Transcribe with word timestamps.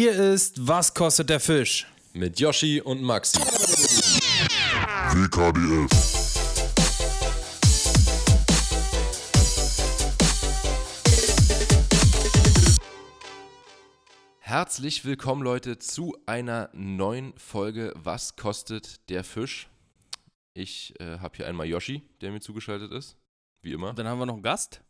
Hier 0.00 0.12
ist 0.12 0.64
Was 0.64 0.94
kostet 0.94 1.28
der 1.28 1.40
Fisch? 1.40 1.84
Mit 2.12 2.38
Yoshi 2.38 2.80
und 2.80 3.02
Maxi. 3.02 3.40
WKDS. 5.10 6.38
Herzlich 14.38 15.04
willkommen, 15.04 15.42
Leute, 15.42 15.80
zu 15.80 16.16
einer 16.26 16.70
neuen 16.72 17.36
Folge 17.36 17.92
Was 17.96 18.36
kostet 18.36 19.10
der 19.10 19.24
Fisch? 19.24 19.68
Ich 20.54 20.94
äh, 21.00 21.18
habe 21.18 21.38
hier 21.38 21.48
einmal 21.48 21.66
Yoshi, 21.66 22.04
der 22.20 22.30
mir 22.30 22.38
zugeschaltet 22.40 22.92
ist. 22.92 23.16
Wie 23.62 23.72
immer. 23.72 23.94
Dann 23.94 24.06
haben 24.06 24.20
wir 24.20 24.26
noch 24.26 24.34
einen 24.34 24.44
Gast. 24.44 24.80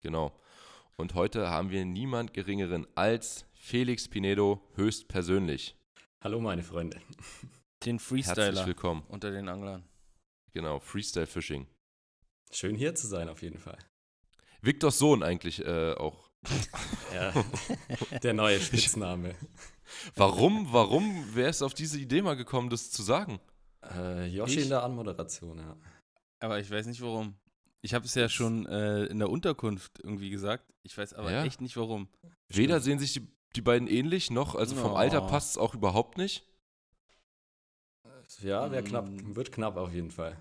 Genau. 0.00 0.32
Und 0.96 1.12
heute 1.12 1.50
haben 1.50 1.68
wir 1.68 1.84
niemand 1.84 2.32
Geringeren 2.32 2.86
als 2.94 3.44
Felix 3.66 4.06
Pinedo 4.06 4.62
höchstpersönlich. 4.76 5.74
Hallo, 6.20 6.40
meine 6.40 6.62
Freunde. 6.62 7.00
Den 7.84 7.98
Herzlich 7.98 8.24
Freestyler 8.24 8.64
willkommen. 8.64 9.02
unter 9.08 9.32
den 9.32 9.48
Anglern. 9.48 9.82
Genau, 10.52 10.78
Freestyle 10.78 11.26
Fishing. 11.26 11.66
Schön 12.52 12.76
hier 12.76 12.94
zu 12.94 13.08
sein, 13.08 13.28
auf 13.28 13.42
jeden 13.42 13.58
Fall. 13.58 13.76
Viktors 14.62 14.98
Sohn 14.98 15.24
eigentlich 15.24 15.64
äh, 15.64 15.94
auch. 15.94 16.30
Ja, 17.12 17.32
der 18.22 18.34
neue 18.34 18.60
Spitzname. 18.60 19.34
Warum, 20.14 20.72
warum, 20.72 21.24
wer 21.34 21.48
ist 21.48 21.62
auf 21.62 21.74
diese 21.74 21.98
Idee 21.98 22.22
mal 22.22 22.36
gekommen, 22.36 22.70
das 22.70 22.92
zu 22.92 23.02
sagen? 23.02 23.40
Äh, 23.82 24.28
Yoshi 24.28 24.58
Ich? 24.58 24.62
in 24.64 24.68
der 24.68 24.84
Anmoderation, 24.84 25.58
ja. 25.58 25.76
Aber 26.38 26.60
ich 26.60 26.70
weiß 26.70 26.86
nicht 26.86 27.00
warum. 27.00 27.34
Ich 27.82 27.94
habe 27.94 28.04
es 28.04 28.14
ja 28.14 28.28
schon 28.28 28.66
äh, 28.66 29.06
in 29.06 29.18
der 29.18 29.28
Unterkunft 29.30 29.98
irgendwie 30.02 30.30
gesagt. 30.30 30.72
Ich 30.84 30.96
weiß 30.96 31.14
aber 31.14 31.32
Ja. 31.32 31.44
echt 31.44 31.60
nicht 31.60 31.76
warum. 31.76 32.08
Weder 32.48 32.80
sehen 32.80 32.98
sich 32.98 33.12
die, 33.12 33.28
die 33.56 33.62
beiden 33.62 33.88
ähnlich, 33.88 34.30
noch, 34.30 34.54
also 34.54 34.76
vom 34.76 34.92
Oh. 34.92 34.96
Alter 34.96 35.20
passt 35.22 35.50
es 35.52 35.58
auch 35.58 35.74
überhaupt 35.74 36.18
nicht. 36.18 36.44
Ja, 38.40 38.70
wäre 38.70 38.82
knapp, 38.82 39.06
Mm. 39.06 39.34
wird 39.36 39.52
knapp 39.52 39.76
auf 39.76 39.92
jeden 39.92 40.10
Fall. 40.10 40.36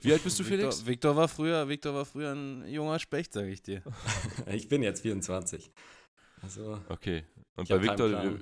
Wie 0.00 0.12
alt 0.12 0.22
bist 0.22 0.38
du, 0.38 0.44
Victor, 0.44 0.58
Felix? 0.58 0.86
Victor 0.86 1.16
war 1.16 1.28
früher, 1.28 1.68
Victor 1.68 1.94
war 1.94 2.04
früher 2.04 2.32
ein 2.32 2.66
junger 2.68 2.98
Specht, 2.98 3.32
sage 3.32 3.48
ich 3.50 3.62
dir. 3.62 3.82
Ich 4.46 4.68
bin 4.68 4.82
jetzt 4.82 5.00
24. 5.02 5.70
Also, 6.42 6.78
Okay. 6.88 7.24
Und 7.56 7.68
bei 7.68 7.80
Victor, 7.82 8.10
wir, 8.10 8.40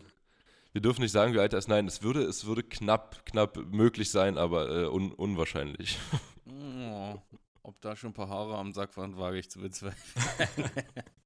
wir 0.73 0.81
dürfen 0.81 1.03
nicht 1.03 1.13
sagen, 1.13 1.35
wie 1.35 1.39
alt 1.41 1.53
er 1.53 1.59
ist. 1.59 1.69
Nein, 1.69 1.87
es 1.87 2.03
würde, 2.03 2.23
es 2.23 2.47
würde 2.47 2.63
knapp, 2.63 3.25
knapp 3.27 3.57
möglich 3.73 4.11
sein, 4.11 4.39
aber 4.39 4.69
äh, 4.71 4.87
un, 4.87 5.13
unwahrscheinlich. 5.13 5.99
Oh, 6.53 7.15
ob 7.63 7.81
da 7.81 7.95
schon 7.95 8.11
ein 8.11 8.15
paar 8.15 8.29
Haare 8.29 8.57
am 8.57 8.73
Sack 8.73 8.97
waren, 8.97 9.17
wage 9.17 9.39
ich 9.39 9.49
zu 9.51 9.61
bezweifeln. 9.61 10.69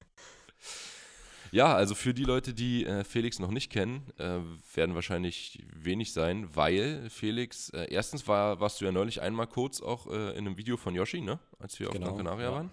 Ja, 1.55 1.73
also 1.73 1.95
für 1.95 2.15
die 2.15 2.25
Leute, 2.25 2.53
die 2.53 2.85
äh, 2.85 3.05
Felix 3.05 3.39
noch 3.39 3.53
nicht 3.53 3.71
kennen, 3.71 4.13
äh, 4.19 4.41
werden 4.75 4.97
wahrscheinlich 4.97 5.65
wenig 5.73 6.13
sein, 6.13 6.49
weil 6.57 7.09
Felix, 7.11 7.69
äh, 7.69 7.87
erstens 7.91 8.27
war, 8.27 8.59
warst 8.59 8.81
du 8.81 8.87
ja 8.87 8.91
neulich 8.91 9.23
einmal 9.23 9.47
kurz 9.47 9.81
auch 9.81 10.09
äh, 10.09 10.31
in 10.31 10.49
einem 10.49 10.57
Video 10.57 10.77
von 10.77 10.97
Yoshi, 10.97 11.21
ne? 11.21 11.39
Als 11.61 11.79
wir 11.79 11.91
auf 11.91 11.93
Genau, 11.93 12.07
Gran 12.09 12.17
Canaria 12.17 12.47
ja. 12.47 12.53
waren. 12.53 12.71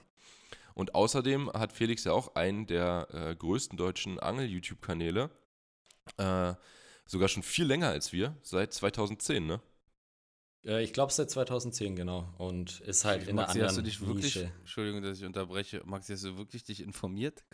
Und 0.73 0.95
außerdem 0.95 1.51
hat 1.53 1.73
Felix 1.73 2.05
ja 2.05 2.13
auch 2.13 2.33
einen 2.33 2.65
der 2.65 3.07
äh, 3.13 3.35
größten 3.35 3.77
deutschen 3.77 4.19
Angel-YouTube-Kanäle. 4.19 5.29
Äh, 6.17 6.55
sogar 7.05 7.27
schon 7.27 7.43
viel 7.43 7.65
länger 7.65 7.89
als 7.89 8.11
wir, 8.11 8.35
seit 8.41 8.73
2010, 8.73 9.45
ne? 9.45 9.61
Äh, 10.65 10.83
ich 10.83 10.93
glaube 10.93 11.11
seit 11.11 11.29
2010, 11.29 11.95
genau. 11.95 12.33
Und 12.37 12.79
ist 12.81 13.05
halt 13.05 13.27
in 13.27 13.35
Maxi, 13.35 13.59
einer 13.59 13.67
hast 13.67 13.77
du 13.77 13.79
anderen 13.81 13.85
dich 13.85 14.01
wirklich, 14.01 14.35
Nische. 14.35 14.51
Entschuldigung, 14.59 15.01
dass 15.01 15.19
ich 15.19 15.25
unterbreche, 15.25 15.81
Maxi, 15.85 16.13
hast 16.13 16.23
du 16.23 16.37
wirklich 16.37 16.63
dich 16.63 16.81
informiert? 16.81 17.43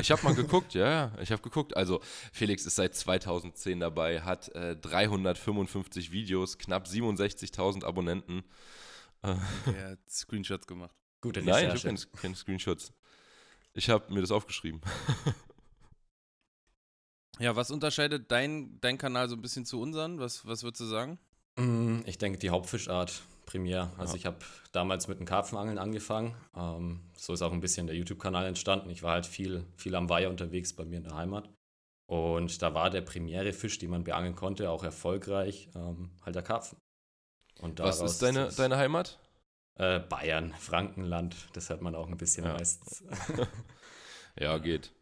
Ich 0.00 0.10
habe 0.10 0.22
mal 0.24 0.34
geguckt, 0.34 0.74
ja, 0.74 0.88
ja, 0.90 1.12
ich 1.20 1.30
habe 1.30 1.40
geguckt. 1.40 1.76
Also 1.76 2.00
Felix 2.32 2.66
ist 2.66 2.74
seit 2.74 2.96
2010 2.96 3.78
dabei, 3.78 4.22
hat 4.22 4.48
äh, 4.48 4.74
355 4.76 6.10
Videos, 6.10 6.58
knapp 6.58 6.86
67.000 6.88 7.84
Abonnenten. 7.84 8.42
Äh, 9.22 9.36
Er 9.72 9.90
hat 9.92 10.10
Screenshots 10.10 10.66
gemacht. 10.66 10.94
Gute 11.20 11.42
nein, 11.42 11.72
ich 11.76 11.86
habe 11.86 11.96
keine 12.20 12.34
Screenshots. 12.34 12.92
Ich 13.72 13.88
habe 13.88 14.12
mir 14.12 14.20
das 14.20 14.32
aufgeschrieben. 14.32 14.80
Ja, 17.40 17.56
was 17.56 17.70
unterscheidet 17.70 18.30
dein, 18.30 18.80
dein 18.80 18.98
Kanal 18.98 19.28
so 19.28 19.34
ein 19.34 19.42
bisschen 19.42 19.66
zu 19.66 19.80
unseren? 19.80 20.20
Was, 20.20 20.46
was 20.46 20.62
würdest 20.62 20.82
du 20.82 20.84
sagen? 20.84 21.18
Mm, 21.56 22.00
Ich 22.06 22.18
denke, 22.18 22.38
die 22.38 22.50
Hauptfischart 22.50 23.22
primär. 23.46 23.92
Also 23.98 24.14
Ja. 24.14 24.18
ich 24.18 24.26
habe 24.26 24.38
damals 24.72 25.06
mit 25.08 25.18
dem 25.18 25.26
Karpfenangeln 25.26 25.78
angefangen. 25.78 26.34
Ähm, 26.56 27.00
so 27.16 27.32
ist 27.32 27.42
auch 27.42 27.52
ein 27.52 27.60
bisschen 27.60 27.86
der 27.86 27.96
YouTube-Kanal 27.96 28.46
entstanden. 28.46 28.90
Ich 28.90 29.02
war 29.02 29.12
halt 29.12 29.26
viel, 29.26 29.64
viel 29.76 29.94
am 29.94 30.08
Weiher 30.08 30.30
unterwegs 30.30 30.72
bei 30.74 30.84
mir 30.84 30.96
in 30.98 31.04
der 31.04 31.14
Heimat. 31.14 31.48
Und 32.06 32.60
da 32.62 32.74
war 32.74 32.90
der 32.90 33.00
primäre 33.02 33.52
Fisch, 33.52 33.78
den 33.78 33.90
man 33.90 34.04
beangeln 34.04 34.34
konnte, 34.34 34.70
auch 34.70 34.82
erfolgreich, 34.84 35.68
ähm, 35.74 36.10
halt 36.24 36.34
der 36.36 36.42
Karpfen. 36.42 36.78
Und 37.60 37.78
Was 37.78 38.00
ist 38.00 38.20
deine, 38.20 38.46
das- 38.46 38.56
deine 38.56 38.76
Heimat? 38.76 39.18
Äh, 39.78 40.00
Bayern, 40.00 40.52
Frankenland, 40.54 41.34
das 41.54 41.68
hört 41.68 41.82
man 41.82 41.94
auch 41.94 42.08
ein 42.08 42.16
bisschen 42.16 42.44
Ja. 42.44 42.52
meistens. 42.54 43.04
Ja, 44.38 44.58
geht. 44.58 44.92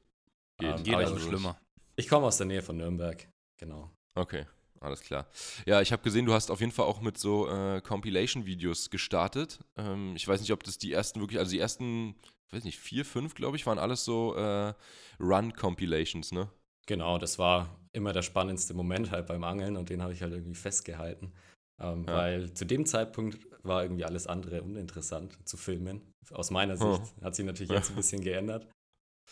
Geht. 0.59 0.77
Ähm, 0.79 0.83
Geht 0.85 0.95
aber 0.95 1.05
also 1.05 1.17
ich- 1.17 1.23
schlimmer. 1.23 1.59
Ich 1.97 2.09
komme 2.09 2.27
aus 2.27 2.37
der 2.37 2.47
Nähe 2.47 2.61
von 2.63 2.77
Nürnberg, 2.77 3.27
genau. 3.59 3.91
Okay, 4.15 4.47
alles 4.83 5.01
klar. 5.01 5.27
Ja, 5.67 5.81
ich 5.81 5.93
habe 5.93 6.03
gesehen, 6.03 6.27
du 6.27 6.33
hast 6.33 6.51
auf 6.51 6.61
jeden 6.61 6.73
Fall 6.73 6.87
auch 6.87 7.01
mit 7.01 7.19
so 7.19 7.49
äh, 7.49 7.81
Compilation-Videos 7.81 8.91
gestartet. 8.91 9.61
Ähm, 9.77 10.15
ich 10.17 10.27
weiß 10.27 10.41
nicht, 10.41 10.53
ob 10.53 10.63
das 10.65 10.79
die 10.79 10.93
ersten 10.93 11.21
wirklich, 11.21 11.39
also 11.39 11.51
die 11.53 11.59
ersten, 11.59 12.15
ich 12.49 12.53
weiß 12.53 12.65
nicht, 12.65 12.79
vier, 12.79 13.05
fünf, 13.05 13.35
glaube 13.35 13.57
ich, 13.57 13.67
waren 13.67 13.79
alles 13.79 14.05
so 14.05 14.35
äh, 14.35 14.75
Run-Compilations, 15.21 16.33
ne? 16.33 16.49
Genau, 16.87 17.19
das 17.19 17.39
war 17.39 17.79
immer 17.93 18.13
der 18.13 18.23
spannendste 18.23 18.75
Moment 18.75 19.11
halt 19.11 19.27
beim 19.27 19.45
Angeln 19.45 19.77
und 19.77 19.89
den 19.91 20.03
habe 20.03 20.13
ich 20.13 20.23
halt 20.23 20.33
irgendwie 20.33 20.55
festgehalten. 20.55 21.33
Ähm, 21.81 22.05
Ja. 22.07 22.17
Weil 22.17 22.53
zu 22.55 22.65
dem 22.65 22.87
Zeitpunkt 22.87 23.39
war 23.63 23.83
irgendwie 23.83 24.05
alles 24.05 24.27
andere 24.27 24.63
uninteressant 24.63 25.39
zu 25.49 25.57
filmen. 25.57 26.13
Aus 26.33 26.51
meiner 26.51 26.75
Oh. 26.81 26.97
Sicht 26.97 27.15
hat 27.23 27.35
sich 27.35 27.45
natürlich 27.45 27.71
jetzt 27.71 27.91
ein 27.91 27.97
bisschen 27.97 28.21
geändert. 28.25 28.67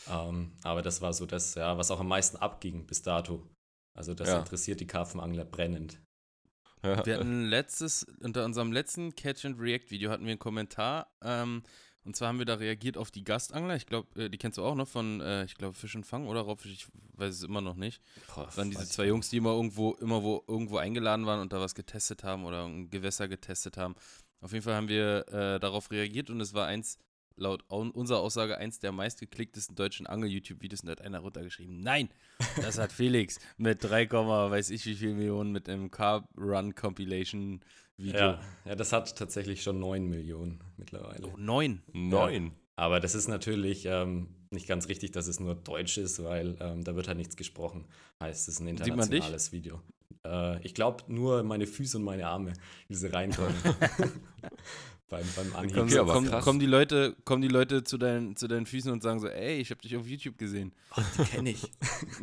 Ähm, 0.08 0.52
aber 0.62 0.82
das 0.82 1.02
war 1.02 1.12
so 1.12 1.26
das, 1.26 1.54
ja, 1.56 1.76
was 1.76 1.90
auch 1.90 2.00
am 2.00 2.08
meisten 2.08 2.36
abging 2.36 2.86
bis 2.86 3.02
dato. 3.02 3.46
Also 3.94 4.14
das 4.14 4.28
Ja. 4.28 4.38
interessiert 4.38 4.80
die 4.80 4.86
Karpfenangler 4.86 5.44
brennend. 5.44 6.00
Ja, 6.82 7.04
Wir 7.04 7.14
hatten 7.18 7.44
letztes, 7.44 8.06
unter 8.22 8.44
unserem 8.44 8.72
letzten 8.72 9.14
Catch 9.14 9.44
and 9.44 9.60
React 9.60 9.90
Video 9.90 10.10
hatten 10.10 10.24
wir 10.24 10.30
einen 10.30 10.38
Kommentar. 10.38 11.12
Ähm, 11.22 11.62
und 12.04 12.16
zwar 12.16 12.28
haben 12.28 12.38
wir 12.38 12.46
da 12.46 12.54
reagiert 12.54 12.96
auf 12.96 13.10
die 13.10 13.24
Gastangler. 13.24 13.76
Ich 13.76 13.84
glaube, 13.84 14.18
äh, 14.24 14.30
die 14.30 14.38
kennst 14.38 14.56
du 14.56 14.64
auch 14.64 14.74
noch 14.74 14.88
von, 14.88 15.20
äh, 15.20 15.44
ich 15.44 15.54
glaube, 15.56 15.74
Fisch 15.74 15.94
und 15.94 16.06
Fang 16.06 16.26
oder 16.26 16.40
Raubfisch, 16.40 16.72
ich 16.72 16.86
weiß 17.18 17.34
es 17.34 17.42
immer 17.42 17.60
noch 17.60 17.74
nicht. 17.76 18.00
Boah, 18.34 18.46
Das 18.46 18.56
waren 18.56 18.70
diese 18.70 18.88
zwei. 18.88 19.06
Jungs, 19.06 19.28
die 19.28 19.36
immer 19.36 19.50
irgendwo, 19.50 19.92
immer 19.96 20.22
wo, 20.22 20.42
irgendwo 20.48 20.78
eingeladen 20.78 21.26
waren 21.26 21.40
und 21.40 21.52
da 21.52 21.60
was 21.60 21.74
getestet 21.74 22.24
haben 22.24 22.46
oder 22.46 22.64
ein 22.64 22.88
Gewässer 22.88 23.28
getestet 23.28 23.76
haben. 23.76 23.94
Auf 24.40 24.52
jeden 24.52 24.64
Fall 24.64 24.74
haben 24.74 24.88
wir 24.88 25.28
äh, 25.28 25.60
darauf 25.60 25.90
reagiert 25.90 26.30
und 26.30 26.40
es 26.40 26.54
war 26.54 26.66
eins, 26.66 26.96
laut 27.40 27.64
au- 27.68 27.90
unserer 27.92 28.20
Aussage, 28.20 28.58
eins 28.58 28.78
der 28.78 28.92
meistgeklicktesten 28.92 29.74
deutschen 29.74 30.06
Angel-YouTube-Videos 30.06 30.82
und 30.82 30.90
hat 30.90 31.00
einer 31.00 31.20
runtergeschrieben, 31.20 31.80
nein, 31.80 32.08
das 32.62 32.78
hat 32.78 32.92
Felix 33.00 33.38
mit 33.56 33.82
3, 33.82 34.10
weiß 34.10 34.70
ich 34.70 34.86
wie 34.86 34.94
viel 34.94 35.14
Millionen 35.14 35.52
mit 35.52 35.68
einem 35.68 35.90
Carb-Run-Compilation-Video. 35.90 38.20
Ja, 38.20 38.40
ja, 38.64 38.74
das 38.74 38.92
hat 38.92 39.16
tatsächlich 39.16 39.62
schon 39.62 39.78
9 39.80 40.06
Millionen 40.08 40.60
mittlerweile. 40.76 41.26
Oh, 41.26 41.36
neun. 41.36 41.82
Neun. 41.92 42.52
Aber 42.76 43.00
das 43.00 43.14
ist 43.14 43.28
natürlich 43.28 43.84
ähm, 43.86 44.28
nicht 44.50 44.66
ganz 44.66 44.88
richtig, 44.88 45.12
dass 45.12 45.26
es 45.26 45.38
nur 45.40 45.54
Deutsch 45.54 45.98
ist, 45.98 46.22
weil 46.24 46.56
ähm, 46.60 46.82
da 46.84 46.94
wird 46.96 47.08
halt 47.08 47.18
nichts 47.18 47.36
gesprochen. 47.36 47.86
Heißt, 48.22 48.48
es 48.48 48.54
ist 48.54 48.60
ein 48.60 48.76
Sieht 48.78 48.96
man 48.96 49.10
dich? 49.10 49.18
internationales 49.18 49.52
Video. 49.52 49.82
Äh, 50.24 50.60
ich 50.66 50.74
glaube 50.74 51.04
nur 51.08 51.42
meine 51.42 51.66
Füße 51.66 51.98
und 51.98 52.04
meine 52.04 52.26
Arme, 52.26 52.54
diese 52.88 53.12
reinkommen. 53.12 53.54
beim, 55.10 55.26
beim 55.36 55.54
Anhieb. 55.56 55.74
Kommen, 55.76 55.98
aber 55.98 56.12
kommen, 56.14 56.30
kommen, 56.40 56.58
die 56.60 56.66
Leute, 56.66 57.14
kommen 57.24 57.42
die 57.42 57.48
Leute 57.48 57.84
zu 57.84 57.98
deinen, 57.98 58.36
zu 58.36 58.48
deinen 58.48 58.64
Füßen 58.64 58.90
und 58.90 59.02
sagen 59.02 59.20
so, 59.20 59.28
ey, 59.28 59.58
ich 59.60 59.70
habe 59.70 59.82
dich 59.82 59.94
auf 59.96 60.06
YouTube 60.06 60.38
gesehen. 60.38 60.72
Ach, 60.90 61.04
die 61.18 61.24
kenne 61.24 61.50
ich. 61.50 61.70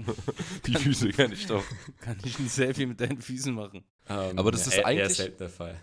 Die 0.65 0.73
Füße 0.75 1.09
kenne 1.09 1.33
ich 1.35 1.45
doch. 1.45 1.63
Kann 2.01 2.17
ich 2.25 2.39
ein 2.39 2.47
Selfie 2.49 2.85
mit 2.87 2.99
deinen 2.99 3.21
Füßen 3.21 3.53
machen? 3.53 3.83
Ähm, 4.09 4.39
Aber 4.39 4.51
das 4.51 4.65
ist 4.65 4.73
eher- 4.73 4.79
eher 4.79 4.87
eigentlich- 4.87 5.17
selten 5.17 5.37
der 5.37 5.49
Fall. 5.49 5.79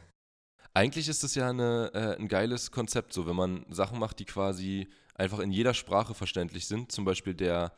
Eigentlich 0.73 1.09
ist 1.09 1.23
das 1.23 1.37
ja 1.37 1.51
eine, 1.51 1.91
äh, 1.95 2.21
ein 2.21 2.27
geiles 2.27 2.73
Konzept, 2.73 3.13
so 3.13 3.27
wenn 3.29 3.37
man 3.37 3.65
Sachen 3.71 3.99
macht, 4.01 4.19
die 4.19 4.25
quasi 4.25 4.89
einfach 5.15 5.39
in 5.39 5.53
jeder 5.53 5.73
Sprache 5.73 6.15
verständlich 6.15 6.67
sind. 6.67 6.91
Zum 6.91 7.05
Beispiel 7.05 7.35
der, 7.35 7.73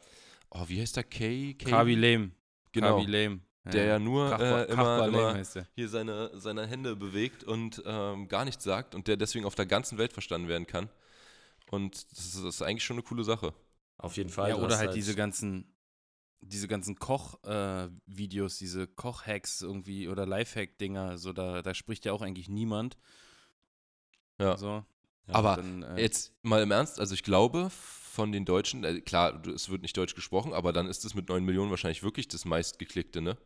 oh, 0.50 0.64
wie 0.68 0.80
heißt 0.80 0.96
der? 0.96 1.04
K? 1.04 1.52
K? 1.54 1.68
Kabi 1.68 1.94
Lame. 1.94 2.30
Genau. 2.72 2.98
Kabi 3.00 3.10
Lame. 3.10 3.40
Der 3.72 3.84
ja 3.86 3.98
nur 3.98 4.28
Kachba- 4.30 4.62
äh, 4.62 4.72
immer, 4.72 4.84
Kachba 4.84 5.06
immer 5.06 5.42
hier 5.74 5.88
seine, 5.88 6.30
seine 6.38 6.66
Hände 6.66 6.94
bewegt 6.96 7.44
und 7.44 7.82
ähm, 7.84 8.28
gar 8.28 8.44
nichts 8.44 8.64
sagt 8.64 8.94
und 8.94 9.08
der 9.08 9.16
deswegen 9.16 9.44
auf 9.44 9.54
der 9.54 9.66
ganzen 9.66 9.98
Welt 9.98 10.12
verstanden 10.12 10.48
werden 10.48 10.66
kann. 10.66 10.88
Und 11.70 11.94
das 12.12 12.26
ist, 12.26 12.36
das 12.36 12.54
ist 12.56 12.62
eigentlich 12.62 12.84
schon 12.84 12.96
eine 12.96 13.02
coole 13.02 13.24
Sache. 13.24 13.52
Auf 13.98 14.16
jeden 14.16 14.30
Fall. 14.30 14.50
Ja, 14.50 14.56
oder 14.56 14.74
hast 14.74 14.78
halt 14.78 14.94
diese 14.94 15.14
ganzen, 15.14 15.74
diese 16.40 16.68
ganzen 16.68 16.98
Koch-Videos, 16.98 18.58
diese 18.58 18.86
Koch-Hacks 18.86 19.62
irgendwie 19.62 20.08
oder 20.08 20.26
Lifehack-Dinger, 20.26 21.18
so 21.18 21.32
da, 21.32 21.62
da 21.62 21.74
spricht 21.74 22.04
ja 22.04 22.12
auch 22.12 22.22
eigentlich 22.22 22.48
niemand. 22.48 22.96
Ja. 24.38 24.56
So. 24.56 24.84
Ja, 25.28 25.34
aber 25.34 25.56
dann, 25.56 25.82
äh, 25.82 26.00
jetzt 26.00 26.34
mal 26.42 26.62
im 26.62 26.70
Ernst, 26.70 27.00
also 27.00 27.14
ich 27.14 27.24
glaube, 27.24 27.70
von 27.70 28.30
den 28.32 28.44
Deutschen, 28.44 28.84
äh, 28.84 29.00
klar, 29.00 29.44
es 29.46 29.68
wird 29.68 29.82
nicht 29.82 29.96
deutsch 29.96 30.14
gesprochen, 30.14 30.52
aber 30.52 30.72
dann 30.72 30.86
ist 30.86 31.04
es 31.04 31.14
mit 31.14 31.28
9 31.28 31.44
Millionen 31.44 31.70
wahrscheinlich 31.70 32.02
wirklich 32.02 32.28
das 32.28 32.44
meistgeklickte, 32.44 33.20
ne? 33.20 33.36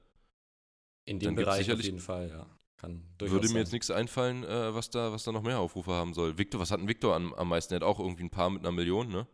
In 1.05 1.19
dann 1.19 1.35
dem 1.35 1.37
Bereich 1.37 1.61
auf 1.61 1.65
sicherlich- 1.67 1.87
jeden 1.87 1.99
Fall, 2.01 2.29
ja. 2.29 2.47
Kann 2.77 3.03
Würde 3.19 3.41
mir 3.43 3.49
sein. 3.49 3.57
jetzt 3.59 3.73
nichts 3.73 3.91
einfallen, 3.91 4.43
äh, 4.43 4.75
was, 4.75 4.89
da, 4.89 5.13
was 5.13 5.23
da 5.25 5.33
noch 5.33 5.43
mehr 5.43 5.59
Aufrufe 5.59 5.91
haben 5.93 6.15
soll. 6.15 6.39
Victor, 6.39 6.59
was 6.61 6.71
hat 6.71 6.81
denn 6.81 6.89
Victor 6.89 7.15
am, 7.15 7.35
am 7.35 7.49
meisten? 7.49 7.75
Er 7.75 7.77
hat 7.77 7.83
auch 7.83 7.99
irgendwie 8.01 8.23
ein 8.25 8.31
paar 8.31 8.49
mit 8.49 8.61
einer 8.61 8.73
Million, 8.73 9.09
ne? 9.09 9.27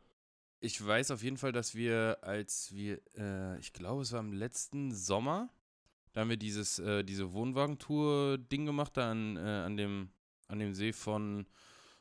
Ich 0.59 0.85
weiß 0.85 1.13
auf 1.13 1.23
jeden 1.23 1.37
Fall, 1.37 1.53
dass 1.53 1.77
wir, 1.77 2.19
als 2.23 2.73
wir, 2.73 3.01
äh, 3.17 3.57
ich 3.61 3.73
glaube, 3.73 4.03
es 4.03 4.11
war 4.11 4.19
im 4.19 4.33
letzten 4.33 4.93
Sommer, 4.93 5.49
da 6.13 6.23
haben 6.23 6.31
wir 6.31 6.37
dieses, 6.39 6.81
äh, 6.81 7.05
diese 7.05 7.33
Wohnwagentour-Ding 7.35 8.67
gemacht, 8.67 8.97
da 8.97 9.13
an, 9.13 9.37
äh, 9.37 9.41
an, 9.41 9.77
dem, 9.77 10.11
an 10.49 10.59
dem 10.59 10.75
See 10.75 10.93
von, 10.93 11.47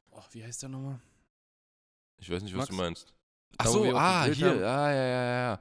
oh, 0.09 0.23
wie 0.31 0.43
heißt 0.43 0.63
der 0.63 0.69
nochmal? 0.69 0.99
Ich 2.17 2.29
weiß 2.31 2.41
nicht, 2.41 2.53
was 2.53 2.59
Max? 2.61 2.69
du 2.69 2.75
meinst. 2.75 3.14
Ach 3.57 3.67
so, 3.67 3.95
ah, 3.95 4.25
hier, 4.25 4.49
haben. 4.49 4.59
ja, 4.59 4.91
ja, 4.91 5.53
ja. 5.53 5.59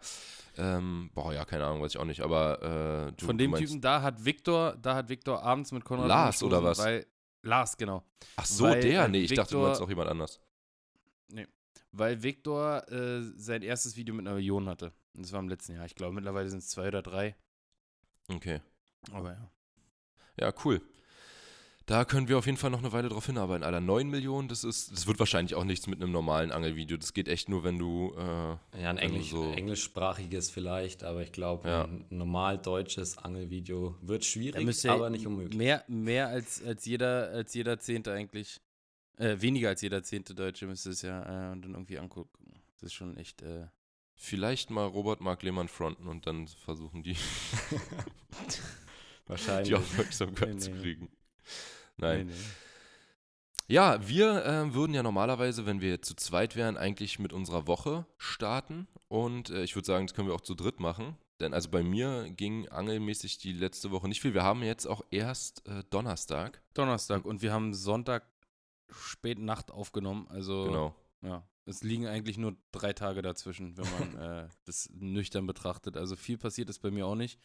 Ähm, 0.56 1.11
boah, 1.14 1.32
ja, 1.32 1.44
keine 1.44 1.64
Ahnung, 1.64 1.82
weiß 1.82 1.94
ich 1.94 2.00
auch 2.00 2.05
nicht, 2.05 2.20
aber 2.20 3.08
äh, 3.08 3.12
du, 3.12 3.26
Von 3.26 3.38
dem 3.38 3.50
meinst, 3.50 3.67
Typen, 3.67 3.81
da 3.81 4.02
hat 4.02 4.25
Victor, 4.25 4.76
da 4.81 4.94
hat 4.94 5.08
Victor 5.08 5.43
abends 5.43 5.73
mit 5.73 5.85
Konrad 5.85 6.06
Lars, 6.06 6.43
oder 6.43 6.62
was? 6.62 6.79
Weil, 6.79 7.06
Lars, 7.43 7.76
genau. 7.76 8.05
Ach 8.37 8.46
so, 8.46 8.64
weil, 8.64 8.81
der? 8.81 9.08
Nee, 9.08 9.23
ich 9.23 9.35
dachte, 9.35 9.55
du 9.55 9.62
meinst 9.62 9.81
auch 9.81 9.88
jemand 9.88 10.11
anders. 10.11 10.41
Weil 11.96 12.20
Victor 12.23 12.91
äh, 12.91 13.23
sein 13.37 13.62
erstes 13.62 13.96
Video 13.96 14.14
mit 14.17 14.26
einer 14.26 14.35
Million 14.35 14.69
hatte. 14.69 14.93
Und 15.14 15.25
Das 15.25 15.32
war 15.32 15.38
im 15.38 15.49
letzten 15.49 15.75
Jahr. 15.75 15.87
Ich 15.87 15.94
glaube, 15.94 16.12
mittlerweile 16.12 16.49
sind 16.49 16.58
es 16.58 16.69
zwei 16.69 16.88
oder 16.88 17.02
drei. 17.02 17.37
Okay. 18.29 18.61
Aber 19.12 19.32
ja. 19.32 19.50
Ja, 20.41 20.52
cool. 20.64 20.82
Da 21.86 22.06
können 22.06 22.28
wir 22.28 22.38
auf 22.38 22.46
jeden 22.46 22.56
Fall 22.56 22.70
noch 22.70 22.78
eine 22.78 22.92
Weile 22.92 23.10
drauf 23.10 23.26
hinarbeiten. 23.26 23.62
Alter, 23.62 23.81
9 23.82 24.08
Millionen, 24.08 24.48
das 24.48 24.64
ist, 24.64 24.90
das 24.92 25.06
wird 25.06 25.19
wahrscheinlich 25.19 25.54
auch 25.54 25.64
nichts 25.64 25.86
mit 25.86 26.00
einem 26.00 26.12
normalen 26.12 26.50
Angelvideo. 26.50 26.96
Das 26.96 27.12
geht 27.12 27.28
echt 27.28 27.50
nur, 27.50 27.62
wenn 27.62 27.78
du, 27.78 28.14
äh, 28.16 28.81
Ja, 28.81 28.88
ein 28.90 28.96
Englisch, 28.96 29.28
so- 29.31 29.52
englischsprachiges 29.52 30.50
vielleicht, 30.50 31.04
aber 31.04 31.20
ich 31.22 31.31
glaube, 31.32 31.69
Ja. 31.69 31.84
ein 31.84 32.06
normal 32.08 32.56
deutsches 32.56 33.19
Angelvideo 33.19 33.98
wird 34.00 34.25
schwierig, 34.25 34.88
aber 34.88 35.10
nicht 35.10 35.26
unmöglich. 35.26 35.58
Mehr, 35.58 35.84
mehr 35.86 36.28
als, 36.28 36.62
als, 36.64 36.86
jeder, 36.86 37.28
als 37.31 37.52
jeder 37.52 37.78
Zehnte 37.78 38.12
eigentlich. 38.12 38.60
Äh, 39.19 39.40
weniger 39.42 39.69
als 39.69 39.82
jeder 39.82 40.02
Zehnte 40.02 40.34
Deutsche 40.34 40.66
müsste 40.66 40.88
es 40.90 41.02
ja 41.02 41.22
äh, 41.22 41.60
dann 41.60 41.72
irgendwie 41.75 41.98
angucken. 41.98 42.62
Das 42.72 42.84
ist 42.84 42.94
schon 42.94 43.16
echt. 43.19 43.42
Äh, 43.42 43.66
vielleicht 44.16 44.70
mal 44.70 44.86
Robert 44.86 45.20
Mark 45.20 45.42
Lehmann 45.42 45.69
fronten 45.69 46.08
und 46.08 46.26
dann 46.26 46.48
versuchen, 46.48 47.02
die, 47.02 47.14
Wahrscheinlich. 49.26 49.69
die 49.69 49.75
Aufmerksamkeit 49.75 50.54
Nee, 50.54 50.58
zu 50.60 50.70
nee. 50.70 50.81
kriegen. 50.81 51.08
Nein. 51.96 52.26
nee, 52.26 52.32
nee. 52.32 52.38
Ja, 53.67 54.06
wir 54.06 54.44
äh, 54.44 54.75
würden 54.75 54.93
ja 54.93 55.02
normalerweise, 55.02 55.64
wenn 55.64 55.81
wir 55.81 56.02
zu 56.02 56.14
zweit 56.14 56.55
wären, 56.55 56.76
eigentlich 56.76 57.19
mit 57.19 57.32
unserer 57.32 57.67
Woche 57.67 58.06
starten. 58.19 58.87
Und 59.08 59.50
äh, 59.50 59.64
ich 59.64 59.75
würde 59.75 59.87
sagen, 59.87 60.06
das 60.06 60.14
können 60.14 60.29
wir 60.29 60.35
auch 60.35 60.43
zu 60.43 60.55
dritt 60.55 60.81
machen. 60.81 61.17
Denn 61.41 61.55
also 61.55 61.70
bei 61.70 61.82
mir 61.82 62.31
ging 62.31 62.69
angelmäßig 62.69 63.38
die 63.38 63.52
letzte 63.52 63.91
Woche 63.91 64.08
nicht 64.08 64.20
viel. 64.20 64.35
Wir 64.35 64.43
haben 64.44 64.62
jetzt 64.62 64.87
auch 64.87 65.02
erst 65.11 65.67
äh, 65.67 65.82
Donnerstag. 65.91 66.62
Donnerstag 66.75 67.25
und 67.25 67.43
wir 67.43 67.52
haben 67.52 67.75
Sonntag 67.75 68.25
spät 68.91 69.38
Nacht 69.38 69.70
aufgenommen. 69.70 70.26
Also 70.29 70.64
Genau. 70.64 70.94
ja, 71.23 71.43
es 71.64 71.82
liegen 71.82 72.06
eigentlich 72.06 72.37
nur 72.37 72.56
drei 72.70 72.93
Tage 72.93 73.23
dazwischen, 73.23 73.76
wenn 73.76 73.87
man 73.99 74.17
äh, 74.44 74.49
das 74.67 74.91
nüchtern 74.93 75.46
betrachtet. 75.46 75.96
Also 75.96 76.17
viel 76.17 76.37
passiert 76.38 76.69
ist 76.69 76.81
bei 76.81 76.91
mir 76.91 77.06
auch 77.06 77.17
nicht. 77.17 77.41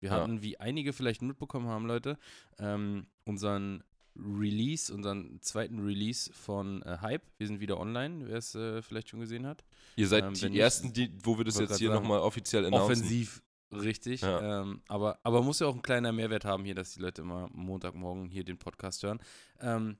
Wir 0.00 0.10
Ja. 0.10 0.16
hatten, 0.20 0.42
wie 0.42 0.58
einige 0.60 0.92
vielleicht 0.92 1.22
mitbekommen 1.22 1.66
haben, 1.68 1.86
Leute, 1.86 2.18
ähm, 2.58 3.06
unseren 3.24 3.82
Release, 4.16 4.92
unseren 4.92 5.40
zweiten 5.42 5.78
Release 5.78 6.32
von 6.32 6.82
äh, 6.82 6.98
Hype. 7.00 7.22
Wir 7.36 7.46
sind 7.46 7.60
wieder 7.60 7.78
online, 7.78 8.26
wer 8.28 8.36
es 8.38 8.54
äh, 8.54 8.82
vielleicht 8.82 9.08
schon 9.10 9.20
gesehen 9.20 9.46
hat. 9.46 9.64
Ihr 9.96 10.08
seid 10.08 10.24
Ähm, 10.24 10.34
die 10.34 10.48
nicht, 10.50 10.58
Ersten, 10.58 10.92
die, 10.92 11.12
wo 11.24 11.38
wir 11.38 11.44
das 11.44 11.58
jetzt 11.58 11.78
hier 11.78 11.90
nochmal 11.92 12.18
offiziell 12.20 12.64
announcen. 12.66 12.84
Offensiv, 12.92 13.42
richtig. 13.72 14.22
Ja. 14.22 14.62
Ähm, 14.62 14.82
aber, 14.88 15.20
aber 15.22 15.42
muss 15.42 15.60
ja 15.60 15.68
auch 15.68 15.74
ein 15.76 15.82
kleiner 15.82 16.10
Mehrwert 16.12 16.44
haben 16.44 16.64
hier, 16.64 16.74
dass 16.74 16.94
die 16.94 17.00
Leute 17.00 17.22
immer 17.22 17.48
Montagmorgen 17.52 18.28
hier 18.28 18.42
den 18.44 18.58
Podcast 18.58 19.02
hören. 19.04 19.20
Ähm, 19.60 19.98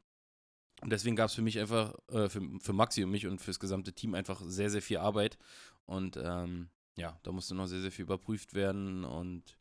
und 0.80 0.90
deswegen 0.90 1.14
gab 1.16 1.28
es 1.28 1.34
für 1.34 1.42
mich 1.42 1.58
einfach, 1.58 1.94
äh, 2.10 2.28
für, 2.28 2.40
für 2.60 2.72
Maxi 2.72 3.04
und 3.04 3.10
mich 3.10 3.26
und 3.26 3.40
fürs 3.40 3.58
gesamte 3.60 3.92
Team 3.92 4.14
einfach 4.14 4.40
sehr, 4.44 4.70
sehr 4.70 4.82
viel 4.82 4.98
Arbeit. 4.98 5.38
Und 5.86 6.16
ähm, 6.20 6.70
ja, 6.96 7.18
da 7.22 7.30
musste 7.30 7.54
noch 7.54 7.66
sehr, 7.66 7.80
sehr 7.80 7.92
viel 7.92 8.04
überprüft 8.04 8.54
werden. 8.54 9.04
Und 9.04 9.57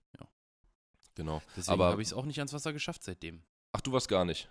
Genau. 1.17 1.41
deswegen 1.57 1.73
Aber- 1.73 1.91
habe 1.91 2.01
ich 2.01 2.07
es 2.09 2.13
auch 2.13 2.23
nicht 2.25 2.37
ans 2.39 2.53
Wasser 2.53 2.71
geschafft 2.71 3.03
seitdem. 3.03 3.41
Ach, 3.73 3.81
du 3.81 3.91
warst 3.91 4.07
gar 4.07 4.23
nicht. 4.23 4.49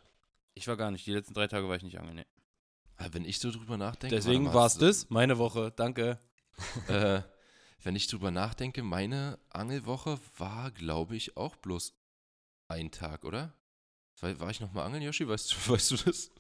Ich 0.54 0.68
war 0.68 0.76
gar 0.76 0.90
nicht. 0.90 1.06
Die 1.06 1.12
letzten 1.12 1.32
drei 1.32 1.46
Tage 1.46 1.68
war 1.68 1.76
ich 1.76 1.82
nicht 1.82 1.98
angeln. 1.98 2.16
Nee. 2.16 2.26
Ah, 2.98 3.08
Wenn 3.12 3.24
ich 3.24 3.38
so 3.38 3.50
drüber 3.50 3.76
nachdenke. 3.76 4.14
Deswegen 4.14 4.52
war 4.52 4.66
es 4.66 4.76
das. 4.78 5.08
Meine 5.10 5.38
Woche. 5.38 5.72
Danke. 5.74 6.18
Äh, 6.88 7.20
wenn 7.82 7.94
ich 7.96 8.06
drüber 8.08 8.30
nachdenke, 8.30 8.82
meine 8.82 9.38
Angelwoche 9.50 10.18
war, 10.38 10.70
glaube 10.70 11.14
ich, 11.14 11.36
auch 11.36 11.54
bloß 11.56 11.94
ein 12.68 12.90
Tag, 12.90 13.24
oder? 13.26 13.52
War, 14.20 14.40
war 14.40 14.50
ich 14.50 14.60
nochmal 14.60 14.86
angeln, 14.86 15.02
Yoshi? 15.02 15.28
Weißt 15.28 15.52
du, 15.52 15.56
weißt 15.72 15.90
du 15.90 15.96
das? 15.98 16.30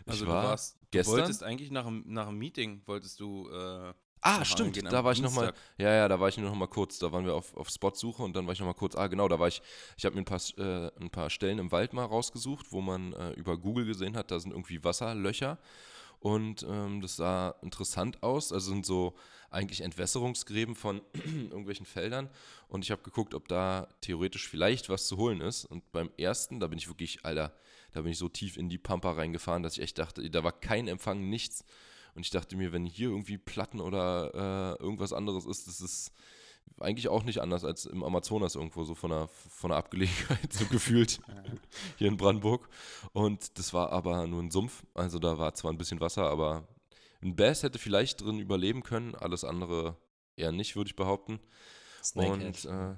Ich 0.00 0.06
Also 0.06 0.26
war 0.26 0.42
du 0.42 0.48
warst, 0.48 0.76
du 0.80 0.86
gestern- 0.90 1.12
wolltest 1.18 1.42
eigentlich 1.42 1.70
nach 1.70 1.86
einem, 1.86 2.02
nach 2.06 2.26
einem 2.28 2.38
Meeting, 2.38 2.80
wolltest 2.86 3.20
du 3.20 3.48
äh, 3.50 3.92
Ah, 4.28 4.44
stimmt, 4.44 4.76
angehen 4.76 4.90
da 4.90 5.04
war 5.04 5.12
ich 5.12 5.22
nochmal, 5.22 5.52
ja, 5.78 5.92
ja, 5.92 6.08
da 6.08 6.20
war 6.20 6.28
ich 6.28 6.36
nur 6.36 6.50
noch 6.50 6.56
mal 6.56 6.66
kurz, 6.66 6.98
da 6.98 7.12
waren 7.12 7.24
wir 7.24 7.34
auf, 7.34 7.56
auf 7.56 7.68
Spotsuche 7.68 8.22
und 8.22 8.34
dann 8.36 8.46
war 8.46 8.52
ich 8.52 8.60
nochmal 8.60 8.74
kurz, 8.74 8.94
ah, 8.94 9.06
genau, 9.06 9.28
da 9.28 9.38
war 9.38 9.48
ich, 9.48 9.62
ich 9.96 10.04
habe 10.04 10.14
mir 10.14 10.22
ein 10.22 10.24
paar, 10.24 10.40
äh, 10.58 10.90
ein 11.00 11.10
paar 11.10 11.30
Stellen 11.30 11.58
im 11.58 11.72
Wald 11.72 11.92
mal 11.92 12.04
rausgesucht, 12.04 12.72
wo 12.72 12.80
man 12.80 13.12
äh, 13.12 13.30
über 13.32 13.56
Google 13.56 13.86
gesehen 13.86 14.16
hat, 14.16 14.30
da 14.30 14.38
sind 14.38 14.52
irgendwie 14.52 14.82
Wasserlöcher. 14.84 15.58
Und 16.20 16.66
ähm, 16.68 17.00
das 17.00 17.16
sah 17.16 17.54
interessant 17.62 18.22
aus, 18.24 18.52
also 18.52 18.70
sind 18.70 18.84
so 18.84 19.14
eigentlich 19.50 19.82
Entwässerungsgräben 19.82 20.74
von 20.74 21.00
irgendwelchen 21.14 21.86
Feldern. 21.86 22.28
Und 22.68 22.84
ich 22.84 22.90
habe 22.90 23.02
geguckt, 23.02 23.34
ob 23.34 23.48
da 23.48 23.88
theoretisch 24.00 24.48
vielleicht 24.48 24.88
was 24.88 25.06
zu 25.06 25.16
holen 25.16 25.40
ist. 25.40 25.64
Und 25.64 25.90
beim 25.92 26.10
ersten, 26.18 26.60
da 26.60 26.66
bin 26.66 26.78
ich 26.78 26.88
wirklich, 26.88 27.24
Alter, 27.24 27.52
da 27.92 28.02
bin 28.02 28.12
ich 28.12 28.18
so 28.18 28.28
tief 28.28 28.56
in 28.56 28.68
die 28.68 28.78
Pampa 28.78 29.12
reingefahren, 29.12 29.62
dass 29.62 29.74
ich 29.74 29.82
echt 29.82 29.98
dachte, 29.98 30.28
da 30.28 30.44
war 30.44 30.52
kein 30.52 30.88
Empfang, 30.88 31.28
nichts. 31.28 31.64
Und 32.18 32.24
ich 32.24 32.30
dachte 32.30 32.56
mir, 32.56 32.72
wenn 32.72 32.84
hier 32.84 33.10
irgendwie 33.10 33.38
Platten 33.38 33.80
oder 33.80 34.34
äh, 34.34 34.82
irgendwas 34.82 35.12
anderes 35.12 35.46
ist, 35.46 35.68
das 35.68 35.80
ist 35.80 36.10
eigentlich 36.80 37.06
auch 37.06 37.22
nicht 37.22 37.40
anders 37.40 37.64
als 37.64 37.86
im 37.86 38.02
Amazonas 38.02 38.56
irgendwo, 38.56 38.82
so 38.82 38.96
von 38.96 39.10
der, 39.10 39.28
von 39.28 39.70
der 39.70 39.78
Abgelegenheit, 39.78 40.52
so 40.52 40.66
gefühlt 40.66 41.20
hier 41.96 42.08
in 42.08 42.16
Brandenburg. 42.16 42.68
Und 43.12 43.56
das 43.56 43.72
war 43.72 43.92
aber 43.92 44.26
nur 44.26 44.42
ein 44.42 44.50
Sumpf. 44.50 44.82
Also 44.94 45.20
da 45.20 45.38
war 45.38 45.54
zwar 45.54 45.72
ein 45.72 45.78
bisschen 45.78 46.00
Wasser, 46.00 46.24
aber 46.28 46.66
ein 47.22 47.36
Bass 47.36 47.62
hätte 47.62 47.78
vielleicht 47.78 48.20
drin 48.20 48.40
überleben 48.40 48.82
können. 48.82 49.14
Alles 49.14 49.44
andere 49.44 49.96
eher 50.34 50.50
nicht, 50.50 50.74
würde 50.74 50.88
ich 50.88 50.96
behaupten. 50.96 51.38
Snakehead. 52.02 52.64
Und 52.64 52.64
äh, 52.64 52.96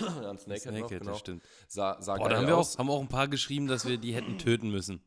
ja, 0.00 0.30
ein 0.30 0.38
Snakehead, 0.38 0.40
noch, 0.40 0.78
Snakehead, 0.88 1.02
genau. 1.02 1.14
stimmt. 1.14 1.44
Sah, 1.68 2.02
sah 2.02 2.16
Boah, 2.16 2.28
da 2.28 2.38
haben 2.38 2.48
wir, 2.48 2.56
auch, 2.56 2.76
haben 2.76 2.90
auch 2.90 3.02
ein 3.02 3.08
paar 3.08 3.28
geschrieben, 3.28 3.68
dass 3.68 3.86
wir 3.86 3.98
die 3.98 4.16
hätten 4.16 4.36
töten 4.36 4.68
müssen. 4.72 5.00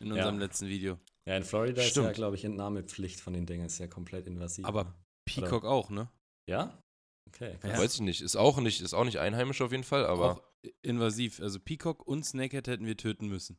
In 0.00 0.12
unserem 0.12 0.34
Ja. 0.34 0.44
letzten 0.44 0.68
Video. 0.68 0.98
Ja, 1.26 1.36
in 1.36 1.44
Florida 1.44 1.80
ist 1.82 1.96
ja, 1.96 2.02
Stimmt. 2.02 2.14
glaube 2.14 2.36
ich, 2.36 2.44
Entnahmepflicht 2.44 3.20
von 3.20 3.32
den 3.32 3.46
Dingen. 3.46 3.66
Ist 3.66 3.78
ja 3.78 3.86
komplett 3.86 4.26
invasiv. 4.26 4.64
Aber 4.64 4.84
ne? 4.84 4.94
Peacock 5.24 5.64
auch, 5.64 5.90
ne? 5.90 6.08
Ja? 6.46 6.82
Okay. 7.28 7.58
Ja. 7.62 7.78
Weiß 7.78 7.94
ich 7.94 8.00
nicht. 8.00 8.20
Ist 8.22 8.36
auch 8.36 8.58
nicht, 8.60 8.80
ist 8.80 8.94
auch 8.94 9.04
nicht 9.04 9.18
einheimisch 9.18 9.60
auf 9.60 9.70
jeden 9.70 9.84
Fall, 9.84 10.06
aber 10.06 10.32
auch 10.36 10.42
invasiv. 10.82 11.40
Also 11.40 11.60
Peacock 11.60 12.06
und 12.06 12.24
Snakehead 12.24 12.66
hätten 12.66 12.86
wir 12.86 12.96
töten 12.96 13.28
müssen. 13.28 13.58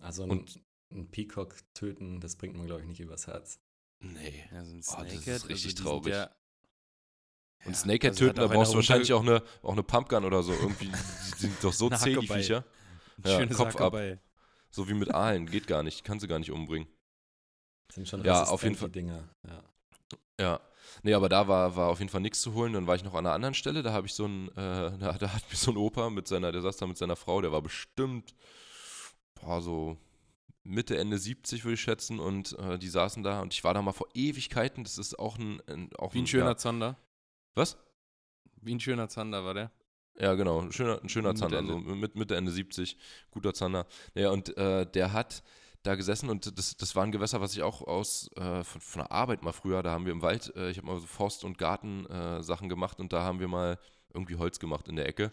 Also 0.00 0.24
ein, 0.24 0.30
Und- 0.30 0.60
ein 0.90 1.10
Peacock 1.10 1.56
töten, 1.74 2.20
das 2.20 2.36
bringt 2.36 2.56
man, 2.56 2.66
glaube 2.66 2.82
ich, 2.82 2.88
nicht 2.88 3.00
übers 3.00 3.26
Herz. 3.26 3.60
nee. 4.00 4.44
Also 4.50 4.72
ein 4.72 4.82
Oh, 4.88 5.02
das 5.04 5.12
ist 5.12 5.22
Snakehead, 5.22 5.48
richtig 5.48 5.70
also 5.72 5.82
traurig. 5.84 6.12
Ja, 6.14 6.30
Und 7.64 7.76
Snakehead 7.76 8.12
also 8.12 8.24
töten, 8.24 8.36
da 8.36 8.42
auch 8.42 8.50
einer 8.50 8.58
brauchst 8.58 8.72
du 8.72 8.76
wahrscheinlich 8.76 9.12
auch 9.12 9.22
eine, 9.22 9.42
auch 9.62 9.72
eine 9.72 9.82
Pumpgun 9.84 10.24
oder 10.24 10.42
so. 10.42 10.52
Irgendwie, 10.52 10.86
die 11.36 11.38
sind 11.38 11.62
doch 11.62 11.72
so 11.72 11.88
zäh, 11.90 12.16
die. 12.16 12.26
Viecher. 12.26 12.64
Ja, 13.24 13.38
schönes 13.38 13.56
Kopf 13.56 13.68
ab. 13.68 13.74
Hackerball. 13.74 14.20
So 14.70 14.88
wie 14.88 14.94
mit 14.94 15.14
Aalen. 15.14 15.46
Geht 15.46 15.66
gar 15.68 15.82
nicht. 15.82 16.02
Kann 16.02 16.18
sie 16.18 16.26
gar 16.26 16.38
nicht 16.40 16.50
umbringen. 16.50 16.88
Sind 17.92 18.08
schon 18.08 18.24
Ja, 18.24 18.44
auf 18.44 18.62
jeden 18.62 18.74
Fall. 18.74 18.90
Dinger. 18.90 19.28
Ja. 19.46 19.62
Ja. 20.40 20.60
Nee, 21.02 21.14
aber 21.14 21.28
da 21.28 21.46
war, 21.48 21.76
war 21.76 21.88
auf 21.88 21.98
jeden 21.98 22.10
Fall 22.10 22.20
nichts 22.20 22.40
zu 22.40 22.54
holen. 22.54 22.72
Dann 22.72 22.86
war 22.86 22.94
ich 22.96 23.04
noch 23.04 23.14
an 23.14 23.26
einer 23.26 23.34
anderen 23.34 23.54
Stelle. 23.54 23.82
Da 23.82 23.92
habe 23.92 24.06
ich 24.06 24.14
so 24.14 24.26
ein, 24.26 24.48
äh, 24.50 24.52
da, 24.98 25.12
da 25.18 25.32
hat 25.34 25.42
mir 25.50 25.56
so 25.56 25.70
ein 25.70 25.76
Opa 25.76 26.10
mit 26.10 26.26
seiner, 26.28 26.52
der 26.52 26.62
saß 26.62 26.76
da 26.78 26.86
mit 26.86 26.96
seiner 26.98 27.16
Frau, 27.16 27.40
der 27.40 27.52
war 27.52 27.62
bestimmt, 27.62 28.34
boah, 29.34 29.60
so 29.60 29.98
Mitte, 30.64 30.96
Ende 30.96 31.18
70 31.18 31.64
würde 31.64 31.74
ich 31.74 31.80
schätzen. 31.80 32.18
Und 32.18 32.58
äh, 32.58 32.78
die 32.78 32.88
saßen 32.88 33.22
da 33.22 33.40
und 33.42 33.52
ich 33.52 33.62
war 33.64 33.74
da 33.74 33.82
mal 33.82 33.92
vor 33.92 34.08
Ewigkeiten. 34.14 34.84
Das 34.84 34.96
ist 34.98 35.18
auch 35.18 35.38
ein, 35.38 35.60
ein 35.66 35.90
auch 35.96 36.14
Wie 36.14 36.20
ein 36.20 36.26
schöner 36.26 36.46
Ja, 36.50 36.56
Zander. 36.56 36.96
was? 37.54 37.76
Wie 38.60 38.74
ein 38.74 38.80
schöner 38.80 39.08
Zander 39.08 39.44
war 39.44 39.54
der. 39.54 39.70
Ja, 40.18 40.34
genau, 40.34 40.60
ein 40.60 40.72
schöner, 40.72 41.00
ein 41.02 41.08
schöner 41.08 41.34
Zander, 41.34 41.58
Ende. 41.58 41.72
so 41.72 41.78
mit 41.78 42.16
Mitte, 42.16 42.36
Ende 42.36 42.52
70, 42.52 42.96
guter 43.30 43.54
Zander. 43.54 43.86
Ja, 44.14 44.30
und 44.30 44.56
äh, 44.56 44.86
der 44.86 45.12
hat 45.12 45.42
da 45.82 45.94
gesessen 45.94 46.30
und 46.30 46.58
das, 46.58 46.76
das 46.76 46.94
war 46.94 47.04
ein 47.04 47.12
Gewässer, 47.12 47.40
was 47.40 47.54
ich 47.54 47.62
auch 47.62 47.82
aus 47.82 48.30
äh, 48.36 48.62
von, 48.64 48.80
von 48.80 49.02
der 49.02 49.12
Arbeit 49.12 49.42
mal 49.42 49.52
früher, 49.52 49.82
da 49.82 49.90
haben 49.90 50.04
wir 50.04 50.12
im 50.12 50.22
Wald, 50.22 50.54
äh, 50.56 50.70
ich 50.70 50.78
habe 50.78 50.86
mal 50.86 51.00
so 51.00 51.06
Forst- 51.06 51.44
und 51.44 51.58
Garten-Sachen 51.58 52.68
gemacht 52.68 53.00
und 53.00 53.12
da 53.12 53.22
haben 53.22 53.40
wir 53.40 53.48
mal 53.48 53.78
irgendwie 54.14 54.36
Holz 54.36 54.58
gemacht 54.58 54.88
in 54.88 54.96
der 54.96 55.08
Ecke. 55.08 55.32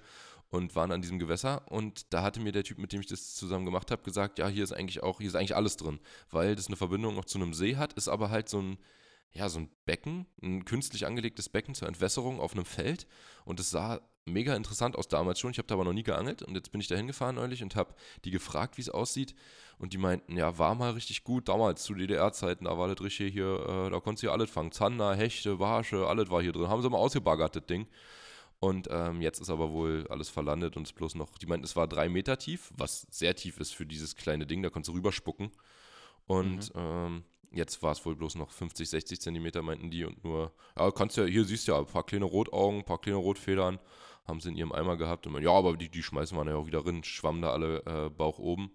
und 0.50 0.76
waren 0.76 0.92
an 0.92 1.02
diesem 1.02 1.20
Gewässer 1.20 1.62
und 1.72 2.12
da 2.12 2.24
hatte 2.24 2.40
mir 2.40 2.52
der 2.52 2.64
Typ, 2.64 2.80
mit 2.80 2.92
dem 2.92 3.02
ich 3.02 3.08
das 3.08 3.36
zusammen 3.36 3.66
gemacht 3.66 3.92
habe, 3.92 4.02
gesagt, 4.02 4.40
ja, 4.40 4.48
hier 4.48 4.64
ist 4.64 4.74
eigentlich 4.74 5.04
auch, 5.04 5.20
hier 5.20 5.28
ist 5.28 5.36
eigentlich 5.36 5.56
alles 5.56 5.78
drin, 5.78 6.00
weil 6.32 6.56
das 6.56 6.68
eine 6.68 6.76
Verbindung 6.76 7.16
noch 7.16 7.26
zu 7.26 7.38
einem 7.38 7.54
See 7.54 7.76
hat, 7.76 7.94
ist 7.94 8.08
aber 8.08 8.32
halt 8.32 8.50
so 8.50 8.60
ein, 8.60 8.78
ja, 9.32 9.48
so 9.50 9.60
ein 9.60 9.70
Becken, 9.86 10.26
ein 10.42 10.66
künstlich 10.66 11.06
angelegtes 11.06 11.50
Becken 11.50 11.76
zur 11.76 11.88
Entwässerung 11.88 12.40
auf 12.40 12.54
einem 12.54 12.66
Feld 12.66 13.08
und 13.46 13.60
es 13.60 13.70
sah 13.70 14.02
mega 14.26 14.56
interessant 14.56 14.96
aus 14.96 15.08
damals 15.08 15.40
schon. 15.40 15.52
Ich 15.52 15.58
habe 15.58 15.68
da 15.68 15.76
aber 15.76 15.84
noch 15.84 15.94
nie 15.94 16.04
geangelt 16.04 16.42
und 16.44 16.56
jetzt 16.56 16.72
bin 16.72 16.82
ich 16.82 16.88
da 16.88 16.96
hingefahren 16.96 17.36
neulich 17.36 17.64
und 17.64 17.76
habe 17.76 17.96
die 18.26 18.32
gefragt, 18.32 18.78
wie 18.78 18.82
es 18.82 18.90
aussieht 18.90 19.36
und 19.78 19.94
die 19.94 19.98
meinten, 19.98 20.38
ja, 20.38 20.58
war 20.58 20.76
mal 20.76 20.92
richtig 20.92 21.24
gut 21.24 21.50
damals 21.50 21.84
zu 21.84 21.94
DDR-Zeiten, 21.94 22.66
da 22.66 22.78
war 22.78 22.88
das 22.88 23.04
richtig 23.04 23.34
hier, 23.34 23.66
äh, 23.68 23.90
da 23.90 24.00
konntest 24.00 24.24
du 24.24 24.28
ja 24.28 24.34
alles 24.34 24.50
fangen, 24.50 24.72
Zander, 24.72 25.16
Hechte, 25.16 25.58
Barsche, 25.58 26.08
alles 26.08 26.30
war 26.30 26.42
hier 26.42 26.52
drin, 26.52 26.68
haben 26.68 26.82
sie 26.82 26.90
mal 26.90 26.98
ausgebaggert, 26.98 27.56
das 27.56 27.66
Ding. 27.66 27.88
Und 28.62 28.90
ähm, 28.92 29.22
jetzt 29.22 29.40
ist 29.40 29.50
aber 29.50 29.72
wohl 29.72 30.06
alles 30.10 30.28
verlandet 30.28 30.76
und 30.76 30.86
es 30.86 30.92
bloß 30.92 31.16
noch, 31.16 31.38
die 31.38 31.46
meinten, 31.46 31.64
es 31.64 31.78
war 31.78 31.88
drei 31.88 32.10
Meter 32.10 32.38
tief, 32.38 32.72
was 32.76 33.08
sehr 33.10 33.34
tief 33.36 33.58
ist 33.60 33.74
für 33.74 33.86
dieses 33.86 34.18
kleine 34.18 34.46
Ding, 34.46 34.62
da 34.62 34.70
konntest 34.70 34.90
du 34.90 34.98
rüberspucken. 34.98 35.52
Und 36.28 36.76
mhm. 36.76 36.82
ähm, 36.82 37.24
Jetzt 37.52 37.82
war 37.82 37.92
es 37.92 38.06
wohl 38.06 38.16
bloß 38.16 38.36
noch 38.36 38.52
50, 38.52 38.90
60 38.90 39.22
Zentimeter, 39.22 39.62
meinten 39.62 39.90
die. 39.90 40.06
Und 40.06 40.24
nur, 40.24 40.54
ja, 40.78 40.92
kannst 40.92 41.18
ja, 41.18 41.26
hier 41.26 41.46
siehst 41.46 41.68
du 41.68 41.72
ja, 41.72 41.80
ein 41.80 41.86
paar 41.86 42.06
kleine 42.06 42.26
Rotaugen, 42.26 42.80
ein 42.80 42.86
paar 42.86 43.02
kleine 43.02 43.18
Rotfedern 43.18 43.80
haben 44.28 44.40
sie 44.40 44.50
in 44.50 44.56
ihrem 44.56 44.72
Eimer 44.72 44.96
gehabt. 44.96 45.26
Und 45.26 45.34
man, 45.34 45.44
ja, 45.44 45.52
aber 45.52 45.76
die, 45.76 45.90
die 45.90 46.04
schmeißen 46.04 46.38
wir 46.38 46.46
ja 46.46 46.56
auch 46.56 46.68
wieder 46.68 46.86
rein, 46.86 47.04
schwammen 47.04 47.42
da 47.42 47.52
alle 47.52 47.84
äh, 47.86 48.10
Bauch 48.10 48.40
oben 48.40 48.72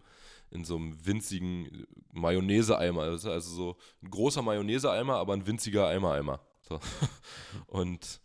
in 0.50 0.64
so 0.64 0.76
einem 0.76 1.04
winzigen 1.04 1.86
Mayonnaise-Eimer. 2.12 3.02
Also, 3.02 3.30
also 3.30 3.54
so 3.54 3.76
ein 4.02 4.10
großer 4.10 4.42
Mayonnaise-Eimer, 4.42 5.16
aber 5.16 5.32
ein 5.32 5.46
winziger 5.46 5.88
Eimer-Eimer. 5.88 6.40
So. 6.62 6.78
Und 7.66 8.20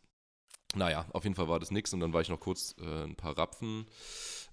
naja, 0.75 1.05
auf 1.13 1.23
jeden 1.23 1.35
Fall 1.35 1.47
war 1.47 1.59
das 1.59 1.71
nix. 1.71 1.93
Und 1.93 2.01
dann 2.01 2.13
war 2.13 2.21
ich 2.21 2.29
noch 2.29 2.39
kurz 2.39 2.75
äh, 2.79 3.03
ein 3.03 3.15
paar 3.15 3.37
Rapfen 3.37 3.87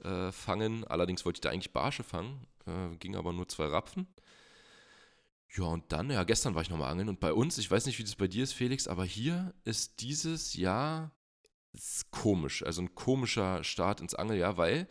äh, 0.03 0.33
fangen. 0.33 0.85
Allerdings 0.85 1.25
wollte 1.25 1.39
ich 1.39 1.43
da 1.43 1.51
eigentlich 1.51 1.73
Barsche 1.73 2.03
fangen, 2.03 2.47
äh, 2.67 2.97
ging 2.97 3.17
aber 3.17 3.33
nur 3.33 3.49
zwei 3.49 3.67
Rapfen. 3.67 4.07
Ja, 5.55 5.65
und 5.65 5.91
dann, 5.93 6.11
ja, 6.11 6.25
gestern 6.25 6.55
war 6.55 6.63
ich 6.63 6.71
nochmal 6.71 6.91
angeln 6.91 7.09
und 7.09 7.21
bei 7.21 7.33
uns, 7.33 7.59
ich 7.59 7.71
weiß 7.71 7.87
nicht, 7.87 7.99
wie 7.99 8.05
das 8.05 8.17
bei 8.17 8.29
dir 8.29 8.45
ist, 8.45 8.53
Felix, 8.53 8.89
aber 8.89 9.05
hier 9.05 9.55
ist 9.65 10.01
dieses 10.01 10.55
Jahr 10.55 11.13
ist 11.73 12.11
komisch, 12.11 12.63
also 12.63 12.83
ein 12.83 12.95
komischer 12.95 13.63
Start 13.65 14.01
ins 14.01 14.15
Angeljahr, 14.15 14.57
weil 14.57 14.89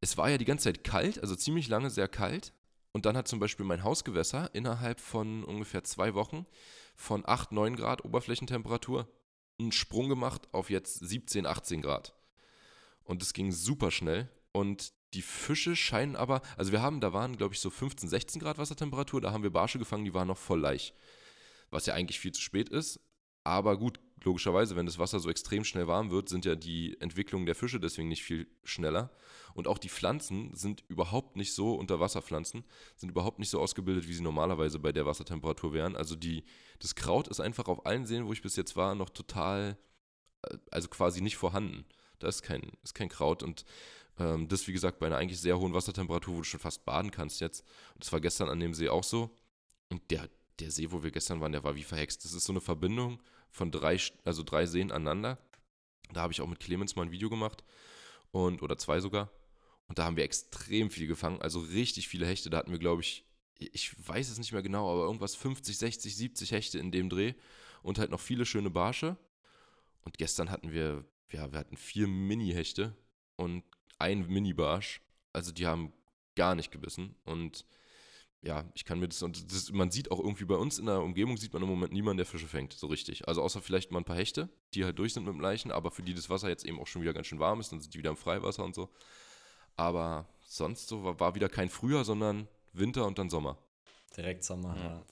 es 0.00 0.16
war 0.16 0.30
ja 0.30 0.38
die 0.38 0.44
ganze 0.44 0.64
Zeit 0.64 0.84
kalt, 0.84 1.20
also 1.20 1.36
ziemlich 1.36 1.68
lange 1.68 1.90
sehr 1.90 2.08
kalt. 2.08 2.52
Und 2.92 3.06
dann 3.06 3.16
hat 3.16 3.28
zum 3.28 3.38
Beispiel 3.38 3.66
mein 3.66 3.84
Hausgewässer 3.84 4.52
innerhalb 4.54 5.00
von 5.00 5.44
ungefähr 5.44 5.84
zwei 5.84 6.14
Wochen 6.14 6.46
von 6.96 7.22
8, 7.24 7.52
9 7.52 7.76
Grad 7.76 8.04
Oberflächentemperatur 8.04 9.08
einen 9.60 9.72
Sprung 9.72 10.08
gemacht 10.08 10.48
auf 10.52 10.70
jetzt 10.70 10.94
17, 10.98 11.46
18 11.46 11.82
Grad. 11.82 12.14
Und 13.04 13.22
es 13.22 13.32
ging 13.32 13.52
super 13.52 13.90
schnell. 13.90 14.28
Und 14.52 14.92
die 15.14 15.22
Fische 15.22 15.76
scheinen 15.76 16.16
aber, 16.16 16.42
also 16.56 16.72
wir 16.72 16.82
haben, 16.82 17.00
da 17.00 17.12
waren 17.12 17.36
glaube 17.36 17.54
ich 17.54 17.60
so 17.60 17.70
15, 17.70 18.08
16 18.08 18.40
Grad 18.40 18.58
Wassertemperatur, 18.58 19.20
da 19.20 19.32
haben 19.32 19.42
wir 19.42 19.50
Barsche 19.50 19.78
gefangen, 19.78 20.04
die 20.04 20.14
waren 20.14 20.28
noch 20.28 20.38
voll 20.38 20.60
leicht. 20.60 20.94
Was 21.70 21.86
ja 21.86 21.94
eigentlich 21.94 22.20
viel 22.20 22.32
zu 22.32 22.40
spät 22.40 22.68
ist. 22.68 23.00
Aber 23.44 23.78
gut, 23.78 24.00
logischerweise, 24.22 24.76
wenn 24.76 24.86
das 24.86 24.98
Wasser 24.98 25.18
so 25.18 25.30
extrem 25.30 25.64
schnell 25.64 25.86
warm 25.86 26.10
wird, 26.10 26.28
sind 26.28 26.44
ja 26.44 26.54
die 26.54 27.00
Entwicklungen 27.00 27.46
der 27.46 27.54
Fische 27.54 27.80
deswegen 27.80 28.08
nicht 28.08 28.22
viel 28.22 28.46
schneller. 28.64 29.10
Und 29.54 29.66
auch 29.66 29.78
die 29.78 29.88
Pflanzen 29.88 30.54
sind 30.54 30.84
überhaupt 30.88 31.36
nicht 31.36 31.54
so, 31.54 31.74
Unterwasserpflanzen, 31.74 32.64
sind 32.96 33.10
überhaupt 33.10 33.38
nicht 33.38 33.50
so 33.50 33.60
ausgebildet, 33.60 34.08
wie 34.08 34.12
sie 34.12 34.22
normalerweise 34.22 34.78
bei 34.78 34.92
der 34.92 35.06
Wassertemperatur 35.06 35.72
wären. 35.72 35.96
Also 35.96 36.16
die, 36.16 36.44
das 36.78 36.94
Kraut 36.94 37.28
ist 37.28 37.40
einfach 37.40 37.66
auf 37.66 37.86
allen 37.86 38.06
Seen, 38.06 38.26
wo 38.26 38.32
ich 38.32 38.42
bis 38.42 38.56
jetzt 38.56 38.76
war, 38.76 38.94
noch 38.94 39.10
total, 39.10 39.78
äh, 40.42 40.58
also 40.70 40.88
quasi 40.88 41.20
nicht 41.20 41.36
vorhanden. 41.36 41.84
Da 42.18 42.28
ist 42.28 42.42
kein, 42.42 42.72
ist 42.82 42.94
kein 42.94 43.08
Kraut 43.08 43.42
und 43.42 43.64
ähm, 44.20 44.48
das, 44.48 44.68
wie 44.68 44.72
gesagt, 44.72 44.98
bei 44.98 45.06
einer 45.06 45.16
eigentlich 45.16 45.40
sehr 45.40 45.58
hohen 45.58 45.72
Wassertemperatur, 45.72 46.34
wo 46.34 46.38
du 46.38 46.44
schon 46.44 46.60
fast 46.60 46.84
baden 46.84 47.10
kannst 47.10 47.40
jetzt. 47.40 47.66
Und 47.94 48.04
das 48.04 48.12
war 48.12 48.20
gestern 48.20 48.48
an 48.48 48.60
dem 48.60 48.74
See 48.74 48.88
auch 48.88 49.02
so. 49.02 49.34
Und 49.88 50.08
der, 50.10 50.28
der 50.60 50.70
See, 50.70 50.92
wo 50.92 51.02
wir 51.02 51.10
gestern 51.10 51.40
waren, 51.40 51.52
der 51.52 51.64
war 51.64 51.74
wie 51.74 51.82
verhext. 51.82 52.24
Das 52.24 52.34
ist 52.34 52.44
so 52.44 52.52
eine 52.52 52.60
Verbindung 52.60 53.20
von 53.50 53.72
drei, 53.72 53.98
also 54.24 54.42
drei 54.42 54.66
Seen 54.66 54.92
aneinander. 54.92 55.38
Da 56.12 56.20
habe 56.20 56.32
ich 56.32 56.40
auch 56.42 56.46
mit 56.46 56.60
Clemens 56.60 56.94
mal 56.96 57.02
ein 57.02 57.12
Video 57.12 57.30
gemacht. 57.30 57.64
Und, 58.30 58.62
oder 58.62 58.76
zwei 58.76 59.00
sogar. 59.00 59.30
Und 59.88 59.98
da 59.98 60.04
haben 60.04 60.16
wir 60.16 60.24
extrem 60.24 60.90
viel 60.90 61.06
gefangen. 61.06 61.40
Also 61.40 61.60
richtig 61.60 62.06
viele 62.06 62.26
Hechte. 62.26 62.50
Da 62.50 62.58
hatten 62.58 62.70
wir, 62.70 62.78
glaube 62.78 63.02
ich, 63.02 63.24
ich 63.58 63.96
weiß 64.06 64.28
es 64.28 64.38
nicht 64.38 64.52
mehr 64.52 64.62
genau, 64.62 64.90
aber 64.92 65.04
irgendwas 65.04 65.34
50, 65.34 65.76
60, 65.76 66.16
70 66.16 66.52
Hechte 66.52 66.78
in 66.78 66.92
dem 66.92 67.08
Dreh. 67.08 67.34
Und 67.82 67.98
halt 67.98 68.10
noch 68.10 68.20
viele 68.20 68.44
schöne 68.44 68.70
Barsche. 68.70 69.16
Und 70.02 70.18
gestern 70.18 70.50
hatten 70.50 70.70
wir, 70.70 71.04
ja, 71.32 71.50
wir 71.52 71.58
hatten 71.58 71.76
vier 71.76 72.06
Mini-Hechte 72.06 72.94
und 73.36 73.64
ein 74.00 74.26
Mini-Barsch. 74.26 75.00
Also 75.32 75.52
die 75.52 75.66
haben 75.66 75.92
gar 76.34 76.54
nicht 76.54 76.70
gebissen. 76.70 77.14
Und 77.24 77.64
ja, 78.42 78.64
ich 78.74 78.84
kann 78.84 78.98
mir 78.98 79.08
das, 79.08 79.22
und 79.22 79.52
das, 79.52 79.70
man 79.70 79.90
sieht 79.90 80.10
auch 80.10 80.18
irgendwie 80.18 80.46
bei 80.46 80.54
uns 80.54 80.78
in 80.78 80.86
der 80.86 81.02
Umgebung, 81.02 81.36
sieht 81.36 81.52
man 81.52 81.62
im 81.62 81.68
Moment 81.68 81.92
niemanden, 81.92 82.16
der 82.16 82.26
Fische 82.26 82.48
fängt, 82.48 82.72
so 82.72 82.86
richtig. 82.86 83.28
Also 83.28 83.42
außer 83.42 83.60
vielleicht 83.60 83.92
mal 83.92 83.98
ein 83.98 84.04
paar 84.04 84.16
Hechte, 84.16 84.48
die 84.72 84.84
halt 84.84 84.98
durch 84.98 85.12
sind 85.12 85.24
mit 85.24 85.34
dem 85.34 85.40
Leichen, 85.40 85.70
aber 85.70 85.90
für 85.90 86.02
die 86.02 86.14
das 86.14 86.30
Wasser 86.30 86.48
jetzt 86.48 86.64
eben 86.64 86.80
auch 86.80 86.86
schon 86.86 87.02
wieder 87.02 87.12
ganz 87.12 87.26
schön 87.26 87.38
warm 87.38 87.60
ist, 87.60 87.70
dann 87.70 87.80
sind 87.80 87.92
die 87.92 87.98
wieder 87.98 88.10
im 88.10 88.16
Freiwasser 88.16 88.64
und 88.64 88.74
so. 88.74 88.88
Aber 89.76 90.26
sonst 90.40 90.88
so 90.88 91.04
war, 91.04 91.20
war 91.20 91.34
wieder 91.34 91.48
kein 91.48 91.68
Frühjahr, 91.68 92.04
sondern 92.04 92.48
Winter 92.72 93.06
und 93.06 93.18
dann 93.18 93.28
Sommer. 93.28 93.58
Direkt 94.16 94.42
Sommer, 94.42 94.74
ja. 94.76 94.84
ja. 94.84 95.02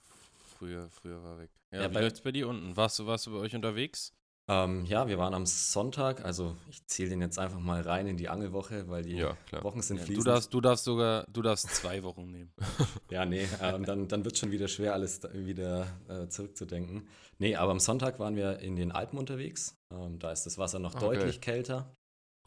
Früher, 0.59 0.89
früher 0.91 1.23
war 1.23 1.39
weg. 1.39 1.51
Ja, 1.71 1.83
ja 1.83 1.91
wie 1.91 1.99
läuft's 1.99 2.23
bei 2.23 2.33
dir 2.33 2.49
unten? 2.49 2.77
Warst 2.77 2.99
du, 2.99 3.07
warst 3.07 3.27
du 3.27 3.33
bei 3.33 3.39
euch 3.39 3.55
unterwegs? 3.55 4.15
Ähm, 4.51 4.87
ja, 4.87 5.09
wir 5.09 5.19
waren 5.19 5.35
am 5.35 5.45
Sonntag, 5.45 6.25
also 6.25 6.57
ich 6.71 6.87
zähle 6.87 7.11
den 7.11 7.21
jetzt 7.21 7.39
einfach 7.39 7.61
mal 7.61 7.83
rein 7.83 8.07
in 8.07 8.17
die 8.17 8.31
Angelwoche, 8.31 8.89
weil 8.89 9.03
die 9.03 9.17
ja, 9.17 9.37
Wochen 9.61 9.83
sind 9.83 9.99
ja, 9.99 10.05
fließend. 10.05 10.27
Du 10.27 10.31
darfst, 10.31 10.55
du 10.55 10.61
darfst 10.63 10.85
sogar, 10.85 11.27
du 11.31 11.43
darfst 11.43 11.69
zwei 11.69 12.03
Wochen 12.03 12.31
nehmen. 12.31 12.51
ja, 13.11 13.27
nee, 13.27 13.47
ähm, 13.61 13.85
dann, 13.85 14.09
dann 14.09 14.25
wird 14.25 14.35
es 14.35 14.41
schon 14.41 14.51
wieder 14.51 14.67
schwer, 14.67 14.95
alles 14.95 15.21
wieder 15.35 15.87
äh, 16.09 16.29
zurückzudenken. 16.29 17.07
Nee, 17.39 17.57
aber 17.57 17.73
am 17.73 17.81
Sonntag 17.81 18.19
waren 18.19 18.37
wir 18.37 18.61
in 18.61 18.75
den 18.75 18.91
Alpen 18.91 19.19
unterwegs. 19.19 19.77
Ähm, 19.93 20.19
da 20.19 20.33
ist 20.33 20.47
das 20.47 20.57
Wasser 20.57 20.79
noch 20.79 20.95
okay. 20.95 21.05
deutlich 21.05 21.43
kälter. 21.43 21.95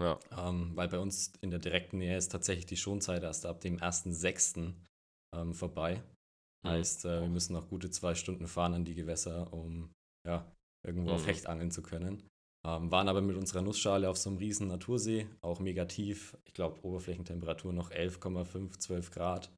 Ja. 0.01 0.17
Ähm, 0.35 0.71
weil 0.73 0.87
bei 0.87 0.97
uns 0.97 1.31
in 1.41 1.51
der 1.51 1.59
direkten 1.59 1.99
Nähe 1.99 2.17
ist 2.17 2.31
tatsächlich 2.31 2.65
die 2.65 2.77
Schonzeit 2.77 3.21
erst 3.21 3.45
ab 3.45 3.61
dem 3.61 3.77
1.6. 3.77 4.73
Ähm, 5.35 5.53
vorbei. 5.53 6.01
Mhm. 6.63 6.69
Heißt, 6.69 7.05
äh, 7.05 7.21
wir 7.21 7.29
müssen 7.29 7.53
noch 7.53 7.69
gute 7.69 7.91
zwei 7.91 8.15
Stunden 8.15 8.47
fahren 8.47 8.73
an 8.73 8.85
die 8.85 8.95
Gewässer, 8.95 9.53
um 9.53 9.91
ja, 10.27 10.51
irgendwo 10.85 11.09
mhm. 11.09 11.15
auf 11.15 11.27
Hecht 11.27 11.47
angeln 11.47 11.71
zu 11.71 11.81
können. 11.81 12.23
Ähm, 12.65 12.91
waren 12.91 13.09
aber 13.09 13.21
mit 13.21 13.35
unserer 13.35 13.61
Nussschale 13.61 14.09
auf 14.09 14.17
so 14.17 14.29
einem 14.29 14.37
riesen 14.37 14.67
Natursee, 14.67 15.27
auch 15.41 15.59
mega 15.59 15.85
tief. 15.85 16.37
Ich 16.45 16.53
glaube, 16.53 16.83
Oberflächentemperatur 16.85 17.73
noch 17.73 17.89
11,5, 17.89 18.77
12 18.77 19.11
Grad. 19.11 19.51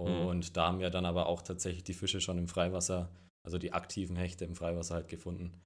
Mhm. 0.00 0.26
Und 0.26 0.48
mhm. 0.48 0.52
da 0.54 0.68
haben 0.68 0.80
wir 0.80 0.90
dann 0.90 1.04
aber 1.04 1.26
auch 1.26 1.42
tatsächlich 1.42 1.84
die 1.84 1.94
Fische 1.94 2.20
schon 2.20 2.38
im 2.38 2.48
Freiwasser, 2.48 3.12
also 3.44 3.58
die 3.58 3.72
aktiven 3.72 4.16
Hechte 4.16 4.44
im 4.46 4.54
Freiwasser 4.54 4.94
halt 4.94 5.08
gefunden. 5.08 5.60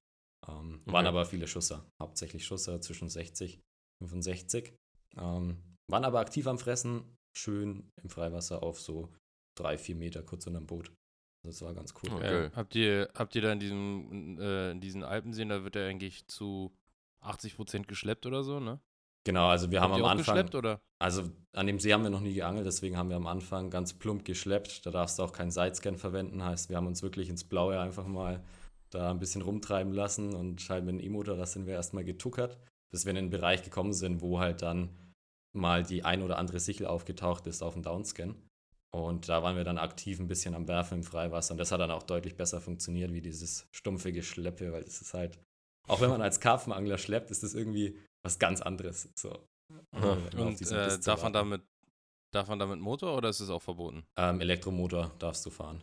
Ähm, 0.49 0.81
okay. 0.83 0.93
Waren 0.93 1.07
aber 1.07 1.25
viele 1.27 1.47
Schusser, 1.47 1.87
hauptsächlich 2.03 2.45
Schusser 2.45 2.81
zwischen 2.81 3.09
60 3.09 3.61
und 4.03 4.09
65. 4.09 4.75
Ähm, 5.17 5.63
waren 5.89 6.05
aber 6.05 6.21
aktiv 6.21 6.47
am 6.49 6.59
Fressen, 6.59 7.17
schön 7.37 7.89
im 8.03 8.11
Freiwasser 8.11 8.63
auf 8.63 8.81
so 8.81 9.13
drei, 9.57 9.79
vier 9.79 9.95
Meter 9.95 10.23
kurz 10.23 10.47
unterm 10.47 10.67
Boot. 10.67 10.93
Das 11.45 11.61
war 11.61 11.75
ganz 11.75 11.93
cool. 12.03 12.11
Okay. 12.13 12.45
Ja. 12.45 12.51
Habt, 12.57 12.75
ihr, 12.75 13.09
habt 13.15 13.35
ihr 13.37 13.43
da 13.43 13.53
in 13.53 13.61
diesem, 13.61 14.39
äh, 14.41 14.71
in 14.71 14.81
diesen 14.81 15.05
Alpenseen, 15.05 15.51
da 15.51 15.63
wird 15.63 15.77
er 15.77 15.87
eigentlich 15.87 16.27
zu 16.27 16.73
80 17.21 17.57
Prozent 17.57 17.89
geschleppt 17.89 18.27
oder 18.27 18.43
so, 18.43 18.61
ne? 18.61 18.81
Genau, 19.25 19.49
also 19.49 19.71
wir 19.71 19.81
habt 19.81 19.93
haben 19.93 20.03
am 20.03 20.11
Anfang. 20.11 20.35
geschleppt 20.35 20.55
oder? 20.55 20.81
Also 20.99 21.31
an 21.53 21.67
dem 21.67 21.79
See 21.79 21.93
haben 21.93 22.03
wir 22.03 22.11
noch 22.11 22.21
nie 22.21 22.35
geangelt, 22.35 22.67
deswegen 22.67 22.97
haben 22.97 23.09
wir 23.09 23.17
am 23.17 23.27
Anfang 23.27 23.71
ganz 23.71 23.95
plump 23.95 24.25
geschleppt. 24.25 24.85
Da 24.85 24.91
darfst 24.91 25.19
du 25.19 25.23
auch 25.23 25.33
keinen 25.33 25.51
Sidescan 25.51 25.97
verwenden, 25.97 26.43
heißt, 26.43 26.69
wir 26.69 26.77
haben 26.77 26.87
uns 26.87 27.03
wirklich 27.03 27.29
ins 27.29 27.45
Blaue 27.45 27.79
einfach 27.79 28.07
mal 28.07 28.43
da 28.91 29.11
ein 29.11 29.19
bisschen 29.19 29.43
rumtreiben 29.43 29.93
lassen 29.93 30.35
und 30.35 30.69
halt 30.69 30.85
mit 30.85 30.95
dem 30.95 31.01
E-Motor, 31.01 31.37
da 31.37 31.47
sind 31.47 31.67
wir 31.67 31.75
erstmal 31.75 32.05
getuckert, 32.05 32.59
bis 32.91 33.05
wir 33.05 33.11
in 33.11 33.17
den 33.17 33.31
Bereich 33.31 33.63
gekommen 33.63 33.93
sind, 33.93 34.21
wo 34.21 34.39
halt 34.39 34.63
dann 34.63 34.91
mal 35.53 35.83
die 35.83 36.05
ein 36.05 36.23
oder 36.23 36.39
andere 36.39 36.61
Sichel 36.61 36.87
aufgetaucht 36.87 37.47
ist 37.47 37.63
auf 37.63 37.75
dem 37.75 37.83
Downscan. 37.83 38.35
Und 38.95 39.29
da 39.29 39.43
waren 39.43 39.57
wir 39.57 39.65
dann 39.65 39.79
aktiv 39.79 40.21
ein 40.21 40.29
bisschen 40.29 40.55
am 40.55 40.69
Werfen 40.69 40.99
im 40.99 41.03
Freiwasser. 41.03 41.55
Und 41.55 41.59
das 41.59 41.73
hat 41.73 41.81
dann 41.81 41.91
auch 41.91 42.05
deutlich 42.05 42.37
besser 42.37 42.61
funktioniert 42.61 43.13
wie 43.13 43.21
dieses 43.21 43.67
stumpfe 43.73 44.13
Geschleppe, 44.13 44.71
weil 44.73 44.85
es 44.85 45.03
ist 45.03 45.15
halt, 45.15 45.37
auch 45.89 46.01
wenn 46.01 46.11
man 46.11 46.23
als 46.23 46.39
Karpfenangler 46.39 46.97
schleppt, 46.97 47.33
ist 47.33 47.43
das 47.43 47.55
irgendwie 47.55 47.99
was 48.23 48.39
ganz 48.39 48.63
anderes. 48.63 49.09
So. 49.17 49.49
Und 49.91 50.63
äh, 50.71 50.99
darf, 51.01 51.25
man 51.25 51.33
damit, 51.33 51.63
darf 52.33 52.47
man 52.47 52.61
damit 52.61 52.79
Motor 52.79 53.17
oder 53.17 53.31
ist 53.31 53.41
es 53.41 53.51
auch 53.51 53.63
verboten? 53.63 54.05
Ähm, 54.17 54.41
Elektromotor 54.41 55.11
darfst 55.19 55.45
du 55.45 55.51
fahren. 55.51 55.83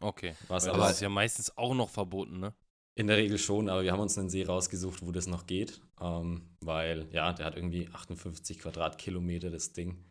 Okay. 0.00 0.36
Was 0.46 0.68
aber 0.68 0.78
das 0.78 0.92
ist 0.92 1.00
ja 1.00 1.08
meistens 1.08 1.58
auch 1.58 1.74
noch 1.74 1.90
verboten, 1.90 2.38
ne? 2.38 2.54
In 2.96 3.08
der 3.08 3.16
Regel 3.16 3.38
schon, 3.38 3.68
aber 3.68 3.82
wir 3.82 3.90
haben 3.90 4.00
uns 4.00 4.16
einen 4.16 4.30
See 4.30 4.44
rausgesucht, 4.44 5.04
wo 5.04 5.10
das 5.10 5.26
noch 5.26 5.46
geht, 5.46 5.80
ähm, 6.00 6.56
weil 6.60 7.08
ja, 7.12 7.32
der 7.32 7.46
hat 7.46 7.56
irgendwie 7.56 7.88
58 7.88 8.60
Quadratkilometer, 8.60 9.50
das 9.50 9.72
Ding. 9.72 10.09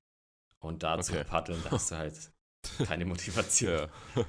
Und 0.59 0.83
da 0.83 0.95
okay. 0.95 1.03
zu 1.03 1.23
paddeln, 1.23 1.61
da 1.63 1.71
hast 1.71 1.91
du 1.91 1.97
halt 1.97 2.31
keine 2.85 3.05
Motivation. 3.05 3.71
Ja. 3.71 3.89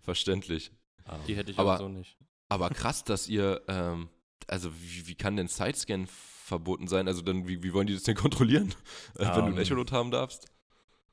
Verständlich. 0.00 0.72
Um, 1.10 1.18
Die 1.26 1.34
hätte 1.34 1.50
ich 1.50 1.58
aber, 1.58 1.74
auch 1.74 1.78
so 1.78 1.88
nicht. 1.88 2.16
Aber 2.48 2.68
krass, 2.70 3.04
dass 3.04 3.28
ihr, 3.28 3.62
ähm, 3.68 4.08
also 4.46 4.70
wie, 4.74 5.08
wie 5.08 5.14
kann 5.14 5.36
denn 5.36 5.48
Sidescan 5.48 6.06
verboten 6.06 6.86
sein. 6.86 7.08
Also 7.08 7.22
dann, 7.22 7.48
wie, 7.48 7.62
wie 7.62 7.72
wollen 7.72 7.86
die 7.86 7.94
das 7.94 8.02
denn 8.02 8.16
kontrollieren, 8.16 8.74
äh, 9.16 9.20
wenn 9.20 9.28
um, 9.28 9.34
du 9.34 9.42
ein 9.42 9.52
ähm. 9.52 9.58
Echolot 9.58 9.92
haben 9.92 10.10
darfst? 10.10 10.46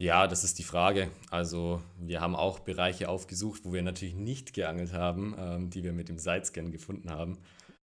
Ja, 0.02 0.28
das 0.28 0.46
ist 0.46 0.58
die 0.60 0.64
Frage. 0.64 1.12
Also 1.30 1.82
wir 1.98 2.22
haben 2.22 2.36
auch 2.36 2.60
Bereiche 2.60 3.10
aufgesucht, 3.10 3.66
wo 3.66 3.74
wir 3.74 3.82
natürlich 3.82 4.16
nicht 4.16 4.54
geangelt 4.54 4.94
haben, 4.94 5.36
ähm, 5.38 5.70
die 5.70 5.84
wir 5.84 5.92
mit 5.92 6.08
dem 6.08 6.18
Sidescan 6.18 6.72
gefunden 6.72 7.10
haben. 7.10 7.34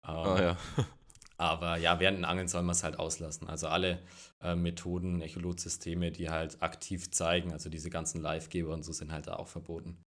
Ähm, 0.07 0.15
ah 0.15 0.41
ja. 0.41 0.57
Aber 1.39 1.77
ja, 1.77 2.01
während 2.01 2.19
dem 2.19 2.25
Angeln 2.25 2.49
soll 2.49 2.63
man 2.63 2.73
es 2.73 2.83
halt 2.83 2.99
auslassen. 2.99 3.49
Also 3.49 3.69
alle 3.69 4.01
äh, 4.43 4.57
Methoden, 4.57 5.23
Echolot-Systeme, 5.23 6.11
die 6.11 6.29
halt 6.29 6.61
aktiv 6.63 7.11
zeigen, 7.13 7.53
also 7.53 7.71
diese 7.71 7.91
ganzen 7.91 8.21
Livegeber 8.21 8.75
und 8.75 8.83
so 8.83 8.93
sind 8.93 9.13
halt 9.13 9.29
da 9.29 9.37
auch 9.37 9.49
verboten. 9.49 10.03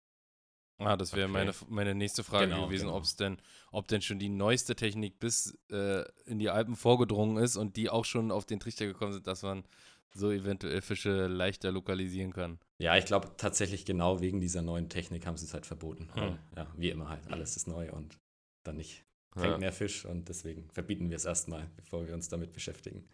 Ah, 0.78 0.96
das 0.96 1.12
wäre 1.12 1.26
okay. 1.28 1.32
meine, 1.32 1.54
meine 1.68 1.94
nächste 1.94 2.24
Frage 2.24 2.48
genau, 2.48 2.66
gewesen, 2.66 2.86
genau. 2.86 2.96
ob's 2.96 3.14
denn, 3.14 3.38
ob 3.70 3.86
denn 3.88 4.02
schon 4.02 4.18
die 4.18 4.30
neueste 4.30 4.74
Technik 4.74 5.18
bis 5.18 5.56
äh, 5.70 6.04
in 6.24 6.38
die 6.38 6.50
Alpen 6.50 6.74
vorgedrungen 6.74 7.36
ist 7.36 7.56
und 7.56 7.76
die 7.76 7.90
auch 7.90 8.06
schon 8.06 8.32
auf 8.32 8.46
den 8.46 8.60
Trichter 8.60 8.86
gekommen 8.86 9.12
sind, 9.12 9.26
dass 9.26 9.42
man 9.42 9.64
so 10.12 10.32
eventuell 10.32 10.80
Fische 10.82 11.28
leichter 11.28 11.70
lokalisieren 11.70 12.32
kann. 12.32 12.58
Ja, 12.78 12.96
ich 12.96 13.04
glaube 13.04 13.30
tatsächlich 13.36 13.84
genau 13.84 14.20
wegen 14.20 14.40
dieser 14.40 14.62
neuen 14.62 14.88
Technik 14.88 15.26
haben 15.26 15.36
sie 15.36 15.44
es 15.44 15.54
halt 15.54 15.66
verboten. 15.66 16.08
Hm. 16.14 16.38
Ja, 16.56 16.66
wie 16.76 16.90
immer 16.90 17.08
halt, 17.08 17.30
alles 17.30 17.56
ist 17.56 17.68
neu 17.68 17.92
und 17.92 18.18
dann 18.64 18.76
nicht 18.76 19.04
fängt 19.34 19.52
ja. 19.52 19.58
mehr 19.58 19.72
Fisch 19.72 20.04
und 20.04 20.28
deswegen 20.28 20.70
verbieten 20.70 21.08
wir 21.10 21.16
es 21.16 21.24
erstmal, 21.24 21.70
bevor 21.76 22.06
wir 22.06 22.14
uns 22.14 22.28
damit 22.28 22.52
beschäftigen. 22.52 23.08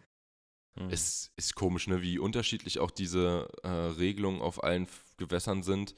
Hm. 0.77 0.89
Es 0.89 1.31
ist 1.35 1.55
komisch, 1.55 1.87
ne, 1.87 2.01
wie 2.01 2.19
unterschiedlich 2.19 2.79
auch 2.79 2.91
diese 2.91 3.47
äh, 3.63 3.67
Regelungen 3.67 4.41
auf 4.41 4.63
allen 4.63 4.87
Gewässern 5.17 5.63
sind. 5.63 5.95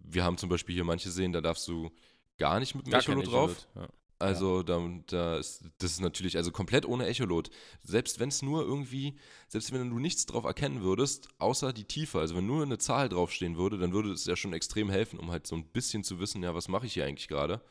Wir 0.00 0.24
haben 0.24 0.38
zum 0.38 0.48
Beispiel 0.48 0.74
hier 0.74 0.84
manche 0.84 1.10
seen, 1.10 1.32
da 1.32 1.40
darfst 1.40 1.66
du 1.68 1.90
gar 2.38 2.60
nicht 2.60 2.74
mit 2.74 2.86
dem 2.86 2.94
Echolot 2.94 3.26
drauf. 3.26 3.68
Ja. 3.74 3.88
Also 4.18 4.58
ja. 4.58 4.62
da, 4.62 4.90
da 5.08 5.36
ist, 5.38 5.64
das 5.78 5.92
ist 5.92 6.00
natürlich 6.00 6.36
also 6.36 6.52
komplett 6.52 6.86
ohne 6.86 7.06
Echolot. 7.06 7.50
Selbst 7.82 8.20
wenn 8.20 8.28
es 8.28 8.40
nur 8.40 8.62
irgendwie, 8.62 9.16
selbst 9.48 9.72
wenn 9.72 9.90
du 9.90 9.98
nichts 9.98 10.26
drauf 10.26 10.44
erkennen 10.44 10.82
würdest, 10.82 11.28
außer 11.38 11.72
die 11.72 11.84
Tiefe, 11.84 12.20
also 12.20 12.36
wenn 12.36 12.46
nur 12.46 12.62
eine 12.62 12.78
Zahl 12.78 13.08
draufstehen 13.08 13.56
würde, 13.56 13.78
dann 13.78 13.92
würde 13.92 14.12
es 14.12 14.24
ja 14.26 14.36
schon 14.36 14.52
extrem 14.52 14.90
helfen, 14.90 15.18
um 15.18 15.32
halt 15.32 15.46
so 15.46 15.56
ein 15.56 15.64
bisschen 15.64 16.04
zu 16.04 16.20
wissen, 16.20 16.42
ja, 16.42 16.54
was 16.54 16.68
mache 16.68 16.86
ich 16.86 16.94
hier 16.94 17.04
eigentlich 17.04 17.26
gerade. 17.26 17.62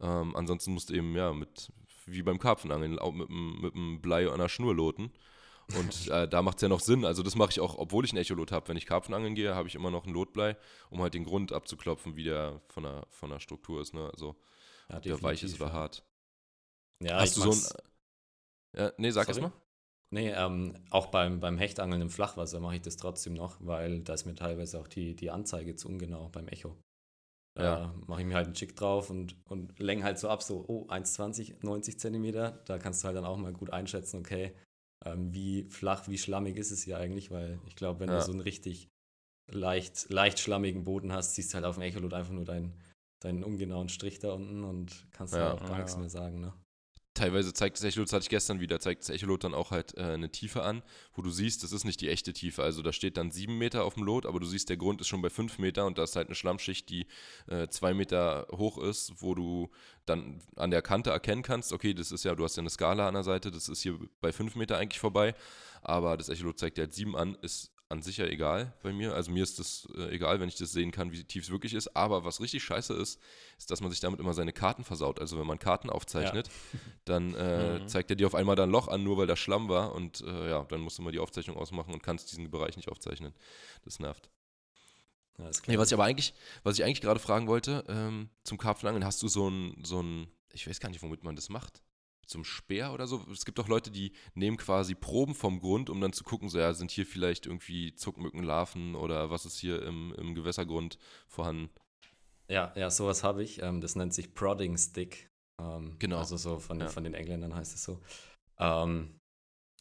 Ähm, 0.00 0.36
ansonsten 0.36 0.72
musst 0.72 0.90
du 0.90 0.94
eben, 0.94 1.14
ja, 1.14 1.32
mit, 1.32 1.72
wie 2.06 2.22
beim 2.22 2.38
Karpfenangeln, 2.38 2.98
auch 2.98 3.12
mit, 3.12 3.30
einem 3.30 4.00
Blei 4.00 4.28
an 4.30 4.38
der 4.38 4.48
Schnur 4.48 4.74
loten. 4.74 5.12
Und 5.76 6.08
äh, 6.08 6.28
da 6.28 6.42
macht 6.42 6.58
es 6.58 6.62
ja 6.62 6.68
noch 6.68 6.80
Sinn. 6.80 7.04
Also 7.04 7.22
das 7.22 7.34
mache 7.34 7.50
ich 7.50 7.60
auch, 7.60 7.76
obwohl 7.78 8.04
ich 8.04 8.12
ein 8.12 8.18
Echolot 8.18 8.52
habe. 8.52 8.68
Wenn 8.68 8.76
ich 8.76 8.86
Karpfenangeln 8.86 9.34
gehe, 9.34 9.54
habe 9.54 9.68
ich 9.68 9.74
immer 9.74 9.90
noch 9.90 10.06
ein 10.06 10.12
Lotblei, 10.12 10.56
um 10.90 11.02
halt 11.02 11.14
den 11.14 11.24
Grund 11.24 11.52
abzuklopfen, 11.52 12.16
wie 12.16 12.24
der 12.24 12.60
von 12.68 12.84
der, 12.84 13.06
von 13.10 13.30
der 13.30 13.40
Struktur 13.40 13.80
ist. 13.80 13.94
Ne? 13.94 14.08
Also 14.12 14.36
ja, 14.88 15.00
der 15.00 15.22
weich 15.22 15.42
ist 15.42 15.60
oder 15.60 15.72
hart. 15.72 16.04
Ja, 17.02 17.20
Hast 17.20 17.36
du 17.36 17.42
so 17.42 17.50
ein. 17.50 17.82
Ja, 18.76 18.92
nee, 18.98 19.10
sag 19.10 19.28
erst 19.28 19.40
mal. 19.40 19.52
Nee, 20.10 20.30
ähm, 20.30 20.74
auch 20.90 21.06
beim, 21.06 21.40
beim 21.40 21.58
Hechtangeln 21.58 22.00
im 22.00 22.10
Flachwasser 22.10 22.60
mache 22.60 22.76
ich 22.76 22.82
das 22.82 22.96
trotzdem 22.96 23.34
noch, 23.34 23.56
weil 23.60 24.02
da 24.02 24.14
ist 24.14 24.24
mir 24.24 24.34
teilweise 24.34 24.78
auch 24.78 24.86
die, 24.86 25.16
die 25.16 25.30
Anzeige 25.30 25.74
zu 25.74 25.88
ungenau 25.88 26.28
beim 26.28 26.46
Echo. 26.48 26.76
Da 27.56 27.64
ja. 27.64 27.94
mache 28.06 28.20
ich 28.20 28.26
mir 28.26 28.34
halt 28.34 28.46
einen 28.46 28.54
Chick 28.54 28.76
drauf 28.76 29.08
und, 29.08 29.34
und 29.46 29.78
länge 29.78 30.04
halt 30.04 30.18
so 30.18 30.28
ab, 30.28 30.42
so, 30.42 30.66
oh, 30.68 30.86
1,20, 30.88 31.64
90 31.64 31.98
Zentimeter. 31.98 32.62
Da 32.66 32.76
kannst 32.76 33.02
du 33.02 33.06
halt 33.06 33.16
dann 33.16 33.24
auch 33.24 33.38
mal 33.38 33.54
gut 33.54 33.70
einschätzen, 33.70 34.18
okay, 34.18 34.52
ähm, 35.06 35.32
wie 35.32 35.64
flach, 35.70 36.06
wie 36.06 36.18
schlammig 36.18 36.58
ist 36.58 36.70
es 36.70 36.82
hier 36.82 36.98
eigentlich, 36.98 37.30
weil 37.30 37.58
ich 37.66 37.74
glaube, 37.74 38.00
wenn 38.00 38.10
ja. 38.10 38.18
du 38.18 38.24
so 38.24 38.32
einen 38.32 38.42
richtig 38.42 38.88
leicht, 39.50 40.10
leicht 40.10 40.38
schlammigen 40.38 40.84
Boden 40.84 41.12
hast, 41.12 41.34
siehst 41.34 41.52
du 41.52 41.54
halt 41.54 41.64
auf 41.64 41.76
dem 41.76 41.82
Echolot 41.82 42.12
einfach 42.12 42.34
nur 42.34 42.44
dein, 42.44 42.74
deinen 43.22 43.42
ungenauen 43.42 43.88
Strich 43.88 44.18
da 44.18 44.32
unten 44.34 44.62
und 44.62 45.06
kannst 45.12 45.34
ja, 45.34 45.54
auch 45.54 45.60
gar 45.60 45.70
ja. 45.70 45.76
nichts 45.78 45.96
mehr 45.96 46.10
sagen, 46.10 46.40
ne? 46.40 46.52
Teilweise 47.16 47.54
zeigt 47.54 47.78
das 47.78 47.84
Echolot, 47.84 48.08
das 48.08 48.12
hatte 48.12 48.24
ich 48.24 48.28
gestern 48.28 48.60
wieder, 48.60 48.78
zeigt 48.78 49.00
das 49.00 49.08
Echolot 49.08 49.42
dann 49.42 49.54
auch 49.54 49.70
halt 49.70 49.96
äh, 49.96 50.02
eine 50.02 50.30
Tiefe 50.30 50.62
an, 50.62 50.82
wo 51.14 51.22
du 51.22 51.30
siehst, 51.30 51.64
das 51.64 51.72
ist 51.72 51.84
nicht 51.84 52.02
die 52.02 52.10
echte 52.10 52.34
Tiefe. 52.34 52.62
Also 52.62 52.82
da 52.82 52.92
steht 52.92 53.16
dann 53.16 53.30
sieben 53.30 53.56
Meter 53.56 53.84
auf 53.84 53.94
dem 53.94 54.02
Lot, 54.02 54.26
aber 54.26 54.38
du 54.38 54.44
siehst, 54.44 54.68
der 54.68 54.76
Grund 54.76 55.00
ist 55.00 55.08
schon 55.08 55.22
bei 55.22 55.30
fünf 55.30 55.58
Meter 55.58 55.86
und 55.86 55.96
da 55.96 56.04
ist 56.04 56.14
halt 56.14 56.28
eine 56.28 56.34
Schlammschicht, 56.34 56.90
die 56.90 57.06
äh, 57.46 57.68
zwei 57.68 57.94
Meter 57.94 58.46
hoch 58.52 58.76
ist, 58.76 59.14
wo 59.22 59.34
du 59.34 59.70
dann 60.04 60.42
an 60.56 60.70
der 60.70 60.82
Kante 60.82 61.08
erkennen 61.08 61.42
kannst, 61.42 61.72
okay, 61.72 61.94
das 61.94 62.12
ist 62.12 62.24
ja, 62.24 62.34
du 62.34 62.44
hast 62.44 62.56
ja 62.56 62.60
eine 62.60 62.70
Skala 62.70 63.08
an 63.08 63.14
der 63.14 63.24
Seite, 63.24 63.50
das 63.50 63.70
ist 63.70 63.80
hier 63.80 63.98
bei 64.20 64.30
fünf 64.30 64.54
Meter 64.54 64.76
eigentlich 64.76 65.00
vorbei, 65.00 65.34
aber 65.80 66.18
das 66.18 66.28
Echolot 66.28 66.58
zeigt 66.58 66.76
dir 66.76 66.82
halt 66.82 66.92
sieben 66.92 67.16
an, 67.16 67.36
ist 67.40 67.72
an 67.88 68.02
sich 68.02 68.16
ja 68.16 68.26
egal 68.26 68.72
bei 68.82 68.92
mir. 68.92 69.14
Also 69.14 69.30
mir 69.30 69.44
ist 69.44 69.58
das 69.58 69.88
äh, 69.96 70.14
egal, 70.14 70.40
wenn 70.40 70.48
ich 70.48 70.56
das 70.56 70.72
sehen 70.72 70.90
kann, 70.90 71.12
wie 71.12 71.22
tief 71.22 71.44
es 71.44 71.50
wirklich 71.50 71.72
ist. 71.72 71.96
Aber 71.96 72.24
was 72.24 72.40
richtig 72.40 72.64
scheiße 72.64 72.92
ist, 72.94 73.20
ist, 73.58 73.70
dass 73.70 73.80
man 73.80 73.90
sich 73.90 74.00
damit 74.00 74.18
immer 74.18 74.34
seine 74.34 74.52
Karten 74.52 74.82
versaut. 74.82 75.20
Also 75.20 75.38
wenn 75.38 75.46
man 75.46 75.58
Karten 75.58 75.88
aufzeichnet, 75.88 76.48
ja. 76.48 76.78
dann 77.04 77.34
äh, 77.34 77.78
mhm. 77.78 77.88
zeigt 77.88 78.10
er 78.10 78.16
dir 78.16 78.26
auf 78.26 78.34
einmal 78.34 78.56
dann 78.56 78.70
Loch 78.70 78.88
an, 78.88 79.04
nur 79.04 79.18
weil 79.18 79.28
da 79.28 79.36
Schlamm 79.36 79.68
war. 79.68 79.94
Und 79.94 80.20
äh, 80.22 80.50
ja, 80.50 80.64
dann 80.64 80.80
musst 80.80 80.98
du 80.98 81.02
mal 81.02 81.12
die 81.12 81.20
Aufzeichnung 81.20 81.56
ausmachen 81.56 81.94
und 81.94 82.02
kannst 82.02 82.32
diesen 82.32 82.50
Bereich 82.50 82.76
nicht 82.76 82.88
aufzeichnen. 82.88 83.32
Das 83.84 84.00
nervt. 84.00 84.30
Ja, 85.38 85.46
das 85.46 85.66
nee, 85.66 85.78
was 85.78 85.88
ich 85.88 85.94
aber 85.94 86.04
eigentlich, 86.04 86.34
was 86.64 86.78
ich 86.78 86.84
eigentlich 86.84 87.02
gerade 87.02 87.20
fragen 87.20 87.46
wollte, 87.46 87.84
ähm, 87.88 88.30
zum 88.42 88.58
Karpfenangeln, 88.58 89.04
hast 89.04 89.22
du 89.22 89.28
so 89.28 89.48
ein, 89.48 89.80
so 89.84 90.02
ein, 90.02 90.26
ich 90.52 90.66
weiß 90.66 90.80
gar 90.80 90.88
nicht, 90.88 91.02
womit 91.02 91.22
man 91.22 91.36
das 91.36 91.50
macht 91.50 91.82
zum 92.26 92.44
Speer 92.44 92.92
oder 92.92 93.06
so. 93.06 93.24
Es 93.32 93.44
gibt 93.44 93.58
auch 93.60 93.68
Leute, 93.68 93.90
die 93.90 94.12
nehmen 94.34 94.56
quasi 94.56 94.94
Proben 94.94 95.34
vom 95.34 95.60
Grund, 95.60 95.90
um 95.90 96.00
dann 96.00 96.12
zu 96.12 96.24
gucken, 96.24 96.48
so 96.48 96.58
ja, 96.58 96.72
sind 96.74 96.90
hier 96.90 97.06
vielleicht 97.06 97.46
irgendwie 97.46 97.94
Zuckmückenlarven 97.94 98.94
oder 98.94 99.30
was 99.30 99.46
ist 99.46 99.58
hier 99.58 99.82
im, 99.82 100.14
im 100.18 100.34
Gewässergrund 100.34 100.98
vorhanden. 101.28 101.70
Ja, 102.48 102.72
ja, 102.76 102.90
sowas 102.90 103.24
habe 103.24 103.42
ich. 103.42 103.62
Ähm, 103.62 103.80
das 103.80 103.96
nennt 103.96 104.14
sich 104.14 104.34
Prodding 104.34 104.76
Stick. 104.76 105.30
Ähm, 105.60 105.96
genau. 105.98 106.18
Also 106.18 106.36
so 106.36 106.58
von, 106.58 106.80
ja. 106.80 106.88
von 106.88 107.04
den 107.04 107.14
Engländern 107.14 107.54
heißt 107.54 107.74
es 107.74 107.82
so. 107.82 108.00
Ähm, 108.58 109.18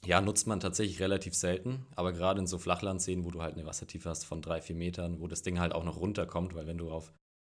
ja, 0.04 0.22
nutzt 0.22 0.46
man 0.48 0.60
tatsächlich 0.60 1.00
relativ 1.00 1.34
selten, 1.34 1.86
aber 1.96 2.14
gerade 2.14 2.40
in 2.40 2.48
so 2.48 2.60
Flachlandseen, 2.60 3.26
wo 3.26 3.32
du 3.32 3.42
halt 3.42 3.56
eine 3.56 3.66
Wassertiefe 3.66 4.10
hast 4.10 4.24
von 4.26 4.42
drei, 4.42 4.62
vier 4.62 4.76
Metern, 4.76 5.20
wo 5.20 5.28
das 5.28 5.42
Ding 5.42 5.60
halt 5.60 5.74
auch 5.74 5.84
noch 5.84 5.98
runterkommt, 5.98 6.54
weil 6.54 6.68
wenn 6.68 6.78
du 6.78 6.92
auf, 6.92 7.12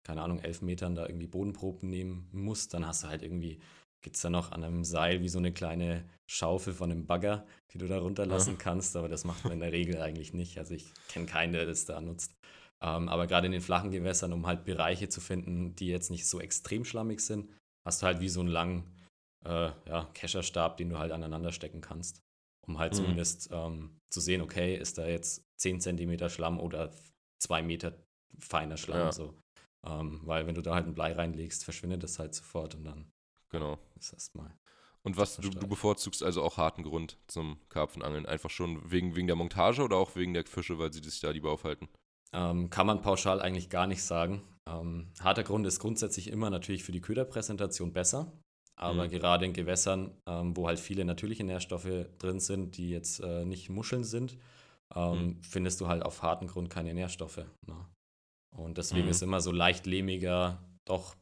keine 0.04 0.22
Ahnung, 0.22 0.38
elf 0.38 0.62
Metern 0.62 0.94
da 0.94 1.06
irgendwie 1.06 1.26
Bodenproben 1.26 1.88
nehmen 1.88 2.28
musst, 2.30 2.72
dann 2.74 2.86
hast 2.86 3.02
du 3.02 3.08
halt 3.08 3.22
irgendwie 3.22 3.58
gibt 4.06 4.14
es 4.14 4.22
da 4.22 4.30
noch 4.30 4.52
an 4.52 4.62
einem 4.62 4.84
Seil 4.84 5.20
wie 5.20 5.28
so 5.28 5.38
eine 5.38 5.52
kleine 5.52 6.08
Schaufel 6.30 6.72
von 6.72 6.92
einem 6.92 7.06
Bagger, 7.08 7.44
die 7.72 7.78
du 7.78 7.88
da 7.88 7.98
runterlassen 7.98 8.52
ja. 8.52 8.56
kannst, 8.56 8.94
aber 8.94 9.08
das 9.08 9.24
macht 9.24 9.42
man 9.42 9.54
in 9.54 9.58
der 9.58 9.72
Regel 9.72 10.00
eigentlich 10.00 10.32
nicht. 10.32 10.58
Also 10.58 10.74
ich 10.74 10.94
kenne 11.08 11.26
keinen, 11.26 11.52
der 11.52 11.66
das 11.66 11.86
da 11.86 12.00
nutzt. 12.00 12.32
Ähm, 12.80 13.08
aber 13.08 13.26
gerade 13.26 13.46
in 13.46 13.52
den 13.52 13.60
flachen 13.60 13.90
Gewässern, 13.90 14.32
um 14.32 14.46
halt 14.46 14.64
Bereiche 14.64 15.08
zu 15.08 15.20
finden, 15.20 15.74
die 15.74 15.88
jetzt 15.88 16.12
nicht 16.12 16.28
so 16.28 16.38
extrem 16.40 16.84
schlammig 16.84 17.18
sind, 17.18 17.50
hast 17.84 18.00
du 18.00 18.06
halt 18.06 18.20
wie 18.20 18.28
so 18.28 18.38
einen 18.38 18.48
langen 18.48 18.84
äh, 19.44 19.70
ja, 19.88 20.08
Kescherstab, 20.14 20.76
den 20.76 20.90
du 20.90 20.98
halt 20.98 21.10
aneinander 21.10 21.50
stecken 21.50 21.80
kannst, 21.80 22.22
um 22.64 22.78
halt 22.78 22.92
mhm. 22.92 22.98
zumindest 22.98 23.48
ähm, 23.50 23.98
zu 24.08 24.20
sehen, 24.20 24.40
okay, 24.40 24.76
ist 24.76 24.98
da 24.98 25.06
jetzt 25.08 25.42
10 25.56 25.80
cm 25.80 26.28
Schlamm 26.28 26.60
oder 26.60 26.92
2 27.40 27.60
Meter 27.64 27.92
feiner 28.38 28.76
Schlamm. 28.76 28.98
Ja. 28.98 29.10
So. 29.12 29.34
Ähm, 29.84 30.20
weil 30.22 30.46
wenn 30.46 30.54
du 30.54 30.62
da 30.62 30.76
halt 30.76 30.86
ein 30.86 30.94
Blei 30.94 31.12
reinlegst, 31.12 31.64
verschwindet 31.64 32.04
das 32.04 32.20
halt 32.20 32.36
sofort 32.36 32.76
und 32.76 32.84
dann 32.84 33.10
Genau. 33.56 33.78
Das 33.94 34.12
erstmal. 34.12 34.54
Und 35.02 35.16
was 35.16 35.36
du, 35.36 35.48
du, 35.48 35.66
bevorzugst 35.66 36.22
also 36.22 36.42
auch 36.42 36.58
harten 36.58 36.82
Grund 36.82 37.16
zum 37.26 37.58
Karpfenangeln? 37.70 38.26
Einfach 38.26 38.50
schon 38.50 38.90
wegen, 38.90 39.16
wegen 39.16 39.28
der 39.28 39.36
Montage 39.36 39.82
oder 39.82 39.96
auch 39.96 40.14
wegen 40.16 40.34
der 40.34 40.44
Fische, 40.44 40.78
weil 40.78 40.92
sie 40.92 41.02
sich 41.02 41.20
da 41.20 41.30
lieber 41.30 41.50
aufhalten? 41.52 41.88
Ähm, 42.34 42.68
kann 42.70 42.86
man 42.86 43.00
pauschal 43.00 43.40
eigentlich 43.40 43.70
gar 43.70 43.86
nicht 43.86 44.02
sagen. 44.02 44.42
Ähm, 44.68 45.08
harter 45.20 45.44
Grund 45.44 45.66
ist 45.66 45.78
grundsätzlich 45.78 46.28
immer 46.28 46.50
natürlich 46.50 46.84
für 46.84 46.92
die 46.92 47.00
Köderpräsentation 47.00 47.92
besser. 47.92 48.32
Aber 48.74 49.04
mhm. 49.04 49.10
gerade 49.10 49.46
in 49.46 49.54
Gewässern, 49.54 50.12
ähm, 50.26 50.54
wo 50.54 50.66
halt 50.66 50.78
viele 50.78 51.04
natürliche 51.06 51.44
Nährstoffe 51.44 52.08
drin 52.18 52.40
sind, 52.40 52.76
die 52.76 52.90
jetzt 52.90 53.20
äh, 53.20 53.46
nicht 53.46 53.70
Muscheln 53.70 54.04
sind, 54.04 54.36
ähm, 54.94 55.12
mhm. 55.12 55.42
findest 55.42 55.80
du 55.80 55.88
halt 55.88 56.02
auf 56.02 56.22
harten 56.22 56.46
Grund 56.46 56.68
keine 56.68 56.92
Nährstoffe. 56.92 57.46
Ne? 57.66 57.86
Und 58.54 58.76
deswegen 58.76 59.04
mhm. 59.04 59.12
ist 59.12 59.22
immer 59.22 59.40
so 59.40 59.50
leicht 59.50 59.86
lehmiger, 59.86 60.62
doch 60.84 61.14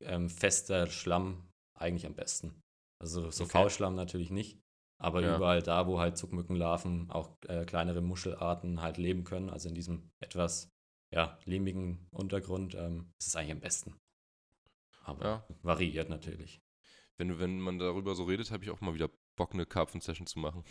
ähm, 0.00 0.28
fester 0.28 0.86
Schlamm 0.88 1.47
eigentlich 1.80 2.06
am 2.06 2.14
besten. 2.14 2.62
Also 2.98 3.30
so 3.30 3.44
okay. 3.44 3.52
Faulschlamm 3.52 3.94
natürlich 3.94 4.30
nicht, 4.30 4.60
aber 4.98 5.22
ja. 5.22 5.36
überall 5.36 5.62
da, 5.62 5.86
wo 5.86 6.00
halt 6.00 6.16
Zuckmückenlarven, 6.16 7.10
auch 7.10 7.36
äh, 7.46 7.64
kleinere 7.64 8.00
Muschelarten 8.00 8.82
halt 8.82 8.96
leben 8.96 9.24
können, 9.24 9.50
also 9.50 9.68
in 9.68 9.74
diesem 9.74 10.10
etwas 10.20 10.70
ja, 11.10 11.38
lehmigen 11.44 12.06
Untergrund, 12.10 12.74
ähm, 12.74 13.12
ist 13.18 13.28
es 13.28 13.36
eigentlich 13.36 13.52
am 13.52 13.60
besten. 13.60 13.94
Aber 15.02 15.24
ja. 15.24 15.46
variiert 15.62 16.08
natürlich. 16.10 16.60
Wenn, 17.16 17.38
wenn 17.38 17.60
man 17.60 17.78
darüber 17.78 18.14
so 18.14 18.24
redet, 18.24 18.50
habe 18.50 18.64
ich 18.64 18.70
auch 18.70 18.80
mal 18.80 18.94
wieder 18.94 19.10
Bock, 19.36 19.54
eine 19.54 19.66
Karpfen-Session 19.66 20.26
zu 20.26 20.38
machen. 20.38 20.64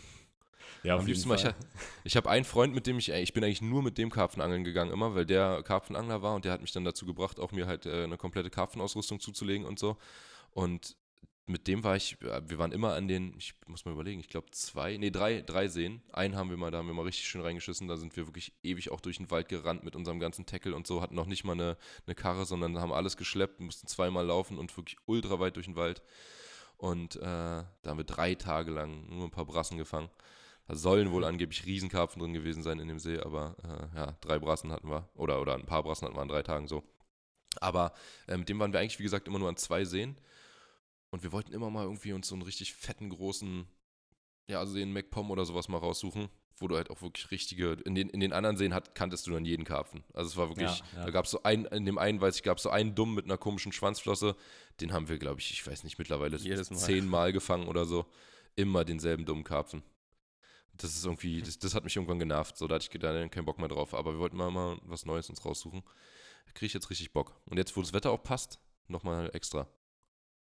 Ja, 0.83 0.95
auf 0.95 1.01
Am 1.01 1.07
jeden 1.07 1.21
Fall. 1.21 1.37
Ich, 1.37 1.55
ich 2.03 2.17
habe 2.17 2.29
einen 2.29 2.45
Freund, 2.45 2.73
mit 2.73 2.87
dem 2.87 2.97
ich, 2.97 3.09
ich 3.09 3.33
bin 3.33 3.43
eigentlich 3.43 3.61
nur 3.61 3.81
mit 3.81 3.97
dem 3.97 4.09
Karpfenangeln 4.09 4.63
gegangen 4.63 4.91
immer, 4.91 5.15
weil 5.15 5.25
der 5.25 5.63
Karpfenangler 5.63 6.21
war 6.21 6.35
und 6.35 6.45
der 6.45 6.51
hat 6.51 6.61
mich 6.61 6.71
dann 6.71 6.83
dazu 6.83 7.05
gebracht, 7.05 7.39
auch 7.39 7.51
mir 7.51 7.67
halt 7.67 7.85
äh, 7.85 8.03
eine 8.03 8.17
komplette 8.17 8.49
Karpfenausrüstung 8.49 9.19
zuzulegen 9.19 9.65
und 9.65 9.79
so. 9.79 9.97
Und 10.51 10.95
mit 11.49 11.67
dem 11.67 11.83
war 11.83 11.95
ich, 11.95 12.19
wir 12.21 12.57
waren 12.57 12.73
immer 12.73 12.93
an 12.93 13.07
den, 13.07 13.33
ich 13.37 13.53
muss 13.67 13.85
mal 13.85 13.93
überlegen, 13.93 14.19
ich 14.19 14.27
glaube 14.27 14.51
zwei, 14.51 14.97
nee, 14.97 15.11
drei, 15.11 15.41
drei 15.41 15.69
Seen. 15.69 16.01
Einen 16.11 16.35
haben 16.35 16.49
wir 16.49 16.57
mal, 16.57 16.71
da 16.71 16.79
haben 16.79 16.87
wir 16.87 16.93
mal 16.93 17.05
richtig 17.05 17.25
schön 17.27 17.41
reingeschissen, 17.41 17.87
da 17.87 17.95
sind 17.95 18.17
wir 18.17 18.27
wirklich 18.27 18.51
ewig 18.63 18.91
auch 18.91 18.99
durch 18.99 19.17
den 19.17 19.31
Wald 19.31 19.47
gerannt 19.47 19.83
mit 19.85 19.95
unserem 19.95 20.19
ganzen 20.19 20.45
Tackle 20.45 20.75
und 20.75 20.87
so, 20.87 21.01
hatten 21.01 21.15
noch 21.15 21.25
nicht 21.25 21.45
mal 21.45 21.53
eine, 21.53 21.77
eine 22.05 22.15
Karre, 22.15 22.45
sondern 22.45 22.79
haben 22.79 22.91
alles 22.91 23.15
geschleppt, 23.15 23.61
mussten 23.61 23.87
zweimal 23.87 24.25
laufen 24.25 24.57
und 24.57 24.75
wirklich 24.75 24.97
ultra 25.05 25.39
weit 25.39 25.55
durch 25.55 25.67
den 25.67 25.77
Wald. 25.77 26.01
Und 26.75 27.15
äh, 27.15 27.21
da 27.21 27.65
haben 27.85 27.97
wir 27.97 28.03
drei 28.03 28.35
Tage 28.35 28.71
lang 28.71 29.07
nur 29.07 29.23
ein 29.25 29.31
paar 29.31 29.45
Brassen 29.45 29.77
gefangen. 29.77 30.09
Da 30.67 30.75
sollen 30.75 31.11
wohl 31.11 31.23
angeblich 31.23 31.65
Riesenkarpfen 31.65 32.21
drin 32.21 32.33
gewesen 32.33 32.61
sein 32.61 32.79
in 32.79 32.89
dem 32.89 32.99
See, 32.99 33.19
aber 33.19 33.55
äh, 33.63 33.97
ja, 33.97 34.17
drei 34.19 34.37
Brassen 34.37 34.71
hatten 34.71 34.89
wir. 34.89 35.07
Oder, 35.15 35.39
oder 35.39 35.55
ein 35.55 35.65
paar 35.65 35.81
Brassen 35.81 36.05
hatten 36.05 36.17
wir 36.17 36.21
an 36.21 36.27
drei 36.27 36.43
Tagen 36.43 36.67
so. 36.67 36.83
Aber 37.61 37.93
äh, 38.27 38.35
mit 38.35 38.49
dem 38.49 38.59
waren 38.59 38.73
wir 38.73 38.81
eigentlich, 38.81 38.99
wie 38.99 39.03
gesagt, 39.03 39.29
immer 39.29 39.39
nur 39.39 39.47
an 39.47 39.55
zwei 39.55 39.85
Seen. 39.85 40.17
Und 41.09 41.23
wir 41.23 41.31
wollten 41.31 41.53
immer 41.53 41.69
mal 41.69 41.83
irgendwie 41.83 42.13
uns 42.13 42.27
so 42.27 42.35
einen 42.35 42.41
richtig 42.41 42.73
fetten, 42.73 43.09
großen, 43.09 43.67
ja, 44.47 44.65
Seen 44.65 44.91
MacPom 44.91 45.31
oder 45.31 45.45
sowas 45.45 45.67
mal 45.69 45.77
raussuchen, 45.77 46.29
wo 46.57 46.67
du 46.67 46.75
halt 46.75 46.89
auch 46.89 47.01
wirklich 47.01 47.31
richtige, 47.31 47.73
in 47.85 47.95
den, 47.95 48.09
in 48.09 48.19
den 48.19 48.33
anderen 48.33 48.57
Seen 48.57 48.73
hat, 48.73 48.95
kanntest 48.95 49.27
du 49.27 49.31
dann 49.31 49.45
jeden 49.45 49.63
Karpfen. 49.65 50.03
Also 50.13 50.29
es 50.31 50.37
war 50.37 50.49
wirklich, 50.49 50.79
Ja, 50.79 50.85
ja. 50.95 51.05
da 51.05 51.11
gab 51.11 51.25
es 51.25 51.31
so 51.31 51.43
einen, 51.43 51.65
in 51.65 51.85
dem 51.85 51.97
einen, 51.97 52.19
weiß 52.19 52.35
ich, 52.35 52.43
gab 52.43 52.57
es 52.57 52.63
so 52.63 52.69
einen 52.69 52.95
Dumm 52.95 53.15
mit 53.15 53.25
einer 53.25 53.37
komischen 53.37 53.71
Schwanzflosse, 53.71 54.35
den 54.81 54.91
haben 54.91 55.07
wir, 55.07 55.17
glaube 55.17 55.39
ich, 55.39 55.51
ich 55.51 55.65
weiß 55.65 55.83
nicht, 55.83 55.97
mittlerweile 55.97 56.37
Jedes 56.37 56.69
Mal. 56.71 56.77
zehnmal 56.77 57.31
gefangen 57.33 57.67
oder 57.67 57.85
so. 57.85 58.05
Immer 58.55 58.83
denselben 58.85 59.25
dummen 59.25 59.43
Karpfen. 59.43 59.83
Das 60.73 60.95
ist 60.95 61.05
irgendwie, 61.05 61.41
das, 61.41 61.57
das 61.59 61.73
hat 61.73 61.83
mich 61.83 61.95
irgendwann 61.95 62.19
genervt. 62.19 62.57
So, 62.57 62.67
da 62.67 62.75
hatte 62.75 62.87
ich 62.91 62.99
da 62.99 63.27
keinen 63.29 63.45
Bock 63.45 63.59
mehr 63.59 63.67
drauf. 63.67 63.93
Aber 63.93 64.13
wir 64.13 64.19
wollten 64.19 64.37
mal, 64.37 64.51
mal 64.51 64.77
was 64.83 65.05
Neues 65.05 65.29
uns 65.29 65.43
raussuchen. 65.45 65.83
Kriege 66.53 66.67
ich 66.67 66.73
jetzt 66.73 66.89
richtig 66.89 67.13
Bock. 67.13 67.39
Und 67.45 67.57
jetzt, 67.57 67.75
wo 67.75 67.81
das 67.81 67.93
Wetter 67.93 68.11
auch 68.11 68.23
passt, 68.23 68.59
nochmal 68.87 69.29
extra. 69.33 69.67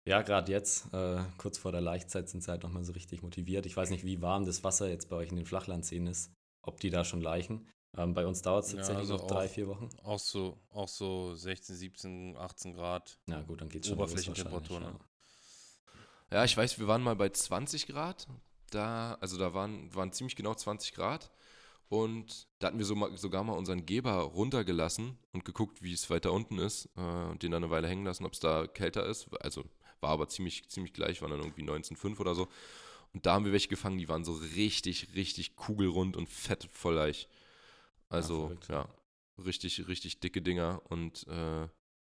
Ja, 0.09 0.23
gerade 0.23 0.51
jetzt, 0.51 0.92
äh, 0.94 1.23
kurz 1.37 1.59
vor 1.59 1.71
der 1.71 1.83
Laichzeit, 1.83 2.31
sind 2.31 2.42
sie 2.42 2.51
halt 2.51 2.62
nochmal 2.62 2.83
so 2.83 2.92
richtig 2.92 3.23
motiviert. 3.23 3.66
Ich 3.66 3.77
weiß 3.77 3.90
nicht, 3.90 4.05
wie 4.05 4.23
warm 4.23 4.47
das 4.47 4.64
Wasser 4.64 4.88
jetzt 4.88 5.11
bei 5.11 5.16
euch 5.16 5.29
in 5.29 5.37
den 5.37 5.44
Flachlandseen 5.44 6.07
ist, 6.07 6.33
ob 6.62 6.81
die 6.81 6.88
da 6.88 7.05
schon 7.05 7.21
laichen. 7.21 7.68
Ähm, 7.94 8.14
bei 8.14 8.27
uns 8.27 8.40
dauert 8.40 8.64
es 8.64 8.73
Ja, 8.73 8.79
tatsächlich 8.79 9.11
also 9.11 9.16
noch 9.18 9.27
drei, 9.27 9.44
auch- 9.44 9.51
vier 9.51 9.68
Wochen. 9.68 9.90
Auch 10.05 10.18
so, 10.18 10.57
auch 10.71 10.88
so 10.88 11.35
16, 11.35 11.77
17, 11.77 12.37
18 12.38 12.73
Grad. 12.73 13.18
Ja, 13.29 13.42
gut, 13.42 13.61
dann 13.61 13.68
geht 13.68 13.83
es 13.83 13.90
schon 13.90 13.99
los 13.99 14.11
Oberflächentemperatur, 14.11 14.81
ne? 14.81 14.99
Ja, 16.31 16.44
ich 16.44 16.57
weiß, 16.57 16.79
wir 16.79 16.87
waren 16.87 17.03
mal 17.03 17.16
bei 17.16 17.29
20 17.29 17.87
Grad. 17.87 18.29
Da, 18.71 19.18
also 19.21 19.37
da 19.37 19.53
waren, 19.53 19.94
waren 19.94 20.12
ziemlich 20.12 20.37
genau 20.37 20.55
20 20.55 20.94
Grad. 20.94 21.31
Und 21.90 22.49
da 22.59 22.68
hatten 22.68 22.79
wir 22.79 22.85
so 22.87 22.94
mal, 22.94 23.14
sogar 23.18 23.44
mal 23.44 23.55
unseren 23.55 23.85
Geber 23.85 24.12
runtergelassen 24.21 25.18
und 25.33 25.44
geguckt, 25.44 25.83
wie 25.83 25.92
es 25.92 26.09
weiter 26.09 26.33
unten 26.33 26.59
ist. 26.59 26.88
Äh, 26.97 27.01
und 27.01 27.42
den 27.42 27.51
dann 27.51 27.62
eine 27.62 27.71
Weile 27.71 27.88
hängen 27.88 28.05
lassen, 28.07 28.25
ob 28.25 28.33
es 28.33 28.40
da 28.40 28.66
kälter 28.66 29.05
ist. 29.07 29.29
Also 29.42 29.64
war 30.00 30.11
aber 30.11 30.28
ziemlich, 30.28 30.68
ziemlich 30.68 30.92
gleich, 30.92 31.22
waren 31.22 31.30
dann 31.30 31.40
irgendwie 31.40 31.62
19,5 31.62 32.20
oder 32.20 32.34
so. 32.34 32.48
Und 33.14 33.26
da 33.26 33.34
haben 33.34 33.44
wir 33.44 33.52
welche 33.52 33.68
gefangen, 33.68 33.98
die 33.98 34.08
waren 34.08 34.24
so 34.24 34.32
richtig, 34.56 35.08
richtig 35.14 35.56
kugelrund 35.56 36.16
und 36.16 36.28
fett 36.28 36.68
voll 36.72 36.94
Laich. 36.94 37.28
Also, 38.08 38.42
verrückt. 38.46 38.68
ja, 38.68 38.88
richtig, 39.44 39.88
richtig 39.88 40.20
dicke 40.20 40.42
Dinger. 40.42 40.82
Und 40.88 41.26
äh, 41.28 41.68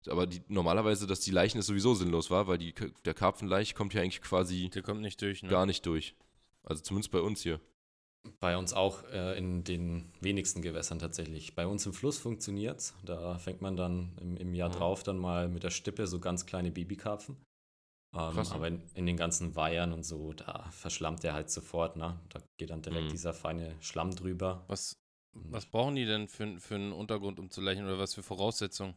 aber 0.08 0.26
die, 0.26 0.42
normalerweise, 0.48 1.06
dass 1.06 1.20
die 1.20 1.32
Leichen 1.32 1.58
ist 1.58 1.66
sowieso 1.66 1.94
sinnlos 1.94 2.30
war, 2.30 2.46
weil 2.46 2.58
die, 2.58 2.74
der 3.04 3.14
Karpfenlaich 3.14 3.74
kommt 3.74 3.92
ja 3.94 4.02
eigentlich 4.02 4.22
quasi 4.22 4.70
Der 4.74 4.82
kommt 4.82 5.00
nicht 5.00 5.20
durch, 5.20 5.42
ne? 5.42 5.48
gar 5.48 5.66
nicht 5.66 5.84
durch. 5.86 6.14
Also 6.62 6.82
zumindest 6.82 7.10
bei 7.12 7.20
uns 7.20 7.42
hier. 7.42 7.60
Bei 8.40 8.56
uns 8.56 8.72
auch 8.72 9.04
äh, 9.12 9.38
in 9.38 9.62
den 9.62 10.12
wenigsten 10.20 10.60
Gewässern 10.62 10.98
tatsächlich. 10.98 11.54
Bei 11.54 11.66
uns 11.66 11.86
im 11.86 11.92
Fluss 11.92 12.18
funktioniert 12.18 12.92
Da 13.04 13.38
fängt 13.38 13.62
man 13.62 13.76
dann 13.76 14.16
im, 14.20 14.36
im 14.36 14.54
Jahr 14.54 14.68
Mhm. 14.68 14.74
drauf 14.74 15.02
dann 15.04 15.18
mal 15.18 15.48
mit 15.48 15.62
der 15.62 15.70
Stippe 15.70 16.06
so 16.06 16.18
ganz 16.18 16.44
kleine 16.44 16.70
Babykarpfen. 16.72 17.36
Ähm, 18.16 18.34
Krass. 18.34 18.52
aber 18.52 18.68
in, 18.68 18.82
in 18.94 19.06
den 19.06 19.16
ganzen 19.16 19.54
Weihern 19.56 19.92
und 19.92 20.02
so, 20.04 20.32
da 20.32 20.70
verschlammt 20.70 21.22
der 21.22 21.34
halt 21.34 21.50
sofort. 21.50 21.96
Ne? 21.96 22.18
Da 22.30 22.40
geht 22.56 22.70
dann 22.70 22.80
direkt 22.82 23.06
Mhm. 23.06 23.10
dieser 23.10 23.34
feine 23.34 23.74
Schlamm 23.80 24.14
drüber. 24.14 24.64
Was, 24.68 24.96
was 25.34 25.66
brauchen 25.66 25.96
die 25.96 26.06
denn 26.06 26.28
für, 26.28 26.58
für 26.58 26.76
einen 26.76 26.92
Untergrund, 26.92 27.38
um 27.38 27.50
zu 27.50 27.60
leichen 27.60 27.84
oder 27.84 27.98
was 27.98 28.14
für 28.14 28.22
Voraussetzungen? 28.22 28.94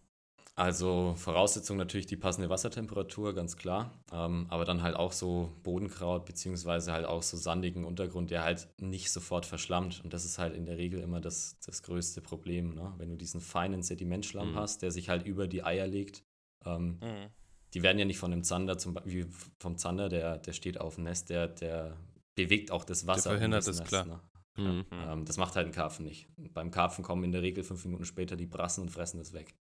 Also 0.56 1.14
Voraussetzung 1.16 1.78
natürlich 1.78 2.06
die 2.06 2.18
passende 2.18 2.50
Wassertemperatur, 2.50 3.34
ganz 3.34 3.56
klar. 3.56 3.94
Ähm, 4.12 4.46
aber 4.50 4.66
dann 4.66 4.82
halt 4.84 4.96
auch 4.96 5.14
so 5.14 5.54
Bodenkraut, 5.64 6.26
beziehungsweise 6.26 6.92
halt 6.92 7.06
auch 7.06 7.24
so 7.24 7.38
sandigen 7.38 7.86
Untergrund, 7.86 8.30
der 8.30 8.44
halt 8.44 8.68
nicht 8.78 9.10
sofort 9.10 9.46
verschlammt. 9.46 10.02
Und 10.04 10.12
das 10.14 10.26
ist 10.26 10.38
halt 10.38 10.56
in 10.56 10.66
der 10.66 10.78
Regel 10.78 11.00
immer 11.00 11.22
das, 11.22 11.58
das 11.66 11.82
größte 11.84 12.22
Problem. 12.22 12.74
Ne? 12.74 12.94
Wenn 12.98 13.10
du 13.10 13.16
diesen 13.16 13.40
feinen 13.40 13.84
Sedimentschlamm 13.84 14.50
Mhm. 14.52 14.56
hast, 14.56 14.82
der 14.82 14.92
sich 14.92 15.08
halt 15.08 15.26
über 15.26 15.48
die 15.48 15.64
Eier 15.64 15.88
legt. 15.88 16.26
Ähm, 16.66 17.00
Mhm. 17.02 17.30
Die 17.74 17.84
werden 17.84 18.00
ja 18.00 18.06
nicht 18.06 18.18
von 18.20 18.32
dem 18.32 18.44
Zander, 18.44 18.78
zum 18.78 18.94
Beispiel 18.96 19.28
wie 19.28 19.34
vom 19.60 19.78
Zander, 19.78 20.10
der, 20.10 20.38
der 20.38 20.54
steht 20.54 20.80
auf 20.80 20.96
dem 20.96 21.04
Nest, 21.04 21.30
der, 21.30 21.48
der 21.48 21.96
bewegt 22.36 22.72
auch 22.72 22.84
das 22.84 23.06
Wasser. 23.08 23.30
um 23.32 23.36
verhindert 23.36 23.68
das 23.68 23.78
Nest, 23.80 23.88
klar. 23.90 24.06
Ne? 24.06 24.20
Mhm. 24.58 24.64
Mhm. 24.66 24.86
Ähm, 24.92 25.26
das 25.26 25.38
macht 25.38 25.56
halt 25.56 25.68
ein 25.68 25.72
Karpfen 25.72 26.06
nicht. 26.06 26.28
Beim 26.54 26.72
Karpfen 26.72 27.04
kommen 27.04 27.24
in 27.24 27.32
der 27.32 27.42
Regel 27.42 27.64
fünf 27.64 27.86
Minuten 27.86 28.06
später 28.06 28.36
die 28.36 28.48
Brassen 28.48 28.82
und 28.82 28.90
fressen 28.90 29.18
das 29.20 29.34
weg. 29.34 29.56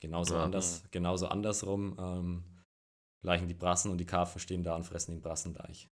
Genauso, 0.00 0.34
Ja. 0.34 0.44
anders, 0.44 0.82
genauso 0.90 1.28
andersrum 1.28 1.96
ähm, 1.98 2.44
leichen 3.24 3.48
die 3.48 3.54
Brassen 3.54 3.90
und 3.90 3.98
die 3.98 4.04
Karpfen 4.06 4.40
stehen 4.40 4.62
da 4.62 4.76
und 4.76 4.84
fressen 4.84 5.12
den 5.12 5.20
Brassen 5.22 5.54
gleich. 5.54 5.88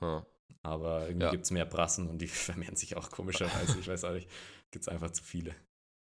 Ja. 0.00 0.26
Aber 0.62 1.06
irgendwie 1.08 1.24
Ja. 1.26 1.30
gibt 1.30 1.44
es 1.44 1.50
mehr 1.50 1.64
Brassen 1.64 2.08
und 2.08 2.18
die 2.18 2.26
vermehren 2.28 2.76
sich 2.76 2.96
auch 2.96 3.10
komischerweise. 3.10 3.78
ich 3.78 3.88
weiß 3.88 4.04
auch 4.04 4.12
nicht. 4.12 4.28
Gibt 4.70 4.82
es 4.84 4.88
einfach 4.88 5.10
zu 5.10 5.22
viele. 5.22 5.54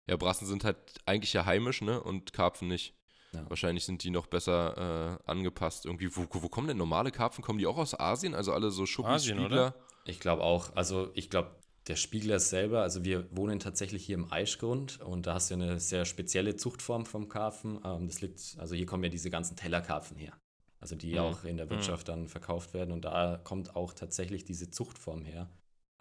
ja, 0.08 0.16
Brassen 0.16 0.46
sind 0.46 0.64
halt 0.64 0.78
eigentlich 1.06 1.32
ja 1.32 1.44
heimisch, 1.44 1.82
ne? 1.82 2.02
Und 2.02 2.32
Karpfen 2.32 2.68
nicht. 2.68 2.94
Ja. 3.34 3.48
Wahrscheinlich 3.48 3.84
sind 3.84 4.02
die 4.04 4.10
noch 4.10 4.26
besser 4.26 5.18
äh, 5.26 5.30
angepasst. 5.30 5.86
Irgendwie, 5.86 6.14
wo, 6.16 6.26
wo 6.30 6.48
kommen 6.48 6.68
denn 6.68 6.76
normale 6.76 7.10
Karpfen? 7.10 7.42
Kommen 7.44 7.58
die 7.58 7.66
auch 7.66 7.76
aus 7.78 7.98
Asien? 7.98 8.34
Also 8.34 8.52
alle 8.52 8.70
so 8.70 8.86
Schuppis, 8.86 9.10
Asien, 9.12 9.38
Spiegler? 9.38 9.74
Ich 10.06 10.20
glaube 10.20 10.42
auch. 10.42 10.74
Also 10.76 11.10
ich 11.14 11.30
glaube, 11.30 11.56
der 11.86 11.96
Spiegler 11.96 12.40
selber, 12.40 12.82
also 12.82 13.04
wir 13.04 13.28
wohnen 13.36 13.60
tatsächlich 13.60 14.06
hier 14.06 14.14
im 14.16 14.32
Eichgrund 14.32 15.00
und 15.00 15.26
da 15.26 15.34
hast 15.34 15.50
du 15.50 15.54
ja 15.56 15.62
eine 15.62 15.80
sehr 15.80 16.04
spezielle 16.06 16.56
Zuchtform 16.56 17.04
vom 17.04 17.28
Karpfen. 17.28 17.78
Ähm, 17.84 18.06
das 18.06 18.20
liegt, 18.22 18.56
also 18.58 18.74
hier 18.74 18.86
kommen 18.86 19.04
ja 19.04 19.10
diese 19.10 19.30
ganzen 19.30 19.56
Tellerkarpfen 19.56 20.16
her. 20.16 20.32
Also 20.80 20.96
die 20.96 21.12
Mhm. 21.12 21.18
auch 21.18 21.44
in 21.44 21.56
der 21.56 21.68
Wirtschaft 21.70 22.08
dann 22.08 22.28
verkauft 22.28 22.72
werden 22.74 22.92
und 22.92 23.04
da 23.04 23.38
kommt 23.42 23.74
auch 23.76 23.92
tatsächlich 23.92 24.44
diese 24.44 24.70
Zuchtform 24.70 25.24
her. 25.24 25.50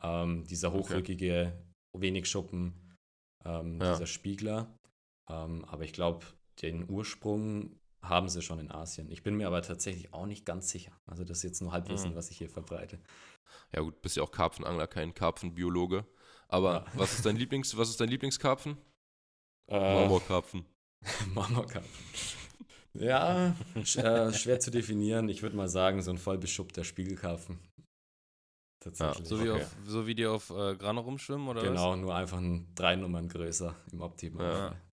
Ähm, 0.02 0.46
dieser 0.46 0.70
Okay. 0.74 0.80
hochrückige, 0.80 1.54
wenig 1.94 2.30
Schuppen, 2.30 2.96
ähm, 3.46 3.80
Ja. 3.82 3.92
dieser 3.94 4.08
Spiegler. 4.08 4.78
Ähm, 5.30 5.64
aber 5.66 5.84
ich 5.84 5.94
glaube, 5.94 6.26
den 6.62 6.90
Ursprung 6.90 7.80
haben 8.02 8.28
sie 8.30 8.42
schon 8.42 8.60
in 8.60 8.70
Asien. 8.72 9.10
Ich 9.10 9.24
bin 9.24 9.36
mir 9.36 9.48
aber 9.48 9.62
tatsächlich 9.62 10.14
auch 10.14 10.26
nicht 10.26 10.46
ganz 10.46 10.70
sicher. 10.70 10.92
Also 11.06 11.24
das 11.24 11.38
ist 11.38 11.44
jetzt 11.44 11.62
nur 11.62 11.72
Halbwissen, 11.72 12.12
Mhm. 12.12 12.16
was 12.16 12.30
ich 12.32 12.38
hier 12.38 12.50
verbreite. 12.50 13.00
Ja 13.72 13.82
gut, 13.82 14.02
bist 14.02 14.18
ja 14.18 14.24
auch 14.24 14.32
Karpfenangler, 14.32 14.88
kein 14.88 15.14
Karpfenbiologe. 15.14 16.06
Aber 16.50 16.74
Ja. 16.74 16.86
was 16.96 17.14
ist 17.14 17.26
dein 17.26 17.38
Lieblings, 17.38 17.76
was 17.78 17.90
ist 17.90 18.00
dein 18.02 18.10
Lieblingskarpfen? 18.10 18.78
Äh, 19.68 19.94
Marmorkarpfen. 19.94 20.66
Marmorkarpfen. 21.34 21.92
Ja, 22.94 23.56
sch 23.84 23.96
äh, 23.98 24.32
schwer 24.34 24.60
zu 24.60 24.70
definieren. 24.70 25.28
Ich 25.30 25.42
würde 25.42 25.56
mal 25.56 25.70
sagen, 25.70 26.02
so 26.02 26.12
ein 26.12 26.18
voll 26.18 26.38
beschuppter 26.38 26.84
Spiegelkarpfen. 26.84 27.60
Tatsächlich. 28.82 29.28
So 29.28 29.40
wie, 29.40 29.50
Okay. 29.50 29.64
auf, 29.64 29.76
so 29.86 30.06
wie 30.08 30.14
die 30.16 30.26
auf 30.28 30.50
äh, 30.50 30.76
Grane 30.76 31.00
rumschwimmen, 31.00 31.48
oder 31.48 31.62
genau, 31.64 31.96
nur 31.96 32.14
einfach 32.14 32.38
ein 32.38 32.68
drei 32.76 32.96
Nummern 32.98 33.30
größer 33.30 33.76
im 33.92 34.02
Optimalfall. 34.02 34.72
was? 34.72 34.93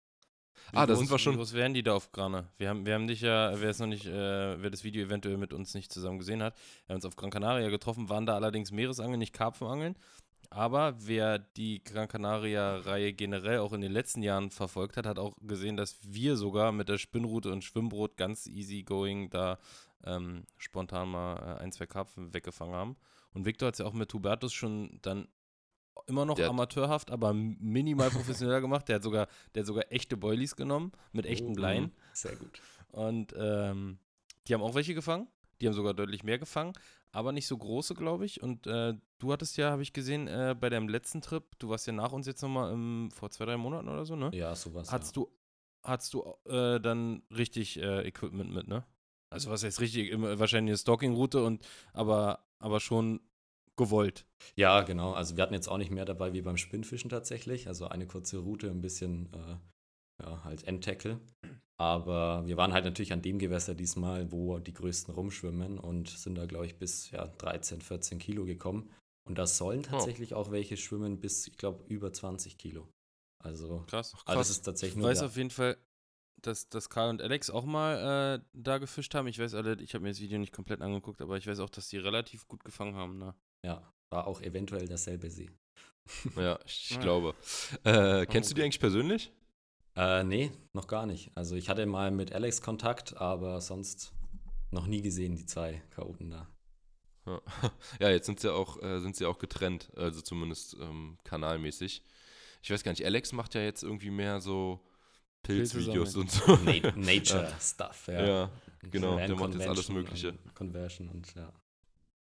Wie 0.72 0.78
Ah, 0.78 0.86
da 0.86 0.94
groß- 0.94 0.98
sind 0.98 1.12
wir 1.12 1.20
schon- 1.20 1.34
Wie 1.34 1.38
groß 1.38 1.54
wären 1.54 1.74
die 1.74 1.84
da 1.84 1.94
auf 1.96 2.12
Grane? 2.12 2.48
Wir 2.58 2.70
haben, 2.70 2.86
wir 2.86 2.94
haben 2.96 3.08
dich 3.08 3.22
ja, 3.22 3.52
wer 3.60 3.70
es 3.70 3.80
noch 3.80 3.88
nicht, 3.88 4.06
äh, 4.06 4.62
wer 4.62 4.70
das 4.70 4.84
Video 4.84 5.04
eventuell 5.06 5.38
mit 5.38 5.54
uns 5.54 5.74
nicht 5.74 5.92
zusammen 5.92 6.18
gesehen 6.20 6.42
hat, 6.42 6.56
wir 6.86 6.94
haben 6.94 6.98
uns 6.98 7.06
auf 7.06 7.16
Gran 7.16 7.30
Canaria 7.30 7.70
getroffen, 7.70 8.10
waren 8.10 8.26
da 8.26 8.36
allerdings 8.36 8.72
Meeresangeln, 8.72 9.20
nicht 9.20 9.34
Karpfenangeln. 9.34 9.96
Aber 10.50 10.94
wer 11.00 11.40
die 11.40 11.84
Gran 11.84 12.08
Canaria-Reihe 12.08 13.14
generell 13.14 13.60
auch 13.60 13.74
in 13.74 13.82
den 13.82 13.92
letzten 13.92 14.22
Jahren 14.22 14.52
verfolgt 14.52 14.98
hat, 14.98 15.08
hat 15.08 15.18
auch 15.18 15.36
gesehen, 15.42 15.78
dass 15.78 15.98
wir 16.04 16.36
sogar 16.38 16.72
mit 16.72 16.90
der 16.90 17.00
Spinnrute 17.00 17.52
und 17.52 17.64
Schwimmbrot 17.64 18.18
ganz 18.18 18.46
easy 18.46 18.84
going 18.84 19.30
da 19.32 19.58
ähm, 20.06 20.44
spontan 20.58 21.10
mal 21.10 21.58
äh, 21.58 21.64
ein, 21.64 21.72
zwei 21.72 21.88
Karpfen 21.88 22.34
weggefangen 22.36 22.76
haben. 22.76 22.98
Und 23.34 23.46
Victor 23.46 23.68
hat 23.68 23.76
es 23.76 23.80
ja 23.80 23.86
auch 23.86 23.94
mit 23.94 24.14
Hubertus 24.14 24.54
schon 24.54 25.00
dann 25.02 25.28
immer 26.08 26.26
noch 26.26 26.36
Der 26.36 26.50
amateurhaft, 26.50 27.12
aber 27.12 27.34
minimal 27.34 28.10
professioneller 28.10 28.62
gemacht. 28.62 28.88
Der 28.90 28.96
hat 28.96 29.04
sogar, 29.04 29.28
der 29.54 29.62
hat 29.62 29.68
sogar 29.68 29.92
echte 29.92 30.18
Boilies 30.18 30.56
genommen 30.56 30.92
mit 31.12 31.26
echten 31.26 31.52
Oh, 31.52 31.54
Bleien. 31.54 31.84
mhm. 31.86 31.92
Sehr 32.14 32.36
gut. 32.36 32.62
Und 32.92 33.34
ähm, 33.38 34.00
die 34.48 34.54
haben 34.54 34.62
auch 34.62 34.76
welche 34.76 34.94
gefangen. 34.94 35.28
Die 35.62 35.68
haben 35.68 35.74
sogar 35.76 35.94
deutlich 35.94 36.24
mehr 36.24 36.40
gefangen, 36.40 36.74
aber 37.12 37.32
nicht 37.32 37.48
so 37.48 37.58
große, 37.58 37.94
glaube 37.94 38.26
ich. 38.26 38.44
Und 38.44 38.68
äh, 38.68 38.96
du 39.20 39.32
hattest 39.32 39.56
ja, 39.56 39.72
habe 39.72 39.82
ich 39.82 39.94
gesehen, 39.94 40.28
äh, 40.28 40.56
bei 40.60 40.70
deinem 40.70 40.90
letzten 40.90 41.22
Trip, 41.22 41.44
du 41.60 41.70
warst 41.70 41.88
ja 41.88 41.94
nach 41.94 42.12
uns 42.12 42.28
jetzt 42.28 42.42
nochmal 42.42 42.74
im, 42.74 43.12
vor 43.12 43.30
zwei, 43.30 43.46
drei 43.46 43.56
Monaten 43.56 43.88
oder 43.88 44.04
so, 44.06 44.16
ne? 44.16 44.30
Ja, 44.34 44.56
sowas. 44.56 44.92
Hattest 44.92 45.16
ja. 45.16 45.22
du, 45.24 45.32
hattest 45.84 46.14
du 46.14 46.24
äh, 46.50 46.82
dann 46.82 47.24
richtig 47.32 47.80
äh, 47.80 48.06
Equipment 48.06 48.52
mit, 48.54 48.68
ne? 48.68 48.84
Also 49.30 49.50
was 49.50 49.64
heißt 49.64 49.80
richtig, 49.80 50.12
wahrscheinlich 50.20 50.72
eine 50.72 50.78
Stalking-Route 50.78 51.44
und 51.44 51.66
aber, 51.94 52.46
aber 52.60 52.80
schon 52.80 53.22
gewollt. 53.76 54.26
Ja, 54.56 54.82
genau. 54.82 55.14
Also 55.14 55.36
wir 55.36 55.44
hatten 55.44 55.54
jetzt 55.54 55.68
auch 55.68 55.78
nicht 55.78 55.92
mehr 55.92 56.06
dabei 56.06 56.34
wie 56.34 56.42
beim 56.42 56.58
Spinnfischen 56.58 57.10
tatsächlich. 57.10 57.68
Also 57.68 57.88
eine 57.88 58.08
kurze 58.08 58.38
Route, 58.38 58.70
ein 58.70 58.82
bisschen 58.82 59.32
äh, 59.34 60.24
ja, 60.24 60.44
halt 60.44 60.64
Endtackle. 60.68 61.20
Aber 61.78 62.46
wir 62.46 62.56
waren 62.56 62.72
halt 62.72 62.86
natürlich 62.86 63.14
an 63.14 63.22
dem 63.22 63.40
Gewässer 63.40 63.74
diesmal, 63.74 64.32
wo 64.32 64.60
die 64.60 64.74
größten 64.74 65.14
rumschwimmen 65.14 65.80
und 65.80 66.10
sind 66.10 66.36
da, 66.36 66.46
glaube 66.46 66.66
ich, 66.66 66.78
bis 66.78 67.10
ja, 67.12 67.28
13, 67.28 67.82
14 67.82 68.20
Kilo 68.20 68.46
gekommen. 68.46 68.92
Und 69.26 69.38
da 69.38 69.48
sollen 69.48 69.84
tatsächlich 69.84 70.34
auch 70.34 70.52
welche 70.52 70.78
schwimmen 70.78 71.20
bis, 71.20 71.48
ich 71.48 71.58
glaube, 71.58 71.84
über 71.88 72.12
20 72.12 72.58
Kilo. 72.58 72.90
Also, 73.44 73.84
Krass. 73.88 74.14
aber 74.26 74.38
das 74.38 74.50
ist 74.50 74.62
tatsächlich 74.62 74.98
Ich 74.98 75.04
weiß 75.04 75.20
der, 75.20 75.28
auf 75.28 75.36
jeden 75.36 75.50
Fall, 75.50 75.78
dass, 76.42 76.70
dass 76.70 76.90
Karl 76.90 77.10
und 77.10 77.22
Alex 77.22 77.50
auch 77.50 77.66
mal 77.66 78.40
äh, 78.40 78.46
da 78.54 78.78
gefischt 78.78 79.16
haben. 79.16 79.28
Ich 79.28 79.40
weiß 79.40 79.54
alle, 79.54 79.82
ich 79.82 79.94
habe 79.94 80.04
mir 80.04 80.10
das 80.10 80.20
Video 80.20 80.38
nicht 80.40 80.54
komplett 80.54 80.82
angeguckt, 80.82 81.22
aber 81.22 81.38
ich 81.38 81.48
weiß 81.48 81.60
auch, 81.60 81.70
dass 81.70 81.90
die 81.90 81.98
relativ 81.98 82.48
gut 82.48 82.64
gefangen 82.64 82.96
haben. 82.96 83.18
Ne? 83.18 83.34
Ja, 83.66 83.94
war 84.10 84.28
auch 84.28 84.42
eventuell 84.42 84.88
derselbe 84.88 85.30
See. 85.30 85.50
Ja, 86.36 86.60
ich 86.66 87.00
glaube. 87.00 87.34
Äh, 87.84 88.26
kennst 88.26 88.52
du 88.52 88.56
die 88.56 88.64
eigentlich 88.64 88.80
persönlich? 88.80 89.32
Äh, 89.96 90.24
nee, 90.24 90.52
noch 90.74 90.88
gar 90.88 91.06
nicht. 91.06 91.32
Also 91.36 91.56
ich 91.56 91.70
hatte 91.70 91.86
mal 91.86 92.12
mit 92.12 92.34
Alex 92.34 92.62
Kontakt, 92.62 93.16
aber 93.18 93.62
sonst 93.62 94.14
noch 94.72 94.88
nie 94.88 95.02
gesehen, 95.02 95.36
die 95.36 95.46
zwei 95.46 95.82
Chaoten 95.92 96.32
da. 96.32 96.48
Ja, 97.26 97.42
ja 98.00 98.10
jetzt 98.10 98.26
sind 98.26 98.40
sie 98.40 98.52
auch, 98.52 98.82
äh, 98.82 99.00
sind 99.00 99.16
sie 99.16 99.26
auch 99.26 99.38
getrennt, 99.38 99.92
also 99.96 100.22
zumindest 100.22 100.76
ähm, 100.80 101.18
kanalmäßig. 101.24 102.04
Ich 102.62 102.72
weiß 102.72 102.84
gar 102.84 102.92
nicht, 102.92 103.06
Alex 103.06 103.34
macht 103.34 103.56
ja 103.56 103.62
jetzt 103.62 103.84
irgendwie 103.84 104.10
mehr 104.10 104.42
so 104.42 104.86
Pilzvideos 105.44 106.16
und 106.16 106.32
so. 106.32 106.58
Na 106.64 106.72
Nature 106.96 107.54
Stuff, 107.60 108.08
ja. 108.08 108.26
Ja, 108.26 108.52
genau, 108.82 109.18
der 109.18 109.36
macht 109.36 109.54
jetzt 109.54 109.68
alles 109.68 109.90
Mögliche. 109.90 110.30
und 110.32 110.56
Conversion 110.56 111.10
und 111.10 111.34
ja, 111.36 111.54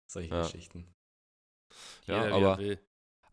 solche 0.07 0.31
Ja. 0.31 0.43
Geschichten. 0.43 0.93
Ja, 2.07 2.25
Jeder, 2.25 2.29
er 2.29 2.35
aber. 2.35 2.77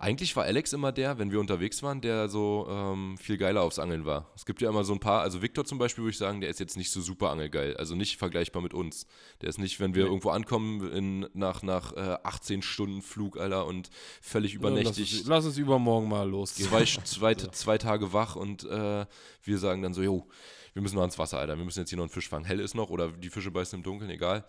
Eigentlich 0.02 0.34
war 0.38 0.46
Alex 0.46 0.72
immer 0.72 0.94
der, 0.94 1.20
wenn 1.20 1.30
wir 1.30 1.42
unterwegs 1.42 1.84
waren, 1.84 2.00
der 2.00 2.30
so 2.30 2.66
ähm, 2.70 3.18
viel 3.18 3.36
geiler 3.38 3.64
aufs 3.64 3.80
Angeln 3.80 4.06
war. 4.06 4.32
Es 4.34 4.46
gibt 4.46 4.62
ja 4.62 4.70
immer 4.70 4.86
so 4.86 4.94
ein 4.94 5.02
paar, 5.02 5.20
also 5.24 5.42
Victor 5.42 5.66
zum 5.66 5.78
Beispiel, 5.78 6.06
würde 6.06 6.12
ich 6.14 6.18
sagen, 6.18 6.40
der 6.40 6.50
ist 6.50 6.62
jetzt 6.62 6.78
nicht 6.78 6.90
so 6.90 7.02
super 7.02 7.32
angelgeil. 7.32 7.76
Also 7.76 7.96
nicht 7.96 8.16
vergleichbar 8.16 8.62
mit 8.62 8.74
uns. 8.74 9.06
Der 9.42 9.50
ist 9.50 9.58
nicht, 9.58 9.82
wenn 9.82 9.96
wir 9.96 10.04
Nee. 10.06 10.10
irgendwo 10.10 10.30
ankommen 10.30 10.90
in, 10.90 11.28
nach, 11.34 11.64
nach 11.64 11.92
äh, 11.98 12.18
18 12.24 12.62
Stunden 12.62 13.02
Flug, 13.02 13.38
Alter, 13.38 13.66
und 13.66 13.90
völlig 14.22 14.54
Ja, 14.54 14.60
lass, 14.62 14.72
übernächtig. 14.72 15.18
uns, 15.20 15.28
lass 15.28 15.46
uns 15.46 15.58
übermorgen 15.58 16.08
mal 16.08 16.30
losgehen. 16.30 16.70
zwei, 16.70 16.86
zwei, 17.04 17.36
zwei 17.36 17.78
Tage 17.78 18.14
wach 18.14 18.38
und 18.38 18.64
äh, 18.64 19.06
wir 19.44 19.58
sagen 19.58 19.82
dann 19.82 19.94
so, 19.94 20.02
jo, 20.02 20.30
wir 20.72 20.82
müssen 20.82 20.96
noch 20.96 21.02
ans 21.02 21.20
Wasser, 21.20 21.40
Alter. 21.40 21.58
Wir 21.58 21.66
müssen 21.66 21.80
jetzt 21.80 21.90
hier 21.90 21.98
noch 21.98 22.04
einen 22.06 22.10
Fisch 22.12 22.30
fangen. 22.30 22.46
Hell 22.46 22.62
ist 22.62 22.74
noch 22.74 22.90
oder 22.90 23.10
die 23.12 23.30
Fische 23.30 23.52
beißen 23.52 23.78
im 23.78 23.84
Dunkeln, 23.84 24.10
egal. 24.10 24.46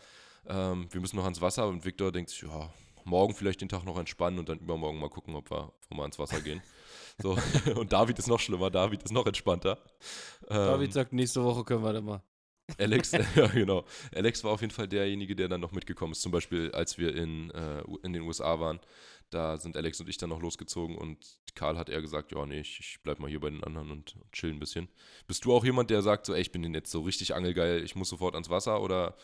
Ähm, 0.47 0.87
wir 0.93 1.01
müssen 1.01 1.17
noch 1.17 1.25
ans 1.25 1.41
Wasser 1.41 1.67
und 1.67 1.85
Victor 1.85 2.13
denkt, 2.13 2.31
sich, 2.31 2.43
ja, 2.43 2.73
morgen 3.11 3.35
vielleicht 3.35 3.61
den 3.61 3.69
Tag 3.69 3.85
noch 3.85 3.99
entspannen 3.99 4.39
und 4.39 4.49
dann 4.49 4.59
übermorgen 4.59 4.99
mal 4.99 5.11
gucken, 5.11 5.35
ob 5.35 5.51
wir, 5.51 5.65
ob 5.65 5.91
wir 5.91 5.97
mal 5.97 6.07
ins 6.07 6.19
Wasser 6.19 6.41
gehen. 6.41 6.63
So. 7.19 7.37
und 7.77 7.93
David 7.93 8.19
ist 8.19 8.29
noch 8.29 8.41
schlimmer, 8.41 8.71
David 8.71 9.03
ist 9.03 9.13
noch 9.13 9.27
entspannter. 9.27 9.79
Ähm, 10.49 10.57
David 10.57 10.93
sagt, 10.93 11.13
nächste 11.13 11.45
Woche 11.45 11.65
können 11.65 11.83
wir 11.83 11.93
dann 11.93 12.05
mal. 12.05 12.23
Alex, 12.79 13.13
ja 13.35 13.47
genau. 13.49 13.85
Alex 14.15 14.45
war 14.45 14.53
auf 14.53 14.61
jeden 14.61 14.73
Fall 14.73 14.89
derjenige, 14.89 15.37
der 15.37 15.49
dann 15.49 15.61
noch 15.61 15.73
mitgekommen 15.73 16.13
ist. 16.13 16.23
Zum 16.23 16.33
Beispiel, 16.33 16.71
als 16.73 16.99
wir 16.99 17.15
in, 17.15 17.51
äh, 17.51 17.83
in 18.03 18.13
den 18.13 18.23
USA 18.23 18.61
waren, 18.61 18.81
da 19.31 19.59
sind 19.59 19.77
Alex 19.77 20.01
und 20.01 20.09
ich 20.09 20.17
dann 20.17 20.31
noch 20.31 20.41
losgezogen 20.41 20.97
und 20.97 21.39
Karl 21.55 21.79
hat 21.79 21.89
eher 21.89 22.01
gesagt, 22.01 22.33
ja, 22.33 22.47
nee, 22.47 22.61
ich, 22.61 22.81
ich 22.81 22.99
bleib 23.03 23.21
mal 23.21 23.29
hier 23.29 23.41
bei 23.41 23.51
den 23.51 23.63
anderen 23.63 23.91
und, 23.91 24.17
und 24.17 24.33
chill 24.33 24.51
ein 24.51 24.59
bisschen. 24.59 24.89
Bist 25.27 25.45
du 25.45 25.53
auch 25.53 25.65
jemand, 25.65 25.91
der 25.91 26.03
sagt 26.03 26.27
so, 26.27 26.35
ey, 26.35 26.41
ich 26.41 26.53
bin 26.53 26.63
denn 26.63 26.75
jetzt 26.75 26.91
so 26.91 27.03
richtig 27.03 27.35
angelgeil, 27.35 27.85
ich 27.85 27.95
muss 27.95 28.09
sofort 28.09 28.35
ans 28.35 28.51
Wasser 28.51 28.81
oder 28.81 29.17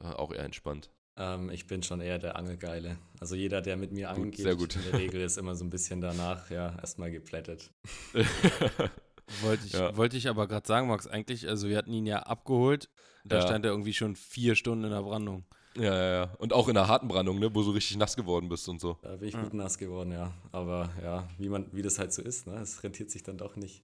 äh, 0.00 0.04
auch 0.04 0.32
eher 0.32 0.44
entspannt? 0.44 0.90
Ähm, 1.18 1.50
ich 1.50 1.66
bin 1.66 1.82
schon 1.82 2.00
eher 2.00 2.18
der 2.18 2.36
Angelgeile. 2.36 2.98
Also 3.20 3.34
jeder, 3.36 3.62
der 3.62 3.76
mit 3.76 3.90
mir 3.92 4.10
angeht, 4.10 4.36
sehr 4.36 4.54
gut. 4.56 4.76
in 4.76 4.82
der 4.82 4.92
Regel 4.98 5.22
ist 5.22 5.38
immer 5.38 5.54
so 5.54 5.64
ein 5.64 5.70
bisschen 5.70 6.00
danach, 6.00 6.50
ja, 6.50 6.76
erstmal 6.78 7.10
geplättet. 7.10 7.70
Wollte 9.42 9.66
ich, 9.66 9.72
Ja. 9.72 9.96
wollte 9.96 10.16
ich 10.16 10.28
aber 10.28 10.46
gerade 10.46 10.66
sagen, 10.66 10.86
Max, 10.88 11.06
eigentlich, 11.06 11.48
also 11.48 11.68
wir 11.68 11.76
hatten 11.76 11.92
ihn 11.92 12.06
ja 12.06 12.20
abgeholt. 12.20 12.88
Da 13.24 13.36
Ja. 13.36 13.42
stand 13.42 13.64
er 13.64 13.72
irgendwie 13.72 13.92
schon 13.92 14.14
vier 14.14 14.54
Stunden 14.54 14.84
in 14.84 14.90
der 14.90 15.02
Brandung. 15.02 15.44
ja, 15.76 15.82
ja, 15.94 16.12
ja. 16.12 16.34
Und 16.38 16.52
auch 16.52 16.68
in 16.68 16.76
einer 16.76 16.86
harten 16.88 17.08
Brandung, 17.08 17.38
ne, 17.40 17.52
wo 17.54 17.62
du 17.62 17.70
richtig 17.72 17.96
nass 17.96 18.14
geworden 18.16 18.48
bist 18.48 18.68
und 18.68 18.80
so. 18.80 18.98
Da 19.02 19.16
bin 19.16 19.28
ich 19.28 19.34
Ja. 19.34 19.42
gut 19.42 19.52
nass 19.54 19.78
geworden, 19.78 20.12
ja. 20.12 20.32
Aber 20.52 20.90
ja, 21.02 21.28
wie 21.38 21.48
man, 21.48 21.66
wie 21.72 21.82
das 21.82 21.98
halt 21.98 22.12
so 22.12 22.22
ist, 22.22 22.46
ne? 22.46 22.54
Es 22.60 22.82
rentiert 22.84 23.10
sich 23.10 23.24
dann 23.24 23.36
doch 23.36 23.56
nicht. 23.56 23.82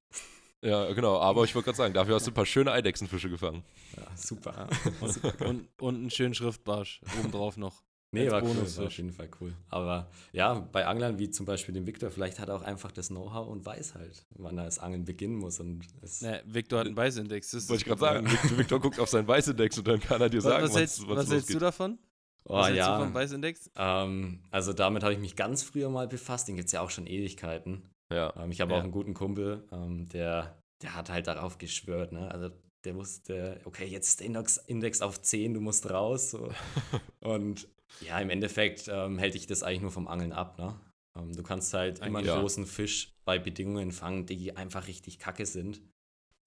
Ja, 0.63 0.93
genau. 0.93 1.19
Aber 1.19 1.45
ich 1.45 1.55
wollte 1.55 1.67
gerade 1.67 1.77
sagen, 1.77 1.95
dafür 1.95 2.15
hast 2.15 2.27
du 2.27 2.31
ein 2.31 2.35
paar 2.35 2.47
schöne 2.47 2.71
Eidechsenfische 2.73 3.29
gefangen. 3.29 3.65
Ja, 3.97 4.07
super. 4.17 4.69
Und, 5.45 5.69
und 5.81 5.95
einen 5.97 6.11
schönen 6.11 6.35
Schriftbarsch 6.35 7.01
obendrauf 7.21 7.57
noch. 7.57 7.83
Nee, 8.15 8.31
war 8.31 8.43
cool, 8.43 8.55
war 8.77 8.87
auf 8.87 8.97
jeden 8.99 9.11
Fall 9.11 9.29
cool. 9.41 9.55
Aber 9.71 10.11
ja, 10.33 10.53
bei 10.53 10.85
Anglern 10.87 11.19
wie 11.19 11.31
zum 11.31 11.47
Beispiel 11.47 11.73
dem 11.75 11.87
Victor, 11.87 12.11
vielleicht 12.11 12.39
hat 12.39 12.51
er 12.51 12.57
auch 12.57 12.63
einfach 12.63 12.93
das 12.93 13.09
Know-how 13.09 13.49
und 13.49 13.65
weiß 13.65 13.95
halt, 13.95 14.27
wann 14.37 14.59
er 14.59 14.67
das 14.67 14.79
Angeln 14.79 15.07
beginnen 15.07 15.37
muss. 15.37 15.59
Und 15.61 15.87
es, 16.03 16.21
Ne, 16.21 16.43
Victor 16.45 16.81
hat 16.81 16.87
einen 16.87 16.95
Beißindex. 16.95 17.51
das 17.53 17.63
ist 17.63 17.69
Wollte 17.71 17.81
ich 17.81 17.87
gerade 17.87 18.01
sagen. 18.01 18.31
Victor, 18.31 18.59
Victor 18.59 18.81
guckt 18.81 19.01
auf 19.01 19.09
seinen 19.09 19.27
Weißindex 19.27 19.79
und 19.79 19.89
dann 19.89 19.99
kann 19.99 20.21
er 20.21 20.29
dir 20.29 20.39
Was, 20.39 20.45
sagen, 20.45 20.65
was, 20.65 20.77
hältst, 20.77 21.09
was 21.09 21.31
hältst 21.31 21.55
du 21.55 21.59
davon? 21.59 21.99
oh 22.45 22.55
was 22.55 22.67
hältst 22.67 22.77
du 22.87 22.91
ja, 22.91 22.99
vom 23.01 23.13
Beißindex? 23.15 23.71
ähm, 23.77 24.41
also 24.51 24.75
damit 24.75 25.03
habe 25.05 25.15
ich 25.15 25.19
mich 25.19 25.35
ganz 25.35 25.63
früher 25.63 25.89
mal 25.89 26.07
befasst. 26.07 26.49
Den 26.49 26.57
gibt 26.57 26.67
es 26.67 26.73
ja 26.73 26.83
auch 26.83 26.91
schon 26.91 27.07
Ewigkeiten. 27.07 27.92
Ja. 28.13 28.35
Ähm, 28.37 28.51
ich 28.51 28.61
habe 28.61 28.73
Ja. 28.73 28.79
auch 28.79 28.83
einen 28.83 28.93
guten 28.93 29.15
Kumpel, 29.15 29.67
ähm, 29.73 30.09
der, 30.09 30.63
der 30.83 30.95
hat 30.95 31.11
halt 31.11 31.27
darauf 31.27 31.59
geschwört. 31.59 32.13
Ne? 32.13 32.31
Also 32.31 32.51
der 32.85 32.97
wusste, 32.97 33.61
okay, 33.65 33.87
jetzt 33.87 34.09
ist 34.09 34.21
der 34.21 34.27
Index, 34.27 34.57
Index 34.57 35.01
auf 35.03 35.21
10, 35.21 35.55
du 35.55 35.61
musst 35.61 35.89
raus. 35.91 36.31
So. 36.31 36.51
Und 37.21 37.69
ja, 38.01 38.19
im 38.19 38.31
Endeffekt 38.31 38.89
ähm, 38.89 39.19
hält 39.19 39.35
dich 39.35 39.47
das 39.47 39.63
eigentlich 39.63 39.83
nur 39.83 39.93
vom 39.93 40.09
Angeln 40.09 40.33
ab. 40.33 40.59
Ne? 40.59 40.75
Ähm, 41.17 41.35
du 41.35 41.43
kannst 41.43 41.73
halt 41.75 42.01
immer 42.01 42.19
einen 42.19 42.29
ja. 42.29 42.41
großen 42.41 42.67
Fisch 42.67 43.13
bei 43.25 43.39
Bedingungen 43.39 43.93
fangen, 43.93 44.27
die 44.27 44.57
einfach 44.57 44.87
richtig 44.89 45.19
kacke 45.19 45.47
sind, 45.47 45.81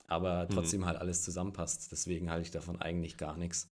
aber 0.07 0.47
trotzdem 0.49 0.85
halt 0.85 0.97
alles 0.97 1.23
zusammenpasst. 1.23 1.91
Deswegen 1.91 2.29
halte 2.29 2.43
ich 2.43 2.51
davon 2.51 2.81
eigentlich 2.81 3.17
gar 3.17 3.37
nichts. 3.37 3.67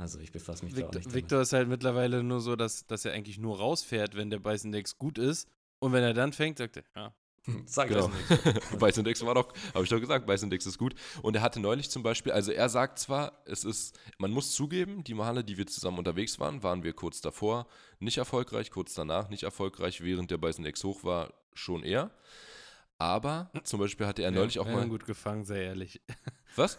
Also 0.00 0.20
ich 0.20 0.30
befasse 0.30 0.64
mich 0.64 0.74
da 0.74 0.82
auch 0.82 0.84
Victor, 0.86 0.98
nicht 0.98 1.06
damit. 1.06 1.16
Victor 1.16 1.40
ist 1.42 1.52
halt 1.52 1.68
mittlerweile 1.68 2.22
nur 2.22 2.40
so, 2.40 2.54
dass, 2.54 2.86
dass 2.86 3.04
er 3.04 3.12
eigentlich 3.12 3.38
nur 3.38 3.58
rausfährt, 3.58 4.16
wenn 4.16 4.30
der 4.30 4.38
Beißindex 4.38 4.96
gut 4.96 5.18
ist. 5.18 5.48
Und 5.80 5.92
wenn 5.92 6.04
er 6.04 6.14
dann 6.14 6.32
fängt, 6.32 6.58
sagt 6.58 6.78
er, 6.78 6.84
ja, 6.96 7.14
Sag 7.66 7.88
Genau. 7.88 8.10
das. 8.28 8.80
Weißindex 8.80 9.22
war 9.26 9.34
doch, 9.34 9.52
habe 9.74 9.84
ich 9.84 9.90
doch 9.90 10.00
gesagt, 10.00 10.26
Weißindex 10.28 10.66
ist 10.66 10.78
gut. 10.78 10.94
Und 11.22 11.36
er 11.36 11.42
hatte 11.42 11.60
neulich 11.60 11.90
zum 11.90 12.02
Beispiel, 12.02 12.32
also 12.32 12.52
er 12.52 12.68
sagt 12.68 12.98
zwar, 12.98 13.42
es 13.46 13.64
ist, 13.64 13.98
man 14.18 14.30
muss 14.30 14.52
zugeben, 14.52 15.04
die 15.04 15.14
Male, 15.14 15.44
die 15.44 15.56
wir 15.58 15.66
zusammen 15.66 15.98
unterwegs 15.98 16.38
waren, 16.40 16.62
waren 16.62 16.82
wir 16.82 16.92
kurz 16.92 17.20
davor 17.20 17.66
nicht 18.00 18.18
erfolgreich, 18.18 18.70
kurz 18.70 18.94
danach 18.94 19.28
nicht 19.28 19.42
erfolgreich, 19.42 20.02
während 20.02 20.30
der 20.30 20.40
Weißindex 20.40 20.84
hoch 20.84 21.04
war, 21.04 21.32
schon 21.54 21.82
eher. 21.82 22.10
Aber 22.98 23.50
zum 23.64 23.78
Beispiel 23.80 24.06
hatte 24.06 24.22
er 24.22 24.30
neulich 24.30 24.56
wir, 24.56 24.62
auch 24.62 24.66
wir 24.66 24.74
mal. 24.74 24.82
haben 24.82 24.88
gut 24.90 25.06
gefangen, 25.06 25.44
sehr 25.44 25.62
ehrlich. 25.62 26.00
Was? 26.56 26.78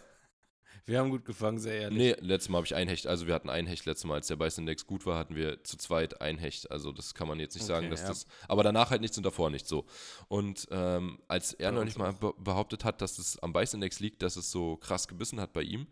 Wir 0.86 0.98
haben 0.98 1.10
gut 1.10 1.24
gefangen, 1.24 1.58
sehr 1.58 1.80
ehrlich. 1.82 1.98
Nee, 1.98 2.16
letztes 2.20 2.48
Mal 2.48 2.58
habe 2.58 2.66
ich 2.66 2.74
ein 2.74 2.88
Hecht, 2.88 3.06
also 3.06 3.26
wir 3.26 3.34
hatten 3.34 3.50
ein 3.50 3.66
Hecht 3.66 3.86
letztes 3.86 4.04
Mal, 4.04 4.14
als 4.14 4.26
der 4.26 4.36
Beißindex 4.36 4.86
gut 4.86 5.06
war, 5.06 5.18
hatten 5.18 5.36
wir 5.36 5.62
zu 5.64 5.76
zweit 5.76 6.20
ein 6.20 6.38
Hecht. 6.38 6.70
Also 6.70 6.92
das 6.92 7.14
kann 7.14 7.28
man 7.28 7.38
jetzt 7.40 7.54
nicht 7.54 7.66
sagen, 7.66 7.86
Okay, 7.86 7.90
dass 7.90 8.02
ja. 8.02 8.08
das. 8.08 8.26
Aber 8.48 8.62
danach 8.62 8.90
halt 8.90 9.00
nichts 9.00 9.16
und 9.16 9.24
davor 9.24 9.50
nicht 9.50 9.66
so. 9.66 9.86
Und 10.28 10.68
ähm, 10.70 11.20
als 11.28 11.52
er 11.52 11.70
Bei 11.70 11.76
neulich 11.76 11.96
uns 11.96 11.98
mal 11.98 12.12
be 12.12 12.34
behauptet 12.38 12.84
hat, 12.84 13.00
dass 13.00 13.18
es 13.18 13.38
am 13.38 13.52
Beißindex 13.52 14.00
liegt, 14.00 14.22
dass 14.22 14.36
es 14.36 14.50
so 14.50 14.76
krass 14.76 15.08
gebissen 15.08 15.40
hat 15.40 15.52
bei 15.52 15.62
ihm, 15.62 15.86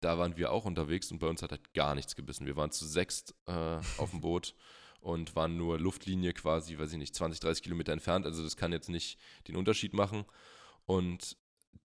da 0.00 0.18
waren 0.18 0.36
wir 0.36 0.52
auch 0.52 0.64
unterwegs 0.64 1.10
und 1.10 1.18
bei 1.18 1.26
uns 1.26 1.42
hat 1.42 1.50
halt 1.50 1.72
gar 1.74 1.94
nichts 1.94 2.16
gebissen. 2.16 2.46
Wir 2.46 2.56
waren 2.56 2.70
zu 2.70 2.86
sechst 2.86 3.34
äh, 3.46 3.78
auf 3.98 4.10
dem 4.10 4.20
Boot 4.20 4.54
und 5.00 5.34
waren 5.36 5.56
nur 5.56 5.78
Luftlinie 5.78 6.32
quasi, 6.32 6.78
weiß 6.78 6.92
ich 6.92 6.98
nicht, 6.98 7.14
20, 7.14 7.40
30 7.40 7.62
Kilometer 7.62 7.92
entfernt. 7.92 8.26
Also 8.26 8.42
das 8.42 8.56
kann 8.56 8.72
jetzt 8.72 8.88
nicht 8.88 9.18
den 9.48 9.56
Unterschied 9.56 9.94
machen. 9.94 10.24
Und 10.84 11.36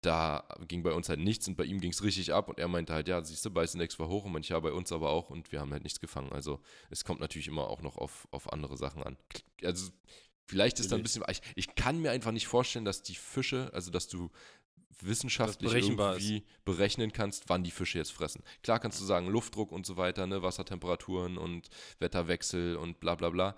da 0.01 0.47
ging 0.67 0.83
bei 0.83 0.93
uns 0.93 1.09
halt 1.09 1.19
nichts 1.19 1.47
und 1.47 1.55
bei 1.55 1.65
ihm 1.65 1.79
ging 1.79 1.91
es 1.91 2.03
richtig 2.03 2.33
ab 2.33 2.49
und 2.49 2.59
er 2.59 2.67
meinte 2.67 2.93
halt, 2.93 3.07
ja, 3.07 3.23
siehst 3.23 3.45
du, 3.45 3.51
Beißindex 3.51 3.99
war 3.99 4.07
hoch 4.07 4.25
und 4.25 4.31
manche 4.31 4.59
bei 4.61 4.71
uns 4.71 4.91
aber 4.91 5.09
auch 5.09 5.29
und 5.29 5.51
wir 5.51 5.59
haben 5.59 5.71
halt 5.71 5.83
nichts 5.83 5.99
gefangen. 5.99 6.31
Also 6.31 6.61
es 6.89 7.03
kommt 7.03 7.19
natürlich 7.19 7.47
immer 7.47 7.67
auch 7.67 7.81
noch 7.81 7.97
auf, 7.97 8.27
auf 8.31 8.51
andere 8.51 8.77
Sachen 8.77 9.03
an. 9.03 9.17
Also 9.63 9.91
vielleicht 10.45 10.79
ist 10.79 10.91
da 10.91 10.95
ein 10.95 11.03
bisschen, 11.03 11.23
ich, 11.29 11.41
ich 11.55 11.75
kann 11.75 12.01
mir 12.01 12.11
einfach 12.11 12.31
nicht 12.31 12.47
vorstellen, 12.47 12.85
dass 12.85 13.03
die 13.03 13.15
Fische, 13.15 13.69
also 13.73 13.91
dass 13.91 14.07
du 14.07 14.29
wissenschaftlich 15.01 15.71
berechenbar 15.71 16.13
irgendwie 16.15 16.43
berechnen 16.65 17.11
kannst, 17.11 17.49
wann 17.49 17.63
die 17.63 17.71
Fische 17.71 17.97
jetzt 17.97 18.11
fressen. 18.11 18.43
Klar 18.63 18.79
kannst 18.79 18.99
du 19.01 19.05
sagen, 19.05 19.27
Luftdruck 19.27 19.71
und 19.71 19.85
so 19.85 19.97
weiter, 19.97 20.27
ne, 20.27 20.43
Wassertemperaturen 20.43 21.37
und 21.37 21.69
Wetterwechsel 21.99 22.75
und 22.75 22.99
bla 22.99 23.15
bla 23.15 23.29
bla. 23.29 23.55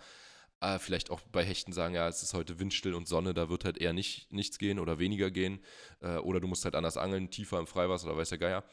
Äh, 0.64 0.80
vielleicht 0.80 1.12
auch 1.12 1.20
bei 1.20 1.44
Hechten 1.44 1.74
sagen, 1.74 1.94
ja, 1.94 2.08
es 2.08 2.24
ist 2.24 2.34
heute 2.34 2.58
windstill 2.58 2.94
und 2.94 3.06
Sonne, 3.06 3.34
da 3.34 3.50
wird 3.50 3.66
halt 3.66 3.78
eher 3.78 3.92
nicht, 3.92 4.32
nichts 4.32 4.58
gehen 4.58 4.80
oder 4.80 4.98
weniger 4.98 5.30
gehen. 5.30 5.60
Äh, 6.00 6.16
oder 6.20 6.40
du 6.40 6.48
musst 6.48 6.64
halt 6.64 6.74
anders 6.74 6.96
angeln, 6.96 7.30
tiefer 7.30 7.60
im 7.60 7.68
Freiwasser 7.68 8.08
oder 8.08 8.16
weiß 8.16 8.30
der 8.30 8.38
Geier. 8.38 8.64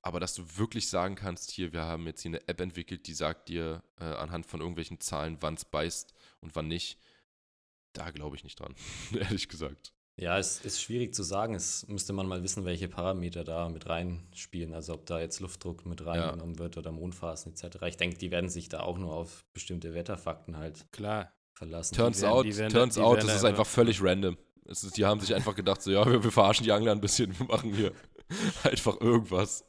Aber 0.00 0.20
dass 0.20 0.34
du 0.34 0.56
wirklich 0.56 0.88
sagen 0.88 1.16
kannst, 1.16 1.50
hier, 1.50 1.74
wir 1.74 1.82
haben 1.82 2.06
jetzt 2.06 2.22
hier 2.22 2.30
eine 2.30 2.48
App 2.48 2.62
entwickelt, 2.62 3.06
die 3.06 3.12
sagt 3.12 3.50
dir 3.50 3.82
äh, 4.00 4.04
anhand 4.04 4.46
von 4.46 4.60
irgendwelchen 4.60 5.00
Zahlen, 5.00 5.36
wann 5.40 5.54
es 5.54 5.66
beißt 5.66 6.14
und 6.40 6.56
wann 6.56 6.66
nicht, 6.68 6.98
da 7.92 8.10
glaube 8.10 8.36
ich 8.36 8.44
nicht 8.44 8.58
dran, 8.58 8.74
ehrlich 9.12 9.50
gesagt. 9.50 9.92
Ja, 10.20 10.36
es 10.38 10.60
ist 10.64 10.82
schwierig 10.82 11.14
zu 11.14 11.22
sagen. 11.22 11.54
Es 11.54 11.86
müsste 11.86 12.12
man 12.12 12.26
mal 12.26 12.42
wissen, 12.42 12.64
welche 12.64 12.88
Parameter 12.88 13.44
da 13.44 13.68
mit 13.68 13.88
reinspielen. 13.88 14.74
Also 14.74 14.94
ob 14.94 15.06
da 15.06 15.20
jetzt 15.20 15.38
Luftdruck 15.40 15.86
mit 15.86 16.04
reingenommen 16.04 16.58
wird 16.58 16.76
oder 16.76 16.90
Mondphasen 16.90 17.52
etc. 17.52 17.76
Ich 17.86 17.96
denke, 17.96 18.18
die 18.18 18.30
werden 18.30 18.50
sich 18.50 18.68
da 18.68 18.80
auch 18.80 18.98
nur 18.98 19.14
auf 19.14 19.44
bestimmte 19.54 19.94
Wetterfakten 19.94 20.56
halt 20.56 20.86
Klar. 20.92 21.32
verlassen. 21.54 21.94
Turns 21.94 22.20
werden- 22.22 22.32
out, 22.32 22.44
werden- 22.46 22.72
turns 22.72 22.98
out, 22.98 23.16
werden 23.16 23.26
das 23.28 23.36
ist 23.36 23.44
einfach- 23.44 23.60
einfach 23.60 23.66
völlig 23.72 24.02
random. 24.02 24.36
Es 24.64 24.82
ist, 24.84 24.96
die 24.96 25.04
haben 25.06 25.20
sich 25.20 25.34
einfach 25.34 25.54
gedacht, 25.54 25.80
so, 25.82 25.90
ja, 25.90 26.04
wir, 26.04 26.22
wir 26.22 26.32
verarschen 26.32 26.64
die 26.64 26.72
Angler 26.72 26.92
ein 26.92 27.00
bisschen, 27.00 27.38
wir 27.38 27.46
machen 27.46 27.72
hier 27.72 27.92
einfach 28.64 29.00
irgendwas. 29.00 29.64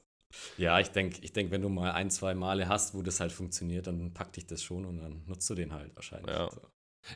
Ja, 0.57 0.79
ich 0.79 0.89
denke, 0.89 1.19
ich 1.21 1.31
denk, 1.31 1.51
wenn 1.51 1.61
du 1.61 1.69
mal 1.69 1.91
ein, 1.91 2.09
zwei 2.11 2.33
Male 2.35 2.67
hast, 2.67 2.93
wo 2.95 3.01
das 3.01 3.19
halt 3.19 3.31
funktioniert, 3.31 3.87
dann 3.87 4.13
packt 4.13 4.35
dich 4.35 4.45
das 4.45 4.61
schon 4.61 4.85
und 4.85 4.97
dann 4.97 5.23
nutzt 5.25 5.49
du 5.49 5.55
den 5.55 5.73
halt 5.73 5.95
wahrscheinlich. 5.95 6.35
Ja. 6.35 6.49
So. 6.51 6.59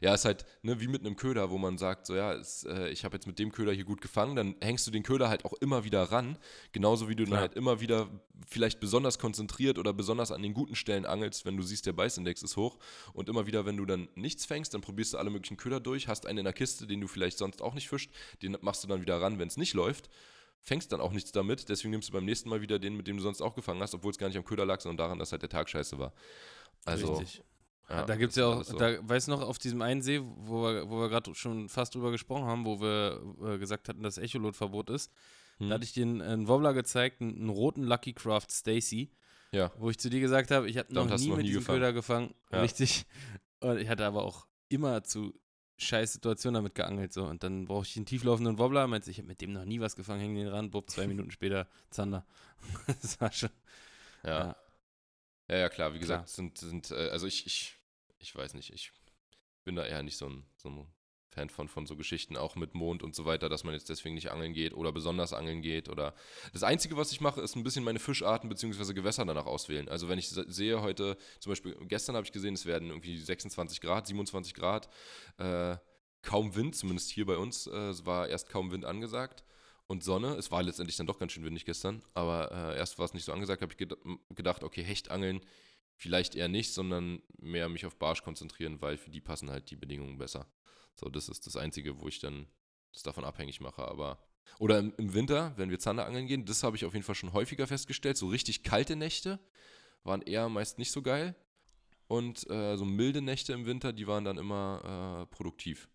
Ja, 0.01 0.13
ist 0.13 0.25
halt 0.25 0.45
ne, 0.61 0.79
wie 0.79 0.87
mit 0.87 1.01
einem 1.01 1.15
Köder, 1.15 1.49
wo 1.49 1.57
man 1.57 1.77
sagt, 1.77 2.05
so 2.05 2.15
ja, 2.15 2.33
ist, 2.33 2.65
äh, 2.65 2.89
ich 2.89 3.05
habe 3.05 3.15
jetzt 3.15 3.27
mit 3.27 3.37
dem 3.37 3.51
Köder 3.51 3.73
hier 3.73 3.83
gut 3.83 4.01
gefangen, 4.01 4.35
dann 4.35 4.55
hängst 4.61 4.87
du 4.87 4.91
den 4.91 5.03
Köder 5.03 5.29
halt 5.29 5.45
auch 5.45 5.53
immer 5.53 5.83
wieder 5.83 6.03
ran, 6.03 6.37
genauso 6.71 7.09
wie 7.09 7.15
du 7.15 7.23
dann 7.23 7.31
Klar. 7.31 7.41
halt 7.41 7.53
immer 7.55 7.79
wieder 7.79 8.09
vielleicht 8.47 8.79
besonders 8.79 9.19
konzentriert 9.19 9.77
oder 9.77 9.93
besonders 9.93 10.31
an 10.31 10.41
den 10.41 10.53
guten 10.53 10.75
Stellen 10.75 11.05
angelst, 11.05 11.45
wenn 11.45 11.57
du 11.57 11.63
siehst, 11.63 11.85
der 11.85 11.93
Beißindex 11.93 12.43
ist 12.43 12.57
hoch 12.57 12.77
und 13.13 13.29
immer 13.29 13.45
wieder, 13.45 13.65
wenn 13.65 13.77
du 13.77 13.85
dann 13.85 14.09
nichts 14.15 14.45
fängst, 14.45 14.73
dann 14.73 14.81
probierst 14.81 15.13
du 15.13 15.17
alle 15.17 15.29
möglichen 15.29 15.57
Köder 15.57 15.79
durch, 15.79 16.07
hast 16.07 16.25
einen 16.25 16.39
in 16.39 16.45
der 16.45 16.53
Kiste, 16.53 16.87
den 16.87 17.01
du 17.01 17.07
vielleicht 17.07 17.37
sonst 17.37 17.61
auch 17.61 17.73
nicht 17.73 17.89
fischt, 17.89 18.11
den 18.41 18.57
machst 18.61 18.83
du 18.83 18.87
dann 18.87 19.01
wieder 19.01 19.21
ran, 19.21 19.39
wenn 19.39 19.47
es 19.47 19.57
nicht 19.57 19.73
läuft, 19.73 20.09
fängst 20.61 20.91
dann 20.91 21.01
auch 21.01 21.11
nichts 21.11 21.31
damit, 21.31 21.69
deswegen 21.69 21.91
nimmst 21.91 22.09
du 22.09 22.13
beim 22.13 22.25
nächsten 22.25 22.49
Mal 22.49 22.61
wieder 22.61 22.79
den, 22.79 22.95
mit 22.95 23.07
dem 23.07 23.17
du 23.17 23.23
sonst 23.23 23.41
auch 23.41 23.53
gefangen 23.53 23.81
hast, 23.81 23.93
obwohl 23.93 24.11
es 24.11 24.17
gar 24.17 24.27
nicht 24.27 24.37
am 24.37 24.45
Köder 24.45 24.65
lag, 24.65 24.79
sondern 24.79 24.97
daran, 24.97 25.19
dass 25.19 25.31
halt 25.31 25.41
der 25.41 25.49
Tag 25.49 25.69
scheiße 25.69 25.99
war. 25.99 26.13
Also, 26.85 27.15
Richtig. 27.15 27.43
Ja, 27.89 28.05
da 28.05 28.15
gibt 28.15 28.31
es 28.31 28.37
ja 28.37 28.47
auch, 28.47 28.63
so. 28.63 28.77
da, 28.77 28.97
weißt 29.07 29.27
du 29.27 29.31
noch, 29.31 29.41
auf 29.41 29.59
diesem 29.59 29.81
einen 29.81 30.01
See, 30.01 30.21
wo 30.21 30.63
wir, 30.63 30.89
wo 30.89 30.99
wir 30.99 31.09
gerade 31.09 31.33
schon 31.35 31.69
fast 31.69 31.95
drüber 31.95 32.11
gesprochen 32.11 32.45
haben, 32.45 32.65
wo 32.65 32.79
wir 32.79 33.21
äh, 33.45 33.57
gesagt 33.57 33.89
hatten, 33.89 34.03
dass 34.03 34.17
Echolot-Verbot 34.17 34.89
ist, 34.89 35.11
Hm. 35.57 35.69
da 35.69 35.75
hatte 35.75 35.85
ich 35.85 35.93
dir 35.93 36.03
einen, 36.03 36.21
einen 36.21 36.47
Wobbler 36.47 36.73
gezeigt, 36.73 37.21
einen, 37.21 37.35
einen 37.35 37.49
roten 37.49 37.83
Lucky 37.83 38.13
Craft 38.13 38.47
Stacy, 38.49 39.11
ja. 39.51 39.71
wo 39.77 39.89
ich 39.89 39.99
zu 39.99 40.09
dir 40.09 40.19
gesagt 40.19 40.51
habe, 40.51 40.69
ich 40.69 40.77
habe 40.77 40.93
noch 40.93 41.05
nie 41.05 41.27
noch 41.27 41.37
mit 41.37 41.45
nie 41.45 41.49
diesem 41.49 41.61
gefangen. 41.61 41.79
Köder 41.79 41.93
gefangen. 41.93 42.35
Ja. 42.51 42.61
Richtig. 42.61 43.05
Und 43.59 43.77
ich 43.77 43.87
hatte 43.87 44.05
aber 44.05 44.23
auch 44.23 44.47
immer 44.69 45.03
zu 45.03 45.33
scheiß 45.77 46.13
Situationen 46.13 46.55
damit 46.55 46.75
geangelt. 46.75 47.13
So. 47.13 47.25
Und 47.25 47.43
dann 47.43 47.65
brauche 47.65 47.85
ich 47.85 47.95
einen 47.95 48.05
tieflaufenden 48.05 48.57
Wobbler. 48.57 48.87
Meinst 48.87 49.07
du, 49.07 49.11
ich 49.11 49.19
habe 49.19 49.27
mit 49.27 49.41
dem 49.41 49.53
noch 49.53 49.65
nie 49.65 49.79
was 49.79 49.95
gefangen, 49.95 50.19
hängen 50.21 50.35
den 50.35 50.47
ran, 50.47 50.71
bupp, 50.71 50.89
zwei 50.89 51.07
Minuten 51.07 51.31
später 51.31 51.67
Zander. 51.89 52.25
das 53.01 53.19
war 53.21 53.31
schon. 53.31 53.49
Ja. 54.23 54.47
Ja. 54.47 54.55
Ja, 55.49 55.57
ja, 55.57 55.69
klar, 55.69 55.93
wie 55.93 55.99
Klar. 55.99 56.19
gesagt, 56.19 56.29
sind, 56.29 56.57
sind 56.57 56.91
äh, 56.91 57.09
also 57.09 57.27
ich, 57.27 57.45
ich, 57.45 57.75
ich 58.19 58.35
weiß 58.35 58.53
nicht, 58.53 58.71
ich 58.73 58.91
bin 59.63 59.75
da 59.75 59.85
eher 59.85 60.03
nicht 60.03 60.17
so 60.17 60.27
ein, 60.27 60.45
so 60.57 60.69
ein 60.69 60.87
Fan 61.29 61.49
von, 61.49 61.67
von 61.67 61.85
so 61.87 61.95
Geschichten, 61.95 62.37
auch 62.37 62.55
mit 62.55 62.75
Mond 62.75 63.01
und 63.01 63.15
so 63.15 63.25
weiter, 63.25 63.49
dass 63.49 63.63
man 63.63 63.73
jetzt 63.73 63.89
deswegen 63.89 64.13
nicht 64.15 64.29
angeln 64.31 64.53
geht 64.53 64.73
oder 64.73 64.91
besonders 64.91 65.33
angeln 65.33 65.61
geht 65.61 65.89
oder 65.89 66.13
das 66.53 66.61
Einzige, 66.63 66.95
was 66.95 67.11
ich 67.11 67.21
mache, 67.21 67.41
ist 67.41 67.55
ein 67.55 67.63
bisschen 67.63 67.83
meine 67.83 67.99
Fischarten 67.99 68.49
bzw. 68.49 68.93
Gewässer 68.93 69.25
danach 69.25 69.47
auswählen. 69.47 69.89
Also 69.89 70.09
wenn 70.09 70.19
ich 70.19 70.29
se- 70.29 70.45
sehe 70.47 70.81
heute, 70.81 71.17
zum 71.39 71.51
Beispiel 71.51 71.75
gestern 71.87 72.15
habe 72.15 72.25
ich 72.25 72.31
gesehen, 72.31 72.53
es 72.53 72.65
werden 72.65 72.89
irgendwie 72.89 73.17
26 73.17 73.81
Grad, 73.81 74.05
27 74.07 74.53
Grad, 74.53 74.89
äh, 75.37 75.75
kaum 76.21 76.55
Wind, 76.55 76.75
zumindest 76.75 77.09
hier 77.09 77.25
bei 77.25 77.37
uns, 77.37 77.67
äh, 77.67 77.89
es 77.89 78.05
war 78.05 78.27
erst 78.29 78.47
kaum 78.49 78.71
Wind 78.71 78.85
angesagt 78.85 79.43
und 79.87 80.03
Sonne. 80.03 80.35
Es 80.35 80.51
war 80.51 80.63
letztendlich 80.63 80.97
dann 80.97 81.07
doch 81.07 81.19
ganz 81.19 81.31
schön 81.31 81.43
windig 81.43 81.65
gestern, 81.65 82.03
aber 82.13 82.51
äh, 82.51 82.77
erst 82.77 82.97
war 82.97 83.05
es 83.05 83.13
nicht 83.13 83.25
so 83.25 83.33
angesagt, 83.33 83.61
habe 83.61 83.73
ich 83.73 83.77
ged 83.77 83.95
gedacht, 84.35 84.63
okay, 84.63 84.83
Hechtangeln 84.83 85.41
vielleicht 85.95 86.35
eher 86.35 86.47
nicht, 86.47 86.73
sondern 86.73 87.21
mehr 87.37 87.69
mich 87.69 87.85
auf 87.85 87.97
Barsch 87.97 88.23
konzentrieren, 88.23 88.81
weil 88.81 88.97
für 88.97 89.11
die 89.11 89.21
passen 89.21 89.49
halt 89.49 89.69
die 89.69 89.75
Bedingungen 89.75 90.17
besser. 90.17 90.47
So, 90.95 91.09
das 91.09 91.29
ist 91.29 91.45
das 91.45 91.55
Einzige, 91.55 91.99
wo 91.99 92.07
ich 92.07 92.19
dann 92.19 92.47
das 92.93 93.03
davon 93.03 93.23
abhängig 93.23 93.59
mache, 93.59 93.87
aber 93.87 94.19
oder 94.59 94.79
im, 94.79 94.93
im 94.97 95.13
Winter, 95.13 95.53
wenn 95.57 95.69
wir 95.69 95.79
Zander 95.79 96.05
angeln 96.05 96.27
gehen, 96.27 96.45
das 96.45 96.63
habe 96.63 96.75
ich 96.75 96.85
auf 96.85 96.93
jeden 96.93 97.05
Fall 97.05 97.15
schon 97.15 97.33
häufiger 97.33 97.67
festgestellt. 97.67 98.17
So 98.17 98.27
richtig 98.27 98.63
kalte 98.63 98.95
Nächte 98.95 99.39
waren 100.03 100.21
eher 100.21 100.49
meist 100.49 100.77
nicht 100.77 100.91
so 100.91 101.01
geil. 101.01 101.35
Und 102.07 102.47
äh, 102.49 102.75
so 102.77 102.85
milde 102.85 103.21
Nächte 103.21 103.53
im 103.53 103.65
Winter, 103.65 103.93
die 103.93 104.05
waren 104.05 104.25
dann 104.25 104.37
immer 104.37 105.23
äh, 105.23 105.35
produktiv. 105.35 105.89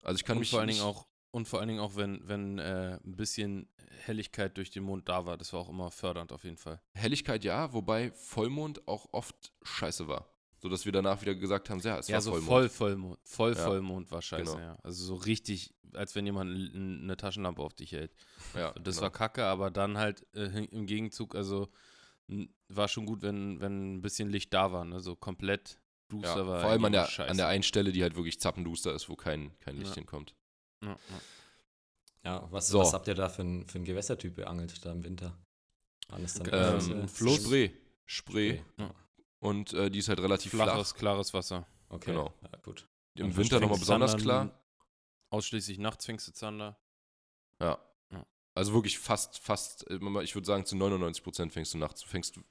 Also 0.00 0.16
ich 0.16 0.24
kann 0.24 0.36
und 0.36 0.40
mich 0.40 0.50
vor 0.50 0.60
allen 0.60 0.68
Dingen 0.68 0.80
auch 0.80 1.06
und 1.34 1.48
vor 1.48 1.58
allen 1.58 1.66
Dingen 1.66 1.80
auch, 1.80 1.96
wenn, 1.96 2.20
wenn 2.28 2.60
äh, 2.60 3.00
ein 3.04 3.16
bisschen 3.16 3.68
Helligkeit 4.04 4.56
durch 4.56 4.70
den 4.70 4.84
Mond 4.84 5.08
da 5.08 5.26
war, 5.26 5.36
das 5.36 5.52
war 5.52 5.58
auch 5.58 5.68
immer 5.68 5.90
fördernd 5.90 6.30
auf 6.30 6.44
jeden 6.44 6.56
Fall. 6.56 6.80
Helligkeit 6.94 7.42
ja, 7.42 7.72
wobei 7.72 8.12
Vollmond 8.12 8.86
auch 8.86 9.08
oft 9.10 9.52
scheiße 9.64 10.06
war. 10.06 10.28
So 10.62 10.68
dass 10.68 10.84
wir 10.84 10.92
danach 10.92 11.20
wieder 11.22 11.34
gesagt 11.34 11.70
haben, 11.70 11.80
ja, 11.80 11.98
es 11.98 12.06
ja, 12.06 12.14
war 12.14 12.22
so 12.22 12.30
Vollmond. 12.30 12.48
voll 12.48 12.68
Vollmond. 12.68 13.18
Voll 13.24 13.52
Ja, 13.54 13.64
Vollmond 13.64 14.12
war 14.12 14.22
scheiße, 14.22 14.52
genau. 14.52 14.64
ja. 14.64 14.78
Also 14.84 15.04
so 15.04 15.16
richtig, 15.16 15.74
als 15.92 16.14
wenn 16.14 16.24
jemand 16.24 16.54
eine 16.72 17.16
Taschenlampe 17.16 17.62
auf 17.62 17.74
dich 17.74 17.90
hält. 17.90 18.14
Ja, 18.54 18.70
Das 18.74 18.94
genau. 18.96 19.02
war 19.02 19.10
kacke, 19.10 19.44
aber 19.44 19.72
dann 19.72 19.98
halt 19.98 20.24
äh, 20.36 20.64
im 20.66 20.86
Gegenzug, 20.86 21.34
also 21.34 21.68
war 22.68 22.86
schon 22.86 23.06
gut, 23.06 23.22
wenn, 23.22 23.60
wenn 23.60 23.96
ein 23.96 24.02
bisschen 24.02 24.30
Licht 24.30 24.54
da 24.54 24.70
war, 24.70 24.84
ne? 24.84 25.00
So 25.00 25.16
komplett 25.16 25.80
duster 26.08 26.36
ja, 26.42 26.46
war. 26.46 26.60
vor 26.60 26.70
allem 26.70 26.84
an 26.84 26.92
der, 26.92 27.06
scheiße. 27.06 27.28
an 27.28 27.36
der 27.36 27.48
einen 27.48 27.64
Stelle, 27.64 27.90
die 27.90 28.04
halt 28.04 28.14
wirklich 28.14 28.38
zappenduster 28.38 28.94
ist, 28.94 29.08
wo 29.08 29.16
kein, 29.16 29.58
kein 29.58 29.76
Licht 29.76 29.94
hinkommt. 29.94 30.36
Ja, 30.84 30.90
ja. 30.90 31.20
Ja, 32.24 32.48
was, 32.50 32.68
So. 32.68 32.78
was 32.80 32.92
habt 32.94 33.06
ihr 33.08 33.14
da 33.14 33.28
für 33.28 33.42
ein, 33.42 33.66
für 33.66 33.78
ein 33.78 33.84
Gewässertyp 33.84 34.36
beangelt 34.36 34.84
da 34.84 34.92
im 34.92 35.04
Winter? 35.04 35.36
Waren 36.08 36.24
es 36.24 36.34
dann 36.34 36.48
Ähm, 36.52 36.80
so- 36.80 37.06
Fluss. 37.06 37.44
Spree. 37.44 37.70
Spree. 38.06 38.60
Okay. 38.78 38.90
Und 39.40 39.72
äh, 39.74 39.90
die 39.90 39.98
ist 39.98 40.08
halt 40.08 40.20
relativ 40.20 40.52
Flaches, 40.52 40.90
flach. 40.92 40.98
klares 40.98 41.34
Wasser. 41.34 41.66
Okay, 41.90 42.12
Genau. 42.12 42.32
ja, 42.42 42.58
gut. 42.62 42.88
Im 43.14 43.26
Und 43.26 43.36
Winter 43.36 43.60
nochmal 43.60 43.78
besonders 43.78 44.12
Zander 44.12 44.24
klar. 44.24 44.60
Ausschließlich 45.30 45.78
nachts 45.78 46.06
fängst 46.06 46.26
du 46.28 46.32
Zander. 46.32 46.78
Ja. 47.60 47.78
Ja. 48.10 48.24
Also 48.54 48.72
wirklich 48.72 48.98
fast, 48.98 49.38
fast, 49.38 49.88
äh, 49.90 49.98
ich 50.22 50.34
würde 50.34 50.46
sagen, 50.46 50.64
zu 50.64 50.76
99 50.76 51.22
Prozent 51.22 51.52
fängst 51.52 51.74
du 51.74 51.78
nachts, 51.78 52.02
fängst 52.02 52.36
du 52.36 52.42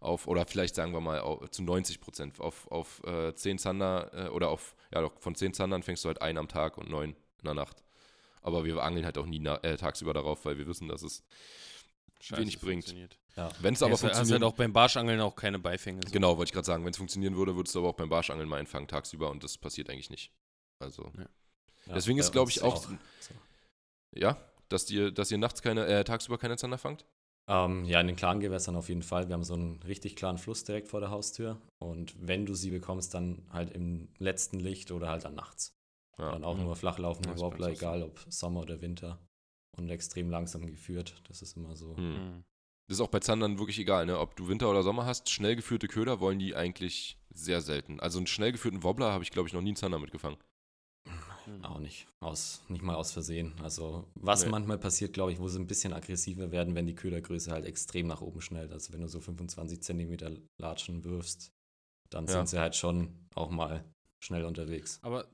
auf, 0.00 0.26
oder 0.28 0.46
vielleicht 0.46 0.74
sagen 0.76 0.92
wir 0.92 1.00
mal 1.00 1.20
au- 1.20 1.46
zu 1.48 1.62
90 1.62 2.00
Prozent 2.00 2.40
auf, 2.40 2.70
auf 2.70 3.02
äh, 3.04 3.34
10 3.34 3.58
Zander 3.58 4.26
äh, 4.26 4.28
oder 4.28 4.50
auf, 4.50 4.76
ja 4.92 5.00
doch, 5.00 5.18
von 5.20 5.34
10 5.34 5.52
Zandern 5.54 5.82
fängst 5.82 6.04
du 6.04 6.08
halt 6.08 6.22
einen 6.22 6.38
am 6.38 6.48
Tag 6.48 6.78
und 6.78 6.90
neun 6.90 7.16
in 7.48 7.54
der 7.56 7.64
Nacht. 7.64 7.82
Aber 8.42 8.64
wir 8.64 8.82
angeln 8.82 9.04
halt 9.04 9.18
auch 9.18 9.26
nie 9.26 9.44
äh, 9.44 9.76
tagsüber 9.76 10.14
darauf, 10.14 10.44
weil 10.44 10.58
wir 10.58 10.66
wissen, 10.66 10.88
dass 10.88 11.02
es, 11.02 11.24
Scheiße, 12.20 12.40
Wenig 12.40 12.60
bringt. 12.60 12.84
funktioniert. 12.84 13.18
Ja. 13.36 13.50
wenn 13.60 13.74
es 13.74 13.80
Ja, 13.80 13.86
aber 13.86 13.92
hast, 13.94 14.02
hast 14.04 14.10
funktionieren, 14.14 14.42
halt 14.44 14.52
auch 14.52 14.56
beim 14.56 14.72
Barschangeln 14.72 15.20
auch 15.20 15.36
keine 15.36 15.58
Beifänge. 15.58 16.00
So. 16.06 16.10
genau, 16.12 16.38
wollte 16.38 16.48
ich 16.48 16.52
gerade 16.54 16.64
sagen, 16.64 16.84
wenn 16.84 16.92
es 16.92 16.96
funktionieren 16.96 17.36
würde, 17.36 17.54
würdest 17.56 17.74
du 17.74 17.80
aber 17.80 17.88
auch 17.90 17.94
beim 17.96 18.08
Barschangeln 18.08 18.48
mal 18.48 18.58
einfangen 18.58 18.88
tagsüber 18.88 19.30
und 19.30 19.44
das 19.44 19.58
passiert 19.58 19.90
eigentlich 19.90 20.08
nicht. 20.10 20.32
Also, 20.78 21.12
Ja, 21.18 21.94
Deswegen 21.94 22.18
ist, 22.18 22.28
bei 22.28 22.32
glaub 22.32 22.46
uns 22.46 22.56
ich, 22.56 22.62
auch- 22.62 22.82
so. 22.84 23.34
ja, 24.14 24.36
dass 24.68 24.90
ihr, 24.90 25.10
dass 25.12 25.30
ihr 25.30 25.38
nachts 25.38 25.60
keine, 25.62 25.86
äh, 25.86 26.04
tagsüber 26.04 26.38
keine 26.38 26.56
Zander 26.56 26.78
fangt? 26.78 27.04
Ähm, 27.48 27.84
ja, 27.84 28.00
in 28.00 28.08
den 28.08 28.16
klaren 28.16 28.40
Gewässern 28.40 28.74
auf 28.74 28.88
jeden 28.88 29.02
Fall. 29.04 29.28
Wir 29.28 29.34
haben 29.34 29.44
so 29.44 29.54
einen 29.54 29.80
richtig 29.84 30.16
klaren 30.16 30.38
Fluss 30.38 30.64
direkt 30.64 30.88
vor 30.88 31.00
der 31.00 31.10
Haustür. 31.10 31.60
Und 31.78 32.14
wenn 32.18 32.44
du 32.46 32.54
sie 32.54 32.70
bekommst, 32.70 33.14
dann 33.14 33.46
halt 33.52 33.70
im 33.72 34.08
letzten 34.18 34.58
Licht 34.58 34.90
oder 34.90 35.08
halt 35.10 35.24
dann 35.24 35.34
nachts. 35.34 35.75
Ja. 36.18 36.32
dann 36.32 36.44
auch 36.44 36.56
Mhm. 36.56 36.64
nur 36.64 36.76
flach 36.76 36.98
auch 37.00 37.20
so. 37.36 37.66
egal 37.68 38.02
ob 38.02 38.18
Sommer 38.28 38.60
oder 38.60 38.80
Winter. 38.80 39.18
Und 39.76 39.90
extrem 39.90 40.30
langsam 40.30 40.66
geführt. 40.66 41.20
Das 41.28 41.42
ist 41.42 41.56
immer 41.56 41.76
so. 41.76 41.96
Hm. 41.96 42.12
Mhm. 42.12 42.44
Das 42.88 42.96
ist 42.98 43.00
auch 43.02 43.08
bei 43.10 43.20
Zandern 43.20 43.58
wirklich 43.58 43.78
egal, 43.78 44.06
ne? 44.06 44.18
Ob 44.18 44.36
du 44.36 44.48
Winter 44.48 44.70
oder 44.70 44.82
Sommer 44.82 45.04
hast, 45.04 45.28
schnell 45.28 45.56
geführte 45.56 45.88
Köder 45.88 46.20
wollen 46.20 46.38
die 46.38 46.54
eigentlich 46.54 47.18
sehr 47.34 47.60
selten. 47.60 48.00
Also 48.00 48.18
einen 48.18 48.26
schnell 48.28 48.52
geführten 48.52 48.82
Wobbler 48.84 49.12
habe 49.12 49.24
ich, 49.24 49.30
glaube 49.32 49.48
ich, 49.48 49.52
noch 49.52 49.60
nie 49.60 49.70
einen 49.70 49.76
Zander 49.76 49.98
mitgefangen. 49.98 50.38
Mhm. 51.46 51.64
Auch 51.64 51.78
nicht. 51.78 52.06
Aus, 52.20 52.62
nicht 52.68 52.82
mal 52.82 52.94
aus 52.96 53.12
Versehen. 53.12 53.52
Also, 53.62 54.08
was 54.14 54.44
Nee. 54.44 54.50
manchmal 54.50 54.78
passiert, 54.78 55.12
glaube 55.12 55.32
ich, 55.32 55.38
wo 55.38 55.46
sie 55.48 55.58
ein 55.60 55.66
bisschen 55.66 55.92
aggressiver 55.92 56.50
werden, 56.50 56.74
wenn 56.74 56.86
die 56.86 56.94
Ködergröße 56.94 57.50
halt 57.50 57.66
extrem 57.66 58.06
nach 58.06 58.20
oben 58.20 58.40
schnellt. 58.40 58.72
Also, 58.72 58.92
wenn 58.92 59.00
du 59.02 59.08
so 59.08 59.20
25 59.20 59.82
Zentimeter 59.82 60.30
Latschen 60.58 61.04
wirfst, 61.04 61.52
dann 62.10 62.26
Ja. 62.26 62.32
sind 62.32 62.48
sie 62.48 62.58
halt 62.58 62.74
schon 62.76 63.26
auch 63.34 63.50
mal 63.50 63.84
schnell 64.20 64.44
unterwegs. 64.44 64.98
Aber, 65.02 65.26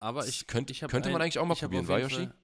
aber 0.00 0.26
ich, 0.26 0.46
könnt- 0.46 0.70
ich 0.70 0.80
könnte 0.80 1.10
man 1.10 1.16
ein- 1.16 1.22
eigentlich 1.26 1.38
auch 1.38 1.46
mal 1.46 1.54
probieren, 1.54 1.86
war, 1.88 2.00
Fall, 2.00 2.34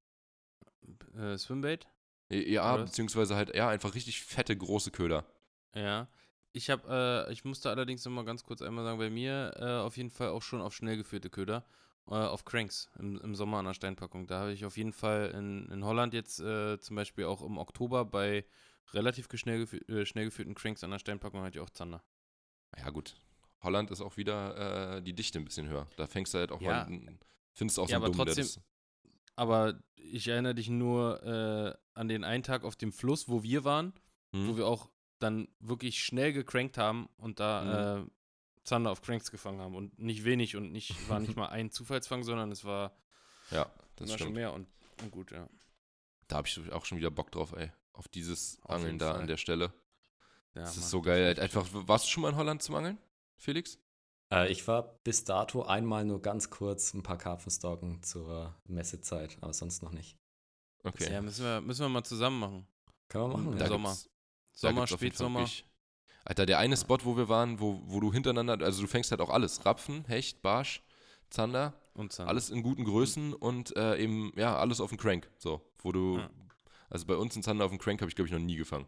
Äh, 1.16 1.36
Swimbait? 1.38 1.86
Ja, 2.30 2.74
Oder? 2.74 2.84
beziehungsweise 2.84 3.36
halt, 3.36 3.54
ja, 3.54 3.68
einfach 3.68 3.94
richtig 3.94 4.22
fette, 4.22 4.56
große 4.56 4.90
Köder. 4.90 5.24
Ja. 5.74 6.08
Ich 6.52 6.70
habe, 6.70 7.26
äh, 7.28 7.32
ich 7.32 7.44
musste 7.44 7.70
allerdings 7.70 8.04
noch 8.04 8.12
mal 8.12 8.24
ganz 8.24 8.42
kurz 8.42 8.62
einmal 8.62 8.84
sagen, 8.84 8.98
bei 8.98 9.10
mir 9.10 9.52
äh, 9.56 9.84
auf 9.84 9.96
jeden 9.96 10.10
Fall 10.10 10.28
auch 10.28 10.42
schon 10.42 10.60
auf 10.62 10.74
schnell 10.74 10.96
geführte 10.96 11.28
Köder, 11.28 11.66
äh, 12.08 12.14
auf 12.14 12.44
Cranks 12.44 12.88
im, 12.98 13.20
im 13.20 13.34
Sommer 13.34 13.58
an 13.58 13.66
der 13.66 13.74
Steinpackung. 13.74 14.26
Da 14.26 14.40
habe 14.40 14.52
ich 14.52 14.64
auf 14.64 14.76
jeden 14.76 14.92
Fall 14.92 15.30
in, 15.34 15.68
in 15.70 15.84
Holland 15.84 16.14
jetzt 16.14 16.40
äh, 16.40 16.78
zum 16.80 16.96
Beispiel 16.96 17.26
auch 17.26 17.42
im 17.42 17.58
Oktober 17.58 18.04
bei 18.04 18.44
relativ 18.92 19.28
schnell, 19.34 19.62
äh, 19.88 20.06
schnell 20.06 20.24
geführten 20.26 20.54
Cranks 20.54 20.82
an 20.82 20.90
der 20.90 20.98
Steinpackung 20.98 21.42
hatte 21.42 21.58
ich 21.58 21.62
auch 21.64 21.70
Zander. 21.70 22.02
Ja, 22.78 22.90
gut. 22.90 23.16
Holland 23.62 23.90
ist 23.90 24.00
auch 24.00 24.16
wieder 24.16 24.96
äh, 24.96 25.02
die 25.02 25.12
Dichte 25.12 25.38
ein 25.38 25.44
bisschen 25.44 25.68
höher. 25.68 25.86
Da 25.96 26.06
fängst 26.06 26.32
du 26.34 26.38
halt 26.38 26.52
auch 26.52 26.60
Ja. 26.60 26.86
mal, 26.88 27.18
findest 27.56 27.78
du 27.78 27.82
auch 27.82 27.88
Ja, 27.88 27.98
so 27.98 28.04
aber 28.04 28.14
der 28.14 28.24
trotzdem- 28.26 28.44
das, 28.44 28.60
Aber 29.34 29.82
ich 29.96 30.28
erinnere 30.28 30.54
dich 30.54 30.68
nur 30.68 31.22
äh, 31.24 31.74
an 31.98 32.06
den 32.08 32.22
einen 32.24 32.42
Tag 32.44 32.62
auf 32.64 32.76
dem 32.76 32.92
Fluss, 32.92 33.28
wo 33.28 33.42
wir 33.42 33.64
waren, 33.64 33.92
hm? 34.32 34.46
wo 34.48 34.56
wir 34.56 34.66
auch 34.66 34.88
dann 35.18 35.48
wirklich 35.60 36.02
schnell 36.04 36.32
gecrankt 36.32 36.78
haben 36.78 37.08
und 37.16 37.40
da 37.40 37.98
äh, 37.98 38.06
Zander 38.64 38.90
auf 38.90 39.00
Cranks 39.02 39.30
gefangen 39.30 39.60
haben. 39.60 39.74
Und 39.74 39.98
nicht 39.98 40.24
wenig 40.24 40.56
und 40.56 40.70
nicht, 40.72 41.08
war 41.08 41.18
nicht 41.20 41.36
mal 41.36 41.48
ein 41.48 41.70
Zufallsfang, 41.70 42.22
sondern 42.22 42.52
es 42.52 42.64
war, 42.64 42.96
Ja, 43.50 43.70
das 43.96 44.08
war 44.10 44.18
schon 44.18 44.26
stimmt. 44.26 44.34
mehr 44.36 44.52
und, 44.52 44.68
und 45.02 45.10
gut, 45.10 45.30
ja. 45.32 45.48
Da 46.28 46.36
habe 46.36 46.48
ich 46.48 46.72
auch 46.72 46.84
schon 46.84 46.98
wieder 46.98 47.10
Bock 47.10 47.30
drauf, 47.32 47.52
ey. 47.56 47.70
Auf 47.92 48.08
dieses 48.08 48.58
Auf 48.62 48.70
Angeln 48.72 48.98
da 48.98 49.12
Fall. 49.12 49.20
an 49.22 49.26
der 49.26 49.36
Stelle. 49.38 49.72
ja 50.54 50.62
das 50.62 50.74
Mann, 50.76 50.84
ist 50.84 50.90
so 50.90 51.00
geil. 51.00 51.24
Halt 51.24 51.38
einfach, 51.40 51.66
warst 51.72 52.06
du 52.06 52.10
schon 52.10 52.22
mal 52.22 52.30
in 52.30 52.36
Holland 52.36 52.62
zum 52.62 52.74
Angeln, 52.74 52.98
Felix? 53.38 53.78
Äh, 54.32 54.50
ich 54.50 54.66
war 54.66 54.98
bis 55.04 55.24
dato 55.24 55.62
einmal 55.62 56.04
nur 56.04 56.20
ganz 56.20 56.50
kurz 56.50 56.94
ein 56.94 57.02
paar 57.02 57.18
Karpfen 57.18 57.50
stalken 57.50 58.02
zur 58.02 58.54
Messezeit, 58.66 59.38
aber 59.40 59.52
sonst 59.52 59.82
noch 59.82 59.92
nicht. 59.92 60.16
Okay. 60.84 61.12
Ja, 61.12 61.20
müssen 61.20 61.44
wir, 61.44 61.60
müssen 61.60 61.82
wir 61.82 61.88
mal 61.88 62.04
zusammen 62.04 62.38
machen. 62.38 62.66
Können 63.08 63.24
wir 63.24 63.36
machen, 63.36 63.52
Im 63.52 63.58
Da 63.58 63.64
ja. 63.64 63.70
Sommer. 63.70 63.96
Sommer, 64.52 64.86
Spätsommer. 64.86 65.48
Alter, 66.24 66.46
der 66.46 66.58
eine 66.58 66.76
Spot, 66.76 66.98
wo 67.04 67.16
wir 67.16 67.28
waren, 67.28 67.60
wo, 67.60 67.82
wo 67.84 68.00
du 68.00 68.12
hintereinander, 68.12 68.64
also 68.64 68.82
du 68.82 68.88
fängst 68.88 69.10
halt 69.10 69.20
auch 69.20 69.30
alles. 69.30 69.64
Rapfen, 69.64 70.04
Hecht, 70.06 70.42
Barsch, 70.42 70.82
Zander. 71.30 71.74
Und 71.94 72.12
Zander. 72.12 72.30
Alles 72.30 72.50
in 72.50 72.62
guten 72.62 72.84
Größen 72.84 73.32
und 73.32 73.76
äh, 73.76 73.96
eben, 73.98 74.32
ja, 74.36 74.56
alles 74.56 74.80
auf 74.80 74.90
dem 74.90 74.98
Crank. 74.98 75.30
So, 75.38 75.60
wo 75.78 75.92
du. 75.92 76.18
Ja. 76.18 76.30
Also 76.88 77.06
bei 77.06 77.16
uns 77.16 77.34
in 77.36 77.42
Zander 77.42 77.64
auf 77.64 77.70
dem 77.70 77.78
Crank 77.78 78.00
habe 78.00 78.08
ich, 78.08 78.16
glaube 78.16 78.28
ich, 78.28 78.32
noch 78.32 78.40
nie 78.40 78.56
gefangen. 78.56 78.86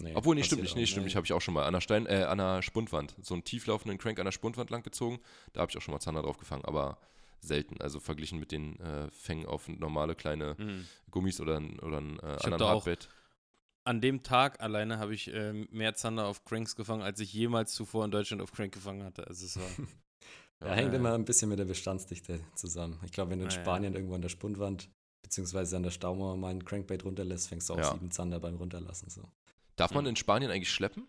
Nee, 0.00 0.12
Obwohl, 0.14 0.34
nee, 0.36 0.42
stimmt 0.44 0.62
nicht, 0.62 0.76
nee, 0.76 0.86
stimmt 0.86 1.06
nicht, 1.06 1.16
habe 1.16 1.26
ich 1.26 1.32
auch 1.32 1.40
schon 1.40 1.54
mal 1.54 1.64
an 1.64 1.72
der 1.72 1.80
Stein, 1.80 2.06
äh, 2.06 2.22
an 2.24 2.38
der 2.38 2.62
Spundwand, 2.62 3.16
so 3.20 3.34
einen 3.34 3.42
tieflaufenden 3.44 3.98
Crank 3.98 4.18
an 4.20 4.24
der 4.26 4.32
Spundwand 4.32 4.70
lang 4.70 4.82
gezogen, 4.82 5.18
da 5.52 5.60
habe 5.60 5.70
ich 5.70 5.76
auch 5.76 5.82
schon 5.82 5.92
mal 5.92 6.00
Zander 6.00 6.22
drauf 6.22 6.38
gefangen, 6.38 6.64
aber 6.64 6.98
selten, 7.40 7.80
also 7.80 7.98
verglichen 8.00 8.38
mit 8.38 8.52
den 8.52 8.78
äh, 8.80 9.10
Fängen 9.10 9.46
auf 9.46 9.68
normale 9.68 10.14
kleine 10.14 10.54
Mhm. 10.58 10.86
Gummis 11.10 11.40
oder, 11.40 11.58
ein- 11.58 11.78
oder 11.80 11.98
einen 11.98 12.18
äh, 12.20 12.22
anderen 12.44 12.58
da 12.58 12.68
Hardbait. 12.68 13.08
An 13.84 14.00
dem 14.00 14.22
Tag 14.22 14.60
alleine 14.60 14.98
habe 14.98 15.14
ich 15.14 15.32
ähm, 15.32 15.66
mehr 15.70 15.94
Zander 15.94 16.26
auf 16.26 16.44
Cranks 16.44 16.76
gefangen, 16.76 17.02
als 17.02 17.20
ich 17.20 17.32
jemals 17.32 17.72
zuvor 17.72 18.04
in 18.04 18.10
Deutschland 18.10 18.42
auf 18.42 18.52
Crank 18.52 18.72
gefangen 18.74 19.02
hatte. 19.02 19.26
Also 19.26 19.46
es 19.46 19.56
war. 19.56 19.64
Ja, 20.60 20.72
hängt 20.74 20.92
äh, 20.92 20.96
immer 20.96 21.14
ein 21.14 21.24
bisschen 21.24 21.48
mit 21.50 21.60
der 21.60 21.66
Bestandsdichte 21.66 22.40
zusammen. 22.56 22.98
Ich 23.04 23.12
glaube, 23.12 23.30
wenn 23.30 23.38
du 23.38 23.44
in. 23.44 23.50
Spanien 23.52 23.94
irgendwo 23.94 24.16
an 24.16 24.22
der 24.22 24.28
Spundwand 24.28 24.90
beziehungsweise 25.22 25.76
an 25.76 25.84
der 25.84 25.92
Staumauer 25.92 26.36
mal 26.36 26.48
einen 26.48 26.64
Crankbait 26.64 27.04
runterlässt, 27.04 27.48
fängst 27.48 27.68
du 27.68 27.74
auch 27.74 27.78
Ja. 27.78 27.92
sieben 27.92 28.10
Zander 28.10 28.40
beim 28.40 28.56
Runterlassen. 28.56 29.08
So. 29.08 29.22
Darf 29.78 29.92
man 29.92 30.04
Mhm. 30.04 30.10
in 30.10 30.16
Spanien 30.16 30.50
eigentlich 30.50 30.70
schleppen? 30.72 31.06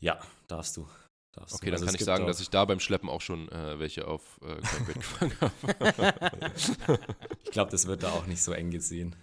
Ja, 0.00 0.20
darfst 0.46 0.76
du. 0.76 0.88
Darfst 1.32 1.54
Okay, 1.56 1.66
du. 1.66 1.70
dann 1.72 1.74
Also 1.74 1.86
kann 1.86 1.94
es 1.94 2.00
ich 2.00 2.04
sagen, 2.04 2.26
dass 2.26 2.40
ich 2.40 2.50
da 2.50 2.64
beim 2.64 2.80
Schleppen 2.80 3.08
auch 3.08 3.20
schon 3.20 3.48
äh, 3.50 3.78
welche 3.78 4.06
auf 4.06 4.40
äh, 4.42 4.56
gefangen 4.92 5.34
habe. 5.40 5.52
Ich 7.44 7.50
glaube, 7.50 7.70
das 7.70 7.86
wird 7.86 8.02
da 8.02 8.12
auch 8.12 8.26
nicht 8.26 8.42
so 8.42 8.52
eng 8.52 8.70
gesehen. 8.70 9.16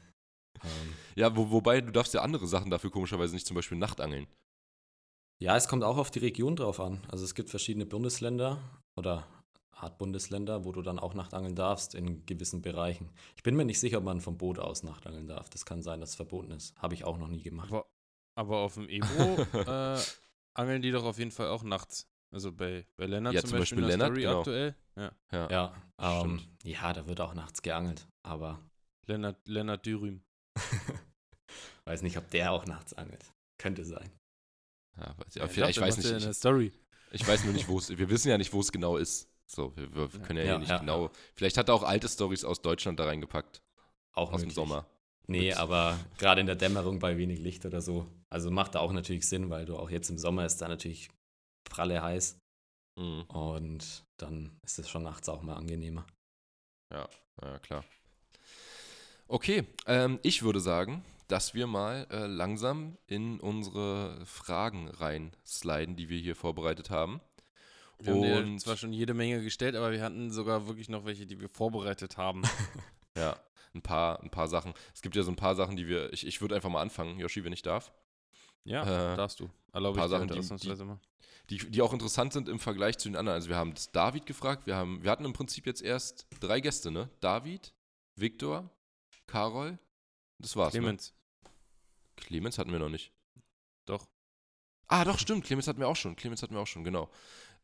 Ähm, 0.64 0.94
ja, 1.16 1.36
wo, 1.36 1.52
wobei 1.52 1.82
du 1.82 1.92
darfst 1.92 2.14
ja 2.14 2.22
andere 2.22 2.48
Sachen 2.48 2.72
dafür 2.72 2.90
komischerweise 2.92 3.34
nicht, 3.34 3.46
zum 3.48 3.56
Beispiel 3.56 3.78
Nachtangeln. 3.78 4.28
ja, 5.40 5.56
es 5.56 5.68
kommt 5.68 5.84
auch 5.84 5.98
auf 5.98 6.12
die 6.12 6.20
Region 6.20 6.56
drauf 6.56 6.80
an. 6.80 7.06
Also 7.10 7.24
es 7.24 7.36
gibt 7.36 7.50
verschiedene 7.50 7.86
Bundesländer 7.86 8.60
oder 8.96 9.28
Art 9.72 9.98
Bundesländer, 9.98 10.64
wo 10.66 10.72
du 10.72 10.82
dann 10.82 11.00
auch 11.00 11.14
Nachtangeln 11.14 11.56
darfst 11.56 11.94
in 11.96 12.26
gewissen 12.26 12.62
Bereichen. 12.62 13.10
Ich 13.36 13.44
bin 13.44 13.56
mir 13.56 13.66
nicht 13.66 13.80
sicher, 13.80 13.98
ob 14.00 14.06
man 14.06 14.22
vom 14.22 14.38
Boot 14.38 14.58
aus 14.58 14.84
Nachtangeln 14.84 15.28
darf. 15.28 15.50
Das 15.50 15.66
kann 15.66 15.82
sein, 15.84 16.00
dass 16.00 16.12
es 16.12 16.16
verboten 16.16 16.52
ist. 16.52 16.76
Habe 16.82 16.94
ich 16.96 17.04
auch 17.04 17.18
noch 17.18 17.28
nie 17.28 17.42
gemacht. 17.44 17.72
aber, 17.72 17.86
aber 18.36 18.58
auf 18.60 18.76
dem 18.76 18.90
Ebro 18.90 19.38
äh, 19.54 20.00
angeln 20.54 20.82
die 20.82 20.92
doch 20.92 21.04
auf 21.04 21.18
jeden 21.18 21.32
Fall 21.32 21.48
auch 21.48 21.64
nachts. 21.64 22.08
Also 22.32 22.52
bei, 22.52 22.86
bei 22.98 23.06
Lennart 23.06 23.34
Ja, 23.34 23.42
zum, 23.42 23.52
zum 23.52 23.60
Beispiel, 23.60 23.82
Beispiel 23.82 23.94
in 23.94 24.00
der 24.00 24.10
Lennart, 24.10 24.12
Story 24.12 24.22
genau. 24.22 24.40
aktuell. 24.40 24.76
Ja. 24.96 25.12
Ja. 25.32 25.50
Ja, 25.50 26.22
ähm, 26.22 26.40
Stimmt. 26.40 26.64
ja, 26.64 26.94
da 26.94 27.08
wird 27.08 27.22
auch 27.22 27.34
nachts 27.34 27.62
geangelt, 27.62 28.08
aber 28.24 28.60
Lennart, 29.06 29.48
Lennart 29.48 29.86
Dürüm. 29.86 30.22
weiß 31.86 32.02
nicht, 32.02 32.18
ob 32.18 32.30
der 32.32 32.52
auch 32.52 32.66
nachts 32.66 32.94
angelt. 32.94 33.24
Könnte 33.58 33.86
sein. 33.86 34.12
Ja, 34.98 35.16
weiß, 35.18 35.36
Ja, 35.36 35.44
ja, 35.44 35.48
vielleicht, 35.48 35.78
ich 35.78 35.84
weiß 35.84 35.98
nicht. 35.98 36.26
Ich, 36.28 36.38
Story. 36.38 36.74
ich 37.12 37.28
weiß 37.28 37.44
nur 37.46 37.54
nicht, 37.54 37.68
wo 37.68 37.78
es. 37.78 37.90
Wir 37.90 38.10
wissen 38.10 38.30
ja 38.30 38.38
nicht, 38.38 38.52
wo 38.54 38.60
es 38.60 38.72
genau 38.72 38.98
ist. 38.98 39.30
So, 39.48 39.76
wir, 39.78 39.94
wir 39.94 40.08
können 40.22 40.40
ja, 40.40 40.46
Ja, 40.46 40.52
hier 40.52 40.60
nicht 40.60 40.70
ja. 40.70 40.78
genau. 40.80 41.12
Vielleicht 41.36 41.58
hat 41.58 41.70
er 41.70 41.76
auch 41.76 41.84
alte 41.84 42.10
Stories 42.10 42.44
aus 42.44 42.62
Deutschland 42.62 43.00
da 43.00 43.06
reingepackt. 43.06 43.62
Auch 44.14 44.32
Aus 44.32 44.42
dem 44.42 44.48
möglich. 44.48 44.56
Sommer. 44.56 44.88
Nee, 45.28 45.54
aber 45.54 45.98
gerade 46.18 46.42
in 46.42 46.48
der 46.48 46.56
Dämmerung 46.56 47.00
bei 47.00 47.18
wenig 47.18 47.40
Licht 47.40 47.66
oder 47.66 47.82
so. 47.82 48.08
Also 48.30 48.52
macht 48.52 48.76
da 48.76 48.80
auch 48.80 48.92
natürlich 48.92 49.28
Sinn, 49.28 49.50
weil 49.50 49.66
du 49.66 49.78
auch 49.78 49.90
jetzt 49.90 50.10
im 50.10 50.18
Sommer 50.18 50.46
ist 50.46 50.62
da 50.62 50.68
natürlich 50.68 51.10
pralle 51.64 52.02
heiß 52.02 52.38
Mhm. 52.98 53.24
und 53.24 54.06
dann 54.18 54.58
ist 54.64 54.80
es 54.80 54.88
schon 54.90 55.04
nachts 55.04 55.28
auch 55.28 55.42
mal 55.42 55.56
angenehmer. 55.56 56.06
Ja, 56.94 57.10
ja, 57.42 57.60
klar. 57.60 57.84
Okay, 59.28 59.64
ähm, 59.88 60.20
ich 60.24 60.44
würde 60.44 60.60
sagen, 60.60 61.04
dass 61.28 61.54
wir 61.56 61.66
mal 61.68 62.06
äh, 62.12 62.28
langsam 62.28 62.98
in 63.08 63.40
unsere 63.40 64.24
Fragen 64.26 64.88
reinsliden, 64.90 65.96
die 65.96 66.10
wir 66.10 66.20
hier 66.20 66.36
vorbereitet 66.36 66.90
haben. 66.92 67.20
Wir 68.00 68.14
haben 68.14 68.22
dir 68.22 68.38
Und- 68.38 68.60
zwar 68.60 68.78
schon 68.78 68.94
jede 68.94 69.14
Menge 69.14 69.42
gestellt, 69.42 69.76
aber 69.76 69.92
wir 69.92 70.04
hatten 70.04 70.30
sogar 70.32 70.68
wirklich 70.68 70.90
noch 70.90 71.06
welche, 71.06 71.26
die 71.26 71.40
wir 71.40 71.50
vorbereitet 71.50 72.18
haben. 72.18 72.44
Ja, 73.18 73.38
ein 73.76 73.82
paar, 73.82 74.22
ein 74.22 74.30
paar 74.32 74.48
Sachen. 74.48 74.74
Es 74.94 75.02
gibt 75.02 75.16
ja 75.16 75.24
so 75.24 75.32
ein 75.32 75.36
paar 75.36 75.56
Sachen, 75.56 75.76
die 75.76 75.88
wir. 75.88 76.12
Ich, 76.14 76.26
ich 76.26 76.42
würde 76.42 76.56
einfach 76.56 76.70
mal 76.70 76.82
anfangen, 76.82 77.20
Yoshi, 77.20 77.44
wenn 77.44 77.54
ich 77.54 77.62
darf. 77.62 77.92
Ja, 78.64 79.14
Äh, 79.14 79.18
darfst 79.18 79.40
du. 79.40 79.50
Erlaube 79.74 79.98
paar 79.98 80.06
ich 80.08 80.12
Sachen, 80.12 80.28
die- 80.28 80.84
mal. 80.86 81.00
Die, 81.52 81.58
die 81.60 81.82
auch 81.84 81.94
interessant 81.94 82.34
sind 82.34 82.50
im 82.50 82.60
Vergleich 82.60 82.98
zu 82.98 83.08
den 83.08 83.16
anderen. 83.16 83.36
Also 83.36 83.50
wir 83.50 83.56
haben 83.58 83.76
das 83.76 83.92
David 83.92 84.26
gefragt, 84.26 84.66
wir, 84.66 84.76
haben, 84.76 85.04
wir 85.04 85.12
hatten 85.12 85.26
im 85.26 85.34
Prinzip 85.34 85.68
jetzt 85.68 85.84
erst 85.84 86.26
drei 86.40 86.60
Gäste, 86.60 86.90
ne? 86.90 87.08
David, 87.20 87.74
Viktor, 88.16 88.68
Karol, 89.28 89.78
das 90.40 90.56
war's. 90.56 90.72
Clemens, 90.72 91.14
Ne? 91.44 91.50
Clemens 92.16 92.58
hatten 92.58 92.72
wir 92.72 92.80
noch 92.80 92.90
nicht. 92.90 93.12
doch. 93.86 94.08
Ah, 94.88 95.04
doch, 95.04 95.18
stimmt. 95.20 95.44
Clemens 95.46 95.68
hatten 95.68 95.80
wir 95.80 95.88
auch 95.88 95.96
schon. 95.96 96.16
Clemens 96.16 96.42
hatten 96.44 96.54
wir 96.54 96.62
auch 96.62 96.68
schon, 96.68 96.84
genau. 96.84 97.10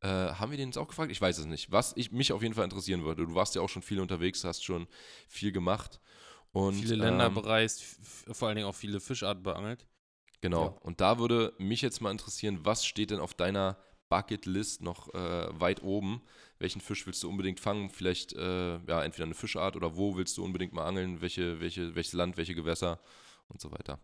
Äh, 0.02 0.08
haben 0.08 0.52
wir 0.52 0.58
den 0.58 0.70
jetzt 0.70 0.78
auch 0.78 0.88
gefragt? 0.88 1.12
Ich 1.12 1.22
weiß 1.22 1.38
es 1.38 1.46
nicht. 1.46 1.72
Was 1.72 1.94
ich, 1.96 2.12
mich 2.12 2.34
auf 2.34 2.42
jeden 2.42 2.56
Fall 2.56 2.64
interessieren 2.64 3.04
würde. 3.04 3.26
Du 3.26 3.36
warst 3.36 3.56
ja 3.56 3.62
auch 3.62 3.70
schon 3.70 3.84
viel 3.84 4.00
unterwegs, 4.00 4.44
hast 4.44 4.64
schon 4.64 4.88
viel 5.28 5.52
gemacht. 5.52 6.00
Und, 6.52 6.74
viele 6.74 6.96
Länder 6.96 7.28
ähm, 7.28 7.36
bereist, 7.36 7.84
vor 8.32 8.48
allen 8.48 8.56
Dingen 8.58 8.68
auch 8.68 8.76
viele 8.76 9.00
Fischarten 9.00 9.44
beangelt. 9.44 9.88
Genau. 10.42 10.64
Ja. 10.64 10.78
Und 10.82 11.02
da 11.02 11.20
würde 11.20 11.54
mich 11.60 11.82
jetzt 11.82 12.02
mal 12.02 12.12
interessieren, 12.12 12.60
was 12.64 12.86
steht 12.86 13.12
denn 13.12 13.20
auf 13.20 13.36
deiner 13.36 13.78
Bucketlist 14.10 14.82
noch 14.82 15.14
äh, 15.14 15.60
weit 15.60 15.84
oben? 15.84 16.22
Welchen 16.58 16.82
Fisch 16.82 17.06
willst 17.06 17.24
du 17.24 17.30
unbedingt 17.30 17.60
fangen? 17.60 17.90
Vielleicht, 17.90 18.34
äh, 18.34 18.78
ja, 18.80 19.04
entweder 19.04 19.26
eine 19.26 19.36
Fischart 19.36 19.76
oder 19.76 19.96
wo 19.96 20.18
willst 20.18 20.38
du 20.38 20.44
unbedingt 20.44 20.74
mal 20.74 20.86
angeln? 20.86 21.22
Welche, 21.22 21.60
welche, 21.62 21.96
welches 21.96 22.14
Land, 22.14 22.38
welche 22.38 22.56
Gewässer 22.56 23.00
und 23.48 23.62
so 23.62 23.72
weiter. 23.72 24.00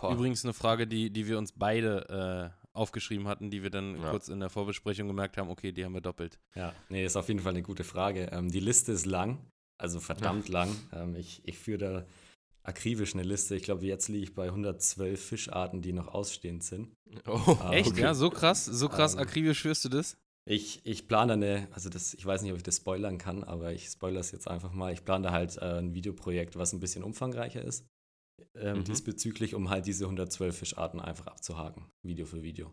Boah. 0.00 0.12
Übrigens 0.12 0.44
eine 0.44 0.54
Frage, 0.54 0.86
die, 0.86 1.10
die 1.10 1.26
wir 1.26 1.36
uns 1.36 1.52
beide 1.52 2.54
äh, 2.54 2.61
aufgeschrieben 2.74 3.28
hatten, 3.28 3.50
die 3.50 3.62
wir 3.62 3.70
dann 3.70 4.00
Ja. 4.00 4.10
kurz 4.10 4.28
in 4.28 4.40
der 4.40 4.50
Vorbesprechung 4.50 5.06
gemerkt 5.08 5.36
haben, 5.36 5.48
okay, 5.50 5.72
die 5.72 5.84
haben 5.84 5.92
wir 5.94 6.00
doppelt. 6.00 6.38
Ja, 6.54 6.74
nee, 6.88 7.04
ist 7.04 7.16
auf 7.16 7.28
jeden 7.28 7.40
Fall 7.40 7.52
eine 7.52 7.62
gute 7.62 7.84
Frage. 7.84 8.30
Ähm, 8.32 8.50
die 8.50 8.60
Liste 8.60 8.92
ist 8.92 9.06
lang, 9.06 9.38
also 9.78 10.00
verdammt 10.00 10.48
lang. 10.48 10.74
Ähm, 10.92 11.14
ich, 11.16 11.42
ich 11.44 11.58
führe 11.58 11.78
da 11.78 12.06
akribisch 12.64 13.14
eine 13.14 13.24
Liste. 13.24 13.56
Ich 13.56 13.62
glaube, 13.64 13.84
jetzt 13.86 14.08
liege 14.08 14.22
ich 14.24 14.34
bei 14.34 14.46
112 14.46 15.22
Fischarten, 15.22 15.82
die 15.82 15.92
noch 15.92 16.08
ausstehend 16.08 16.62
sind. 16.62 16.88
Oh, 17.26 17.56
Ah, 17.60 17.72
Echt? 17.72 17.90
okay. 17.90 18.00
Ja, 18.02 18.14
so 18.14 18.30
krass, 18.30 18.64
so 18.64 18.88
krass 18.88 19.14
Ähm, 19.14 19.20
akribisch 19.20 19.62
führst 19.62 19.84
du 19.84 19.88
das? 19.88 20.16
Ich, 20.44 20.80
ich 20.84 21.06
plane 21.06 21.34
eine, 21.34 21.68
also 21.72 21.88
das, 21.88 22.14
ich 22.14 22.24
weiß 22.26 22.42
nicht, 22.42 22.50
ob 22.50 22.56
ich 22.56 22.62
das 22.64 22.78
spoilern 22.78 23.16
kann, 23.18 23.44
aber 23.44 23.72
ich 23.72 23.86
spoilere 23.88 24.20
es 24.20 24.32
jetzt 24.32 24.48
einfach 24.48 24.72
mal. 24.72 24.92
Ich 24.92 25.04
plane 25.04 25.24
da 25.28 25.32
halt 25.32 25.56
äh, 25.58 25.78
ein 25.78 25.94
Videoprojekt, 25.94 26.56
was 26.56 26.72
ein 26.72 26.80
bisschen 26.80 27.04
umfangreicher 27.04 27.62
ist. 27.62 27.84
Ähm, 28.54 28.78
Mhm. 28.78 28.84
Diesbezüglich, 28.84 29.54
um 29.54 29.70
halt 29.70 29.86
diese 29.86 30.04
112 30.04 30.56
Fischarten 30.56 31.00
einfach 31.00 31.26
abzuhaken, 31.26 31.86
Video 32.04 32.26
für 32.26 32.42
Video. 32.42 32.72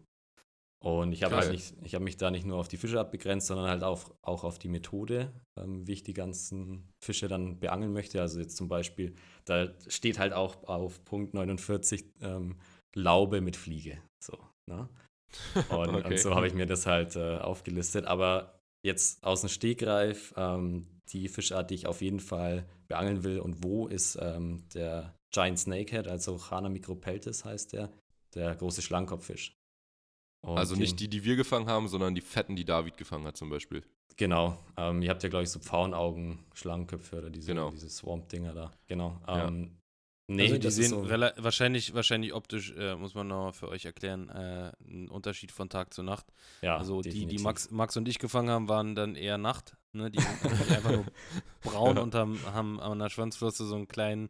Und 0.82 1.12
ich 1.12 1.24
habe 1.24 1.36
halt 1.36 1.52
nicht, 1.52 1.76
ich 1.84 1.94
habe 1.94 2.06
mich 2.06 2.16
da 2.16 2.32
nicht 2.32 2.46
nur 2.46 2.58
auf 2.58 2.70
die 2.70 2.78
Fischart 2.78 3.12
begrenzt, 3.12 3.48
sondern 3.48 3.68
halt 3.68 3.84
auch, 3.84 4.12
auch 4.22 4.46
auf 4.46 4.60
die 4.60 4.70
Methode, 4.70 5.34
ähm, 5.60 5.86
wie 5.86 5.92
ich 5.92 6.04
die 6.04 6.14
ganzen 6.14 6.90
Fische 7.04 7.28
dann 7.28 7.60
beangeln 7.60 7.92
möchte. 7.92 8.22
Also 8.22 8.40
jetzt 8.40 8.56
zum 8.56 8.70
Beispiel, 8.70 9.14
da 9.44 9.74
steht 9.88 10.20
halt 10.20 10.32
auch 10.32 10.64
auf 10.64 11.04
Punkt 11.04 11.34
49 11.34 12.06
ähm, 12.22 12.56
Laube 12.96 13.42
mit 13.42 13.58
Fliege. 13.58 14.02
So, 14.24 14.38
ne? 14.70 14.88
Und, 15.70 15.90
Okay. 15.90 16.08
und 16.08 16.20
so 16.20 16.34
habe 16.34 16.48
ich 16.48 16.54
mir 16.56 16.66
das 16.66 16.88
halt 16.88 17.16
äh, 17.16 17.38
aufgelistet. 17.38 18.06
Aber 18.06 18.60
jetzt 18.84 19.24
aus 19.24 19.42
dem 19.42 19.50
Stegreif, 19.50 20.34
ähm, 20.38 20.88
die 21.10 21.28
Fischart, 21.28 21.70
die 21.70 21.76
ich 21.76 21.88
auf 21.88 22.02
jeden 22.02 22.20
Fall 22.20 22.66
beangeln 22.88 23.24
will 23.24 23.40
und 23.40 23.64
wo, 23.64 23.88
ist 23.88 24.18
ähm, 24.20 24.64
der 24.74 25.14
Giant 25.32 25.60
Snakehead, 25.60 26.08
also 26.08 26.38
Chana 26.38 26.70
micropeltis 26.70 27.46
heißt 27.46 27.74
der, 27.74 27.92
der 28.34 28.56
große 28.56 28.82
Schlangkopffisch. 28.82 29.56
Und 30.42 30.58
also 30.58 30.76
nicht 30.76 31.00
die, 31.00 31.10
die 31.10 31.24
wir 31.26 31.36
gefangen 31.36 31.68
haben, 31.68 31.88
sondern 31.88 32.16
die 32.16 32.22
fetten, 32.22 32.56
die 32.56 32.66
David 32.66 32.98
gefangen 32.98 33.26
hat 33.26 33.36
zum 33.38 33.50
Beispiel. 33.50 33.84
Genau. 34.16 34.58
Ähm, 34.78 35.02
ihr 35.02 35.10
habt 35.10 35.22
ja, 35.24 35.30
glaube 35.30 35.44
ich, 35.44 35.50
so 35.50 35.60
Pfauenaugen, 35.60 36.40
Schlangenköpfe 36.54 37.18
oder 37.18 37.30
diese, 37.30 37.48
Genau. 37.48 37.70
diese 37.72 37.90
Swamp-Dinger 37.90 38.54
da. 38.54 38.72
Genau. 38.88 39.20
Ja. 39.28 39.48
Ähm, 39.48 39.78
nee, 40.28 40.44
also 40.44 40.58
die 40.58 40.72
sehen 40.72 40.90
so, 40.90 41.10
wahrscheinlich, 41.10 41.94
wahrscheinlich 41.94 42.34
optisch, 42.34 42.74
äh, 42.78 42.96
muss 42.96 43.16
man 43.16 43.28
noch 43.28 43.54
für 43.54 43.68
euch 43.70 43.86
erklären, 43.86 44.30
äh, 44.30 44.72
ein 44.82 45.10
Unterschied 45.10 45.52
von 45.52 45.70
Tag 45.70 45.94
zu 45.94 46.04
Nacht. 46.04 46.26
ja, 46.62 46.78
also 46.78 47.02
die, 47.02 47.26
die. 47.28 47.38
Max, 47.40 47.70
Max 47.72 47.96
und 47.98 48.08
ich 48.08 48.20
gefangen 48.20 48.50
haben, 48.50 48.68
waren 48.70 48.96
dann 48.96 49.16
eher 49.16 49.38
Nacht. 49.38 49.76
Ne? 49.92 50.10
Die 50.12 50.20
sind 50.22 50.72
einfach 50.72 50.92
nur 50.92 51.06
braun 51.64 51.98
Ja. 51.98 52.02
und 52.04 52.16
haben, 52.16 52.40
haben 52.46 52.80
an 52.80 53.00
der 53.00 53.10
Schwanzflosse 53.10 53.66
so 53.66 53.76
einen 53.76 53.88
kleinen 53.88 54.30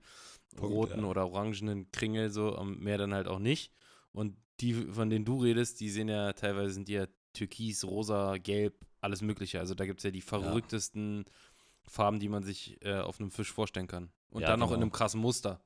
Punkt, 0.56 0.74
roten 0.74 1.02
ja. 1.02 1.06
oder 1.06 1.28
orangenen 1.28 1.92
Kringel, 1.92 2.30
so 2.30 2.56
am 2.56 2.80
Meer 2.80 2.98
dann 2.98 3.14
halt 3.14 3.28
auch 3.28 3.40
nicht. 3.40 3.72
Und 4.12 4.36
die, 4.60 4.74
von 4.74 5.10
denen 5.10 5.26
du 5.26 5.42
redest, 5.42 5.80
die 5.80 5.90
sehen 5.90 6.10
ja 6.10 6.34
teilweise 6.34 6.74
sind 6.74 6.88
die 6.88 6.94
ja 6.94 7.08
türkis, 7.34 7.84
rosa, 7.84 8.38
gelb, 8.38 8.86
alles 9.02 9.22
mögliche. 9.22 9.60
Also 9.60 9.76
da 9.76 9.86
gibt 9.86 10.00
es 10.00 10.04
ja 10.04 10.12
die 10.12 10.22
verrücktesten 10.22 11.26
Farben, 11.84 12.20
die 12.20 12.30
man 12.30 12.44
sich 12.44 12.78
äh, 12.84 13.00
auf 13.00 13.20
einem 13.20 13.32
Fisch 13.32 13.52
vorstellen 13.52 13.88
kann. 13.88 14.12
Und 14.30 14.42
Ja, 14.42 14.50
dann 14.50 14.60
noch 14.60 14.68
in 14.68 14.76
genau. 14.76 14.84
einem 14.84 14.92
krassen 14.92 15.22
Muster. 15.22 15.62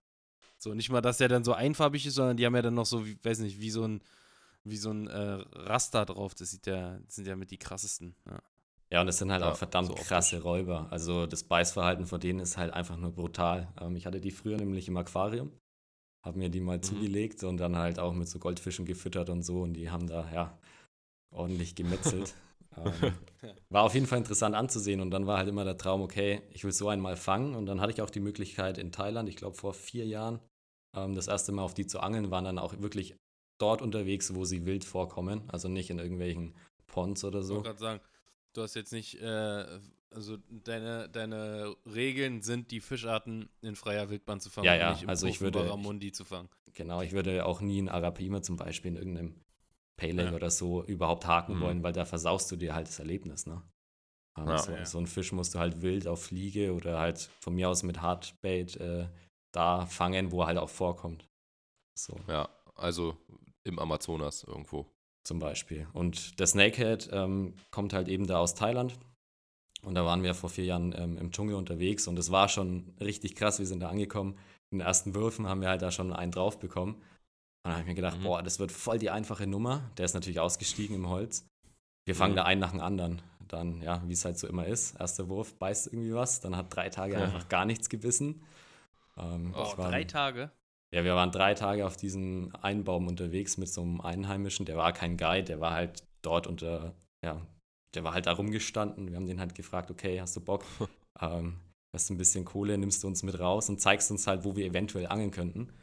So, 0.57 0.73
nicht 0.73 0.89
mal, 0.89 1.01
dass 1.01 1.17
der 1.17 1.27
dann 1.27 1.43
so 1.43 1.53
einfarbig 1.53 2.05
ist, 2.05 2.15
sondern 2.15 2.37
die 2.37 2.45
haben 2.45 2.55
ja 2.55 2.61
dann 2.61 2.75
noch 2.75 2.85
so, 2.85 3.05
wie, 3.05 3.17
weiß 3.21 3.39
nicht, 3.39 3.59
wie 3.59 3.71
so 3.71 3.85
ein, 3.85 4.01
wie 4.63 4.77
so 4.77 4.91
ein 4.91 5.07
äh, 5.07 5.43
Raster 5.51 6.05
drauf. 6.05 6.35
Das 6.35 6.51
sieht 6.51 6.67
ja, 6.67 6.99
das 6.99 7.15
sind 7.15 7.27
ja 7.27 7.35
mit 7.35 7.51
die 7.51 7.57
krassesten. 7.57 8.15
Ja. 8.25 8.41
Ja, 8.93 9.01
und 9.01 9.07
das 9.07 9.17
sind 9.17 9.31
halt 9.31 9.41
Ja, 9.41 9.51
auch 9.51 9.55
verdammt 9.55 9.87
so 9.87 9.95
krasse 9.95 10.41
Räuber. 10.43 10.87
Also 10.91 11.25
das 11.25 11.43
Beißverhalten 11.43 12.05
von 12.05 12.19
denen 12.19 12.39
ist 12.39 12.57
halt 12.57 12.73
einfach 12.73 12.95
nur 12.97 13.11
brutal. 13.11 13.73
Ähm, 13.81 13.95
ich 13.95 14.05
hatte 14.05 14.21
die 14.21 14.31
früher 14.31 14.57
nämlich 14.57 14.87
im 14.87 14.97
Aquarium, 14.97 15.51
habe 16.25 16.39
mir 16.39 16.49
die 16.49 16.61
mal 16.61 16.81
Mhm. 16.81 16.81
zugelegt 16.81 17.43
und 17.43 17.57
dann 17.57 17.77
halt 17.77 17.99
auch 17.99 18.13
mit 18.13 18.27
so 18.29 18.39
Goldfischen 18.39 18.85
gefüttert 18.85 19.29
und 19.29 19.43
so 19.43 19.61
und 19.63 19.73
die 19.75 19.89
haben 19.91 20.07
da, 20.07 20.31
ja, 20.33 20.59
ordentlich 21.31 21.75
gemetzelt. 21.75 22.35
Ähm, 22.77 23.13
war 23.69 23.83
auf 23.83 23.95
jeden 23.95 24.07
Fall 24.07 24.19
interessant 24.19 24.55
anzusehen 24.55 25.01
und 25.01 25.11
dann 25.11 25.27
war 25.27 25.37
halt 25.39 25.49
immer 25.49 25.65
der 25.65 25.77
Traum, 25.77 26.01
okay, 26.01 26.41
ich 26.51 26.63
will 26.63 26.71
so 26.73 26.89
einmal 26.89 27.17
fangen 27.17 27.55
und 27.55 27.65
dann 27.67 27.81
hatte 27.81 27.93
ich 27.93 28.01
auch 28.01 28.09
die 28.11 28.19
Möglichkeit 28.21 28.77
in 28.77 28.91
Thailand, 28.91 29.29
ich 29.29 29.35
glaube 29.37 29.55
vor 29.57 29.73
vier 29.73 30.05
Jahren, 30.05 30.39
ähm, 30.95 31.15
das 31.15 31.27
erste 31.27 31.51
Mal 31.51 31.63
auf 31.63 31.73
die 31.73 31.87
zu 31.87 31.99
angeln, 32.01 32.31
waren 32.31 32.45
dann 32.45 32.59
auch 32.59 32.79
wirklich 32.81 33.15
dort 33.59 33.81
unterwegs, 33.81 34.35
wo 34.35 34.45
sie 34.45 34.65
wild 34.65 34.85
vorkommen, 34.85 35.43
also 35.49 35.67
nicht 35.69 35.89
in 35.89 35.99
irgendwelchen 35.99 36.55
Ponds 36.87 37.23
oder 37.23 37.41
Ich 37.41 37.47
so. 37.47 37.55
wollte 37.55 37.69
gerade 37.69 37.79
sagen, 37.79 38.01
du 38.53 38.61
hast 38.61 38.75
jetzt 38.75 38.93
nicht, 38.93 39.19
äh, 39.21 39.79
also 40.11 40.37
deine, 40.49 41.09
deine 41.09 41.75
Regeln 41.85 42.41
sind, 42.41 42.71
die 42.71 42.79
Fischarten 42.81 43.49
in 43.61 43.75
freier 43.75 44.09
Wildbahn 44.09 44.39
zu 44.39 44.49
fangen, 44.49 44.65
Ja, 44.65 44.75
ja, 44.75 44.91
nicht 44.91 45.03
im 45.03 45.09
also 45.09 45.27
ich 45.27 45.41
würde- 45.41 45.59
Barramundi 45.59 46.11
zu 46.11 46.23
fangen. 46.25 46.49
Genau, 46.73 47.01
ich 47.01 47.11
würde 47.11 47.45
auch 47.45 47.61
nie 47.61 47.79
einen 47.79 47.89
Arapima 47.89 48.41
zum 48.41 48.57
Beispiel 48.57 48.91
in 48.91 48.97
irgendeinem 48.97 49.35
Lake 50.01 50.23
Ja. 50.29 50.33
oder 50.33 50.49
so 50.51 50.83
überhaupt 50.83 51.25
haken 51.25 51.55
Mhm. 51.57 51.61
wollen, 51.61 51.83
weil 51.83 51.93
da 51.93 52.03
versaust 52.05 52.51
du 52.51 52.55
dir 52.55 52.73
halt 52.75 52.87
das 52.87 52.99
Erlebnis, 52.99 53.45
ne? 53.45 53.63
Ja. 54.37 54.57
so, 54.57 54.71
Ja. 54.71 54.85
so 54.85 54.97
einen 54.97 55.07
Fisch 55.07 55.31
musst 55.31 55.53
du 55.55 55.59
halt 55.59 55.81
wild 55.83 56.07
auf 56.07 56.23
Fliege 56.25 56.73
oder 56.73 56.99
halt 56.99 57.29
von 57.39 57.53
mir 57.53 57.69
aus 57.69 57.83
mit 57.83 58.01
Hardbait 58.01 58.75
äh, 58.77 59.07
da 59.51 59.85
fangen, 59.85 60.31
wo 60.31 60.41
er 60.41 60.47
halt 60.47 60.57
auch 60.57 60.69
vorkommt. 60.69 61.29
So, 61.95 62.19
Ja, 62.27 62.49
also 62.75 63.15
im 63.63 63.77
Amazonas 63.77 64.43
irgendwo. 64.43 64.91
Zum 65.23 65.39
Beispiel. 65.39 65.87
Und 65.93 66.39
der 66.39 66.47
Snakehead 66.47 67.09
ähm, 67.11 67.53
kommt 67.71 67.93
halt 67.93 68.07
eben 68.07 68.27
da 68.27 68.39
aus 68.39 68.55
Thailand. 68.55 68.97
Und 69.83 69.95
da 69.95 70.05
waren 70.05 70.23
wir 70.23 70.33
vor 70.33 70.49
vier 70.49 70.65
Jahren 70.65 70.93
ähm, 70.97 71.17
im 71.17 71.31
Dschungel 71.31 71.55
unterwegs 71.55 72.07
und 72.07 72.17
es 72.17 72.31
war 72.31 72.47
schon 72.47 72.93
richtig 73.01 73.35
krass. 73.35 73.59
Wir 73.59 73.65
sind 73.67 73.81
da 73.81 73.89
angekommen. 73.89 74.37
In 74.71 74.79
den 74.79 74.87
ersten 74.87 75.13
Würfen 75.13 75.47
haben 75.47 75.59
wir 75.61 75.67
halt 75.69 75.81
da 75.81 75.91
schon 75.91 76.13
einen 76.13 76.31
drauf 76.31 76.57
bekommen. 76.59 76.93
Und 76.95 77.01
dann 77.65 77.73
habe 77.73 77.81
ich 77.81 77.87
mir 77.87 77.95
gedacht, 77.95 78.19
Mhm. 78.19 78.23
boah, 78.23 78.41
das 78.43 78.59
wird 78.59 78.71
voll 78.71 78.97
die 78.97 79.09
einfache 79.09 79.45
Nummer. 79.45 79.91
Der 79.97 80.05
ist 80.05 80.13
natürlich 80.13 80.39
ausgestiegen 80.39 80.95
im 80.95 81.09
Holz. 81.09 81.45
Wir 82.05 82.15
fangen 82.15 82.33
Mhm. 82.33 82.37
da 82.37 82.43
einen 82.43 82.61
nach 82.61 82.71
dem 82.71 82.79
anderen. 82.79 83.21
Dann, 83.49 83.81
ja, 83.81 84.01
wie 84.07 84.13
es 84.13 84.23
halt 84.25 84.39
so 84.39 84.47
immer 84.47 84.65
ist. 84.65 84.95
Erster 84.99 85.27
Wurf 85.29 85.53
beißt 85.59 85.87
irgendwie 85.87 86.13
was. 86.13 86.39
Dann 86.39 86.55
hat 86.55 86.73
drei 86.75 86.89
Tage 86.89 87.13
Ja. 87.15 87.21
einfach 87.23 87.49
gar 87.49 87.65
nichts 87.65 87.89
gebissen. 87.89 88.41
Ähm, 89.17 89.53
Oh, 89.55 89.77
war- 89.77 89.89
drei 89.89 90.05
Tage? 90.05 90.49
Ja, 90.93 91.03
wir 91.03 91.15
waren 91.15 91.31
drei 91.31 91.55
Tage 91.55 91.87
auf 91.87 91.97
diesem 91.97 92.51
Einbaum 92.61 93.07
unterwegs 93.07 93.57
mit 93.57 93.67
so 93.67 93.81
einem 93.81 93.99
Einheimischen. 93.99 94.67
Der 94.67 94.77
war 94.77 94.93
kein 94.93 95.17
Guide, 95.17 95.45
der 95.45 95.59
war 95.59 95.71
halt 95.71 96.03
dort 96.21 96.45
unter, 96.45 96.93
ja, 97.25 97.41
der 97.95 98.03
war 98.03 98.13
halt 98.13 98.27
da 98.27 98.33
rumgestanden. 98.33 99.09
Wir 99.09 99.15
haben 99.15 99.25
den 99.25 99.39
halt 99.39 99.55
gefragt, 99.55 99.89
okay, 99.89 100.21
hast 100.21 100.35
du 100.35 100.41
Bock? 100.41 100.63
ähm, 101.19 101.55
hast 101.95 102.09
du 102.09 102.13
ein 102.13 102.19
bisschen 102.19 102.45
Kohle, 102.45 102.77
nimmst 102.77 103.03
du 103.03 103.07
uns 103.07 103.23
mit 103.23 103.39
raus 103.39 103.69
und 103.69 103.81
zeigst 103.81 104.11
uns 104.11 104.27
halt, 104.27 104.45
wo 104.45 104.55
wir 104.55 104.67
eventuell 104.67 105.07
angeln 105.07 105.31
könnten. 105.31 105.73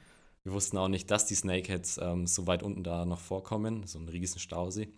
Wir 0.45 0.53
wussten 0.53 0.79
auch 0.79 0.87
nicht, 0.87 1.11
dass 1.11 1.27
die 1.27 1.35
Snakeheads 1.35 1.99
ähm, 1.99 2.29
so 2.29 2.47
weit 2.47 2.63
unten 2.63 2.85
da 2.85 3.05
noch 3.05 3.19
vorkommen, 3.19 3.89
so 3.89 3.99
ein 3.99 4.09
riesen 4.09 4.39
Stausee. 4.39 4.93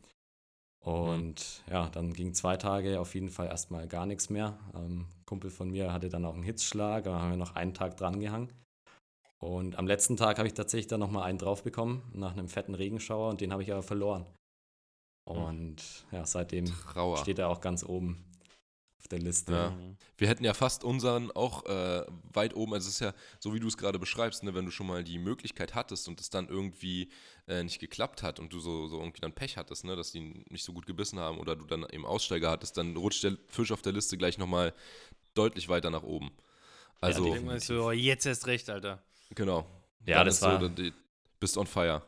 Und 0.84 1.62
ja, 1.70 1.88
dann 1.88 2.12
ging 2.12 2.34
zwei 2.34 2.58
Tage 2.58 3.00
auf 3.00 3.14
jeden 3.14 3.30
Fall 3.30 3.46
erstmal 3.46 3.88
gar 3.88 4.04
nichts 4.04 4.28
mehr. 4.28 4.58
Ähm, 4.74 5.06
Kumpel 5.24 5.50
von 5.50 5.70
mir 5.70 5.90
hatte 5.90 6.10
dann 6.10 6.26
auch 6.26 6.34
einen 6.34 6.42
Hitzschlag, 6.42 7.04
da 7.04 7.18
haben 7.18 7.30
wir 7.30 7.38
noch 7.38 7.54
einen 7.54 7.72
Tag 7.72 7.96
dran 7.96 8.20
gehangen. 8.20 8.52
Und 9.42 9.76
am 9.76 9.88
letzten 9.88 10.16
Tag 10.16 10.38
habe 10.38 10.46
ich 10.46 10.54
tatsächlich 10.54 10.86
dann 10.86 11.00
nochmal 11.00 11.24
einen 11.24 11.38
drauf 11.38 11.64
bekommen, 11.64 12.08
nach 12.14 12.30
einem 12.32 12.48
fetten 12.48 12.76
Regenschauer, 12.76 13.28
und 13.30 13.40
den 13.40 13.50
habe 13.52 13.64
ich 13.64 13.72
aber 13.72 13.82
verloren. 13.82 14.24
Und 15.24 15.76
ja, 16.12 16.24
seitdem 16.24 16.66
Trauer. 16.66 17.16
steht 17.18 17.40
er 17.40 17.48
auch 17.48 17.60
ganz 17.60 17.82
oben 17.84 18.24
auf 19.00 19.08
der 19.08 19.18
Liste. 19.18 19.52
Ja. 19.52 19.70
Mhm. 19.70 19.96
Wir 20.16 20.28
hätten 20.28 20.44
ja 20.44 20.54
fast 20.54 20.84
unseren 20.84 21.32
auch 21.32 21.66
äh, 21.66 22.06
weit 22.32 22.54
oben, 22.54 22.72
also 22.74 22.86
es 22.86 22.94
ist 22.94 23.00
ja 23.00 23.14
so, 23.40 23.52
wie 23.52 23.58
du 23.58 23.66
es 23.66 23.76
gerade 23.76 23.98
beschreibst, 23.98 24.44
ne, 24.44 24.54
wenn 24.54 24.64
du 24.64 24.70
schon 24.70 24.86
mal 24.86 25.02
die 25.02 25.18
Möglichkeit 25.18 25.74
hattest 25.74 26.06
und 26.06 26.20
es 26.20 26.30
dann 26.30 26.48
irgendwie 26.48 27.10
äh, 27.48 27.64
nicht 27.64 27.80
geklappt 27.80 28.22
hat 28.22 28.38
und 28.38 28.52
du 28.52 28.60
so, 28.60 28.86
so 28.86 29.00
irgendwie 29.00 29.20
dann 29.22 29.32
Pech 29.32 29.56
hattest, 29.56 29.84
ne, 29.84 29.96
dass 29.96 30.12
die 30.12 30.44
nicht 30.50 30.64
so 30.64 30.72
gut 30.72 30.86
gebissen 30.86 31.18
haben 31.18 31.38
oder 31.38 31.56
du 31.56 31.64
dann 31.66 31.84
eben 31.90 32.06
Aussteiger 32.06 32.48
hattest, 32.48 32.76
dann 32.76 32.96
rutscht 32.96 33.24
der 33.24 33.36
Fisch 33.48 33.72
auf 33.72 33.82
der 33.82 33.92
Liste 33.92 34.16
gleich 34.16 34.38
nochmal 34.38 34.72
deutlich 35.34 35.68
weiter 35.68 35.90
nach 35.90 36.04
oben. 36.04 36.30
Also, 37.00 37.24
die- 37.24 37.28
Ich 37.30 37.34
denke 37.34 37.46
mal 37.48 37.60
so, 37.60 37.90
jetzt 37.90 38.24
erst 38.26 38.46
recht, 38.46 38.70
Alter. 38.70 39.02
Genau. 39.34 39.64
Ja, 40.06 40.18
Dann 40.18 40.26
das 40.26 40.36
ist 40.36 40.42
war- 40.42 40.60
So, 40.60 40.68
die, 40.68 40.92
bist 41.40 41.56
on 41.58 41.66
fire. 41.66 42.02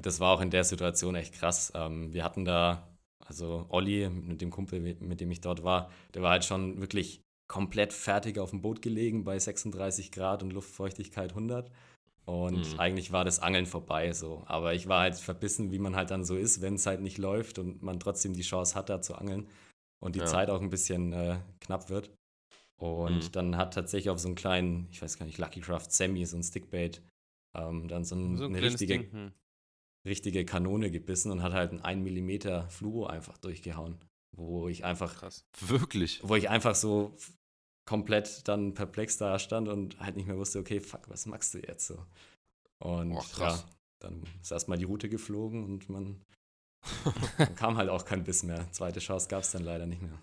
Das 0.00 0.20
war 0.20 0.32
auch 0.34 0.40
in 0.40 0.50
der 0.50 0.64
Situation 0.64 1.14
echt 1.14 1.34
krass. 1.34 1.72
Ähm, 1.74 2.12
wir 2.12 2.22
hatten 2.24 2.44
da, 2.44 2.86
also 3.24 3.66
Olli, 3.70 4.08
mit 4.10 4.40
dem 4.40 4.50
Kumpel, 4.50 4.80
mit 4.80 5.20
dem 5.20 5.30
ich 5.30 5.40
dort 5.40 5.64
war, 5.64 5.90
der 6.14 6.22
war 6.22 6.30
halt 6.32 6.44
schon 6.44 6.80
wirklich 6.80 7.22
komplett 7.48 7.92
fertig 7.92 8.38
auf 8.38 8.50
dem 8.50 8.60
Boot 8.60 8.82
gelegen 8.82 9.24
bei 9.24 9.38
36 9.38 10.10
Grad 10.12 10.42
und 10.42 10.52
Luftfeuchtigkeit 10.52 11.34
100. 11.34 11.70
Und 12.24 12.72
Mhm. 12.74 12.80
eigentlich 12.80 13.12
war 13.12 13.24
das 13.24 13.38
Angeln 13.38 13.66
vorbei 13.66 14.12
so. 14.12 14.42
Aber 14.46 14.74
ich 14.74 14.88
war 14.88 15.02
halt 15.02 15.14
verbissen, 15.14 15.70
wie 15.70 15.78
man 15.78 15.94
halt 15.94 16.10
dann 16.10 16.24
so 16.24 16.36
ist, 16.36 16.60
wenn 16.60 16.74
es 16.74 16.84
halt 16.86 17.00
nicht 17.00 17.18
läuft 17.18 17.58
und 17.60 17.82
man 17.82 18.00
trotzdem 18.00 18.34
die 18.34 18.42
Chance 18.42 18.74
hat, 18.74 18.88
da 18.88 19.00
zu 19.00 19.14
angeln 19.14 19.48
und 20.00 20.16
die 20.16 20.20
Ja. 20.20 20.26
Zeit 20.26 20.50
auch 20.50 20.60
ein 20.60 20.70
bisschen 20.70 21.12
äh, 21.12 21.38
knapp 21.60 21.88
wird. 21.88 22.10
Und 22.78 23.24
Mhm. 23.24 23.32
dann 23.32 23.56
hat 23.56 23.74
tatsächlich 23.74 24.10
auf 24.10 24.18
so 24.18 24.28
einen 24.28 24.34
kleinen, 24.34 24.86
ich 24.90 25.00
weiß 25.00 25.18
gar 25.18 25.24
nicht, 25.26 25.38
Lucky 25.38 25.60
Craft 25.60 25.90
Semi, 25.90 26.24
so 26.26 26.36
ein 26.36 26.42
Stickbait, 26.42 27.00
ähm, 27.56 27.88
dann 27.88 28.04
so, 28.04 28.14
ein, 28.16 28.36
So 28.36 28.44
ein 28.44 28.54
eine 28.54 28.62
richtige, 28.62 28.98
Ding. 28.98 29.12
Hm. 29.12 29.32
richtige 30.06 30.44
Kanone 30.44 30.90
gebissen 30.90 31.30
und 31.32 31.42
hat 31.42 31.52
halt 31.54 31.70
einen 31.70 31.80
1 31.80 32.02
mm 32.04 32.68
Fluo 32.68 33.06
einfach 33.06 33.38
durchgehauen. 33.38 33.98
Wo 34.36 34.68
ich 34.68 34.84
einfach, 34.84 35.14
Krass. 35.16 35.46
Wirklich. 35.60 36.20
wo 36.22 36.34
ich 36.36 36.50
einfach 36.50 36.74
so 36.74 37.16
komplett 37.88 38.46
dann 38.48 38.74
perplex 38.74 39.16
da 39.16 39.38
stand 39.38 39.68
und 39.68 39.98
halt 40.00 40.16
nicht 40.16 40.26
mehr 40.26 40.36
wusste, 40.36 40.58
okay, 40.58 40.80
fuck, 40.80 41.08
was 41.08 41.24
machst 41.24 41.54
du 41.54 41.58
jetzt 41.58 41.86
so? 41.86 42.04
Und 42.84 43.12
Boah, 43.12 43.24
krass. 43.32 43.64
ja, 43.66 43.70
dann 44.00 44.22
ist 44.42 44.50
erstmal 44.52 44.76
die 44.76 44.84
Route 44.84 45.08
geflogen 45.08 45.64
und 45.64 45.88
man 45.88 46.20
kam 47.56 47.76
halt 47.78 47.88
auch 47.88 48.04
kein 48.04 48.24
Biss 48.24 48.42
mehr. 48.42 48.70
Zweite 48.72 49.00
Chance 49.00 49.28
gab 49.28 49.42
es 49.42 49.52
dann 49.52 49.62
leider 49.64 49.86
nicht 49.86 50.02
mehr. 50.02 50.20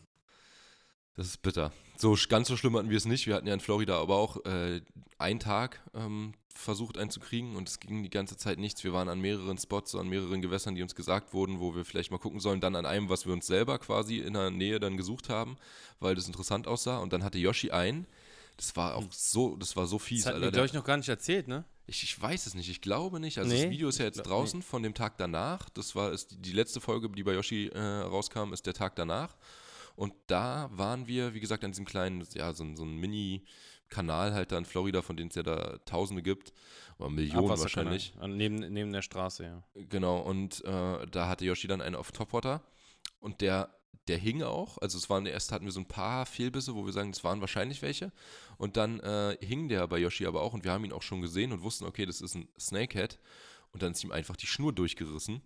Das 1.16 1.28
ist 1.28 1.42
bitter. 1.42 1.72
So 1.98 2.18
ganz 2.28 2.48
so 2.48 2.58
schlimm 2.58 2.76
hatten 2.76 2.90
wir 2.90 2.98
es 2.98 3.06
nicht. 3.06 3.28
Wir 3.28 3.36
hatten 3.36 3.48
ja 3.48 3.54
in 3.54 3.60
Florida 3.60 4.00
aber 4.00 4.16
auch 4.16 4.44
äh, 4.46 4.82
einen 5.20 5.40
Tag 5.40 5.80
ähm, 5.94 6.34
versucht 6.54 6.98
einzukriegen 6.98 7.56
und 7.56 7.70
es 7.70 7.80
ging 7.80 8.04
die 8.04 8.10
ganze 8.10 8.36
Zeit 8.36 8.58
nichts. 8.58 8.84
Wir 8.84 8.94
waren 8.94 9.10
an 9.10 9.20
mehreren 9.20 9.58
Spots, 9.58 9.96
an 9.96 10.08
mehreren 10.08 10.42
Gewässern, 10.42 10.76
die 10.76 10.82
uns 10.82 10.96
gesagt 10.96 11.34
wurden, 11.34 11.60
wo 11.60 11.76
wir 11.76 11.86
vielleicht 11.86 12.12
mal 12.12 12.18
gucken 12.18 12.40
sollen. 12.40 12.62
Dann 12.62 12.76
an 12.76 12.86
einem, 12.86 13.10
was 13.10 13.26
wir 13.26 13.34
uns 13.34 13.46
selber 13.46 13.78
quasi 13.80 14.20
in 14.20 14.34
der 14.34 14.50
Nähe 14.50 14.80
dann 14.80 14.98
gesucht 14.98 15.30
haben, 15.30 15.58
weil 16.00 16.16
das 16.16 16.28
interessant 16.28 16.68
aussah. 16.68 16.98
Und 16.98 17.14
dann 17.14 17.24
hatte 17.24 17.38
Yoshi 17.38 17.72
einen. 17.72 18.08
Das 18.58 18.76
war 18.76 18.96
auch 18.96 19.12
so, 19.12 19.56
das 19.56 19.76
war 19.76 19.88
so 19.88 20.00
fies, 20.00 20.24
Das 20.24 20.34
hat 20.34 20.42
mir, 20.42 20.52
glaube 20.52 20.68
ich, 20.68 20.74
noch 20.74 20.84
gar 20.84 20.98
nicht 20.98 21.10
erzählt, 21.10 21.48
ne? 21.48 21.66
ich, 21.88 22.04
ich 22.04 22.22
weiß 22.22 22.46
es 22.46 22.54
nicht, 22.54 22.70
ich 22.70 22.82
glaube 22.82 23.20
nicht. 23.20 23.38
Also 23.38 23.52
Nee, 23.52 23.64
das 23.64 23.72
Video 23.72 23.90
ist 23.90 24.00
ja 24.00 24.06
jetzt 24.06 24.24
glaub- 24.24 24.28
draußen 24.28 24.62
von 24.62 24.84
dem 24.84 24.94
Tag 24.94 25.18
danach. 25.18 25.70
Das 25.70 25.96
war 25.96 26.12
ist 26.12 26.32
die, 26.32 26.38
die 26.38 26.52
letzte 26.52 26.80
Folge, 26.80 27.10
die 27.10 27.24
bei 27.24 27.34
Yoshi 27.34 27.68
äh, 27.68 27.80
rauskam, 27.80 28.54
ist 28.54 28.66
der 28.66 28.74
Tag 28.74 28.96
danach. 28.96 29.36
Und 29.96 30.14
da 30.28 30.70
waren 30.74 31.08
wir, 31.08 31.34
wie 31.34 31.40
gesagt, 31.40 31.64
an 31.64 31.72
diesem 31.72 31.86
kleinen, 31.86 32.26
ja, 32.34 32.54
so, 32.54 32.64
ein- 32.64 32.76
so 32.76 32.84
ein 32.84 32.96
Mini-Kanal 32.98 34.34
halt 34.34 34.52
da 34.52 34.58
in 34.58 34.66
Florida, 34.66 35.02
von 35.02 35.18
denen 35.18 35.30
es 35.30 35.36
ja 35.36 35.44
da 35.44 35.78
Tausende 35.86 36.24
gibt. 36.24 36.54
Oder 36.98 37.10
Millionen 37.10 37.48
wahrscheinlich. 37.60 38.14
An, 38.20 38.38
neben, 38.38 38.56
neben 38.56 38.92
der 38.92 39.02
Straße, 39.02 39.44
ja. 39.44 39.64
Genau, 39.76 40.20
und 40.20 40.64
äh, 40.66 41.06
da 41.08 41.28
hatte 41.28 41.46
Yoshi 41.46 41.68
dann 41.68 41.82
einen 41.82 41.96
auf 41.96 42.12
Topwater 42.12 42.62
und 43.20 43.42
der, 43.42 43.70
der 44.08 44.18
hing 44.18 44.44
auch. 44.44 44.78
Also 44.80 44.98
es 44.98 45.10
waren 45.10 45.26
erst 45.26 45.52
hatten 45.52 45.66
wir 45.66 45.72
so 45.72 45.80
ein 45.80 45.88
paar 45.88 46.26
Fehlbisse, 46.26 46.76
wo 46.76 46.86
wir 46.86 46.94
sagen, 46.94 47.12
das 47.12 47.24
waren 47.24 47.42
wahrscheinlich 47.42 47.82
welche. 47.82 48.12
Und 48.58 48.78
dann 48.78 49.00
äh, 49.00 49.38
hing 49.42 49.70
der 49.70 49.88
bei 49.88 49.98
Yoshi 50.00 50.26
aber 50.26 50.42
auch 50.42 50.54
und 50.54 50.64
wir 50.64 50.72
haben 50.72 50.86
ihn 50.86 50.92
auch 50.94 51.02
schon 51.04 51.22
gesehen 51.22 51.52
und 51.52 51.62
wussten, 51.62 51.86
okay, 51.86 52.06
das 52.06 52.20
ist 52.22 52.36
ein 52.36 52.48
Snakehead. 52.60 53.20
Und 53.72 53.82
dann 53.82 53.94
ist 53.94 54.04
ihm 54.04 54.12
einfach 54.12 54.36
die 54.36 54.46
Schnur 54.48 54.72
durchgerissen. 54.74 55.42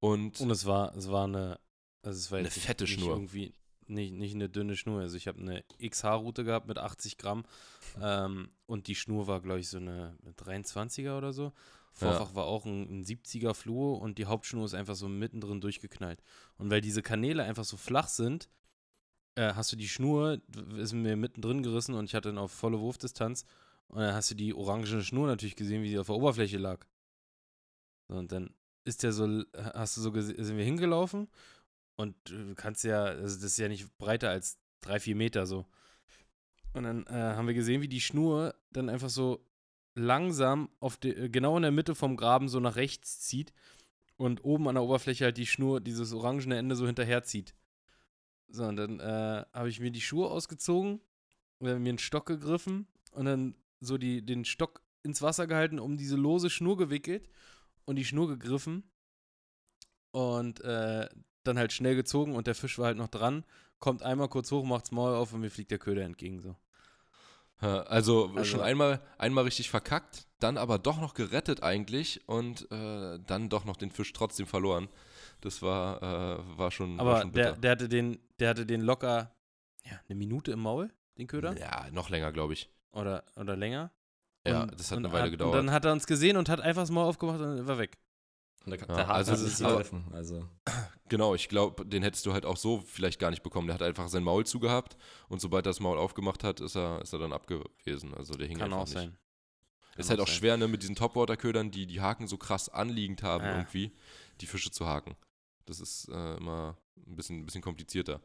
Und, 0.00 0.40
Und 0.40 0.50
es 0.50 0.64
war, 0.64 0.94
es 0.96 1.10
war 1.10 1.24
eine, 1.24 1.58
also 2.02 2.16
es 2.18 2.30
war 2.30 2.38
Eine 2.38 2.50
fette 2.50 2.86
Schnur. 2.86 3.10
Irgendwie, 3.16 3.52
nicht, 3.88 4.12
nicht 4.12 4.34
eine 4.34 4.48
dünne 4.48 4.76
Schnur. 4.76 5.00
Also 5.00 5.16
ich 5.16 5.28
habe 5.28 5.40
eine 5.40 5.64
XH-Route 5.82 6.44
gehabt 6.44 6.68
mit 6.68 6.78
80 6.78 7.18
Gramm 7.18 7.44
ähm, 8.00 8.50
und 8.66 8.86
die 8.86 8.94
Schnur 8.94 9.26
war, 9.26 9.40
glaube 9.40 9.60
ich, 9.60 9.68
so 9.68 9.78
eine 9.78 10.16
23er 10.36 11.16
oder 11.16 11.32
so. 11.32 11.52
Vorfach 11.92 12.34
war 12.34 12.44
auch 12.44 12.64
ein, 12.64 13.00
ein 13.00 13.04
70er 13.04 13.54
Fluo 13.54 13.94
und 13.94 14.18
die 14.18 14.26
Hauptschnur 14.26 14.64
ist 14.64 14.74
einfach 14.74 14.94
so 14.94 15.08
mittendrin 15.08 15.60
durchgeknallt. 15.60 16.22
Und 16.56 16.70
weil 16.70 16.80
diese 16.80 17.02
Kanäle 17.02 17.42
einfach 17.42 17.64
so 17.64 17.76
flach 17.76 18.06
sind, 18.06 18.48
äh, 19.34 19.54
hast 19.54 19.72
du 19.72 19.76
die 19.76 19.88
Schnur, 19.88 20.40
ist 20.76 20.92
mir 20.92 21.16
mittendrin 21.16 21.62
gerissen 21.62 21.94
und 21.94 22.04
ich 22.04 22.14
hatte 22.14 22.28
dann 22.28 22.38
auf 22.38 22.52
volle 22.52 22.78
Wurfdistanz 22.78 23.44
und 23.88 24.00
dann 24.00 24.14
hast 24.14 24.30
du 24.30 24.36
die 24.36 24.54
orangene 24.54 25.02
Schnur 25.02 25.26
natürlich 25.26 25.56
gesehen, 25.56 25.82
wie 25.82 25.90
sie 25.90 25.98
auf 25.98 26.06
der 26.06 26.16
Oberfläche 26.16 26.58
lag. 26.58 26.86
So, 28.08 28.14
und 28.14 28.30
dann 28.30 28.54
ist 28.84 29.02
der 29.02 29.12
so, 29.12 29.42
hast 29.74 29.96
du 29.96 30.00
so 30.00 30.12
gesehen, 30.12 30.42
sind 30.42 30.56
wir 30.56 30.64
hingelaufen 30.64 31.28
und 31.98 32.14
du 32.30 32.54
kannst 32.54 32.84
ja, 32.84 33.02
also 33.02 33.34
das 33.34 33.44
ist 33.44 33.58
ja 33.58 33.68
nicht 33.68 33.98
breiter 33.98 34.30
als 34.30 34.56
drei, 34.80 35.00
vier 35.00 35.16
Meter 35.16 35.46
so. 35.46 35.66
Und 36.72 36.84
dann 36.84 37.04
äh, 37.06 37.10
haben 37.12 37.48
wir 37.48 37.54
gesehen, 37.54 37.82
wie 37.82 37.88
die 37.88 38.00
Schnur 38.00 38.54
dann 38.70 38.88
einfach 38.88 39.08
so 39.08 39.44
langsam 39.96 40.70
auf 40.78 40.96
de, 40.96 41.24
äh, 41.24 41.28
genau 41.28 41.56
in 41.56 41.62
der 41.62 41.72
Mitte 41.72 41.96
vom 41.96 42.16
Graben 42.16 42.48
so 42.48 42.60
nach 42.60 42.76
rechts 42.76 43.18
zieht 43.18 43.52
und 44.16 44.44
oben 44.44 44.68
an 44.68 44.76
der 44.76 44.84
Oberfläche 44.84 45.24
halt 45.24 45.38
die 45.38 45.46
Schnur, 45.46 45.80
dieses 45.80 46.12
orangene 46.12 46.56
Ende 46.56 46.76
so 46.76 46.86
hinterherzieht. 46.86 47.56
So, 48.48 48.64
und 48.64 48.76
dann 48.76 49.00
äh, 49.00 49.44
habe 49.52 49.68
ich 49.68 49.80
mir 49.80 49.90
die 49.90 50.00
Schuhe 50.00 50.30
ausgezogen, 50.30 51.00
mir 51.58 51.74
einen 51.74 51.98
Stock 51.98 52.26
gegriffen 52.26 52.86
und 53.10 53.24
dann 53.24 53.56
so 53.80 53.98
die, 53.98 54.24
den 54.24 54.44
Stock 54.44 54.82
ins 55.02 55.20
Wasser 55.20 55.48
gehalten, 55.48 55.80
um 55.80 55.96
diese 55.96 56.16
lose 56.16 56.48
Schnur 56.48 56.76
gewickelt 56.76 57.28
und 57.86 57.96
die 57.96 58.04
Schnur 58.04 58.28
gegriffen. 58.28 58.88
Und 60.12 60.60
äh, 60.60 61.08
dann 61.44 61.58
halt 61.58 61.72
schnell 61.72 61.94
gezogen 61.96 62.34
und 62.34 62.46
der 62.46 62.54
Fisch 62.54 62.78
war 62.78 62.86
halt 62.86 62.96
noch 62.98 63.08
dran, 63.08 63.44
kommt 63.78 64.02
einmal 64.02 64.28
kurz 64.28 64.50
hoch, 64.50 64.64
macht's 64.64 64.90
Maul 64.90 65.14
auf 65.14 65.32
und 65.32 65.40
mir 65.40 65.50
fliegt 65.50 65.70
der 65.70 65.78
Köder 65.78 66.02
entgegen 66.02 66.40
so. 66.40 66.56
Also, 67.60 68.28
Also- 68.28 68.44
schon 68.44 68.60
einmal, 68.60 69.00
einmal 69.18 69.42
richtig 69.44 69.68
verkackt, 69.68 70.26
dann 70.38 70.56
aber 70.56 70.78
doch 70.78 71.00
noch 71.00 71.14
gerettet 71.14 71.62
eigentlich 71.64 72.28
und 72.28 72.70
äh, 72.70 73.18
dann 73.26 73.48
doch 73.48 73.64
noch 73.64 73.76
den 73.76 73.90
Fisch 73.90 74.12
trotzdem 74.12 74.46
verloren. 74.46 74.88
Das 75.40 75.60
war, 75.60 76.00
äh, 76.02 76.58
war 76.58 76.70
schon, 76.70 76.98
war 76.98 77.06
Aber 77.06 77.20
schon 77.22 77.32
der, 77.32 77.46
bitter. 77.48 77.60
der 77.60 77.70
hatte 77.72 77.88
den, 77.88 78.18
der 78.38 78.50
hatte 78.50 78.64
den 78.66 78.80
locker 78.82 79.34
ja, 79.84 79.98
eine 80.08 80.14
Minute 80.16 80.52
im 80.52 80.60
Maul, 80.60 80.92
den 81.16 81.26
Köder. 81.26 81.58
Ja, 81.58 81.86
noch 81.90 82.10
länger, 82.10 82.30
glaube 82.32 82.52
ich. 82.52 82.70
Oder, 82.92 83.24
oder 83.36 83.56
länger. 83.56 83.90
Ja, 84.46 84.62
Und- 84.62 84.78
das 84.78 84.90
hat 84.92 84.98
eine 84.98 85.10
Weile 85.10 85.24
hat, 85.24 85.30
gedauert. 85.32 85.54
Und 85.58 85.66
dann 85.66 85.74
hat 85.74 85.84
er 85.84 85.92
uns 85.92 86.06
gesehen 86.06 86.36
und 86.36 86.48
hat 86.48 86.60
einfach 86.60 86.82
das 86.82 86.90
Maul 86.92 87.06
aufgemacht 87.08 87.40
und 87.40 87.66
war 87.66 87.78
weg. 87.78 87.98
Und 88.66 88.70
der, 88.70 88.78
Ja, 88.80 88.86
der 88.86 88.96
Haken 88.98 89.10
also 89.10 89.32
nicht 89.32 89.42
ist. 89.44 89.62
Also, 90.12 90.48
Genau, 91.08 91.34
ich 91.34 91.48
glaube, 91.48 91.84
den 91.86 92.02
hättest 92.02 92.24
du 92.26 92.32
halt 92.32 92.44
auch 92.46 92.56
so 92.56 92.80
vielleicht 92.80 93.18
gar 93.18 93.30
nicht 93.30 93.42
bekommen. 93.42 93.66
Der 93.68 93.74
hat 93.74 93.82
einfach 93.82 94.08
sein 94.08 94.22
Maul 94.22 94.44
zugehabt 94.46 94.96
und 95.28 95.40
sobald 95.40 95.66
er 95.66 95.70
das 95.70 95.80
Maul 95.80 95.98
aufgemacht 95.98 96.44
hat, 96.44 96.60
ist 96.60 96.76
er, 96.76 97.00
ist 97.02 97.12
er 97.12 97.18
dann 97.18 97.32
abgewesen. 97.32 98.14
Also 98.14 98.34
der 98.34 98.46
hing 98.46 98.58
Kann 98.58 98.66
einfach 98.72 98.78
auch 98.82 98.86
nicht. 98.86 98.94
sein. 98.94 99.16
Ist 99.96 100.06
Kann 100.06 100.10
halt 100.10 100.20
auch 100.20 100.28
sein. 100.28 100.36
schwer, 100.36 100.56
ne, 100.56 100.68
mit 100.68 100.82
diesen 100.82 100.94
Topwater-Ködern, 100.94 101.70
die 101.70 101.86
die 101.86 102.00
Haken 102.00 102.26
so 102.28 102.36
krass 102.38 102.68
anliegend 102.68 103.22
haben 103.22 103.44
Ja. 103.44 103.56
irgendwie, 103.56 103.92
die 104.40 104.46
Fische 104.46 104.70
zu 104.70 104.86
haken. 104.86 105.16
Das 105.66 105.80
ist 105.80 106.08
äh, 106.08 106.36
immer 106.36 106.76
ein 107.06 107.16
bisschen, 107.16 107.40
ein 107.40 107.46
bisschen 107.46 107.62
komplizierter. 107.62 108.20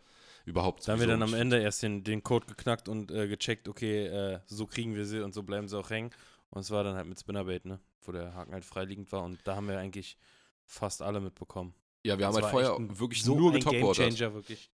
Überhaupt 0.45 0.87
Da 0.87 0.91
haben 0.93 0.99
wir 0.99 1.07
dann 1.07 1.23
am 1.23 1.33
Ende 1.33 1.61
erst 1.61 1.81
den, 1.83 2.03
den 2.03 2.21
Code 2.23 2.45
geknackt 2.47 2.89
und 2.89 3.11
äh, 3.11 3.27
gecheckt, 3.27 3.67
okay, 3.67 4.05
äh, 4.07 4.39
so 4.45 4.65
kriegen 4.67 4.93
wir 4.95 5.05
sie 5.05 5.21
und 5.23 5.33
so 5.33 5.41
bleiben 5.43 5.67
sie 5.67 5.77
auch 5.77 5.89
hängen. 5.89 6.11
Und 6.49 6.61
es 6.61 6.69
war 6.71 6.83
dann 6.83 6.95
halt 6.95 7.07
mit 7.07 7.19
Spinnerbait, 7.19 7.65
ne? 7.65 7.79
Wo 8.01 8.11
der 8.11 8.33
Haken 8.35 8.53
halt 8.53 8.65
freiliegend 8.65 9.11
war 9.11 9.23
und 9.23 9.39
da 9.45 9.55
haben 9.55 9.67
wir 9.67 9.79
eigentlich 9.79 10.17
fast 10.65 11.01
alle 11.01 11.19
mitbekommen. 11.21 11.73
Ja, 12.05 12.17
wir 12.17 12.25
haben 12.27 12.35
Das 12.35 12.43
halt 12.43 12.53
war 12.53 12.75
vorher 12.77 12.99
wirklich 12.99 13.23
so 13.23 13.35
nur 13.35 13.51
getopwatert. 13.53 14.19
Wirklich. 14.19 14.69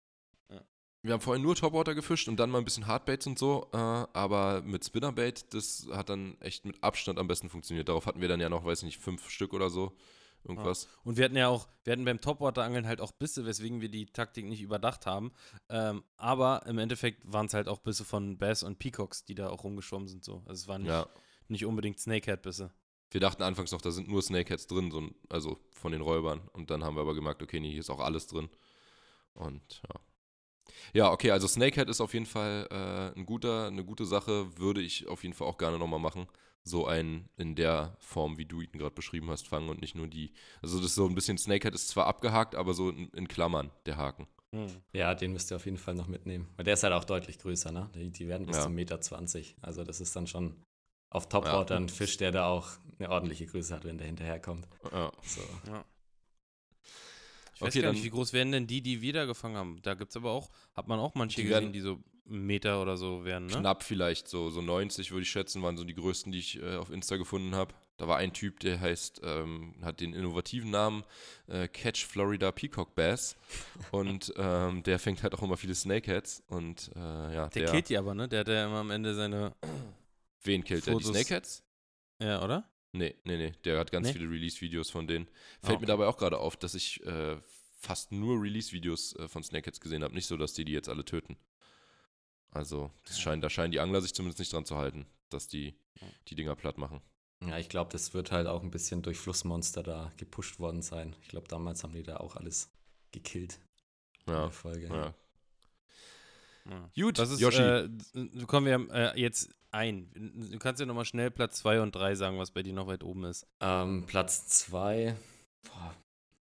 Wir 1.03 1.13
haben 1.13 1.21
vorher 1.21 1.41
nur 1.41 1.55
Topwater 1.55 1.95
gefischt 1.95 2.27
und 2.27 2.37
dann 2.37 2.49
mal 2.49 2.57
ein 2.57 2.65
bisschen 2.65 2.87
Hardbaits 2.87 3.27
und 3.27 3.37
so, 3.39 3.69
äh, 3.71 3.77
aber 3.77 4.61
mit 4.63 4.83
Spinnerbait, 4.83 5.53
das 5.53 5.87
hat 5.91 6.09
dann 6.09 6.35
echt 6.41 6.65
mit 6.65 6.83
Abstand 6.83 7.19
am 7.19 7.27
besten 7.27 7.49
funktioniert. 7.49 7.87
Darauf 7.87 8.07
hatten 8.07 8.19
wir 8.19 8.27
dann 8.27 8.41
ja 8.41 8.49
noch, 8.49 8.65
weiß 8.65 8.83
nicht, 8.83 8.97
fünf 8.97 9.29
Stück 9.29 9.53
oder 9.53 9.69
so. 9.69 9.95
Irgendwas. 10.43 10.87
Und 11.03 11.17
wir 11.17 11.25
hatten 11.25 11.35
ja 11.35 11.49
auch, 11.49 11.67
wir 11.83 11.93
hatten 11.93 12.05
beim 12.05 12.19
Topwater-Angeln 12.19 12.87
halt 12.87 12.99
auch 13.01 13.11
Bisse, 13.11 13.45
weswegen 13.45 13.79
wir 13.79 13.89
die 13.89 14.05
Taktik 14.07 14.45
nicht 14.45 14.61
überdacht 14.61 15.05
haben. 15.05 15.31
Ähm, 15.69 16.03
aber 16.17 16.65
im 16.65 16.77
Endeffekt 16.77 17.21
waren 17.31 17.45
es 17.45 17.53
halt 17.53 17.67
auch 17.67 17.79
Bisse 17.79 18.03
von 18.05 18.37
Bass 18.37 18.63
und 18.63 18.79
Peacocks, 18.79 19.23
die 19.25 19.35
da 19.35 19.49
auch 19.49 19.63
rumgeschwommen 19.63 20.07
sind. 20.07 20.23
So. 20.23 20.43
Also 20.45 20.61
es 20.61 20.67
waren 20.67 20.81
nicht, 20.83 20.91
Ja. 20.91 21.07
nicht 21.47 21.65
unbedingt 21.65 21.99
Snakehead-Bisse. 21.99 22.71
Wir 23.11 23.21
dachten 23.21 23.43
anfangs 23.43 23.71
noch, 23.71 23.81
da 23.81 23.91
sind 23.91 24.09
nur 24.09 24.21
Snakeheads 24.21 24.67
drin, 24.67 24.91
so, 24.91 25.09
also 25.29 25.57
von 25.71 25.91
den 25.91 26.01
Räubern. 26.01 26.41
Und 26.53 26.69
dann 26.69 26.83
haben 26.83 26.95
wir 26.95 27.01
aber 27.01 27.15
gemerkt, 27.15 27.41
okay, 27.41 27.59
nee, 27.59 27.71
hier 27.71 27.79
ist 27.79 27.89
auch 27.89 27.99
alles 28.01 28.27
drin. 28.27 28.49
Und 29.33 29.81
ja. 29.87 29.99
Ja, 30.93 31.11
okay, 31.11 31.31
also 31.31 31.47
Snakehead 31.47 31.89
ist 31.89 32.01
auf 32.01 32.13
jeden 32.13 32.25
Fall 32.25 32.67
äh, 32.69 33.17
ein 33.17 33.25
guter, 33.25 33.67
eine 33.67 33.85
gute 33.85 34.05
Sache, 34.05 34.57
würde 34.57 34.81
ich 34.81 35.07
auf 35.07 35.23
jeden 35.23 35.33
Fall 35.33 35.47
auch 35.47 35.57
gerne 35.57 35.79
nochmal 35.79 35.99
machen. 35.99 36.27
So 36.63 36.85
einen 36.85 37.29
in 37.37 37.55
der 37.55 37.95
Form, 37.99 38.37
wie 38.37 38.45
du 38.45 38.59
ihn 38.61 38.71
gerade 38.73 38.93
beschrieben 38.93 39.29
hast, 39.29 39.47
fangen 39.47 39.69
und 39.69 39.79
nicht 39.79 39.95
nur 39.95 40.07
die. 40.07 40.33
Also 40.61 40.77
das 40.77 40.87
ist 40.87 40.95
so 40.95 41.05
ein 41.07 41.15
bisschen, 41.15 41.37
Snakehead 41.37 41.73
ist 41.73 41.87
zwar 41.87 42.07
abgehakt, 42.07 42.55
aber 42.55 42.73
so 42.73 42.89
in, 42.89 43.07
in 43.09 43.27
Klammern, 43.29 43.71
der 43.85 43.95
Haken. 43.95 44.27
Hm. 44.53 44.67
ja, 44.93 45.13
den 45.13 45.33
müsst 45.33 45.51
ihr 45.51 45.55
auf 45.57 45.65
jeden 45.65 45.77
Fall 45.77 45.93
noch 45.95 46.07
mitnehmen. 46.07 46.47
Weil 46.55 46.65
der 46.65 46.73
ist 46.73 46.83
halt 46.83 46.93
auch 46.93 47.03
deutlich 47.03 47.37
größer, 47.39 47.71
ne? 47.71 47.89
Die, 47.95 48.09
die 48.09 48.27
werden 48.27 48.47
bis 48.47 48.57
Ja. 48.57 48.63
zum 48.63 48.75
Meter 48.75 48.99
20. 48.99 49.55
Also 49.61 49.83
das 49.83 49.99
ist 50.01 50.15
dann 50.15 50.27
schon 50.27 50.55
auf 51.09 51.29
Topwater 51.29 51.75
Ja. 51.75 51.81
ein 51.81 51.89
Fisch, 51.89 52.17
der 52.17 52.31
da 52.31 52.47
auch 52.47 52.69
eine 52.99 53.09
ordentliche 53.09 53.45
Größe 53.45 53.75
hat, 53.75 53.83
wenn 53.85 53.97
der 53.97 54.07
hinterherkommt. 54.07 54.67
Ja. 54.91 55.11
So. 55.23 55.41
Ja. 55.67 55.85
Ich 57.55 57.61
weiß 57.61 57.69
Okay, 57.69 57.81
gar 57.81 57.91
nicht, 57.91 58.03
wie 58.03 58.09
groß 58.11 58.33
werden 58.33 58.51
denn 58.51 58.67
die, 58.67 58.81
die 58.81 59.01
wir 59.01 59.13
da 59.13 59.25
gefangen 59.25 59.55
haben? 59.57 59.79
Da 59.81 59.95
gibt 59.95 60.11
es 60.11 60.17
aber 60.17 60.31
auch, 60.31 60.49
hat 60.75 60.87
man 60.87 60.99
auch 60.99 61.15
manche 61.15 61.41
Die 61.41 61.47
gesehen, 61.47 61.73
die 61.73 61.79
so 61.79 61.99
einen 62.29 62.45
Meter 62.45 62.81
oder 62.81 62.97
so 62.97 63.25
werden, 63.25 63.47
ne? 63.47 63.53
Knapp 63.57 63.83
vielleicht, 63.83 64.27
so, 64.27 64.49
so 64.51 64.61
90 64.61 65.11
würde 65.11 65.23
ich 65.23 65.29
schätzen, 65.29 65.63
waren 65.63 65.75
so 65.77 65.83
die 65.83 65.95
größten, 65.95 66.31
die 66.31 66.39
ich 66.39 66.61
äh, 66.61 66.75
auf 66.75 66.91
Insta 66.91 67.15
gefunden 67.17 67.55
habe. 67.55 67.73
Da 67.95 68.07
war 68.07 68.17
ein 68.17 68.31
Typ, 68.31 68.59
der 68.59 68.79
heißt, 68.79 69.21
ähm, 69.23 69.73
hat 69.81 70.01
den 70.01 70.13
innovativen 70.13 70.69
Namen 70.69 71.03
äh, 71.47 71.67
Catch 71.67 72.05
Florida 72.05 72.51
Peacock 72.51 72.93
Bass 72.93 73.35
und 73.89 74.31
ähm, 74.37 74.83
der 74.83 74.99
fängt 74.99 75.23
halt 75.23 75.33
auch 75.33 75.41
immer 75.41 75.57
viele 75.57 75.73
Snakeheads 75.73 76.43
und 76.49 76.91
äh, 76.95 76.99
ja, 76.99 77.47
Der 77.47 77.63
der, 77.63 77.71
killt 77.71 77.89
die 77.89 77.97
aber, 77.97 78.13
ne? 78.13 78.27
Der 78.27 78.41
hat 78.41 78.49
ja 78.49 78.65
immer 78.67 78.81
am 78.81 78.91
Ende 78.91 79.15
seine, 79.15 79.55
wen 80.47 80.63
killt 80.63 80.85
der? 80.87 80.95
Die 80.95 81.03
Fotos- 81.03 81.11
Snakeheads? 81.15 81.63
ja, 82.19 82.43
oder? 82.43 82.69
Nee, 82.93 83.15
nee, 83.25 83.37
nee, 83.37 83.51
der 83.65 83.79
hat 83.79 83.91
ganz 83.91 84.07
Nee? 84.07 84.13
viele 84.13 84.29
Release-Videos 84.29 84.89
von 84.89 85.05
denen. 85.07 85.27
Ah, 85.61 85.67
Fällt 85.67 85.79
mir 85.81 85.83
okay. 85.83 85.85
dabei 85.87 86.07
auch 86.07 86.17
gerade 86.17 86.39
auf, 86.39 86.55
dass 86.57 86.73
ich 86.73 87.05
äh, 87.05 87.37
fast 87.79 88.11
nur 88.11 88.41
Release-Videos 88.41 89.15
äh, 89.17 89.27
von 89.27 89.43
Snakeheads 89.43 89.79
gesehen 89.81 90.03
habe. 90.03 90.15
Nicht 90.15 90.25
so, 90.25 90.35
dass 90.37 90.53
die 90.53 90.65
die 90.65 90.71
jetzt 90.71 90.89
alle 90.89 91.05
töten. 91.05 91.37
Also, 92.49 92.91
scheint, 93.05 93.43
da 93.43 93.49
scheinen 93.49 93.71
die 93.71 93.79
Angler 93.79 94.01
sich 94.01 94.13
zumindest 94.13 94.39
nicht 94.39 94.51
dran 94.53 94.65
zu 94.65 94.77
halten, 94.77 95.05
dass 95.29 95.47
die 95.47 95.75
die 96.29 96.35
Dinger 96.35 96.55
platt 96.55 96.77
machen. 96.77 97.01
Ja, 97.45 97.57
ich 97.59 97.69
glaube, 97.69 97.91
das 97.91 98.13
wird 98.13 98.31
halt 98.31 98.47
auch 98.47 98.63
ein 98.63 98.71
bisschen 98.71 99.03
durch 99.03 99.17
Flussmonster 99.19 99.83
da 99.83 100.11
gepusht 100.17 100.57
worden 100.59 100.81
sein. 100.81 101.15
Ich 101.21 101.27
glaube, 101.27 101.47
damals 101.47 101.83
haben 101.83 101.93
die 101.93 102.03
da 102.03 102.17
auch 102.17 102.35
alles 102.35 102.71
gekillt 103.11 103.59
in 104.25 104.33
Ja, 104.33 104.41
der 104.43 104.51
Folge. 104.51 104.87
ja. 104.87 105.13
Ja. 106.69 106.89
Gut, 106.95 107.17
Das 107.17 107.29
ist, 107.31 107.39
Yoshi. 107.39 107.61
äh, 107.61 107.89
kommen 108.45 108.65
wir 108.65 108.93
äh, 108.93 109.19
jetzt 109.19 109.49
ein. 109.71 110.11
Du 110.51 110.57
kannst 110.59 110.79
ja 110.79 110.85
nochmal 110.85 111.05
schnell 111.05 111.31
Platz 111.31 111.59
2 111.59 111.81
und 111.81 111.95
3 111.95 112.15
sagen, 112.15 112.37
was 112.39 112.51
bei 112.51 112.63
dir 112.63 112.73
noch 112.73 112.87
weit 112.87 113.03
oben 113.03 113.23
ist. 113.25 113.47
Ähm, 113.61 114.05
Platz 114.05 114.47
2, 114.47 115.15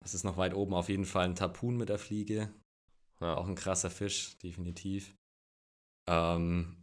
was 0.01 0.13
ist 0.13 0.24
noch 0.24 0.38
weit 0.38 0.53
oben? 0.53 0.74
Auf 0.74 0.89
jeden 0.89 1.05
Fall 1.05 1.26
ein 1.26 1.36
Tapun 1.36 1.78
mit 1.78 1.89
der 1.89 1.99
Fliege. 1.99 2.49
ja. 3.20 3.36
Auch 3.36 3.47
ein 3.47 3.55
krasser 3.55 3.89
Fisch, 3.89 4.38
definitiv. 4.39 5.13
Ähm, 6.07 6.78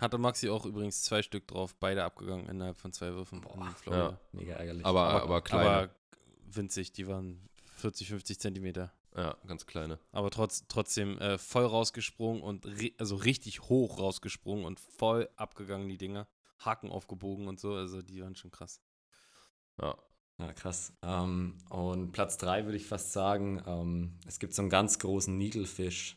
Hatte 0.00 0.18
Maxi 0.18 0.48
auch 0.48 0.64
übrigens 0.64 1.02
zwei 1.02 1.22
Stück 1.22 1.46
drauf, 1.46 1.74
beide 1.78 2.02
abgegangen 2.04 2.48
innerhalb 2.48 2.78
von 2.78 2.92
zwei 2.92 3.12
Würfen 3.12 3.40
Boah, 3.42 3.66
in 3.66 3.74
Florida. 3.76 4.20
mega 4.32 4.54
ärgerlich. 4.54 4.84
aber, 4.86 5.22
aber, 5.22 5.42
kleine. 5.42 5.68
Aber 5.70 5.94
winzig, 6.46 6.92
die 6.92 7.06
waren 7.06 7.48
40, 7.76 8.08
50 8.08 8.40
Zentimeter. 8.40 8.92
Ja, 9.16 9.36
ganz 9.46 9.66
kleine. 9.66 9.98
Aber 10.12 10.30
trotz, 10.30 10.66
trotzdem 10.68 11.18
äh, 11.18 11.38
voll 11.38 11.64
rausgesprungen 11.64 12.42
und 12.42 12.66
ri 12.66 12.94
also 12.98 13.16
richtig 13.16 13.62
hoch 13.62 13.98
rausgesprungen 13.98 14.64
und 14.64 14.80
voll 14.80 15.28
abgegangen, 15.36 15.88
die 15.88 15.98
Dinger. 15.98 16.26
Haken 16.58 16.90
aufgebogen 16.90 17.48
und 17.48 17.58
so, 17.58 17.74
also 17.74 18.02
die 18.02 18.22
waren 18.22 18.36
schon 18.36 18.50
krass. 18.50 18.80
Ja. 19.80 19.96
Ja, 20.38 20.52
krass. 20.52 20.92
Ähm, 21.02 21.58
und 21.68 22.12
Platz 22.12 22.36
3 22.38 22.64
würde 22.64 22.76
ich 22.76 22.86
fast 22.86 23.12
sagen, 23.12 23.62
ähm, 23.66 24.18
es 24.26 24.38
gibt 24.38 24.54
so 24.54 24.62
einen 24.62 24.70
ganz 24.70 24.98
großen 24.98 25.36
Needlefish. 25.36 26.16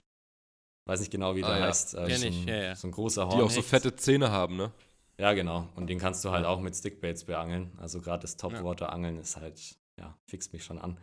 Weiß 0.85 0.99
nicht 0.99 1.11
genau, 1.11 1.35
wie 1.35 1.43
Ah, 1.43 1.49
der 1.49 1.57
ja. 1.59 1.65
heißt. 1.65 1.95
Äh, 1.95 2.07
Kenn 2.07 2.17
so, 2.19 2.27
ich, 2.27 2.41
ein, 2.43 2.47
ja, 2.47 2.55
ja. 2.55 2.75
so 2.75 2.87
ein 2.87 2.91
großer 2.91 3.27
Die 3.29 3.41
auch 3.41 3.49
so 3.49 3.61
fette 3.61 3.95
Zähne 3.95 4.31
haben, 4.31 4.55
ne? 4.55 4.71
Ja, 5.17 5.33
genau. 5.33 5.69
Und 5.75 5.87
den 5.87 5.99
kannst 5.99 6.23
du 6.25 6.31
halt 6.31 6.45
auch 6.45 6.59
mit 6.59 6.75
Stickbaits 6.75 7.25
beangeln. 7.25 7.71
Also 7.77 8.01
gerade 8.01 8.21
das 8.21 8.37
Topwater-Angeln 8.37 9.17
ist 9.17 9.37
halt, 9.37 9.77
ja, 9.97 10.17
fixt 10.27 10.53
mich 10.53 10.63
schon 10.63 10.79
an. 10.79 10.97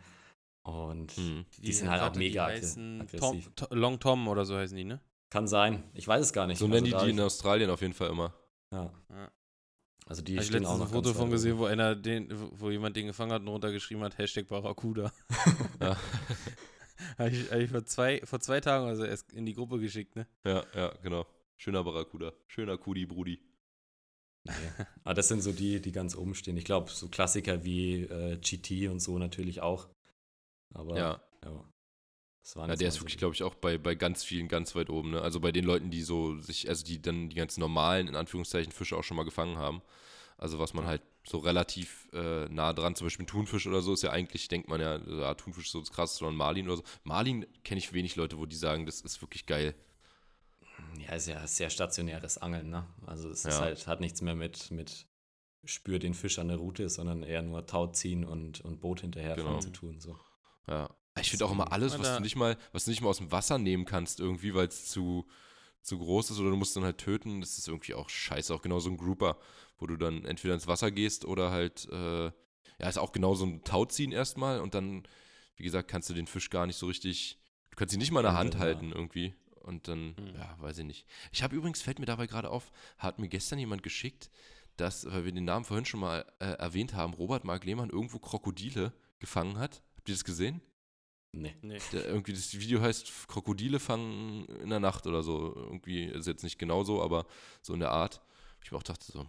Und 0.63 1.17
Mhm. 1.17 1.45
Die 1.61 1.73
sind 1.73 1.89
halt 1.89 2.01
auch 2.01 2.15
mega 2.15 2.47
die 2.47 2.53
aggressiv. 2.53 3.19
Tom, 3.19 3.43
To- 3.55 3.75
Long 3.75 3.99
Tom 3.99 4.27
oder 4.27 4.45
so 4.45 4.55
heißen 4.55 4.75
die, 4.77 4.85
ne? 4.85 5.01
kann 5.29 5.47
sein. 5.47 5.83
Ich 5.95 6.07
weiß 6.07 6.21
es 6.27 6.31
gar 6.31 6.45
nicht. 6.47 6.59
So 6.59 6.67
nennen 6.67 6.75
Also 6.75 6.85
die 6.85 6.91
da 6.91 6.97
die 7.05 7.11
hab 7.11 7.17
in 7.17 7.19
Australien 7.19 7.69
auf 7.71 7.81
jeden 7.81 7.93
Fall 7.95 8.09
immer. 8.11 8.33
Ja. 8.71 8.93
Ja. 9.09 9.31
Also 10.05 10.21
die 10.21 10.33
Habe 10.33 10.41
ich 10.43 10.47
stehen 10.49 10.61
letztens 10.61 10.79
auch 10.81 10.85
ein 10.85 10.91
Foto 10.93 11.13
von 11.13 11.31
gesehen, 11.31 11.57
wo 11.57 11.65
einer 11.65 11.95
den, 11.95 12.27
wo 12.59 12.69
jemand 12.69 12.95
den 12.95 13.07
gefangen 13.07 13.31
hat 13.31 13.41
und 13.41 13.47
runtergeschrieben 13.47 14.03
hat, 14.03 14.17
Hashtag 14.17 14.47
Barracuda. 14.47 15.11
Ja. 15.81 15.97
habe 17.17 17.29
ich, 17.29 17.49
hab 17.51 17.59
ich 17.59 17.69
vor, 17.71 17.85
zwei, 17.85 18.21
vor 18.23 18.39
zwei 18.39 18.61
Tagen 18.61 18.85
also 18.85 19.03
erst 19.05 19.33
in 19.33 19.45
die 19.45 19.53
Gruppe 19.53 19.79
geschickt, 19.79 20.15
ne? 20.15 20.27
ja, 20.45 20.63
ja, 20.75 20.93
genau. 21.01 21.25
Schöner 21.57 21.83
Barracuda. 21.83 22.31
Schöner 22.47 22.77
Kudi 22.77 23.05
Brudi. 23.05 23.39
Nee. 24.43 24.51
Aber 25.03 25.13
das 25.13 25.29
sind 25.29 25.41
so 25.41 25.51
die, 25.51 25.81
die 25.81 25.91
ganz 25.91 26.15
oben 26.15 26.35
stehen. 26.35 26.57
Ich 26.57 26.65
glaube, 26.65 26.91
so 26.91 27.07
Klassiker 27.07 27.63
wie 27.63 28.01
äh, 28.03 28.37
GT 28.37 28.89
und 28.89 28.99
so 28.99 29.17
natürlich 29.17 29.61
auch. 29.61 29.87
Aber 30.73 30.97
Ja. 30.97 31.21
ja. 31.43 31.63
Das 32.41 32.55
waren 32.57 32.69
Ja, 32.69 32.75
der 32.75 32.89
ist 32.89 32.99
wirklich, 32.99 33.17
glaube 33.17 33.33
ich, 33.35 33.43
auch 33.43 33.55
bei, 33.55 33.77
bei 33.77 33.95
ganz 33.95 34.23
vielen 34.23 34.47
ganz 34.49 34.75
weit 34.75 34.89
oben. 34.89 35.11
Ne? 35.11 35.21
Also 35.21 35.39
bei 35.39 35.51
den 35.53 35.63
Leuten, 35.63 35.91
die 35.91 36.01
so 36.01 36.37
sich, 36.41 36.67
also 36.67 36.83
die 36.83 37.01
dann 37.01 37.29
die 37.29 37.35
ganz 37.35 37.57
normalen, 37.57 38.07
in 38.07 38.15
Anführungszeichen, 38.17 38.71
Fische 38.73 38.97
auch 38.97 39.03
schon 39.03 39.15
mal 39.15 39.23
gefangen 39.23 39.57
haben. 39.57 39.81
Also 40.37 40.59
was 40.59 40.73
man 40.73 40.85
halt 40.85 41.01
so 41.25 41.37
relativ 41.37 42.09
äh, 42.11 42.49
nah 42.49 42.73
dran, 42.73 42.95
zum 42.95 43.05
Beispiel 43.05 43.23
ein 43.23 43.27
Thunfisch 43.27 43.65
oder 43.65 43.81
so, 43.81 43.93
ist 43.93 44.03
ja 44.03 44.11
eigentlich, 44.11 44.49
denkt 44.49 44.67
man 44.67 44.81
ja, 44.81 44.97
ja 44.97 45.33
Thunfisch 45.35 45.67
ist 45.67 45.71
so 45.71 45.79
das 45.79 45.91
krasseste 45.91 46.25
oder 46.25 46.33
ein 46.33 46.37
Marlin 46.37 46.65
oder 46.67 46.77
so. 46.77 46.83
Marlin 47.03 47.45
kenne 47.63 47.79
ich 47.79 47.93
wenig 47.93 48.17
Leute, 48.17 48.37
wo 48.37 48.45
die 48.45 48.57
sagen, 48.57 48.85
das 48.85 48.99
ist 48.99 49.21
wirklich 49.21 49.45
geil. 49.45 49.73
Ja, 50.99 51.13
ist 51.15 51.27
ja 51.27 51.47
sehr 51.47 51.69
stationäres 51.69 52.37
Angeln, 52.39 52.69
ne? 52.69 52.85
Also 53.05 53.29
es 53.29 53.45
ist 53.45 53.53
Ja. 53.55 53.61
halt, 53.61 53.87
hat 53.87 54.01
nichts 54.01 54.21
mehr 54.21 54.35
mit, 54.35 54.69
mit 54.71 55.05
spür 55.63 55.99
den 55.99 56.13
Fisch 56.13 56.39
an 56.39 56.49
der 56.49 56.57
Route, 56.57 56.89
sondern 56.89 57.23
eher 57.23 57.41
nur 57.41 57.65
Tau 57.65 57.87
ziehen 57.87 58.25
und, 58.25 58.59
und 58.61 58.81
Boot 58.81 58.99
hinterherfahren 59.01 59.47
Genau. 59.47 59.59
zu 59.59 59.69
tun. 59.69 59.99
So. 60.01 60.19
Ja. 60.67 60.89
Ich 61.19 61.29
finde 61.29 61.45
auch 61.45 61.51
immer 61.51 61.71
alles, 61.71 61.99
was 61.99 62.15
du 62.17 62.21
nicht 62.21 62.35
mal, 62.35 62.57
was 62.71 62.85
du 62.85 62.91
nicht 62.91 63.01
mal 63.01 63.09
aus 63.09 63.17
dem 63.19 63.31
Wasser 63.31 63.57
nehmen 63.59 63.85
kannst, 63.85 64.19
irgendwie, 64.19 64.53
weil 64.55 64.67
es 64.67 64.85
zu, 64.87 65.27
zu 65.81 65.99
groß 65.99 66.31
ist 66.31 66.39
oder 66.39 66.49
du 66.49 66.55
musst 66.55 66.75
dann 66.75 66.83
halt 66.83 66.97
töten, 66.97 67.39
das 67.41 67.57
ist 67.59 67.67
irgendwie 67.67 67.93
auch 67.93 68.09
scheiße. 68.09 68.53
Auch 68.53 68.61
genau 68.63 68.79
so 68.79 68.89
ein 68.89 68.97
Grouper, 68.97 69.37
wo 69.77 69.85
du 69.85 69.95
dann 69.95 70.25
entweder 70.25 70.55
ins 70.55 70.65
Wasser 70.67 70.89
gehst 70.89 71.25
oder 71.25 71.51
halt, 71.51 71.87
äh, 71.91 72.25
ja, 72.25 72.89
ist 72.89 72.97
auch 72.97 73.11
genau 73.11 73.35
so 73.35 73.45
ein 73.45 73.63
Tauziehen 73.63 74.11
erstmal 74.11 74.59
und 74.59 74.73
dann 74.73 75.03
wie 75.55 75.63
gesagt, 75.63 75.87
kannst 75.87 76.09
du 76.09 76.15
den 76.15 76.25
Fisch 76.25 76.49
gar 76.49 76.65
nicht 76.65 76.77
so 76.77 76.87
richtig, 76.87 77.37
du 77.69 77.75
kannst 77.75 77.93
ihn 77.93 77.99
nicht 77.99 78.11
mal 78.11 78.21
in 78.21 78.25
der 78.25 78.33
Hand 78.35 78.55
Ja. 78.55 78.59
halten 78.61 78.91
irgendwie. 78.91 79.35
Und 79.61 79.87
dann, 79.87 80.15
Mhm. 80.19 80.35
ja, 80.35 80.55
weiß 80.59 80.79
ich 80.79 80.83
nicht. 80.85 81.05
Ich 81.31 81.43
habe 81.43 81.55
übrigens, 81.55 81.81
fällt 81.81 81.99
mir 81.99 82.05
dabei 82.07 82.25
gerade 82.27 82.49
auf, 82.49 82.71
hat 82.97 83.19
mir 83.19 83.29
gestern 83.29 83.59
jemand 83.59 83.83
geschickt, 83.83 84.29
dass, 84.77 85.05
weil 85.05 85.25
wir 85.25 85.31
den 85.31 85.45
Namen 85.45 85.63
vorhin 85.63 85.85
schon 85.85 85.99
mal 85.99 86.25
äh, 86.39 86.45
erwähnt 86.45 86.95
haben, 86.95 87.13
Robert 87.13 87.45
Mark 87.45 87.63
Lehmann 87.63 87.91
irgendwo 87.91 88.17
Krokodile 88.19 88.91
gefangen 89.19 89.57
hat. 89.59 89.83
Habt 90.03 90.09
ihr 90.09 90.15
das 90.15 90.25
gesehen? 90.25 90.59
Nee. 91.31 91.55
Nee. 91.61 91.77
Der, 91.93 92.05
irgendwie 92.05 92.33
das 92.33 92.53
Video 92.59 92.81
heißt 92.81 93.29
Krokodile 93.29 93.79
fangen 93.79 94.45
in 94.61 94.69
der 94.69 94.81
Nacht 94.81 95.07
oder 95.07 95.23
so. 95.23 95.55
Irgendwie 95.55 96.03
ist 96.03 96.27
jetzt 96.27 96.43
nicht 96.43 96.59
genau 96.59 96.83
so, 96.83 97.01
aber 97.01 97.25
so 97.61 97.73
in 97.73 97.79
der 97.79 97.91
Art. 97.91 98.21
Ich 98.61 98.69
mir 98.69 98.77
auch 98.77 98.83
dachte 98.83 99.09
so, 99.09 99.25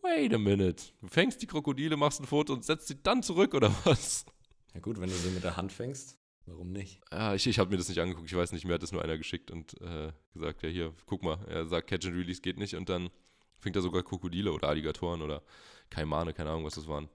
wait 0.00 0.32
a 0.32 0.38
minute. 0.38 0.82
Du 1.02 1.08
fängst 1.08 1.42
die 1.42 1.46
Krokodile, 1.46 1.98
machst 1.98 2.20
ein 2.20 2.26
Foto 2.26 2.54
und 2.54 2.64
setzt 2.64 2.88
sie 2.88 3.02
dann 3.02 3.22
zurück 3.22 3.52
oder 3.52 3.70
was? 3.84 4.24
Ja 4.72 4.80
gut, 4.80 4.98
wenn 4.98 5.10
du 5.10 5.14
sie 5.14 5.28
mit 5.28 5.44
der 5.44 5.58
Hand 5.58 5.72
fängst, 5.72 6.16
warum 6.46 6.72
nicht? 6.72 7.02
Ja, 7.12 7.34
ich, 7.34 7.46
ich 7.46 7.58
habe 7.58 7.68
mir 7.68 7.76
das 7.76 7.90
nicht 7.90 8.00
angeguckt. 8.00 8.26
Ich 8.26 8.34
weiß 8.34 8.52
nicht, 8.52 8.64
mir 8.64 8.72
hat 8.72 8.82
das 8.82 8.92
nur 8.92 9.04
einer 9.04 9.18
geschickt 9.18 9.50
und 9.50 9.78
äh, 9.82 10.10
gesagt, 10.32 10.62
ja 10.62 10.70
hier, 10.70 10.94
guck 11.04 11.22
mal. 11.22 11.36
Er 11.48 11.66
sagt, 11.66 11.88
Catch 11.88 12.06
and 12.06 12.16
Release 12.16 12.40
geht 12.40 12.56
nicht 12.56 12.76
und 12.76 12.88
dann 12.88 13.10
fängt 13.58 13.76
er 13.76 13.82
sogar 13.82 14.02
Krokodile 14.02 14.54
oder 14.54 14.70
Alligatoren 14.70 15.20
oder 15.20 15.42
Kaimane, 15.90 16.32
keine 16.32 16.48
Ahnung, 16.48 16.64
was 16.64 16.76
das 16.76 16.88
waren. 16.88 17.10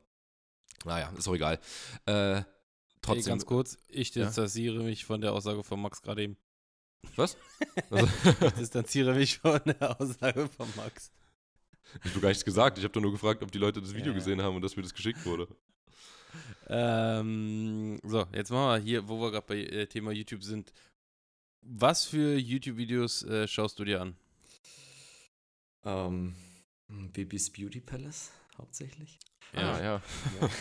Naja, 0.85 1.11
ist 1.17 1.27
auch 1.27 1.33
egal. 1.33 1.59
Äh, 2.05 2.43
Hey, 3.05 3.15
trotzdem. 3.15 3.31
ganz 3.31 3.45
kurz, 3.45 3.77
ich 3.87 4.13
Ja? 4.13 4.25
distanziere 4.25 4.83
mich 4.83 5.05
von 5.05 5.21
der 5.21 5.33
Aussage 5.33 5.63
von 5.63 5.81
Max 5.81 6.01
gerade 6.01 6.23
eben. 6.23 6.37
was? 7.15 7.37
Also, 7.89 8.07
Ich 8.47 8.53
distanziere 8.53 9.13
mich 9.15 9.39
von 9.39 9.59
der 9.65 9.99
Aussage 9.99 10.47
von 10.49 10.67
Max. 10.75 11.11
ich 12.03 12.11
habe 12.11 12.19
gar 12.21 12.29
nichts 12.29 12.45
gesagt. 12.45 12.77
Ich 12.77 12.83
habe 12.83 12.91
doch 12.93 13.01
nur 13.01 13.11
gefragt, 13.11 13.41
ob 13.41 13.51
die 13.51 13.57
Leute 13.57 13.81
das 13.81 13.91
Video 13.93 14.07
Ja, 14.07 14.11
ja. 14.11 14.15
gesehen 14.15 14.41
haben 14.41 14.55
und 14.55 14.61
dass 14.61 14.75
mir 14.75 14.83
das 14.83 14.93
geschickt 14.93 15.25
wurde. 15.25 15.47
Ähm, 16.67 17.99
so, 18.03 18.27
jetzt 18.33 18.51
machen 18.51 18.67
wir 18.69 18.77
hier, 18.77 19.07
wo 19.07 19.19
wir 19.19 19.31
gerade 19.31 19.47
bei 19.47 19.57
äh, 19.63 19.87
Thema 19.87 20.11
YouTube 20.11 20.43
sind. 20.43 20.71
Was 21.61 22.05
für 22.05 22.37
YouTube-Videos 22.37 23.23
äh, 23.23 23.47
schaust 23.47 23.79
du 23.79 23.85
dir 23.85 24.01
an? 24.01 24.15
Ähm, 25.83 26.35
Bibis 26.87 27.49
Beauty 27.51 27.79
Palace 27.81 28.31
hauptsächlich. 28.57 29.17
Ah, 29.53 29.81
ja. 29.81 30.01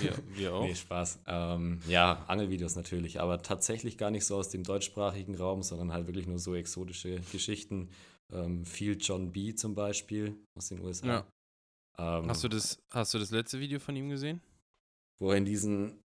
wir, 0.01 0.12
wir 0.34 0.55
auch. 0.55 0.62
Nee, 0.62 0.74
Spaß. 0.74 1.20
Ähm, 1.26 1.80
ja, 1.89 2.24
Angelvideos 2.26 2.76
natürlich, 2.76 3.20
aber 3.20 3.43
tatsächlich 3.43 3.99
gar 3.99 4.11
nicht 4.11 4.24
so 4.24 4.36
aus 4.36 4.49
dem 4.49 4.64
deutschsprachigen 4.64 5.34
Raum, 5.34 5.62
sondern 5.62 5.93
halt 5.93 6.07
wirklich 6.07 6.26
nur 6.26 6.39
so 6.39 6.55
exotische 6.55 7.20
Geschichten. 7.32 7.91
Ähm, 8.32 8.64
viel 8.64 8.97
John 8.99 9.32
B. 9.32 9.55
zum 9.55 9.74
Beispiel 9.74 10.36
aus 10.57 10.68
den 10.68 10.80
USA. 10.80 11.07
Ja. 11.07 11.26
Ähm, 11.99 12.28
Hast 12.28 12.45
du, 12.45 12.49
das, 12.49 12.78
hast 12.91 13.14
du 13.14 13.18
das 13.18 13.30
letzte 13.30 13.59
Video 13.59 13.78
von 13.78 13.97
ihm 13.97 14.09
gesehen? 14.09 14.41
Wo 15.18 15.30
er 15.30 15.39
in 15.39 15.45
diesen 15.45 15.99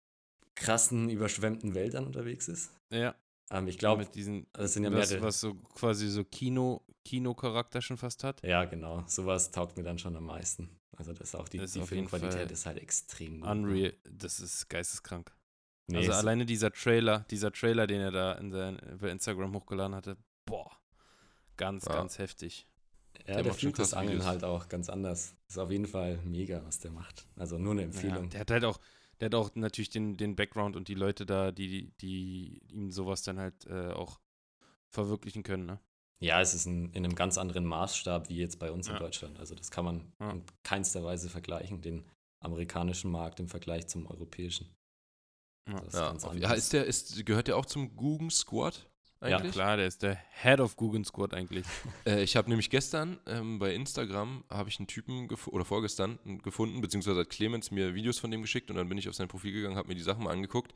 krassen, 0.55 1.09
überschwemmten 1.09 1.73
Wäldern 1.75 2.05
unterwegs 2.05 2.47
ist. 2.47 2.71
Ja. 2.91 3.15
Ähm, 3.51 3.67
ich 3.67 3.77
glaube, 3.77 4.03
mit 4.03 4.15
diesen, 4.15 4.47
das 4.53 4.73
sind 4.73 4.84
ja 4.84 4.91
was, 4.91 5.09
mehrere. 5.09 5.27
was 5.27 5.39
so 5.39 5.53
quasi 5.75 6.07
so 6.07 6.23
Kino, 6.23 6.81
Kino-Charakter 7.05 7.81
schon 7.81 7.97
fast 7.97 8.23
hat. 8.23 8.41
Ja, 8.43 8.65
genau. 8.65 9.03
Sowas 9.07 9.51
taugt 9.51 9.77
mir 9.77 9.84
dann 9.84 9.99
schon 9.99 10.15
am 10.15 10.25
meisten. 10.25 10.69
Also 10.97 11.11
das 11.13 11.29
ist 11.29 11.35
auch 11.35 11.49
die, 11.49 11.57
Das 11.57 11.75
ist 11.75 11.87
Filmqualität 11.87 12.39
Fall 12.41 12.51
ist 12.51 12.65
halt 12.65 12.77
extrem 12.77 13.41
gut. 13.41 13.49
Unreal, 13.49 13.93
das 14.09 14.39
ist 14.39 14.69
geisteskrank. 14.69 15.31
Nee, 15.87 15.97
also 15.97 16.13
alleine 16.13 16.45
dieser 16.45 16.71
Trailer, 16.71 17.25
dieser 17.29 17.51
Trailer, 17.51 17.87
den 17.87 17.99
er 18.01 18.11
da 18.11 18.33
in 18.33 18.51
sein, 18.51 18.79
bei 19.01 19.09
Instagram 19.09 19.53
hochgeladen 19.53 19.95
hatte, 19.95 20.17
boah, 20.45 20.71
ganz, 21.57 21.85
Ja. 21.85 21.93
ganz 21.93 22.19
heftig. 22.19 22.67
Ja, 23.27 23.35
Der 23.35 23.43
der, 23.43 23.53
fühlt 23.53 23.77
das 23.79 23.93
Angeln 23.93 24.15
Videos. 24.19 24.27
halt 24.27 24.43
auch 24.43 24.69
ganz 24.69 24.89
anders. 24.89 25.35
Ist 25.47 25.57
auf 25.57 25.71
jeden 25.71 25.85
Fall 25.87 26.17
mega, 26.23 26.63
was 26.65 26.79
der 26.79 26.91
macht. 26.91 27.27
Also 27.35 27.57
nur 27.57 27.73
eine 27.73 27.81
Ja, 27.81 27.87
Empfehlung. 27.87 28.29
der 28.29 28.39
hat 28.41 28.51
halt 28.51 28.65
auch, 28.65 28.79
der 29.19 29.27
hat 29.27 29.35
auch 29.35 29.53
natürlich 29.55 29.89
den, 29.89 30.17
den 30.17 30.35
Background 30.35 30.75
und 30.75 30.87
die 30.87 30.95
Leute 30.95 31.25
da, 31.25 31.51
die, 31.51 31.91
die 32.01 32.61
ihm 32.71 32.91
sowas 32.91 33.21
dann 33.23 33.39
halt 33.39 33.65
äh, 33.67 33.91
auch 33.91 34.19
verwirklichen 34.89 35.43
können, 35.43 35.65
ne? 35.65 35.79
Ja, 36.24 36.39
es 36.39 36.53
ist 36.53 36.65
ein, 36.65 36.89
in 36.93 37.03
einem 37.03 37.15
ganz 37.15 37.38
anderen 37.38 37.65
Maßstab 37.65 38.30
wie 38.30 38.38
jetzt 38.38 38.57
bei 38.57 38.71
uns 38.71 38.88
Ja. 38.88 38.93
in 38.93 38.99
Deutschland. 38.99 39.38
Also 39.39 39.55
das 39.55 39.71
kann 39.71 39.84
man 39.84 40.13
Ja. 40.21 40.32
in 40.32 40.43
keinster 40.63 41.03
Weise 41.03 41.30
vergleichen, 41.30 41.82
den 41.82 42.05
amerikanischen 42.39 43.11
Markt 43.11 43.39
im 43.41 43.49
Vergleich 43.49 43.88
zum 43.88 44.05
europäischen. 44.07 44.74
Ja. 45.69 45.80
Das 45.82 45.93
ist 45.93 46.24
Ja, 46.26 46.34
ja 46.36 46.53
ist 46.53 46.74
der, 46.74 46.86
ist, 46.86 47.26
gehört 47.26 47.47
der 47.47 47.57
auch 47.57 47.65
zum 47.65 47.95
Guggen 47.95 48.30
Squad 48.30 48.89
Ja, 49.21 49.38
eigentlich? 49.38 49.53
Klar, 49.53 49.78
der 49.78 49.88
ist 49.88 50.01
der 50.01 50.17
Head 50.41 50.59
of 50.59 50.76
Google 50.78 51.03
Squad 51.05 51.34
eigentlich. 51.34 51.65
Äh, 52.05 52.24
ich 52.24 52.36
habe 52.38 52.49
nämlich 52.49 52.69
gestern 52.69 53.19
ähm, 53.26 53.59
bei 53.59 53.74
Instagram 53.74 54.43
habe 54.49 54.69
ich 54.69 54.80
einen 54.80 54.88
Typen 54.88 55.30
oder 55.47 55.63
vorgestern 55.65 56.19
gefunden, 56.43 56.80
beziehungsweise 56.82 57.19
hat 57.21 57.30
Clemens 57.30 57.71
mir 57.71 57.95
Videos 57.95 58.19
von 58.19 58.32
dem 58.32 58.41
geschickt 58.41 58.69
und 58.69 58.76
dann 58.78 58.88
bin 58.89 58.97
ich 58.97 59.07
auf 59.09 59.15
sein 59.15 59.28
Profil 59.30 59.51
gegangen, 59.53 59.76
habe 59.78 59.88
mir 59.89 59.95
die 59.95 60.01
Sachen 60.01 60.24
mal 60.24 60.32
angeguckt 60.32 60.74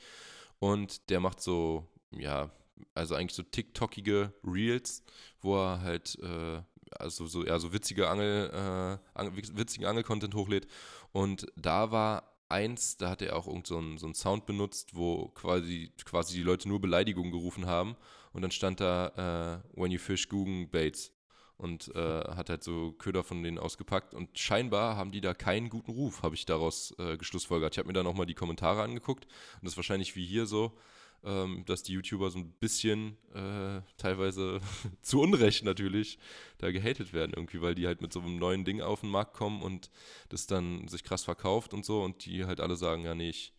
und 0.60 1.10
der 1.10 1.20
macht 1.22 1.41
so, 1.41 1.86
ja, 2.12 2.50
also 2.94 3.16
eigentlich 3.16 3.36
so 3.36 3.44
TikTokige 3.44 4.34
Reels, 4.44 5.04
wo 5.42 5.56
er 5.56 5.82
halt 5.82 6.18
äh, 6.22 6.62
also 6.92 7.28
so, 7.28 7.46
ja, 7.46 7.60
so 7.60 7.74
witzige 7.74 8.10
Angel, 8.10 9.00
äh, 9.16 9.58
witzigen 9.58 9.86
Angel-Content 9.86 10.34
hochlädt. 10.36 10.68
Und 11.12 11.48
da 11.56 11.92
war 11.92 12.38
eins, 12.50 12.98
da 12.98 13.10
hat 13.10 13.22
er 13.22 13.36
auch 13.36 13.48
irgend 13.48 13.68
so 13.68 13.78
einen, 13.78 13.98
so 13.98 14.06
einen 14.06 14.16
Sound 14.16 14.46
benutzt, 14.46 14.96
wo 14.96 15.30
quasi, 15.30 15.92
quasi 16.06 16.38
die 16.38 16.44
Leute 16.44 16.68
nur 16.68 16.82
Beleidigungen 16.82 17.32
gerufen 17.32 17.66
haben. 17.66 17.96
Und 18.34 18.42
dann 18.42 18.52
stand 18.52 18.80
da 18.80 19.64
äh, 19.74 19.80
When 19.80 19.92
you 19.92 20.00
fish 20.00 20.30
Guggen 20.30 20.70
baits 20.70 21.12
und 21.58 21.94
äh, 21.96 22.24
hat 22.36 22.50
halt 22.50 22.64
so 22.64 22.92
Köder 22.94 23.24
von 23.24 23.42
denen 23.42 23.58
ausgepackt. 23.58 24.14
Und 24.14 24.38
scheinbar 24.38 24.96
haben 24.96 25.12
die 25.12 25.22
da 25.22 25.34
keinen 25.34 25.70
guten 25.70 25.92
Ruf, 25.92 26.22
habe 26.22 26.36
ich 26.36 26.46
daraus 26.46 26.94
äh, 27.00 27.18
geschlussfolgert. 27.18 27.74
Ich 27.74 27.80
habe 27.80 27.88
mir 27.88 27.94
dann 27.94 28.06
nochmal 28.06 28.28
die 28.28 28.36
Kommentare 28.36 28.84
angeguckt. 28.84 29.26
Und 29.26 29.64
das 29.64 29.74
ist 29.74 29.78
wahrscheinlich 29.78 30.16
wie 30.16 30.26
hier 30.26 30.46
so, 30.46 30.78
ähm, 31.24 31.63
dass 31.65 31.84
die 31.84 31.93
YouTuber 31.93 32.30
so 32.30 32.39
ein 32.39 32.51
bisschen 32.53 33.18
äh, 33.34 33.82
teilweise 33.97 34.59
zu 35.01 35.22
Unrecht 35.22 35.63
natürlich 35.63 36.20
da 36.57 36.72
gehatet 36.72 37.13
werden 37.13 37.34
irgendwie, 37.36 37.61
weil 37.61 37.76
die 37.76 37.88
halt 37.88 38.01
mit 38.01 38.13
so 38.13 38.22
einem 38.22 38.38
neuen 38.38 38.65
Ding 38.65 38.82
auf 38.82 39.01
den 39.01 39.09
Markt 39.09 39.34
kommen 39.34 39.61
und 39.61 39.89
das 40.30 40.47
dann 40.47 40.88
sich 40.88 41.03
krass 41.03 41.24
verkauft 41.24 41.74
und 41.74 41.86
so 41.86 42.01
und 42.03 42.26
die 42.26 42.45
halt 42.45 42.59
alle 42.59 42.76
sagen, 42.76 43.03
ja 43.03 43.15
nee, 43.15 43.30
ich 43.30 43.53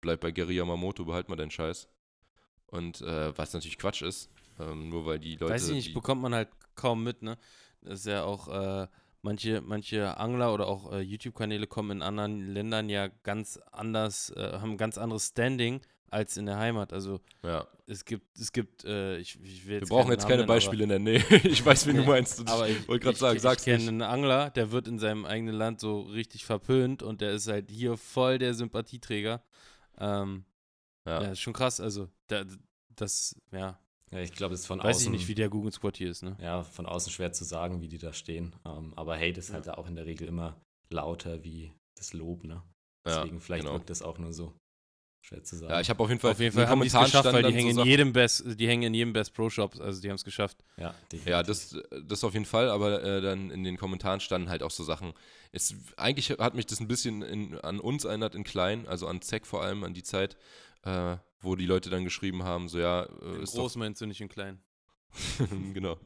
bleib 0.00 0.20
bei 0.20 0.30
Gary 0.30 0.56
Yamamoto, 0.56 1.04
behalt 1.04 1.28
mal 1.28 1.36
deinen 1.36 1.50
Scheiß. 1.50 1.88
Und 2.66 3.00
äh, 3.02 3.36
was 3.38 3.52
natürlich 3.54 3.78
Quatsch 3.78 4.02
ist, 4.02 4.30
ähm, 4.58 4.88
nur 4.88 5.06
weil 5.06 5.18
die 5.18 5.36
Leute. 5.36 5.54
Weiß 5.54 5.68
ich 5.68 5.74
nicht, 5.74 5.94
bekommt 5.94 6.22
man 6.22 6.34
halt 6.34 6.48
kaum 6.74 7.02
mit, 7.04 7.22
ne? 7.22 7.38
Das 7.80 8.00
ist 8.00 8.06
ja 8.06 8.24
auch, 8.24 8.48
äh, 8.48 8.88
manche, 9.22 9.60
manche 9.62 10.16
Angler 10.18 10.52
oder 10.52 10.66
auch 10.66 10.92
äh, 10.92 11.00
YouTube-Kanäle 11.00 11.66
kommen 11.66 11.98
in 11.98 12.02
anderen 12.02 12.52
Ländern 12.52 12.88
ja 12.88 13.08
ganz 13.08 13.58
anders, 13.72 14.30
äh, 14.30 14.58
haben 14.60 14.72
ein 14.72 14.78
ganz 14.78 14.98
anderes 14.98 15.28
Standing 15.28 15.80
als 16.10 16.36
in 16.36 16.46
der 16.46 16.58
Heimat. 16.58 16.92
Also 16.92 17.20
ja. 17.42 17.66
es 17.86 18.04
gibt, 18.04 18.38
es 18.38 18.52
gibt, 18.52 18.84
äh, 18.84 19.18
ich, 19.18 19.40
ich 19.42 19.66
will 19.66 19.80
Wir 19.80 19.88
brauchen 19.88 20.10
jetzt 20.12 20.22
Namen 20.22 20.30
keine 20.30 20.36
nennen, 20.42 20.50
aber- 20.50 20.54
Beispiele 20.54 20.86
nennen. 20.86 21.04
Nee, 21.04 21.16
ich 21.44 21.64
weiß, 21.64 21.86
wen 21.86 21.96
du 21.96 22.02
Nee, 22.02 22.08
meinst. 22.08 22.40
Und 22.40 22.50
aber 22.50 22.68
ich 22.68 22.86
wollte 22.88 23.04
gerade 23.04 23.18
sagen, 23.18 23.36
ich, 23.36 23.42
sag's 23.42 23.66
ich 23.66 23.72
kenne 23.72 23.88
einen 23.88 24.02
Angler, 24.02 24.50
der 24.50 24.70
wird 24.70 24.86
in 24.88 24.98
seinem 24.98 25.24
eigenen 25.24 25.54
Land 25.54 25.80
so 25.80 26.02
richtig 26.02 26.44
verpönt 26.44 27.02
und 27.02 27.20
der 27.20 27.32
ist 27.32 27.48
halt 27.48 27.70
hier 27.70 27.96
voll 27.96 28.38
der 28.38 28.54
Sympathieträger. 28.54 29.42
Ähm, 29.98 30.44
ja. 31.06 31.22
Ja. 31.22 31.30
ist 31.32 31.40
schon 31.40 31.52
krass. 31.52 31.80
Also, 31.80 32.08
da, 32.28 32.44
das, 32.96 33.36
ja, 33.52 33.78
ja, 34.10 34.20
ich 34.20 34.32
glaube, 34.32 34.54
es 34.54 34.60
ist 34.60 34.66
von 34.66 34.78
weiß 34.78 34.96
außen. 34.96 35.12
ich 35.12 35.18
nicht, 35.20 35.28
wie 35.28 35.34
der 35.34 35.48
Google 35.48 35.72
Squad 35.72 35.96
hier 35.96 36.10
ist, 36.10 36.22
ne? 36.22 36.36
ja, 36.40 36.62
von 36.62 36.86
außen 36.86 37.10
schwer 37.12 37.32
zu 37.32 37.42
sagen, 37.44 37.80
wie 37.80 37.88
die 37.88 37.98
da 37.98 38.12
stehen. 38.12 38.54
Ähm, 38.64 38.92
aber 38.96 39.16
Hate 39.16 39.40
ist 39.40 39.52
halt 39.52 39.68
auch 39.68 39.88
in 39.88 39.96
der 39.96 40.06
Regel 40.06 40.28
immer 40.28 40.56
lauter 40.90 41.42
wie 41.42 41.72
das 41.96 42.12
Lob, 42.12 42.44
ne? 42.44 42.62
Ja, 43.06 43.18
Deswegen 43.22 43.40
vielleicht 43.40 43.64
genau. 43.64 43.74
wirkt 43.74 43.90
das 43.90 44.02
auch 44.02 44.18
nur 44.18 44.32
so. 44.32 44.54
Schwer 45.24 45.42
zu 45.42 45.56
sagen. 45.56 45.72
Ja, 45.72 45.80
ich 45.80 45.88
habe 45.88 46.02
auf 46.02 46.10
jeden 46.10 46.20
Fall 46.20 46.32
Auf 46.32 46.38
jeden 46.38 46.52
in 46.52 46.58
den 46.58 46.66
Fall 46.66 46.70
haben 46.70 46.80
die 46.82 46.88
es 46.88 46.92
geschafft, 46.92 47.32
weil 47.32 47.42
die 47.44 47.54
hängen, 47.54 47.74
so 47.74 47.80
in 47.80 47.86
jedem 47.86 48.12
Best, 48.12 48.44
die 48.60 48.68
hängen 48.68 48.82
in 48.82 48.92
jedem 48.94 49.14
Best 49.14 49.32
Pro 49.32 49.48
Shop, 49.48 49.80
also 49.80 50.02
die 50.02 50.10
haben 50.10 50.16
es 50.16 50.24
geschafft. 50.24 50.58
ja, 50.76 50.94
definitiv. 51.10 51.26
Ja, 51.26 51.42
das, 51.42 51.76
das 52.06 52.22
auf 52.24 52.34
jeden 52.34 52.44
Fall, 52.44 52.68
aber 52.68 53.02
äh, 53.02 53.22
dann 53.22 53.50
in 53.50 53.64
den 53.64 53.78
Kommentaren 53.78 54.20
standen 54.20 54.50
halt 54.50 54.62
auch 54.62 54.70
so 54.70 54.84
Sachen. 54.84 55.14
Es, 55.50 55.74
eigentlich 55.96 56.28
hat 56.30 56.54
mich 56.54 56.66
das 56.66 56.80
ein 56.80 56.88
bisschen 56.88 57.22
in, 57.22 57.58
an 57.60 57.80
uns 57.80 58.04
erinnert, 58.04 58.34
in 58.34 58.44
klein, 58.44 58.86
also 58.86 59.06
an 59.06 59.22
Zack 59.22 59.46
vor 59.46 59.62
allem, 59.62 59.82
an 59.82 59.94
die 59.94 60.02
Zeit, 60.02 60.36
äh, 60.82 61.16
wo 61.40 61.56
die 61.56 61.66
Leute 61.66 61.88
dann 61.88 62.04
geschrieben 62.04 62.42
haben, 62.42 62.68
so 62.68 62.78
ja, 62.78 63.04
äh, 63.04 63.42
ist 63.42 63.54
doch 63.54 63.60
Groß 63.60 63.76
meinst 63.76 64.02
du 64.02 64.06
nicht 64.06 64.20
in 64.20 64.28
klein. 64.28 64.60
genau. 65.72 65.96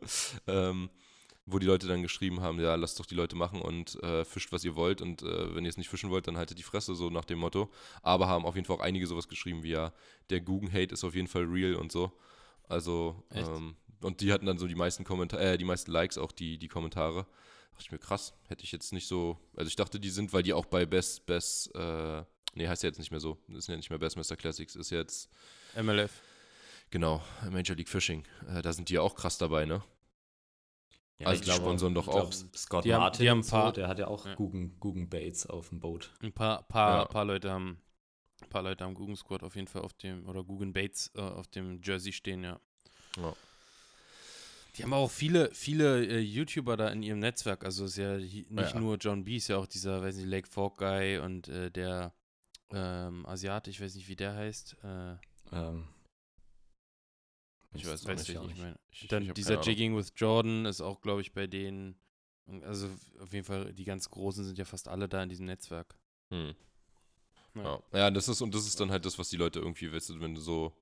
Ähm, 0.46 0.90
wo 1.50 1.58
die 1.58 1.66
Leute 1.66 1.86
dann 1.86 2.02
geschrieben 2.02 2.40
haben, 2.40 2.60
ja, 2.60 2.74
lasst 2.74 3.00
doch 3.00 3.06
die 3.06 3.14
Leute 3.14 3.36
machen 3.36 3.60
und 3.60 4.02
äh, 4.02 4.24
fischt, 4.24 4.52
was 4.52 4.64
ihr 4.64 4.76
wollt 4.76 5.00
und 5.00 5.22
äh, 5.22 5.54
wenn 5.54 5.64
ihr 5.64 5.70
es 5.70 5.76
nicht 5.76 5.88
fischen 5.88 6.10
wollt, 6.10 6.26
dann 6.26 6.36
haltet 6.36 6.58
die 6.58 6.62
Fresse, 6.62 6.94
so 6.94 7.10
nach 7.10 7.24
dem 7.24 7.38
Motto. 7.38 7.70
Aber 8.02 8.28
haben 8.28 8.44
auf 8.44 8.54
jeden 8.54 8.66
Fall 8.66 8.76
auch 8.76 8.82
einige 8.82 9.06
sowas 9.06 9.28
geschrieben 9.28 9.62
wie, 9.62 9.70
ja, 9.70 9.92
der 10.30 10.40
Guggen-Hate 10.40 10.92
ist 10.92 11.04
auf 11.04 11.14
jeden 11.14 11.28
Fall 11.28 11.44
real 11.44 11.74
und 11.74 11.90
so. 11.90 12.12
Also, 12.68 13.22
ähm, 13.32 13.76
und 14.00 14.20
die 14.20 14.32
hatten 14.32 14.46
dann 14.46 14.58
so 14.58 14.66
die 14.66 14.74
meisten 14.74 15.04
Kommentare, 15.04 15.54
äh, 15.54 15.58
die 15.58 15.64
meisten 15.64 15.90
Likes, 15.90 16.18
auch 16.18 16.32
die, 16.32 16.58
die 16.58 16.68
Kommentare. 16.68 17.26
Dachte 17.72 17.84
ich 17.84 17.92
mir, 17.92 17.98
krass, 17.98 18.34
hätte 18.48 18.64
ich 18.64 18.72
jetzt 18.72 18.92
nicht 18.92 19.08
so, 19.08 19.38
also 19.56 19.68
ich 19.68 19.76
dachte, 19.76 19.98
die 19.98 20.10
sind, 20.10 20.32
weil 20.32 20.42
die 20.42 20.52
auch 20.52 20.66
bei 20.66 20.84
Best, 20.84 21.24
Best, 21.26 21.74
äh, 21.74 22.22
nee, 22.54 22.68
heißt 22.68 22.82
ja 22.82 22.88
jetzt 22.88 22.98
nicht 22.98 23.10
mehr 23.10 23.20
so, 23.20 23.38
ist 23.48 23.68
ja 23.68 23.76
nicht 23.76 23.90
mehr 23.90 23.98
Bestmaster 23.98 24.36
Classics, 24.36 24.76
ist 24.76 24.90
jetzt, 24.90 25.30
MLF. 25.80 26.10
genau, 26.90 27.22
Major 27.50 27.76
League 27.76 27.88
Fishing. 27.88 28.24
Äh, 28.48 28.62
da 28.62 28.72
sind 28.72 28.88
die 28.88 28.94
ja 28.94 29.00
auch 29.00 29.14
krass 29.14 29.38
dabei, 29.38 29.64
ne? 29.64 29.82
Ja, 31.18 31.26
also 31.26 31.42
die 31.44 31.50
sponsern 31.50 31.94
doch 31.94 32.06
auch. 32.08 32.32
Scott 32.32 32.84
Die 32.84 32.94
haben- 32.94 33.00
Martin, 33.00 33.22
die 33.22 33.30
haben 33.30 33.40
ein 33.40 33.46
paar- 33.46 33.66
so, 33.66 33.72
der 33.72 33.88
hat 33.88 33.98
ja 33.98 34.06
auch 34.06 34.24
Ja. 34.24 34.34
Guggen, 34.34 34.78
Guggen 34.78 35.08
Baits 35.08 35.46
auf 35.46 35.70
dem 35.70 35.80
Boot. 35.80 36.12
Ein 36.22 36.32
paar, 36.32 36.62
paar, 36.62 36.98
Ja. 37.00 37.04
paar 37.06 37.24
Leute 37.24 37.50
haben 37.50 37.80
Ein 38.40 38.50
paar 38.50 38.62
Leute 38.62 38.84
am 38.84 38.94
Guggen 38.94 39.16
Squad 39.16 39.42
auf 39.42 39.56
jeden 39.56 39.66
Fall 39.66 39.82
auf 39.82 39.94
dem, 39.94 40.24
oder 40.28 40.44
Guggen 40.44 40.72
Bates 40.72 41.10
äh, 41.16 41.20
auf 41.20 41.48
dem 41.48 41.80
Jersey 41.82 42.12
stehen, 42.12 42.44
ja. 42.44 42.60
Ja. 43.16 43.34
Die 44.76 44.84
haben 44.84 44.92
auch 44.92 45.10
viele, 45.10 45.52
viele 45.52 46.06
äh, 46.06 46.18
YouTuber 46.20 46.76
da 46.76 46.88
in 46.90 47.02
ihrem 47.02 47.18
Netzwerk. 47.18 47.64
Also 47.64 47.86
ist 47.86 47.96
ja 47.96 48.16
nicht 48.16 48.46
Ja. 48.48 48.78
nur 48.78 48.96
John 48.96 49.24
B, 49.24 49.38
ist 49.38 49.48
ja 49.48 49.56
auch 49.56 49.66
dieser, 49.66 50.00
weiß 50.02 50.14
nicht, 50.14 50.28
Lake 50.28 50.46
Fork 50.48 50.78
Guy 50.78 51.18
und 51.18 51.48
äh, 51.48 51.72
der 51.72 52.12
ähm, 52.70 53.26
Asiate, 53.26 53.70
ich 53.70 53.80
weiß 53.80 53.96
nicht, 53.96 54.08
wie 54.08 54.14
der 54.14 54.34
heißt. 54.36 54.76
Äh, 54.84 55.16
Ähm, 55.50 55.88
Ich 57.74 57.86
weiß 57.86 58.06
weißt 58.06 58.28
nicht. 58.28 58.40
ich 58.52 58.56
meine. 58.58 58.78
Ich- 58.90 59.06
Dann 59.08 59.22
ich 59.24 59.32
dieser. 59.34 59.60
Jigging 59.60 59.96
with 59.96 60.12
Jordan 60.16 60.64
ist 60.66 60.80
auch, 60.80 61.00
glaube 61.00 61.20
ich, 61.20 61.32
bei 61.32 61.46
denen. 61.46 61.96
Also 62.62 62.88
auf 63.20 63.32
jeden 63.32 63.44
Fall, 63.44 63.74
die 63.74 63.84
ganz 63.84 64.08
Großen 64.10 64.44
sind 64.44 64.56
ja 64.58 64.64
fast 64.64 64.88
alle 64.88 65.06
da 65.08 65.22
in 65.22 65.28
diesem 65.28 65.44
Netzwerk. 65.46 65.94
Hm. 66.30 66.54
Ja. 67.54 67.82
Ja. 67.92 68.10
das 68.10 68.28
ist, 68.28 68.40
und 68.40 68.54
das 68.54 68.66
ist 68.66 68.80
dann 68.80 68.90
halt 68.90 69.04
das, 69.04 69.18
was 69.18 69.28
die 69.28 69.36
Leute 69.36 69.58
irgendwie, 69.58 69.92
weißt 69.92 70.10
du, 70.10 70.20
wenn 70.20 70.34
du 70.34 70.40
so, 70.40 70.72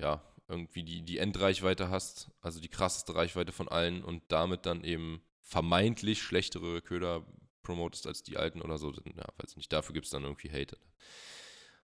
ja, 0.00 0.20
irgendwie 0.48 0.82
die, 0.82 1.02
die 1.02 1.18
Endreichweite 1.18 1.90
hast, 1.90 2.30
also 2.40 2.60
die 2.60 2.68
krasseste 2.68 3.14
Reichweite 3.14 3.52
von 3.52 3.68
allen 3.68 4.02
und 4.02 4.22
damit 4.28 4.66
dann 4.66 4.82
eben 4.82 5.22
vermeintlich 5.42 6.22
schlechtere 6.22 6.82
Köder 6.82 7.24
promotest 7.62 8.06
als 8.08 8.22
die 8.24 8.36
alten 8.36 8.60
oder 8.60 8.78
so, 8.78 8.90
dann, 8.90 9.14
ja, 9.16 9.26
weiß 9.36 9.56
nicht, 9.56 9.72
dafür 9.72 9.92
gibt 9.92 10.06
es 10.06 10.10
dann 10.10 10.24
irgendwie 10.24 10.50
Hate. 10.50 10.76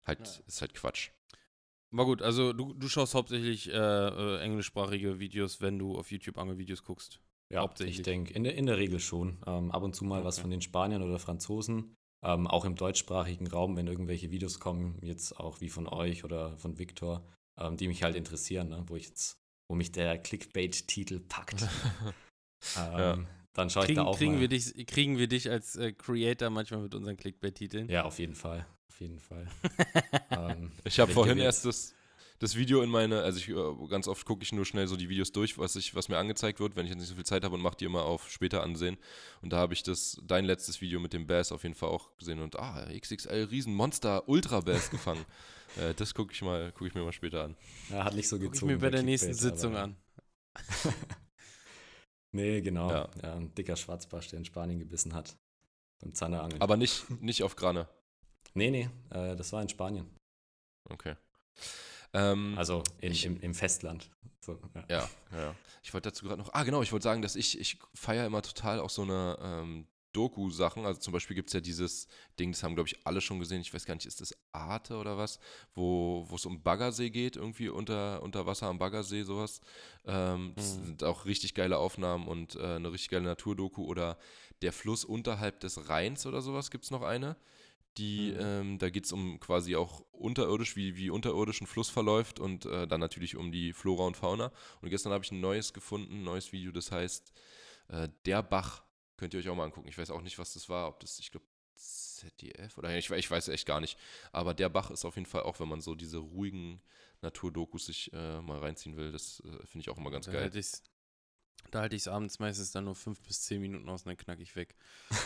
Halt, 0.05 0.27
Ja. 0.27 0.43
ist 0.47 0.61
halt 0.63 0.73
Quatsch. 0.75 1.11
Aber 1.95 2.05
gut, 2.07 2.23
also 2.23 2.53
du, 2.53 2.73
du 2.75 2.89
schaust 2.89 3.15
hauptsächlich 3.15 3.69
äh, 3.73 3.77
äh, 3.77 4.41
englischsprachige 4.41 5.21
Videos, 5.21 5.61
wenn 5.61 5.79
du 5.79 5.97
auf 5.97 6.11
YouTube 6.11 6.39
Angelvideos 6.39 6.83
guckst. 6.83 7.21
Ja, 7.53 7.61
Hauptsächlich. 7.61 7.99
ich 7.99 8.03
denke, 8.03 8.35
in 8.35 8.43
der, 8.43 8.57
in 8.57 8.67
der 8.67 8.79
Regel 8.79 8.99
schon. 8.99 9.39
Ähm, 9.47 9.71
ab 9.71 9.83
und 9.85 9.95
zu 9.95 10.05
mal 10.05 10.25
was 10.25 10.37
Okay. 10.37 10.43
von 10.43 10.51
den 10.51 10.61
Spaniern 10.61 11.03
oder 11.03 11.19
Franzosen. 11.21 11.95
Ähm, 12.25 12.47
auch 12.49 12.65
im 12.65 12.75
deutschsprachigen 12.75 13.47
Raum, 13.47 13.77
wenn 13.77 13.87
irgendwelche 13.87 14.31
Videos 14.31 14.59
kommen, 14.59 14.99
jetzt 15.03 15.39
auch 15.39 15.61
wie 15.61 15.69
von 15.69 15.87
euch 15.87 16.25
oder 16.25 16.57
von 16.57 16.79
Victor, 16.79 17.23
ähm, 17.61 17.77
die 17.77 17.87
mich 17.87 18.03
halt 18.03 18.17
interessieren, 18.17 18.71
ne? 18.71 18.83
wo 18.87 18.97
ich 18.97 19.07
jetzt, 19.07 19.39
wo 19.69 19.77
mich 19.77 19.93
der 19.93 20.19
Clickbait-Titel 20.19 21.21
packt. 21.21 21.63
ähm, 22.77 22.99
Ja. 22.99 23.19
Dann 23.53 23.71
schaue 23.71 23.85
ich 23.85 23.89
Kriegen, 23.89 23.97
da 23.99 24.05
auch 24.07 24.19
kriegen, 24.19 24.33
mal. 24.33 24.41
wir 24.41 24.49
dich, 24.49 24.87
kriegen 24.89 25.17
wir 25.17 25.29
dich 25.29 25.49
als 25.49 25.77
äh, 25.77 25.93
Creator 25.93 26.51
manchmal 26.51 26.81
mit 26.81 26.95
unseren 26.95 27.17
Clickbait-Titeln? 27.17 27.89
Ja, 27.89 28.05
auf 28.05 28.19
jeden 28.19 28.35
Fall. 28.35 28.67
Auf 28.95 29.01
jeden 29.01 29.19
Fall. 29.19 29.49
ähm, 30.31 30.71
Ich 30.85 31.01
habe 31.01 31.11
vorhin 31.11 31.39
erst 31.39 31.65
das, 31.65 31.95
das 32.39 32.55
Video 32.55 32.81
in 32.81 32.91
meine, 32.91 33.23
also 33.23 33.39
ich, 33.39 33.49
äh, 33.49 33.89
ganz 33.89 34.07
oft 34.07 34.25
gucke 34.25 34.45
ich 34.45 34.53
nur 34.53 34.65
schnell 34.65 34.87
so 34.87 34.95
die 34.97 35.09
Videos 35.09 35.33
durch, 35.33 35.59
was, 35.59 35.75
ich, 35.75 35.97
was 35.97 36.09
mir 36.09 36.17
angezeigt 36.17 36.61
wird, 36.61 36.77
wenn 36.77 36.87
ich 36.87 36.91
jetzt 36.91 37.01
nicht 37.01 37.09
so 37.09 37.17
viel 37.17 37.25
Zeit 37.25 37.43
habe 37.43 37.57
und 37.57 37.61
mache 37.61 37.77
die 37.77 37.87
immer 37.87 38.05
auf 38.05 38.31
später 38.31 38.63
ansehen. 38.63 38.97
Und 39.43 39.53
da 39.53 39.57
habe 39.57 39.75
ich 39.75 39.83
das, 39.83 40.21
dein 40.23 40.45
letztes 40.45 40.81
Video 40.81 41.01
mit 41.01 41.13
dem 41.13 41.27
Bass 41.27 41.51
auf 41.51 41.65
jeden 41.65 41.75
Fall 41.75 41.89
auch 41.89 42.17
gesehen 42.19 42.41
und 42.41 42.57
ah, 42.57 42.87
XXL 42.97 43.49
Riesenmonster 43.51 44.29
Ultra 44.29 44.61
Bass 44.61 44.91
gefangen. 44.91 45.25
äh, 45.77 45.93
das 45.95 46.15
gucke 46.15 46.33
ich 46.33 46.41
mal, 46.43 46.71
gucke 46.71 46.87
ich 46.87 46.95
mir 46.95 47.03
mal 47.03 47.13
später 47.13 47.43
an. 47.43 47.57
Ja, 47.91 48.05
hat 48.05 48.15
nicht 48.15 48.29
so 48.29 48.37
Guck 48.37 48.45
ich 48.45 48.53
gezogen. 48.53 48.71
mir 48.75 48.79
bei 48.79 48.91
der 48.91 49.03
Clickbait, 49.03 49.29
nächsten 49.29 49.35
Sitzung 49.35 49.75
an. 49.75 49.97
nee, 52.31 52.61
genau. 52.61 52.93
Ja. 52.93 53.09
Ja. 53.25 53.35
ein 53.35 53.53
dicker 53.57 53.75
Schwarzbarsch, 53.75 54.29
der 54.29 54.39
in 54.39 54.45
Spanien 54.45 54.79
gebissen 54.79 55.15
hat. 55.15 55.37
Beim 56.01 56.15
Zanderangeln. 56.15 56.61
Aber 56.61 56.77
nicht, 56.77 57.11
nicht 57.21 57.43
auf 57.43 57.57
Grane. 57.57 57.89
Nee, 58.55 58.71
nee, 58.71 58.89
äh, 59.11 59.37
das 59.37 59.53
war 59.53 59.63
in 59.63 59.69
Spanien. 59.69 60.07
Okay. 60.89 61.17
Ähm, 62.13 62.55
Also 62.57 62.83
in, 63.01 63.13
Ich- 63.13 63.25
im, 63.25 63.41
im 63.41 63.55
Festland. 63.55 64.11
So, 64.41 64.61
ja. 64.75 64.85
Ja, 64.89 65.11
ja. 65.33 65.55
Ich 65.83 65.93
wollte 65.95 66.11
dazu 66.11 66.25
gerade 66.27 66.41
noch. 66.41 66.53
Ah, 66.53 66.63
genau, 66.65 66.83
ich 66.83 66.93
wollte 66.93 67.05
sagen, 67.05 67.23
dass 67.23 67.37
ich, 67.37 67.59
ich 67.59 67.79
feiere 67.95 68.27
immer 68.27 68.43
total 68.43 68.79
auch 68.81 68.91
so 68.91 69.03
eine 69.03 69.39
ähm, 69.41 69.87
Doku-Sachen. 70.13 70.85
Also 70.87 71.01
zum 71.01 71.13
Beispiel 71.13 71.35
gibt 71.35 71.49
es 71.49 71.55
ja 71.55 71.61
dieses 71.61 72.07
Ding, 72.39 72.53
das 72.53 72.63
haben, 72.63 72.75
glaube 72.75 72.89
ich, 72.89 73.07
alle 73.07 73.21
schon 73.21 73.41
gesehen. 73.41 73.61
Ich 73.63 73.73
weiß 73.75 73.85
gar 73.85 73.95
nicht, 73.95 74.07
ist 74.07 74.21
das 74.21 74.35
Arte 74.53 74.97
oder 74.97 75.17
was? 75.19 75.41
Wo 75.75 76.29
es 76.35 76.47
um 76.47 76.63
Baggersee 76.63 77.11
geht, 77.11 77.37
irgendwie 77.37 77.69
unter, 77.69 78.23
unter 78.23 78.47
Wasser 78.47 78.67
am 78.67 78.79
Baggersee, 78.79 79.23
sowas. 79.25 79.61
Ähm, 80.05 80.53
das 80.57 80.77
Mhm. 80.77 80.85
sind 80.85 81.05
auch 81.05 81.25
richtig 81.25 81.55
geile 81.55 81.79
Aufnahmen 81.79 82.29
und 82.29 82.55
äh, 82.57 82.77
eine 82.77 82.93
richtig 82.93 83.11
geile 83.11 83.25
Naturdoku. 83.25 83.85
Oder 83.85 84.19
der 84.63 84.73
Fluss 84.73 85.05
unterhalb 85.05 85.59
des 85.61 85.89
Rheins 85.89 86.27
oder 86.27 86.43
sowas 86.43 86.71
gibt 86.71 86.85
es 86.85 86.91
noch 86.91 87.03
eine. 87.03 87.37
Die, 87.99 88.33
Mhm. 88.33 88.39
ähm, 88.41 88.79
da 88.79 88.91
geht 88.91 89.05
es 89.05 89.13
um 89.13 89.39
quasi 89.41 89.77
auch 89.77 90.01
unterirdisch, 90.11 90.75
wie, 90.77 90.97
wie 90.97 91.11
unterirdisch 91.11 91.61
ein 91.61 91.67
Fluss 91.67 91.91
verläuft 91.91 92.41
und 92.41 92.67
äh, 92.67 92.87
dann 92.89 93.01
natürlich 93.01 93.37
um 93.37 93.53
die 93.53 93.73
Flora 93.73 94.05
und 94.05 94.17
Fauna. 94.17 94.51
Und 94.81 94.91
gestern 94.91 95.13
habe 95.13 95.25
ich 95.25 95.31
ein 95.31 95.41
neues 95.41 95.73
gefunden, 95.73 96.13
ein 96.21 96.25
neues 96.25 96.53
Video, 96.53 96.73
das 96.73 96.91
heißt 96.91 97.33
äh, 97.89 98.09
Der 98.27 98.43
Bach. 98.43 98.83
Könnt 99.17 99.33
ihr 99.35 99.41
euch 99.41 99.49
auch 99.49 99.55
mal 99.55 99.65
angucken. 99.65 99.89
Ich 99.89 99.97
weiß 99.97 100.11
auch 100.11 100.23
nicht, 100.23 100.39
was 100.41 100.55
das 100.55 100.69
war, 100.69 100.89
ob 100.89 100.99
das, 101.01 101.21
ich 101.21 101.31
glaube, 101.31 101.47
ZDF 101.77 102.79
oder 102.79 102.97
ich, 102.97 103.11
ich 103.11 103.31
weiß 103.31 103.49
echt 103.49 103.67
gar 103.67 103.81
nicht. 103.81 103.97
Aber 104.33 104.55
Der 104.55 104.69
Bach 104.69 104.91
ist 104.91 105.05
auf 105.05 105.15
jeden 105.17 105.27
Fall 105.27 105.43
auch, 105.43 105.61
wenn 105.61 105.69
man 105.69 105.81
so 105.81 105.95
diese 105.95 106.19
ruhigen 106.19 106.81
Naturdokus 107.23 107.87
sich 107.87 108.13
äh, 108.13 108.41
mal 108.43 108.59
reinziehen 108.59 108.97
will, 108.97 109.13
das 109.13 109.41
äh, 109.41 109.67
finde 109.67 109.81
ich 109.81 109.91
auch 109.91 109.99
immer 109.99 110.11
ganz 110.11 110.27
Da 110.27 110.33
geil. 110.33 110.43
halte 110.43 110.59
ich's, 110.59 110.83
da 111.71 111.81
halte 111.81 111.97
ich 111.97 112.03
es 112.03 112.09
abends 112.09 112.39
meistens 112.39 112.73
dann 112.73 112.85
nur 112.85 112.95
fünf 112.95 113.21
bis 113.23 113.43
zehn 113.43 113.61
Minuten 113.61 113.89
aus 113.89 114.03
und 114.03 114.09
dann 114.09 114.17
knack 114.17 114.41
ich 114.41 114.55
weg. 114.57 114.75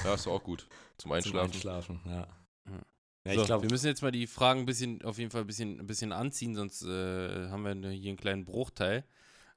Ja, 0.05 0.15
ist 0.15 0.27
auch 0.27 0.43
gut. 0.43 0.61
Zum 0.61 0.69
Zum 0.99 1.13
Einschlafen. 1.13 1.53
Einschlafen, 1.53 2.01
ja. 2.07 2.29
Ja. 2.71 2.83
Ja, 3.27 3.35
so, 3.35 3.41
ich 3.41 3.47
glaube, 3.47 3.65
wir 3.65 3.71
müssen 3.71 3.87
jetzt 3.87 4.01
mal 4.03 4.13
die 4.13 4.27
Fragen 4.27 4.61
ein 4.61 4.67
bisschen, 4.67 5.03
auf 5.03 5.19
jeden 5.19 5.31
Fall 5.31 5.43
ein 5.43 5.47
bisschen, 5.47 5.81
ein 5.81 5.87
bisschen 5.87 6.13
anziehen, 6.13 6.55
sonst 6.55 6.83
äh, 6.83 7.49
haben 7.51 7.63
wir 7.65 7.91
hier 7.91 8.09
einen 8.11 8.17
kleinen 8.17 8.45
Bruchteil. 8.45 9.05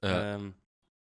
Ja. 0.03 0.35
Ähm, 0.35 0.55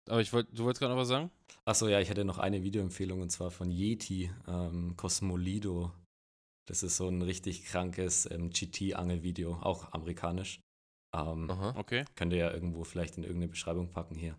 aber 0.08 0.20
ich 0.20 0.32
wollte, 0.32 0.52
du 0.54 0.64
wolltest 0.64 0.80
gerade 0.80 0.94
noch 0.94 1.00
was 1.00 1.08
sagen? 1.08 1.30
achso, 1.64 1.88
ja, 1.88 2.00
ich 2.00 2.08
hätte 2.08 2.24
noch 2.24 2.38
eine 2.38 2.62
Videoempfehlung 2.62 3.20
und 3.22 3.30
zwar 3.30 3.50
von 3.50 3.70
Yeti, 3.70 4.30
ähm, 4.46 4.96
Cosmolido. 4.96 5.92
Das 6.68 6.82
ist 6.82 6.96
so 6.96 7.08
ein 7.08 7.22
richtig 7.22 7.64
krankes 7.64 8.30
ähm, 8.30 8.50
GT-Angel-Video, 8.50 9.54
auch 9.56 9.92
amerikanisch. 9.92 10.60
Ähm, 11.16 11.50
Aha. 11.50 11.74
Okay. 11.76 12.04
könnt 12.14 12.32
ihr 12.32 12.38
ja 12.38 12.50
irgendwo 12.52 12.84
vielleicht 12.84 13.16
in 13.16 13.24
irgendeine 13.24 13.48
Beschreibung 13.48 13.90
packen 13.90 14.14
hier. 14.14 14.36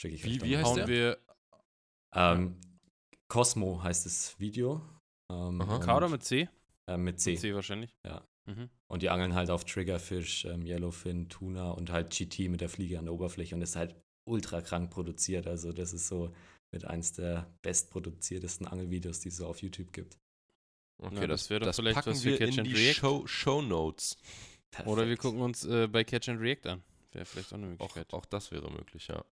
Schicke 0.00 0.14
ich 0.16 0.24
Wie- 0.24 0.42
wie 0.42 0.56
heißt 0.56 0.66
Hauen 0.66 0.76
der? 0.76 0.88
wir 0.88 1.18
Ähm, 2.14 2.60
Cosmo 3.28 3.82
heißt 3.82 4.04
das 4.06 4.38
Video. 4.38 4.82
Ähm, 5.30 5.60
Aha. 5.60 5.78
K 5.78 5.96
oder 5.96 6.08
mit 6.08 6.22
C? 6.24 6.48
Äh, 6.86 6.96
mit 6.96 7.20
C. 7.20 7.32
Mit 7.32 7.40
C 7.40 7.54
wahrscheinlich. 7.54 7.94
Ja. 8.04 8.26
Mhm. 8.46 8.70
Und 8.88 9.02
die 9.02 9.10
angeln 9.10 9.34
halt 9.34 9.50
auf 9.50 9.64
Triggerfish, 9.64 10.44
ähm, 10.46 10.66
Yellowfin, 10.66 11.28
Tuna 11.28 11.70
und 11.70 11.90
halt 11.90 12.10
GT 12.10 12.48
mit 12.48 12.60
der 12.60 12.68
Fliege 12.68 12.98
an 12.98 13.04
der 13.04 13.14
Oberfläche 13.14 13.54
und 13.54 13.60
das 13.60 13.70
ist 13.70 13.76
halt 13.76 13.94
ultra 14.24 14.60
krank 14.60 14.90
produziert. 14.90 15.46
Also 15.46 15.72
das 15.72 15.92
ist 15.92 16.08
so 16.08 16.34
mit 16.72 16.84
eins 16.84 17.12
der 17.12 17.52
bestproduziertesten 17.62 18.66
Angelvideos, 18.66 19.20
die 19.20 19.28
es 19.28 19.36
so 19.36 19.46
auf 19.46 19.62
YouTube 19.62 19.92
gibt. 19.92 20.18
Okay, 20.98 21.14
Na, 21.20 21.26
das 21.26 21.42
das, 21.42 21.50
wär 21.50 21.60
doch 21.60 21.66
das 21.66 21.76
vielleicht 21.76 21.94
packen 21.96 22.10
was 22.10 22.22
für 22.22 22.30
wir 22.30 22.38
Catch 22.38 22.52
in 22.54 22.58
and 22.60 22.66
die 22.68 22.74
React. 22.74 22.94
Show, 22.94 23.26
Show 23.26 23.62
Notes. 23.62 24.16
Oder 24.84 25.02
wir 25.02 25.16
Perfekt. 25.16 25.20
gucken 25.22 25.40
uns 25.42 25.64
äh, 25.64 25.86
bei 25.88 26.02
Catch 26.04 26.28
and 26.30 26.40
React 26.40 26.66
an. 26.70 26.82
Wäre 27.12 27.24
vielleicht 27.26 27.52
auch 27.52 27.58
eine 27.58 27.66
Auch, 27.66 27.70
Möglichkeit. 27.70 28.12
auch 28.14 28.24
das 28.24 28.50
wäre 28.50 28.70
möglich, 28.70 29.08
ja. 29.08 29.24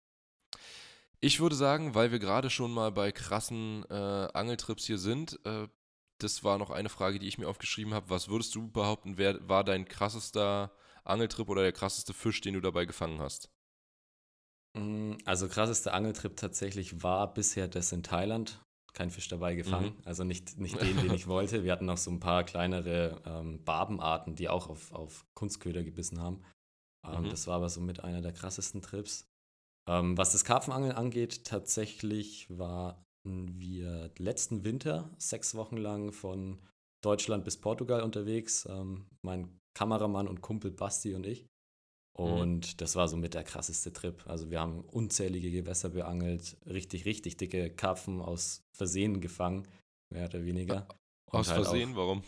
Ich 1.20 1.40
würde 1.40 1.56
sagen, 1.56 1.94
weil 1.94 2.10
wir 2.12 2.18
gerade 2.18 2.48
schon 2.50 2.72
mal 2.72 2.90
bei 2.92 3.12
krassen 3.12 3.84
äh, 3.90 3.94
Angeltrips 3.94 4.86
hier 4.86 4.98
sind, 4.98 5.38
äh, 5.44 5.68
das 6.18 6.44
war 6.44 6.58
noch 6.58 6.70
eine 6.70 6.88
Frage, 6.88 7.18
die 7.18 7.28
ich 7.28 7.38
mir 7.38 7.48
aufgeschrieben 7.48 7.94
habe. 7.94 8.10
Was 8.10 8.28
würdest 8.28 8.54
du 8.54 8.68
behaupten, 8.70 9.18
wer 9.18 9.48
war 9.48 9.64
dein 9.64 9.86
krassester 9.86 10.72
Angeltrip 11.04 11.48
oder 11.48 11.62
der 11.62 11.72
krasseste 11.72 12.14
Fisch, 12.14 12.40
den 12.40 12.54
du 12.54 12.60
dabei 12.60 12.84
gefangen 12.86 13.20
hast? 13.20 13.50
Mm, 14.76 15.14
Also 15.24 15.48
krassester 15.48 15.94
Angeltrip 15.94 16.36
tatsächlich 16.36 17.02
war 17.02 17.32
bisher 17.32 17.68
das 17.68 17.92
in 17.92 18.02
Thailand. 18.02 18.60
Kein 18.92 19.10
Fisch 19.10 19.28
dabei 19.28 19.54
gefangen. 19.54 19.96
Mhm. 19.96 20.02
Also 20.04 20.24
nicht, 20.24 20.58
nicht 20.58 20.80
den, 20.82 21.00
den 21.00 21.12
ich 21.14 21.26
wollte. 21.26 21.62
Wir 21.62 21.72
hatten 21.72 21.84
noch 21.86 21.98
so 21.98 22.10
ein 22.10 22.20
paar 22.20 22.44
kleinere 22.44 23.20
ähm, 23.24 23.62
Barbenarten, 23.64 24.34
die 24.34 24.48
auch 24.48 24.68
auf, 24.68 24.92
auf 24.92 25.26
Kunstköder 25.34 25.84
gebissen 25.84 26.20
haben. 26.20 26.42
Ähm, 27.06 27.24
Mhm. 27.24 27.30
Das 27.30 27.46
war 27.46 27.56
aber 27.56 27.68
so 27.68 27.80
mit 27.80 28.02
einer 28.04 28.22
der 28.22 28.32
krassesten 28.32 28.82
Trips. 28.82 29.26
Ähm, 29.88 30.18
was 30.18 30.32
das 30.32 30.44
Karpfenangeln 30.44 30.92
angeht, 30.92 31.44
tatsächlich 31.44 32.46
waren 32.50 32.96
wir 33.24 34.10
letzten 34.18 34.64
Winter 34.64 35.10
sechs 35.18 35.54
Wochen 35.54 35.76
lang 35.76 36.12
von 36.12 36.58
Deutschland 37.02 37.44
bis 37.44 37.56
Portugal 37.56 38.02
unterwegs. 38.02 38.66
Ähm, 38.70 39.06
mein 39.22 39.58
Kameramann 39.74 40.28
und 40.28 40.40
Kumpel 40.40 40.70
Basti 40.70 41.14
und 41.14 41.26
ich. 41.26 41.46
Und 42.16 42.80
das 42.80 42.96
war 42.96 43.06
so 43.06 43.16
mit 43.16 43.34
der 43.34 43.44
krasseste 43.44 43.92
Trip. 43.92 44.24
Also 44.26 44.50
wir 44.50 44.58
haben 44.58 44.80
unzählige 44.80 45.52
Gewässer 45.52 45.90
beangelt, 45.90 46.56
richtig, 46.66 47.04
richtig 47.04 47.36
dicke 47.36 47.70
Karpfen 47.70 48.20
aus 48.20 48.62
Versehen 48.76 49.20
gefangen, 49.20 49.68
mehr 50.12 50.26
oder 50.26 50.44
weniger. 50.44 50.88
Und 51.30 51.38
Aus 51.40 51.48
halt 51.50 51.60
auch- 51.60 51.64
Versehen, 51.70 51.94
warum? 51.94 52.24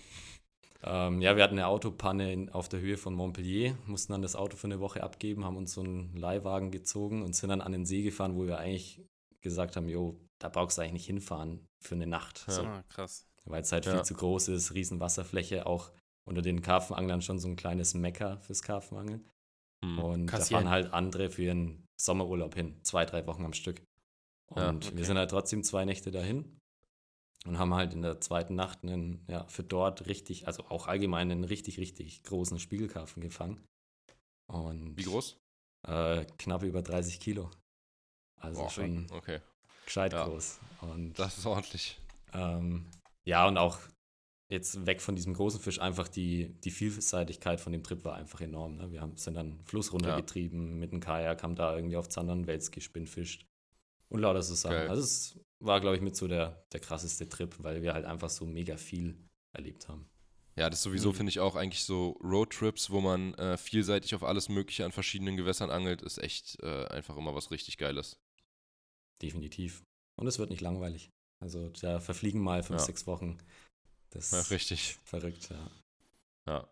ähm, 0.85 1.21
ja, 1.21 1.35
wir 1.37 1.43
hatten 1.43 1.59
eine 1.59 1.67
Autopanne 1.67 2.33
in, 2.33 2.51
auf 2.51 2.69
der 2.69 2.81
Höhe 2.81 2.97
von 2.99 3.15
Montpellier, 3.15 3.77
mussten 3.87 4.13
dann 4.13 4.23
das 4.23 4.37
Auto 4.37 4.57
für 4.57 4.69
eine 4.69 4.79
Woche 4.79 5.03
abgeben, 5.03 5.45
haben 5.45 5.57
uns 5.57 5.73
so 5.75 5.81
einen 5.83 6.15
Leihwagen 6.17 6.71
gezogen 6.71 7.23
und 7.23 7.35
sind 7.35 7.49
dann 7.49 7.61
an 7.61 7.73
den 7.73 7.85
See 7.85 8.03
gefahren, 8.03 8.37
wo 8.37 8.47
wir 8.47 8.59
eigentlich 8.59 9.03
gesagt 9.41 9.75
haben, 9.75 9.89
jo, 9.89 10.21
da 10.41 10.49
brauchst 10.49 10.77
du 10.79 10.83
eigentlich 10.83 10.93
nicht 10.95 11.07
hinfahren 11.07 11.67
für 11.81 11.95
eine 11.95 12.07
Nacht. 12.09 12.45
Ja. 12.49 12.53
So, 12.55 12.63
Ah, 12.65 12.83
krass. 12.89 13.27
weil 13.45 13.63
es 13.63 13.73
halt 13.73 13.87
Ja. 13.87 13.93
viel 13.93 14.05
zu 14.05 14.15
groß 14.15 14.49
ist, 14.49 14.75
riesen 14.75 14.99
Wasserfläche, 15.01 15.67
auch 15.67 15.93
unter 16.25 16.43
den 16.43 16.63
Karpfenanglern 16.63 17.23
schon 17.23 17.39
so 17.39 17.49
ein 17.49 17.57
kleines 17.57 17.95
Mecker 17.95 18.39
fürs 18.41 18.63
Karpfenangeln. 18.63 19.29
Hm. 19.85 19.99
Und 19.99 20.27
Kassieren. 20.27 20.65
da 20.65 20.71
fahren 20.71 20.71
halt 20.71 20.93
andere 20.93 21.31
für 21.31 21.43
ihren 21.45 21.87
Sommerurlaub 22.01 22.55
hin, 22.55 22.79
zwei, 22.83 23.05
drei 23.07 23.27
Wochen 23.27 23.45
am 23.45 23.53
Stück. 23.55 23.83
Und 24.49 24.85
Ja, 24.85 24.91
wir 24.91 24.97
okay. 24.99 25.05
sind 25.05 25.17
halt 25.19 25.31
trotzdem 25.31 25.63
zwei 25.65 25.85
Nächte 25.85 26.11
dahin. 26.11 26.57
und 27.47 27.59
haben 27.59 27.73
halt 27.73 27.95
in 27.95 28.03
der 28.03 28.21
zweiten 28.21 28.55
Nacht 28.55 28.83
einen, 28.83 29.25
ja, 29.27 29.47
für 29.47 29.65
dort 29.65 30.07
richtig, 30.07 30.47
also 30.47 30.65
auch 30.67 30.89
allgemein 30.89 31.31
einen 31.31 31.45
richtig, 31.45 31.79
richtig 31.79 32.23
großen 32.25 32.59
Spiegelkarpfen 32.59 33.23
gefangen. 33.23 33.65
Und 34.47 34.99
Wie 34.99 35.05
groß? 35.05 35.39
Äh, 35.89 36.27
knapp 36.37 36.63
über 36.65 36.83
30 36.83 37.19
Kilo. 37.19 37.51
Also 38.37 38.61
Boah, 38.63 38.71
schon 38.71 39.07
Okay, 39.11 39.41
gescheit 39.91 40.13
Ja. 40.13 40.25
groß. 40.27 40.59
Und 40.83 41.19
das 41.19 41.37
ist 41.39 41.47
ordentlich. 41.47 41.99
ähm, 42.33 42.87
ja, 43.25 43.47
und 43.47 43.59
auch 43.59 43.79
jetzt 44.49 44.87
weg 44.87 45.01
von 45.01 45.15
diesem 45.15 45.35
großen 45.35 45.61
Fisch, 45.61 45.81
einfach 45.81 46.09
die, 46.09 46.49
die 46.65 46.71
Vielseitigkeit 46.71 47.61
von 47.61 47.73
dem 47.73 47.83
Trip 47.83 48.05
war 48.05 48.15
einfach 48.15 48.41
enorm. 48.41 48.77
Ne? 48.77 48.91
Wir 48.93 49.01
haben, 49.01 49.17
sind 49.17 49.35
dann 49.35 49.61
Fluss 49.65 49.93
runtergetrieben 49.93 50.79
mit 50.79 50.93
dem 50.93 51.01
Kajak, 51.01 51.43
haben 51.43 51.55
da 51.55 51.75
irgendwie 51.77 51.97
auf 51.97 52.09
Zandern 52.09 52.47
Wels 52.47 52.71
gespinnfischt 52.71 53.47
und 54.09 54.21
lauter 54.21 54.43
so 54.43 54.55
Sachen. 54.55 54.77
Geil. 54.77 54.89
Also 54.89 55.03
es 55.03 55.39
war, 55.61 55.81
glaube 55.81 55.97
ich, 55.97 56.03
mit 56.03 56.17
so 56.17 56.27
der, 56.27 56.65
der 56.73 56.81
krasseste 56.81 57.29
Trip, 57.29 57.55
weil 57.59 57.83
wir 57.83 57.93
halt 57.93 58.07
einfach 58.07 58.31
so 58.31 58.45
mega 58.47 58.77
viel 58.77 59.17
erlebt 59.53 59.89
haben. 59.89 60.09
Ja, 60.57 60.69
das 60.69 60.83
sowieso 60.83 61.11
Mhm. 61.11 61.15
finde 61.17 61.31
ich 61.31 61.41
auch 61.41 61.55
eigentlich 61.55 61.85
so 61.85 62.19
Roadtrips, 62.23 62.91
wo 62.91 63.01
man 63.01 63.35
äh, 63.35 63.57
vielseitig 63.57 64.15
auf 64.17 64.25
alles 64.25 64.49
Mögliche 64.49 64.85
an 64.85 64.93
verschiedenen 64.93 65.37
Gewässern 65.37 65.71
angelt, 65.71 66.03
ist 66.03 66.19
echt 66.19 66.59
äh, 66.63 66.87
einfach 66.87 67.17
immer 67.17 67.35
was 67.35 67.51
richtig 67.53 67.79
Geiles. 67.79 68.19
Definitiv. 69.23 69.83
Und 70.19 70.27
es 70.27 70.39
wird 70.39 70.51
nicht 70.51 70.61
langweilig. 70.61 71.11
Also 71.43 71.69
da 71.71 72.01
verfliegen 72.01 72.41
mal 72.43 72.63
fünf, 72.63 72.81
Ja. 72.81 72.87
sechs 72.87 73.07
Wochen. 73.07 73.39
Das 74.11 74.31
Ja, 74.33 74.41
ist 74.41 74.51
richtig. 74.51 74.97
verrückt, 75.05 75.49
ja. 75.51 75.71
Ja. 76.49 76.69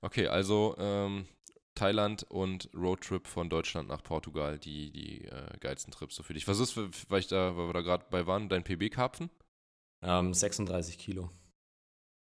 Okay, 0.00 0.26
also 0.26 0.74
ähm, 0.78 1.26
Thailand 1.74 2.24
und 2.24 2.68
Roadtrip 2.74 3.26
von 3.26 3.48
Deutschland 3.48 3.88
nach 3.88 4.02
Portugal, 4.02 4.58
die, 4.58 4.90
die 4.90 5.24
äh, 5.24 5.58
geilsten 5.58 5.92
Trips 5.92 6.16
so 6.16 6.22
für 6.22 6.34
dich. 6.34 6.46
Was 6.46 6.58
ist, 6.58 6.72
für- 6.72 6.90
weil, 7.08 7.20
ich 7.20 7.28
da, 7.28 7.56
weil 7.56 7.68
wir 7.68 7.72
da 7.72 7.80
gerade 7.80 8.04
bei 8.10 8.26
waren, 8.26 8.48
dein 8.48 8.64
PB-Karpfen? 8.64 9.30
Ähm, 10.02 10.34
36 10.34 10.98
Kilo. 10.98 11.30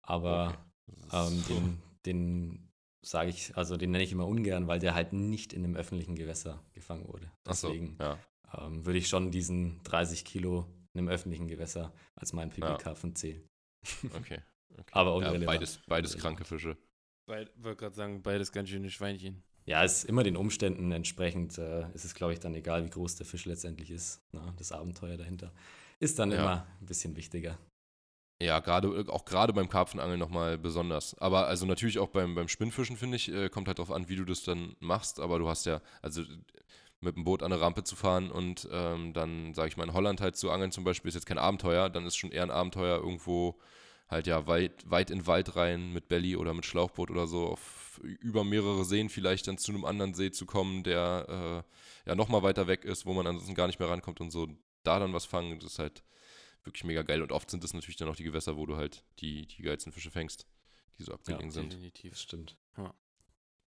Aber 0.02 0.64
Das 1.10 1.30
ähm, 1.32 1.38
ist- 1.38 1.48
den, 1.48 1.82
den 2.06 2.68
sage 3.04 3.30
ich, 3.30 3.56
also 3.56 3.76
den 3.76 3.90
nenne 3.92 4.04
ich 4.04 4.12
immer 4.12 4.26
ungern, 4.26 4.66
weil 4.66 4.80
der 4.80 4.94
halt 4.94 5.12
nicht 5.12 5.52
in 5.52 5.64
einem 5.64 5.76
öffentlichen 5.76 6.16
Gewässer 6.16 6.62
gefangen 6.72 7.06
wurde. 7.06 7.30
Ach 7.46 7.54
so, 7.54 7.68
Deswegen 7.68 7.96
ja. 8.00 8.18
Ähm, 8.57 8.84
würde 8.86 8.99
ich 8.99 9.09
schon 9.09 9.30
diesen 9.30 9.82
30 9.84 10.24
Kilo 10.24 10.66
in 10.94 11.01
einem 11.01 11.09
öffentlichen 11.09 11.49
Gewässer 11.49 11.92
als 12.16 12.32
meinen 12.32 12.51
PB-Karpfen 12.51 13.14
zählen. 13.14 13.42
Okay. 14.14 14.40
okay. 14.72 14.92
Aber 14.92 15.20
ja, 15.22 15.32
beides, 15.46 15.80
beides 15.86 16.14
Unrelevant. 16.14 16.20
kranke 16.38 16.44
Fische. 16.44 16.76
Beid, 17.26 17.51
wollte 17.57 17.76
gerade 17.80 17.94
sagen, 17.94 18.22
beides 18.22 18.53
ganz 18.53 18.68
schöne 18.70 18.90
Schweinchen. 18.90 19.42
Ja, 19.66 19.82
ist 19.84 20.05
immer 20.05 20.22
den 20.22 20.36
Umständen 20.36 20.90
entsprechend, 20.92 21.59
äh, 21.59 21.92
ist 21.92 22.07
es, 22.07 22.14
glaube 22.14 22.32
ich, 22.32 22.40
dann 22.40 22.55
egal, 22.55 22.84
wie 22.84 22.90
groß 22.90 23.16
der 23.16 23.26
Fisch 23.26 23.44
letztendlich 23.44 23.90
ist. 23.90 24.22
Na, 24.32 24.55
das 24.57 24.72
Abenteuer 24.72 25.16
dahinter 25.18 25.53
ist 26.01 26.18
dann 26.18 26.30
Ja. 26.30 26.38
immer 26.38 26.66
ein 26.80 26.86
bisschen 26.86 27.14
wichtiger. 27.16 27.59
Ja, 28.40 28.61
gerade 28.61 29.05
auch 29.09 29.24
gerade 29.24 29.53
beim 29.53 29.68
Karpfenangeln 29.68 30.18
nochmal 30.20 30.57
besonders. 30.59 31.18
Aber 31.18 31.49
also 31.49 31.66
natürlich 31.66 31.99
auch 31.99 32.09
beim, 32.09 32.34
beim 32.36 32.46
Spinnfischen, 32.49 32.96
finde 32.96 33.16
ich, 33.16 33.30
äh, 33.32 33.49
kommt 33.51 33.66
halt 33.66 33.78
darauf 33.78 33.90
an, 33.90 34.09
wie 34.09 34.14
du 34.16 34.24
das 34.24 34.44
dann 34.44 34.76
machst. 34.78 35.18
Aber 35.20 35.38
du 35.40 35.49
hast 35.49 35.66
ja, 35.66 35.82
also 36.03 36.22
mit 37.01 37.16
dem 37.16 37.24
Boot 37.24 37.42
an 37.42 37.53
eine 37.53 37.61
Rampe 37.61 37.84
zu 37.84 37.96
fahren 37.96 38.30
und 38.30 38.68
ähm, 38.72 39.12
dann, 39.12 39.55
sage 39.55 39.68
ich 39.68 39.76
mal, 39.76 39.84
in 39.84 39.92
Holland 39.92 40.20
halt 40.20 40.36
zu 40.36 40.51
angeln 40.51 40.72
zum 40.72 40.84
Beispiel, 40.84 41.09
ist 41.09 41.14
jetzt 41.14 41.26
kein 41.26 41.38
Abenteuer, 41.38 41.90
dann 41.90 42.07
ist 42.07 42.16
schon 42.16 42.32
eher 42.32 42.42
ein 42.42 42.51
Abenteuer 42.51 42.99
irgendwo 42.99 43.59
halt 44.09 44.26
ja 44.26 44.46
weit, 44.46 44.90
weit 44.90 45.11
in 45.11 45.20
den 45.20 45.26
Wald 45.26 45.55
rein 45.55 45.92
mit 45.92 46.09
Belly 46.09 46.36
oder 46.36 46.55
mit 46.55 46.64
Schlauchboot 46.64 47.11
oder 47.11 47.26
so, 47.26 47.46
auf, 47.46 48.01
über 48.03 48.42
mehrere 48.42 48.84
Seen 48.84 49.11
vielleicht 49.11 49.46
dann 49.46 49.59
zu 49.59 49.70
einem 49.70 49.84
anderen 49.84 50.14
See 50.14 50.30
zu 50.30 50.46
kommen, 50.46 50.82
der 50.82 51.64
äh, 52.07 52.09
ja 52.09 52.14
nochmal 52.14 52.42
weiter 52.42 52.66
weg 52.66 52.84
ist, 52.84 53.07
wo 53.07 53.12
man 53.12 53.26
ansonsten 53.26 53.55
gar 53.55 53.66
nicht 53.66 53.78
mehr 53.78 53.90
rankommt 53.90 54.20
und 54.20 54.30
so 54.30 54.49
da 54.82 54.99
dann 54.99 55.12
was 55.12 55.26
fangen, 55.26 55.61
das 55.61 55.72
ist 55.72 55.78
halt 55.78 56.03
wirklich 56.64 56.84
mega 56.84 57.03
geil. 57.03 57.22
Und 57.22 57.32
oft 57.32 57.51
sind 57.51 57.62
es 57.64 57.74
natürlich 57.74 57.96
dann 57.96 58.09
auch 58.09 58.16
die 58.16 58.24
Gewässer, 58.24 58.57
wo 58.57 58.66
du 58.66 58.76
halt 58.76 59.05
die, 59.18 59.46
die 59.46 59.62
geilsten 59.62 59.92
Fische 59.92 60.11
fängst, 60.11 60.46
die 60.99 61.03
so 61.03 61.12
abgelegen 61.12 61.51
sind. 61.51 61.72
Definitiv. 61.72 62.12
Das 62.12 62.22
stimmt. 62.22 62.57
Ja, 62.76 62.94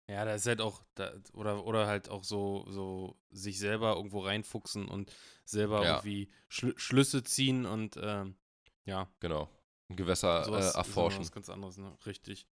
da 0.08 0.34
ist 0.34 0.46
halt 0.46 0.62
auch, 0.62 0.84
da, 0.96 1.12
oder, 1.34 1.66
oder 1.66 1.88
halt 1.88 2.10
auch 2.10 2.24
so, 2.24 2.66
so 2.70 3.18
sich 3.32 3.60
selber 3.60 3.96
irgendwo 3.96 4.20
reinfuchsen 4.20 4.88
und 4.88 5.12
selber 5.46 5.84
Ja. 5.84 5.96
irgendwie 5.96 6.30
Schl 6.50 6.74
Schlüsse 6.78 7.24
ziehen 7.24 7.66
und 7.66 7.98
ähm, 8.02 8.36
ja, 8.86 9.08
Genau. 9.20 9.50
Ein 9.90 9.96
Gewässer 9.98 10.46
sowas 10.46 10.74
äh, 10.74 10.78
erforschen. 10.78 11.22
was 11.22 11.32
ganz 11.32 11.50
anderes, 11.50 11.78
ne? 11.78 11.98
Richtig. 12.06 12.48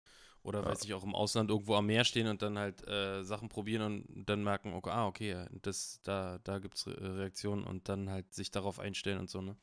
Oder 0.43 0.59
Ja. 0.61 0.67
weiß 0.69 0.83
ich 0.85 0.93
auch 0.93 1.03
im 1.03 1.13
Ausland 1.13 1.49
irgendwo 1.49 1.75
am 1.75 1.85
Meer 1.87 2.03
stehen 2.03 2.27
und 2.27 2.41
dann 2.41 2.57
halt 2.57 2.87
äh, 2.87 3.23
Sachen 3.23 3.49
probieren 3.49 4.03
und 4.03 4.25
dann 4.29 4.43
merken, 4.43 4.73
okay, 4.73 4.89
ah, 4.91 5.07
okay, 5.07 5.31
ja, 5.31 5.47
das, 5.61 5.99
da, 6.03 6.39
da 6.43 6.59
gibt 6.59 6.77
es 6.77 6.87
Re 6.87 7.17
Reaktionen 7.17 7.63
und 7.63 7.89
dann 7.89 8.09
halt 8.09 8.33
sich 8.33 8.49
darauf 8.51 8.79
einstellen 8.79 9.19
und 9.19 9.29
so, 9.29 9.41
ne? 9.41 9.57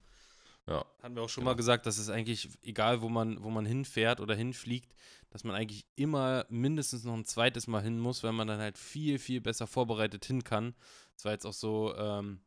Ja. 0.67 0.85
Hatten 1.03 1.15
wir 1.15 1.23
auch 1.23 1.29
schon 1.29 1.43
Genau. 1.43 1.53
mal 1.53 1.57
gesagt, 1.57 1.87
dass 1.87 1.99
es 1.99 2.09
eigentlich, 2.09 2.49
egal 2.63 3.03
wo 3.03 3.09
man, 3.09 3.43
wo 3.43 3.51
man 3.51 3.67
hinfährt 3.67 4.21
oder 4.21 4.35
hinfliegt, 4.35 4.95
dass 5.31 5.45
man 5.45 5.55
eigentlich 5.55 5.85
immer 5.95 6.47
mindestens 6.49 7.05
noch 7.05 7.15
ein 7.15 7.25
zweites 7.27 7.67
Mal 7.67 7.83
hin 7.83 7.99
muss, 7.99 8.23
weil 8.23 8.33
man 8.33 8.49
dann 8.49 8.61
halt 8.61 8.79
viel, 8.79 9.19
viel 9.19 9.41
besser 9.41 9.67
vorbereitet 9.67 10.25
hin 10.25 10.43
kann. 10.45 10.75
Das 11.15 11.25
war 11.27 11.33
jetzt 11.33 11.45
auch 11.45 11.53
so, 11.53 11.95
ähm, 11.97 12.41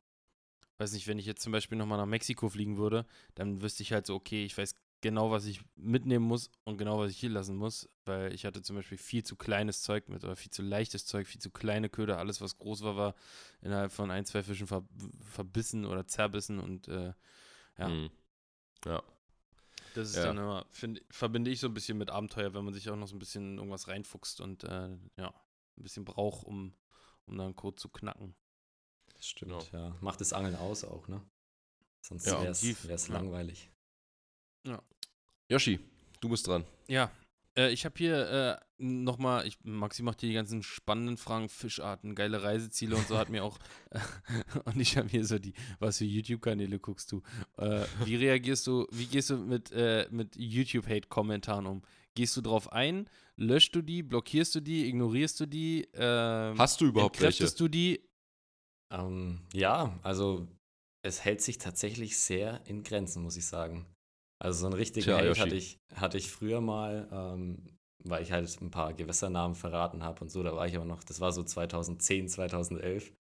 weiß 0.80 0.94
nicht, 0.94 1.08
wenn 1.08 1.20
ich 1.20 1.26
jetzt 1.26 1.44
zum 1.44 1.52
Beispiel 1.52 1.78
nochmal 1.78 1.98
nach 2.00 2.06
Mexiko 2.06 2.50
fliegen 2.50 2.78
würde, 2.78 3.06
dann 3.36 3.62
wüsste 3.62 3.84
ich 3.84 3.94
halt 3.94 4.08
so, 4.08 4.16
okay, 4.16 4.46
ich 4.46 4.58
weiß 4.58 4.74
genau, 5.02 5.30
was 5.30 5.46
ich 5.46 5.62
mitnehmen 5.76 6.26
muss 6.26 6.50
und 6.64 6.78
genau, 6.78 6.98
was 6.98 7.12
ich 7.12 7.20
hier 7.20 7.30
lassen 7.30 7.56
muss, 7.56 7.88
weil 8.06 8.34
ich 8.34 8.46
hatte 8.46 8.64
zum 8.64 8.76
Beispiel 8.76 8.98
viel 8.98 9.24
zu 9.24 9.36
kleines 9.36 9.84
Zeug 9.84 10.10
mit 10.10 10.24
oder 10.24 10.36
viel 10.36 10.52
zu 10.52 10.64
leichtes 10.64 11.06
Zeug, 11.06 11.28
viel 11.28 11.42
zu 11.42 11.52
kleine 11.52 11.90
Köder, 11.90 12.18
alles, 12.18 12.42
was 12.42 12.58
groß 12.58 12.82
war, 12.82 12.96
war 12.98 13.16
innerhalb 13.62 13.92
von 13.92 14.10
ein, 14.10 14.26
zwei 14.26 14.42
Fischen 14.42 14.66
ver 14.66 14.84
verbissen 15.22 15.86
oder 15.86 16.08
zerbissen 16.08 16.60
und 16.60 16.88
äh, 16.88 17.14
ja. 17.78 17.88
Mhm. 17.90 18.10
Ja. 18.86 19.04
Das 19.96 20.10
ist 20.10 20.16
Ja. 20.18 20.26
dann 20.26 20.38
immer, 20.38 20.66
find, 20.70 21.02
verbinde 21.10 21.50
ich 21.50 21.60
so 21.60 21.68
ein 21.68 21.74
bisschen 21.74 21.98
mit 21.98 22.10
Abenteuer, 22.12 22.54
wenn 22.54 22.64
man 22.66 22.74
sich 22.74 22.90
auch 22.90 22.96
noch 22.96 23.08
so 23.08 23.16
ein 23.16 23.20
bisschen 23.20 23.58
irgendwas 23.58 23.88
reinfuchst 23.88 24.42
und 24.42 24.64
äh, 24.64 24.98
ja, 25.18 25.28
ein 25.78 25.84
bisschen 25.84 26.06
braucht, 26.06 26.46
um, 26.46 26.74
um 27.26 27.38
dann 27.38 27.56
Code 27.56 27.76
zu 27.78 27.90
knacken. 27.90 28.36
Das 29.16 29.26
stimmt, 29.28 29.72
Genau. 29.72 29.88
ja. 29.90 29.96
Macht 30.02 30.22
das 30.22 30.34
Angeln 30.34 30.56
aus 30.56 30.84
auch, 30.84 31.08
ne? 31.08 31.22
Sonst 32.02 32.26
Ja, 32.28 32.34
wäre 32.42 32.52
es 32.52 32.62
definitiv, 32.62 33.08
ja. 33.10 33.14
langweilig. 33.16 33.70
Yoshi, 35.50 35.80
du 36.20 36.30
bist 36.30 36.46
dran. 36.46 36.66
Ja, 36.88 37.10
äh, 37.58 37.72
ich 37.72 37.86
habe 37.86 37.96
hier 37.98 38.30
äh, 38.30 38.84
nochmal, 38.84 39.50
Maxi 39.64 40.04
macht 40.04 40.22
hier 40.22 40.30
die 40.30 40.36
ganzen 40.36 40.64
spannenden 40.64 41.18
Fragen, 41.18 41.50
Fischarten, 41.50 42.16
geile 42.16 42.44
Reiseziele 42.44 42.96
und 42.96 43.08
so 43.08 43.18
hat 43.18 43.30
mir 43.30 43.44
auch, 43.44 43.58
und 44.66 44.80
ich 44.80 44.98
habe 44.98 45.10
hier 45.10 45.26
so 45.26 45.40
die, 45.40 45.54
was 45.80 45.98
für 45.98 46.06
YouTube-Kanäle 46.06 46.80
guckst 46.80 47.12
du? 47.12 47.24
Äh, 47.58 47.86
wie 48.06 48.16
reagierst 48.16 48.68
du, 48.68 48.88
wie 48.92 49.08
gehst 49.08 49.32
du 49.32 49.38
mit, 49.38 49.72
äh, 49.72 50.08
mit 50.12 50.36
YouTube-Hate-Kommentaren 50.36 51.66
um? 51.66 51.82
Gehst 52.16 52.38
du 52.38 52.42
drauf 52.42 52.72
ein? 52.72 53.10
Löschst 53.36 53.76
du 53.76 53.82
die? 53.82 54.02
Blockierst 54.02 54.56
du 54.56 54.60
die? 54.60 54.88
Ignorierst 54.88 55.40
du 55.40 55.46
die? 55.46 55.88
Ähm, 55.94 56.58
Hast 56.58 56.82
du 56.82 56.86
überhaupt 56.86 57.22
welche? 57.22 57.46
du 57.52 57.68
die? 57.68 58.02
Ähm, 58.90 59.42
ja, 59.54 60.00
also 60.02 60.48
es 61.04 61.24
hält 61.24 61.42
sich 61.42 61.58
tatsächlich 61.58 62.18
sehr 62.18 62.66
in 62.66 62.84
Grenzen, 62.84 63.22
muss 63.22 63.38
ich 63.38 63.46
sagen. 63.46 63.86
Also 64.40 64.60
so 64.62 64.66
einen 64.68 64.76
richtigen 64.76 65.06
Tja, 65.06 65.18
Hate 65.18 65.28
Yoshi. 65.28 65.42
hatte 65.42 65.56
ich, 65.56 65.80
hatte 65.96 66.18
ich 66.18 66.32
früher 66.32 66.62
mal, 66.62 67.08
ähm, 67.12 67.58
weil 68.04 68.22
ich 68.22 68.32
halt 68.32 68.62
ein 68.62 68.72
paar 68.72 68.94
Gewässernamen 68.94 69.56
verraten 69.56 70.04
habe 70.04 70.22
und 70.22 70.30
so. 70.32 70.44
Da 70.44 70.56
war 70.56 70.68
ich 70.68 70.76
aber 70.76 70.86
noch, 70.86 71.04
das 71.04 71.20
war 71.20 71.32
so 71.32 71.44
2010, 71.44 72.28
2011, 72.30 73.12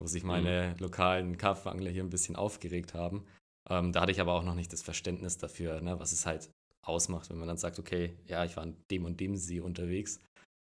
wo 0.00 0.06
sich 0.06 0.22
Mhm. 0.22 0.28
meine 0.28 0.74
lokalen 0.78 1.36
Karpfenangler 1.38 1.90
hier 1.90 2.02
ein 2.04 2.10
bisschen 2.10 2.36
aufgeregt 2.36 2.94
haben. 2.94 3.24
Ähm, 3.70 3.92
da 3.92 4.02
hatte 4.02 4.12
ich 4.12 4.20
aber 4.20 4.34
auch 4.34 4.44
noch 4.44 4.54
nicht 4.54 4.72
das 4.72 4.82
Verständnis 4.82 5.38
dafür, 5.38 5.80
ne, 5.80 5.98
was 5.98 6.12
es 6.12 6.26
halt 6.26 6.50
ausmacht, 6.86 7.28
wenn 7.30 7.38
man 7.38 7.48
dann 7.48 7.58
sagt, 7.58 7.78
okay, 7.78 8.16
ja, 8.26 8.44
ich 8.44 8.56
war 8.56 8.62
an 8.62 8.76
dem 8.90 9.04
und 9.04 9.20
dem 9.20 9.36
See 9.36 9.60
unterwegs. 9.60 10.20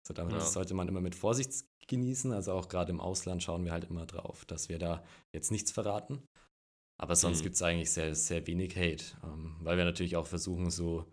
So, 0.07 0.15
damit 0.15 0.33
Ja. 0.33 0.39
das 0.39 0.53
sollte 0.53 0.75
man 0.75 0.89
immer 0.89 1.01
mit 1.01 1.15
Vorsicht 1.15 1.65
genießen. 1.89 2.33
Also 2.33 2.53
auch 2.53 2.69
gerade 2.69 2.91
im 2.91 3.01
Ausland 3.01 3.43
schauen 3.43 3.65
wir 3.65 3.73
halt 3.73 3.85
immer 3.85 4.07
drauf, 4.07 4.45
dass 4.47 4.69
wir 4.69 4.79
da 4.79 5.03
jetzt 5.35 5.51
nichts 5.51 5.73
verraten. 5.73 6.23
Aber 7.01 7.17
sonst 7.17 7.39
Mhm. 7.39 7.43
gibt 7.45 7.55
es 7.55 7.63
eigentlich 7.63 7.91
sehr, 7.91 8.15
sehr 8.15 8.47
wenig 8.47 8.77
Hate, 8.77 9.05
ähm, 9.25 9.57
weil 9.61 9.79
wir 9.79 9.85
natürlich 9.87 10.17
auch 10.17 10.27
versuchen, 10.27 10.71
so 10.71 11.11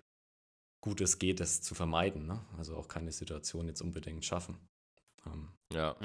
gut 0.84 1.00
es 1.00 1.18
geht, 1.18 1.40
das 1.40 1.62
zu 1.62 1.76
vermeiden. 1.76 2.28
Ne? 2.28 2.46
Also 2.58 2.76
auch 2.76 2.90
keine 2.90 3.14
Situation 3.14 3.68
jetzt 3.68 3.82
unbedingt 3.82 4.26
schaffen. 4.26 4.58
Ähm, 5.26 5.48
Ja. 5.74 5.96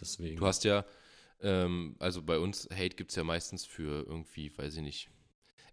deswegen. 0.00 0.36
Du 0.36 0.44
hast 0.46 0.64
ja, 0.64 0.84
ähm, 1.40 1.94
also 2.00 2.20
bei 2.20 2.38
uns, 2.40 2.68
Hate 2.72 2.96
gibt 2.96 3.10
es 3.10 3.16
ja 3.16 3.22
meistens 3.22 3.64
für 3.64 4.04
irgendwie, 4.08 4.56
weiß 4.58 4.74
ich 4.76 4.82
nicht. 4.82 5.10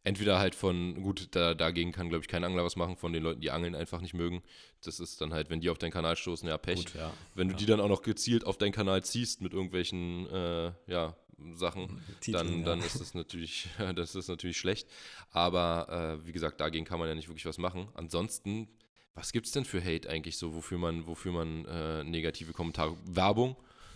Entweder 0.04 0.38
halt 0.38 0.54
von, 0.54 1.02
gut, 1.02 1.30
da, 1.32 1.56
dagegen 1.56 1.92
kann, 1.92 2.10
glaube 2.10 2.22
ich, 2.24 2.28
kein 2.28 2.44
Angler 2.44 2.64
was 2.64 2.76
machen, 2.76 2.96
von 2.98 3.12
den 3.12 3.24
Leuten, 3.24 3.42
die 3.42 3.50
Angeln 3.50 3.74
einfach 3.74 4.02
nicht 4.02 4.14
mögen. 4.14 4.44
Das 4.82 5.00
ist 5.00 5.20
dann 5.22 5.34
halt, 5.34 5.50
wenn 5.50 5.62
die 5.62 5.72
auf 5.72 5.80
deinen 5.80 5.90
Kanal 5.90 6.16
stoßen, 6.16 6.48
ja, 6.48 6.60
Pech. 6.60 6.86
gut, 6.86 6.94
ja. 6.94 7.12
Wenn 7.34 7.48
du 7.48 7.54
ja. 7.56 7.58
die 7.58 7.66
dann 7.66 7.80
auch 7.80 7.90
noch 7.90 8.04
gezielt 8.04 8.46
auf 8.46 8.60
deinen 8.60 8.72
Kanal 8.72 9.04
ziehst 9.04 9.42
mit 9.42 9.54
irgendwelchen, 9.54 10.28
äh, 10.28 10.72
ja, 10.86 11.18
Sachen, 11.56 12.02
Titeln, 12.22 12.48
dann, 12.48 12.60
ja. 12.60 12.66
dann 12.66 12.80
ist 12.80 13.00
das 13.00 13.14
natürlich, 13.14 13.68
das 13.96 14.16
ist 14.16 14.28
natürlich 14.28 14.58
schlecht. 14.58 14.88
Aber 15.32 16.20
äh, 16.22 16.26
wie 16.26 16.32
gesagt, 16.32 16.62
dagegen 16.62 16.86
kann 16.86 17.00
man 17.00 17.08
ja 17.08 17.16
nicht 17.16 17.28
wirklich 17.28 17.46
was 17.46 17.58
machen. 17.58 17.90
Ansonsten, 17.94 18.68
was 19.14 19.32
gibt 19.32 19.46
es 19.48 19.52
denn 19.52 19.66
für 19.66 19.84
Hate 19.84 20.10
eigentlich 20.10 20.38
so, 20.38 20.56
wofür 20.56 20.78
man, 20.78 21.08
wofür 21.08 21.32
man 21.32 21.66
äh, 21.66 22.04
negative 22.04 22.54
Kommentare. 22.54 22.96
Werbung 23.06 23.56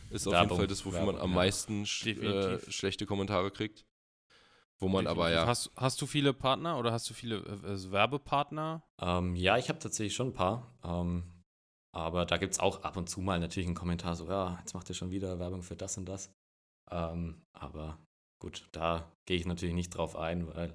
ist 0.10 0.28
auf 0.28 0.34
jeden 0.34 0.42
Werbung, 0.42 0.58
Fall 0.58 0.68
das, 0.68 0.86
wofür 0.86 1.00
man 1.00 1.16
Werbung, 1.16 1.22
am 1.22 1.30
ja. 1.32 1.36
meisten 1.36 1.86
sch 1.86 2.08
äh, 2.08 2.14
Definitiv. 2.14 2.74
schlechte 2.74 3.06
Kommentare 3.06 3.52
kriegt. 3.52 3.86
Wo 4.82 4.88
man 4.88 5.08
aber 5.08 5.30
ja. 5.30 5.46
Hast, 5.46 5.72
hast 5.76 6.02
du 6.02 6.08
viele 6.08 6.34
Partner 6.34 6.80
oder 6.80 6.94
hast 6.94 7.10
du 7.10 7.14
viele 7.14 7.38
äh, 7.38 7.68
also 7.68 7.92
Werbepartner? 7.92 8.82
Ähm, 9.02 9.36
ja, 9.36 9.58
ich 9.58 9.68
habe 9.68 9.80
tatsächlich 9.80 10.16
schon 10.16 10.28
ein 10.28 10.34
paar. 10.34 10.74
Ähm, 10.84 11.24
aber 11.92 12.26
da 12.26 12.38
gibt 12.38 12.54
es 12.54 12.60
auch 12.60 12.84
ab 12.84 12.96
und 12.96 13.10
zu 13.10 13.20
mal 13.20 13.40
natürlich 13.40 13.68
einen 13.68 13.76
Kommentar 13.76 14.16
so, 14.16 14.28
ja, 14.28 14.58
jetzt 14.60 14.74
macht 14.74 14.88
ihr 14.90 14.96
schon 14.96 15.12
wieder 15.12 15.40
Werbung 15.40 15.64
für 15.64 15.76
das 15.76 15.98
und 15.98 16.06
das. 16.06 16.34
Ähm, 16.92 17.42
aber 17.54 18.00
gut, 18.40 18.68
da 18.72 19.12
gehe 19.26 19.38
ich 19.38 19.46
natürlich 19.46 19.76
nicht 19.76 19.92
drauf 19.92 20.16
ein, 20.16 20.48
weil 20.48 20.74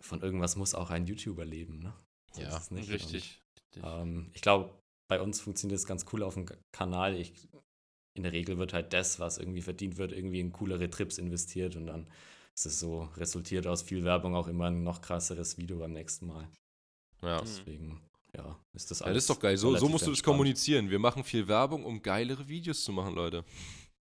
von 0.00 0.22
irgendwas 0.22 0.56
muss 0.56 0.74
auch 0.74 0.90
ein 0.90 1.06
YouTuber 1.06 1.44
leben, 1.44 1.80
ne? 1.80 1.92
So 2.32 2.42
ja, 2.42 2.56
richtig. 2.70 3.42
Und, 3.76 3.84
ähm, 3.84 4.30
ich 4.34 4.40
glaube, 4.40 4.70
bei 5.08 5.20
uns 5.20 5.40
funktioniert 5.40 5.78
es 5.78 5.86
ganz 5.86 6.06
cool 6.12 6.22
auf 6.22 6.34
dem 6.34 6.46
Kanal. 6.72 7.16
Ich, 7.16 7.48
in 8.14 8.22
der 8.22 8.32
Regel 8.32 8.58
wird 8.58 8.72
halt 8.72 8.92
das, 8.92 9.18
was 9.18 9.38
irgendwie 9.38 9.62
verdient 9.62 9.96
wird, 9.96 10.12
irgendwie 10.12 10.40
in 10.40 10.52
coolere 10.52 10.88
Trips 10.88 11.18
investiert 11.18 11.76
und 11.76 11.86
dann 11.86 12.08
ist 12.54 12.66
es 12.66 12.80
so, 12.80 13.02
resultiert 13.16 13.66
aus 13.66 13.82
viel 13.82 14.04
Werbung 14.04 14.34
auch 14.34 14.48
immer 14.48 14.66
ein 14.66 14.82
noch 14.82 15.00
krasseres 15.00 15.58
Video 15.58 15.78
beim 15.78 15.92
nächsten 15.92 16.26
Mal. 16.26 16.48
Ja. 17.22 17.40
Deswegen, 17.40 18.00
ja, 18.36 18.58
ist 18.72 18.90
das 18.90 19.02
alles. 19.02 19.10
Ja, 19.10 19.14
das 19.14 19.24
ist 19.24 19.30
doch 19.30 19.40
geil. 19.40 19.56
So, 19.56 19.76
so 19.76 19.88
musst 19.88 20.06
du 20.06 20.10
das 20.10 20.22
kommunizieren. 20.22 20.90
Wir 20.90 20.98
machen 20.98 21.24
viel 21.24 21.48
Werbung, 21.48 21.84
um 21.84 22.02
geilere 22.02 22.48
Videos 22.48 22.84
zu 22.84 22.92
machen, 22.92 23.14
Leute. 23.14 23.44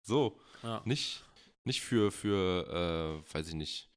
So. 0.03 0.39
Ja. 0.65 0.83
Nicht, 0.85 1.25
nicht 1.65 1.83
für, 1.83 2.11
für 2.11 3.23
äh, 3.23 3.35
weiß 3.35 3.49
ich 3.49 3.55
nicht, 3.55 3.91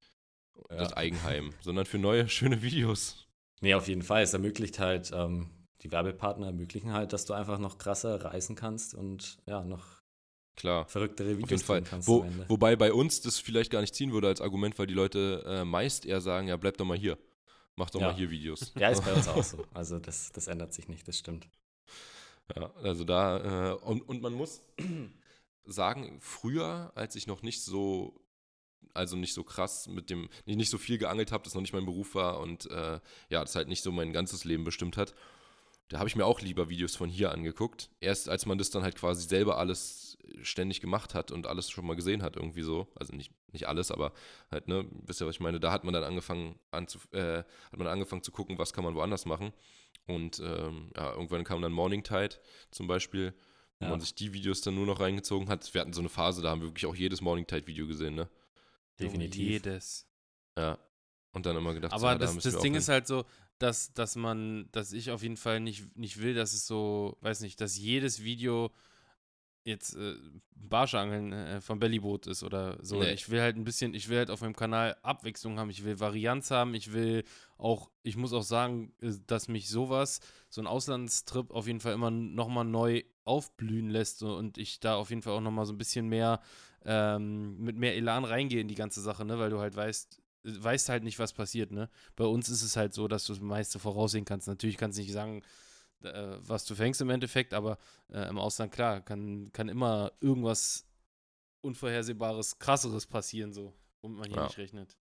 ja. 0.69 0.77
das 0.77 0.93
Eigenheim, 0.93 1.53
sondern 1.61 1.85
für 1.85 1.97
neue, 1.97 2.29
schöne 2.29 2.61
Videos. 2.61 3.27
Nee, 3.61 3.73
auf 3.73 3.87
jeden 3.87 4.03
Fall. 4.03 4.21
Es 4.21 4.33
ermöglicht 4.33 4.79
halt, 4.79 5.11
ähm, 5.13 5.49
die 5.81 5.91
Werbepartner 5.91 6.47
ermöglichen 6.47 6.93
halt, 6.93 7.13
dass 7.13 7.25
du 7.25 7.33
einfach 7.33 7.57
noch 7.57 7.77
krasser 7.77 8.23
reisen 8.23 8.55
kannst 8.55 8.93
und 8.93 9.37
ja, 9.45 9.63
noch 9.63 10.01
Klar. 10.55 10.87
verrücktere 10.87 11.37
Videos 11.37 11.63
Auf 11.69 11.75
jeden 11.75 11.85
Fall. 11.85 11.99
Wo, 12.05 12.25
wobei 12.47 12.75
bei 12.75 12.91
uns 12.91 13.21
das 13.21 13.39
vielleicht 13.39 13.71
gar 13.71 13.81
nicht 13.81 13.93
ziehen 13.93 14.11
würde 14.11 14.27
als 14.27 14.41
Argument, 14.41 14.77
weil 14.79 14.87
die 14.87 14.93
Leute 14.93 15.43
äh, 15.45 15.65
meist 15.65 16.05
eher 16.05 16.19
sagen, 16.19 16.47
ja, 16.47 16.57
bleib 16.57 16.77
doch 16.77 16.85
mal 16.85 16.97
hier. 16.97 17.17
Mach 17.75 17.91
doch 17.91 18.01
ja. 18.01 18.07
mal 18.07 18.15
hier 18.15 18.31
Videos. 18.31 18.73
Ja, 18.79 18.89
ist 18.89 19.05
bei 19.05 19.13
uns 19.13 19.27
auch 19.27 19.43
so. 19.43 19.63
Also 19.73 19.99
das, 19.99 20.31
das 20.31 20.47
ändert 20.47 20.73
sich 20.73 20.87
nicht, 20.87 21.07
das 21.07 21.19
stimmt. 21.19 21.47
Ja, 22.55 22.71
also 22.81 23.03
da, 23.03 23.71
äh, 23.71 23.75
und, 23.75 24.01
und 24.01 24.21
man 24.21 24.33
muss 24.33 24.61
sagen, 25.67 26.17
früher, 26.21 26.91
als 26.95 27.15
ich 27.15 27.27
noch 27.27 27.41
nicht 27.41 27.61
so 27.63 28.19
also 28.93 29.15
nicht 29.15 29.33
so 29.33 29.43
krass 29.43 29.87
mit 29.87 30.09
dem, 30.09 30.27
nicht 30.45 30.71
so 30.71 30.77
viel 30.77 30.97
geangelt 30.97 31.31
habe, 31.31 31.43
das 31.43 31.53
noch 31.53 31.61
nicht 31.61 31.73
mein 31.73 31.85
Beruf 31.85 32.15
war 32.15 32.39
und 32.39 32.69
äh, 32.71 32.99
ja, 33.29 33.41
das 33.41 33.55
halt 33.55 33.67
nicht 33.67 33.83
so 33.83 33.91
mein 33.91 34.11
ganzes 34.11 34.43
Leben 34.43 34.63
bestimmt 34.63 34.97
hat. 34.97 35.13
Da 35.89 35.99
habe 35.99 36.09
ich 36.09 36.15
mir 36.15 36.25
auch 36.25 36.41
lieber 36.41 36.67
Videos 36.67 36.95
von 36.95 37.09
hier 37.09 37.31
angeguckt. 37.31 37.89
Erst 38.01 38.27
als 38.27 38.45
man 38.45 38.57
das 38.57 38.71
dann 38.71 38.83
halt 38.83 38.95
quasi 38.95 39.25
selber 39.25 39.57
alles 39.57 40.17
ständig 40.41 40.81
gemacht 40.81 41.13
hat 41.13 41.31
und 41.31 41.47
alles 41.47 41.69
schon 41.69 41.85
mal 41.85 41.95
gesehen 41.95 42.23
hat, 42.23 42.35
irgendwie 42.35 42.63
so. 42.63 42.87
Also 42.95 43.15
nicht, 43.15 43.31
nicht 43.53 43.67
alles, 43.69 43.91
aber 43.91 44.11
halt, 44.51 44.67
ne, 44.67 44.85
wisst 45.05 45.21
ihr, 45.21 45.27
was 45.27 45.35
ich 45.35 45.39
meine? 45.39 45.61
Da 45.61 45.71
hat 45.71 45.85
man 45.85 45.93
dann 45.93 46.03
angefangen, 46.03 46.59
anzu, 46.71 46.99
äh, 47.11 47.43
hat 47.71 47.77
man 47.77 47.87
angefangen 47.87 48.23
zu 48.23 48.31
gucken, 48.31 48.57
was 48.57 48.73
kann 48.73 48.83
man 48.83 48.95
woanders 48.95 49.25
machen. 49.25 49.53
Und 50.07 50.39
ähm, 50.39 50.91
ja, 50.95 51.13
irgendwann 51.13 51.45
kam 51.45 51.61
dann 51.61 51.71
Morning 51.71 52.03
Tide 52.03 52.35
zum 52.71 52.87
Beispiel, 52.87 53.33
wo 53.79 53.85
ja. 53.85 53.91
man 53.91 53.99
sich 53.99 54.15
die 54.15 54.33
Videos 54.33 54.61
dann 54.61 54.75
nur 54.75 54.85
noch 54.85 54.99
reingezogen 54.99 55.49
hat. 55.49 55.73
Wir 55.73 55.81
hatten 55.81 55.93
so 55.93 56.01
eine 56.01 56.09
Phase, 56.09 56.41
da 56.41 56.49
haben 56.49 56.61
wir 56.61 56.69
wirklich 56.69 56.85
auch 56.85 56.95
jedes 56.95 57.21
Morning 57.21 57.45
Tide 57.45 57.67
Video 57.67 57.87
gesehen, 57.87 58.15
ne? 58.15 58.29
Definitiv. 58.99 59.49
Jedes. 59.49 60.07
Ja. 60.57 60.77
Und 61.33 61.45
dann 61.45 61.55
immer 61.55 61.73
gedacht, 61.73 61.93
aber 61.93 62.13
so, 62.13 62.17
das, 62.17 62.37
da 62.43 62.49
das 62.51 62.61
Ding 62.61 62.73
ist 62.73 62.89
halt 62.89 63.05
so, 63.05 63.25
dass, 63.59 63.93
dass 63.93 64.15
man, 64.15 64.69
dass 64.71 64.91
ich 64.91 65.11
auf 65.11 65.21
jeden 65.21 65.37
Fall 65.37 65.59
nicht, 65.59 65.95
nicht 65.95 66.19
will, 66.19 66.33
dass 66.33 66.53
es 66.53 66.65
so, 66.65 67.17
weiß 67.21 67.41
nicht, 67.41 67.61
dass 67.61 67.77
jedes 67.77 68.23
Video 68.23 68.71
jetzt 69.67 69.95
äh, 69.95 70.15
Barschangeln 70.55 71.33
äh, 71.33 71.61
vom 71.61 71.79
Bellyboot 71.79 72.27
ist 72.27 72.43
oder 72.43 72.77
so. 72.81 72.99
Nee. 72.99 73.13
Ich 73.13 73.29
will 73.29 73.41
halt 73.41 73.57
ein 73.57 73.63
bisschen, 73.63 73.93
ich 73.93 74.09
will 74.09 74.17
halt 74.17 74.31
auf 74.31 74.41
meinem 74.41 74.55
Kanal 74.55 74.95
Abwechslung 75.03 75.59
haben, 75.59 75.69
ich 75.69 75.83
will 75.83 75.99
Varianz 75.99 76.51
haben, 76.51 76.73
ich 76.73 76.93
will 76.93 77.23
auch, 77.57 77.89
ich 78.03 78.17
muss 78.17 78.33
auch 78.33 78.43
sagen, 78.43 78.93
äh, 79.01 79.11
dass 79.27 79.47
mich 79.47 79.69
sowas, 79.69 80.19
so 80.49 80.61
ein 80.61 80.67
Auslandstrip 80.67 81.51
auf 81.51 81.67
jeden 81.67 81.79
Fall 81.79 81.93
immer 81.93 82.11
nochmal 82.11 82.65
neu 82.65 83.03
aufblühen 83.25 83.89
lässt 83.89 84.23
und 84.23 84.57
ich 84.57 84.79
da 84.79 84.95
auf 84.95 85.09
jeden 85.09 85.21
Fall 85.21 85.33
auch 85.33 85.41
nochmal 85.41 85.65
so 85.65 85.73
ein 85.73 85.77
bisschen 85.77 86.07
mehr 86.07 86.39
ähm, 86.85 87.59
mit 87.59 87.75
mehr 87.75 87.95
Elan 87.95 88.23
reingehe 88.23 88.61
in 88.61 88.69
die 88.69 88.75
ganze 88.75 89.01
Sache, 89.01 89.25
ne, 89.25 89.37
weil 89.37 89.49
du 89.49 89.59
halt 89.59 89.75
weißt, 89.75 90.21
weißt 90.43 90.89
halt 90.89 91.03
nicht, 91.03 91.19
was 91.19 91.33
passiert, 91.33 91.71
ne? 91.71 91.89
Bei 92.15 92.23
uns 92.23 92.47
ist 92.47 92.63
es 92.63 92.77
halt 92.77 92.93
so, 92.93 93.09
dass 93.09 93.25
du 93.25 93.33
das 93.33 93.41
meiste 93.41 93.79
voraussehen 93.79 94.23
kannst. 94.23 94.47
Natürlich 94.47 94.77
kannst 94.77 94.97
du 94.97 95.01
nicht 95.01 95.11
sagen, 95.11 95.43
äh, 96.03 96.37
was 96.39 96.65
du 96.65 96.75
fängst 96.75 97.01
im 97.01 97.09
Endeffekt, 97.09 97.53
aber 97.53 97.77
äh, 98.09 98.27
im 98.29 98.37
Ausland, 98.37 98.71
klar, 98.71 99.01
kann, 99.01 99.51
kann 99.51 99.69
immer 99.69 100.11
irgendwas 100.21 100.85
Unvorhersehbares, 101.61 102.59
krasseres 102.59 103.05
passieren, 103.05 103.53
so, 103.53 103.73
womit 104.01 104.19
man 104.19 104.27
hier 104.29 104.37
ja. 104.37 104.43
nicht 104.45 104.57
rechnet. 104.57 104.97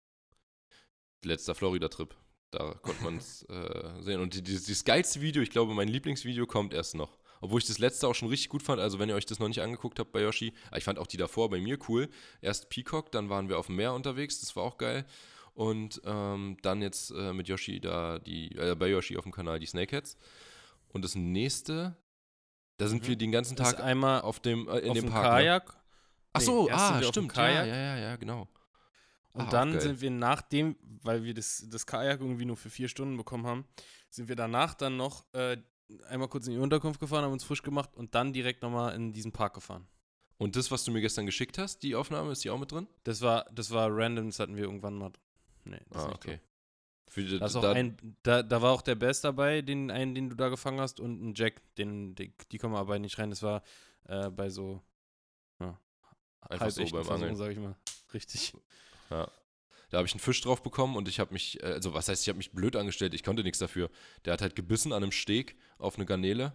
Letzter 1.24 1.56
Florida-Trip. 1.56 2.16
Da 2.52 2.76
konnte 2.76 3.04
man 3.04 3.18
es 3.18 3.44
äh, 3.50 4.02
sehen. 4.02 4.22
Und 4.22 4.36
die, 4.36 4.44
die, 4.44 4.52
dieses 4.52 4.84
geilste 4.84 5.22
Video, 5.22 5.42
ich 5.42 5.50
glaube, 5.50 5.74
mein 5.74 5.88
Lieblingsvideo 5.88 6.46
kommt 6.46 6.74
erst 6.74 6.94
noch. 6.94 7.18
Obwohl 7.42 7.60
ich 7.60 7.66
das 7.66 7.80
letzte 7.80 8.08
auch 8.08 8.14
schon 8.14 8.30
richtig 8.30 8.50
gut 8.50 8.62
fand. 8.62 8.80
Also, 8.80 9.00
wenn 9.00 9.10
ihr 9.10 9.16
euch 9.16 9.26
das 9.26 9.40
noch 9.40 9.48
nicht 9.48 9.62
angeguckt 9.62 10.00
habt 10.00 10.12
bei 10.12 10.22
Yoshi, 10.22 10.54
ah, 10.70 10.78
ich 10.78 10.84
fand 10.84 11.00
auch 11.00 11.08
die 11.08 11.18
davor 11.18 11.50
bei 11.50 11.60
mir 11.60 11.80
cool. 11.90 12.10
Erst 12.42 12.70
Peacock, 12.70 13.12
dann 13.12 13.30
waren 13.30 13.50
wir 13.50 13.58
auf 13.58 13.66
dem 13.66 13.76
Meer 13.76 13.94
unterwegs, 13.94 14.40
das 14.40 14.56
war 14.56 14.64
auch 14.64 14.78
geil. 14.78 15.06
Und 15.56 16.02
ähm, 16.06 16.58
dann 16.62 16.82
jetzt 16.82 17.12
äh, 17.12 17.34
mit 17.34 17.48
Yoshi 17.48 17.80
da, 17.80 18.20
die, 18.20 18.56
äh, 18.56 18.76
bei 18.76 18.88
Yoshi 18.88 19.18
auf 19.18 19.24
dem 19.24 19.32
Kanal 19.32 19.60
die 19.60 19.66
Snakeheads. 19.66 20.18
Und 20.94 21.04
das 21.04 21.16
nächste, 21.16 21.98
da 22.78 22.88
sind 22.88 23.04
mhm. 23.04 23.08
wir 23.08 23.16
den 23.18 23.32
ganzen 23.32 23.58
Tag 23.58 23.80
einmal 23.82 24.22
auf 24.22 24.40
dem, 24.40 24.68
äh, 24.70 24.80
in 24.80 24.92
auf 24.92 24.98
dem 24.98 25.10
Park. 25.10 25.26
Kajak. 25.26 25.68
Ne? 25.68 25.80
Ach 26.34 26.42
so, 26.42 26.66
nee, 26.66 26.72
ah, 26.72 27.04
stimmt. 27.04 27.36
Ja, 27.36 27.50
ja, 27.50 27.66
ja, 27.66 27.98
ja, 27.98 28.16
genau. 28.16 28.48
Und 29.34 29.48
ah, 29.48 29.50
dann 29.50 29.80
sind 29.80 30.00
wir 30.02 30.12
nachdem, 30.12 30.76
weil 31.02 31.24
wir 31.24 31.34
das, 31.34 31.66
das 31.70 31.86
Kajak 31.86 32.22
irgendwie 32.22 32.46
nur 32.46 32.56
für 32.56 32.70
vier 32.70 32.88
Stunden 32.88 33.18
bekommen 33.18 33.46
haben, 33.46 33.66
sind 34.10 34.30
wir 34.30 34.36
danach 34.36 34.76
dann 34.76 34.96
noch 34.96 35.26
äh, 35.34 35.58
einmal 36.08 36.28
kurz 36.28 36.48
in 36.48 36.54
die 36.54 36.60
Unterkunft 36.60 37.00
gefahren, 37.00 37.24
haben 37.24 37.34
uns 37.34 37.44
frisch 37.44 37.64
gemacht 37.64 37.90
und 37.96 38.14
dann 38.16 38.32
direkt 38.32 38.62
nochmal 38.62 38.96
in 38.96 39.12
diesen 39.12 39.32
Park 39.32 39.56
gefahren. 39.56 39.88
Und 40.38 40.56
das, 40.56 40.72
was 40.72 40.84
du 40.84 40.92
mir 40.92 41.02
gestern 41.02 41.26
geschickt 41.26 41.58
hast, 41.58 41.84
die 41.84 41.96
Aufnahme, 41.96 42.32
ist 42.32 42.44
die 42.44 42.50
auch 42.50 42.60
mit 42.60 42.72
drin? 42.72 42.88
Das 43.04 43.22
war, 43.22 43.46
das 43.52 43.72
war 43.72 43.90
random, 43.92 44.28
das 44.28 44.40
hatten 44.40 44.56
wir 44.56 44.64
irgendwann 44.64 44.96
mal. 44.96 45.12
Nee, 45.66 45.80
das 45.90 46.04
ah, 46.04 46.12
okay. 46.12 46.40
Für, 47.14 47.24
da, 47.24 47.72
ein, 47.74 47.96
da, 48.24 48.42
da, 48.42 48.62
war 48.64 48.72
auch 48.72 48.82
der 48.82 48.96
Bass 48.96 49.22
dabei, 49.22 49.62
den 49.62 49.92
einen, 49.92 50.16
den 50.16 50.32
du 50.32 50.36
da 50.36 50.50
gefangen 50.50 50.82
hast, 50.82 51.00
und 51.00 51.24
ein 51.24 51.34
Jack, 51.36 51.62
den, 51.76 52.16
die, 52.16 52.34
die 52.52 52.58
kommen 52.58 52.74
aber 52.74 52.98
nicht 52.98 53.20
rein. 53.20 53.30
Das 53.30 53.44
war 53.44 53.62
äh, 54.06 54.32
bei 54.32 54.50
so 54.50 54.82
ja, 55.60 55.80
Einfach 56.50 56.72
so 56.72 56.84
beim 56.86 57.08
Angeln, 57.08 57.36
sag 57.36 57.52
ich 57.52 57.60
mal. 57.60 57.76
Richtig. 58.16 58.54
Ja. 59.12 59.30
Da 59.92 59.98
habe 60.00 60.08
ich 60.08 60.14
einen 60.14 60.22
Fisch 60.22 60.42
drauf 60.42 60.64
bekommen 60.64 60.96
und 60.96 61.08
ich 61.08 61.20
habe 61.20 61.34
mich, 61.34 61.62
äh, 61.62 61.68
also 61.68 61.94
was 61.94 62.08
heißt, 62.08 62.24
ich 62.24 62.30
habe 62.30 62.38
mich 62.38 62.52
blöd 62.52 62.76
angestellt, 62.76 63.14
ich 63.14 63.24
konnte 63.24 63.44
nichts 63.44 63.60
dafür. 63.60 63.92
Der 64.26 64.34
hat 64.34 64.42
halt 64.42 64.56
gebissen 64.56 64.92
an 64.92 65.04
einem 65.04 65.12
Steg 65.12 65.56
auf 65.78 65.98
eine 65.98 66.08
Garnele 66.08 66.54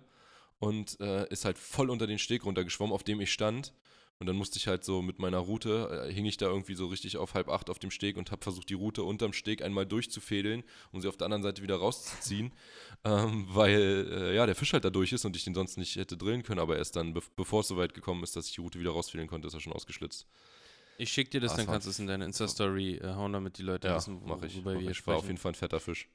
und 0.58 0.98
äh, 0.98 1.28
ist 1.28 1.44
halt 1.44 1.56
voll 1.56 1.90
unter 1.90 2.08
den 2.08 2.18
Steg 2.18 2.44
runtergeschwommen, 2.44 2.92
auf 2.92 3.04
dem 3.04 3.20
ich 3.20 3.32
stand. 3.32 3.74
Und 4.20 4.26
dann 4.26 4.34
musste 4.34 4.58
ich 4.58 4.66
halt 4.66 4.84
so 4.84 5.00
mit 5.00 5.20
meiner 5.20 5.38
Route, 5.38 6.06
äh, 6.08 6.12
hing 6.12 6.26
ich 6.26 6.36
da 6.36 6.46
irgendwie 6.46 6.74
so 6.74 6.86
richtig 6.86 7.16
auf 7.16 7.34
halb 7.34 7.48
acht 7.48 7.70
auf 7.70 7.78
dem 7.78 7.92
Steg 7.92 8.16
und 8.16 8.32
habe 8.32 8.42
versucht, 8.42 8.68
die 8.68 8.74
Route 8.74 9.04
unterm 9.04 9.32
Steg 9.32 9.62
einmal 9.62 9.86
durchzufädeln, 9.86 10.64
um 10.90 11.00
sie 11.00 11.08
auf 11.08 11.16
der 11.16 11.26
anderen 11.26 11.44
Seite 11.44 11.62
wieder 11.62 11.76
rauszuziehen, 11.76 12.52
ähm, 13.04 13.46
weil 13.48 14.08
äh, 14.10 14.34
ja, 14.34 14.44
der 14.46 14.56
Fisch 14.56 14.72
halt 14.72 14.84
da 14.84 14.90
durch 14.90 15.12
ist 15.12 15.24
und 15.24 15.36
ich 15.36 15.44
den 15.44 15.54
sonst 15.54 15.78
nicht 15.78 15.94
hätte 15.94 16.16
drillen 16.16 16.42
können, 16.42 16.58
aber 16.58 16.76
erst 16.76 16.96
dann, 16.96 17.14
be 17.14 17.22
bevor 17.36 17.60
es 17.60 17.68
so 17.68 17.76
weit 17.76 17.94
gekommen 17.94 18.24
ist, 18.24 18.34
dass 18.34 18.48
ich 18.48 18.54
die 18.54 18.60
Route 18.60 18.80
wieder 18.80 18.90
rausfädeln 18.90 19.28
konnte, 19.28 19.46
ist 19.46 19.54
er 19.54 19.60
schon 19.60 19.72
ausgeschlitzt. 19.72 20.26
Ich 21.00 21.12
schicke 21.12 21.30
dir 21.30 21.40
das, 21.40 21.52
ah, 21.52 21.58
dann 21.58 21.66
kannst 21.66 21.86
du 21.86 21.90
es 21.90 22.00
in 22.00 22.08
deine 22.08 22.24
Insta-Story 22.24 22.96
äh, 22.96 23.14
hauen, 23.14 23.32
damit 23.32 23.58
die 23.58 23.62
Leute 23.62 23.86
ja, 23.86 23.96
wissen, 23.96 24.20
wo, 24.20 24.34
ich, 24.44 24.64
worüber 24.64 24.80
wir 24.80 24.90
ich. 24.90 25.06
War 25.06 25.16
auf 25.16 25.26
jeden 25.26 25.38
Fall 25.38 25.52
ein 25.52 25.54
fetter 25.54 25.78
Fisch. 25.78 26.08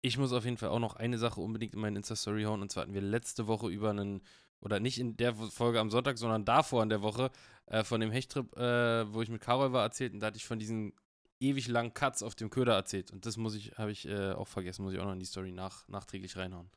Ich 0.00 0.16
muss 0.16 0.32
auf 0.32 0.46
jeden 0.46 0.56
Fall 0.56 0.70
auch 0.70 0.78
noch 0.78 0.96
eine 0.96 1.18
Sache 1.18 1.40
unbedingt 1.42 1.74
in 1.74 1.80
meine 1.80 1.98
Insta-Story 1.98 2.44
hauen. 2.44 2.62
Und 2.62 2.70
zwar 2.70 2.84
hatten 2.84 2.94
wir 2.94 3.02
letzte 3.02 3.46
Woche 3.46 3.68
über 3.68 3.90
einen, 3.90 4.22
oder 4.60 4.80
nicht 4.80 4.98
in 4.98 5.16
der 5.16 5.34
Folge 5.34 5.80
am 5.80 5.90
Sonntag, 5.90 6.18
sondern 6.18 6.44
davor 6.44 6.82
in 6.82 6.88
der 6.88 7.02
Woche, 7.02 7.30
äh, 7.66 7.84
von 7.84 8.00
dem 8.00 8.10
Hechttrip, 8.10 8.56
äh, 8.56 9.12
wo 9.12 9.22
ich 9.22 9.28
mit 9.28 9.40
Carol 9.40 9.72
war, 9.72 9.82
erzählt. 9.82 10.12
Und 10.12 10.20
da 10.20 10.28
hatte 10.28 10.36
ich 10.36 10.46
von 10.46 10.58
diesen 10.58 10.92
ewig 11.40 11.68
langen 11.68 11.94
Cuts 11.94 12.22
auf 12.22 12.34
dem 12.34 12.50
Köder 12.50 12.74
erzählt. 12.74 13.10
Und 13.10 13.26
das 13.26 13.36
muss 13.36 13.54
ich, 13.54 13.76
habe 13.78 13.92
ich 13.92 14.06
äh, 14.08 14.32
auch 14.32 14.48
vergessen, 14.48 14.82
muss 14.82 14.94
ich 14.94 15.00
auch 15.00 15.04
noch 15.04 15.12
in 15.12 15.20
die 15.20 15.26
Story 15.26 15.52
nach, 15.52 15.86
nachträglich 15.88 16.36
reinhauen. 16.36 16.70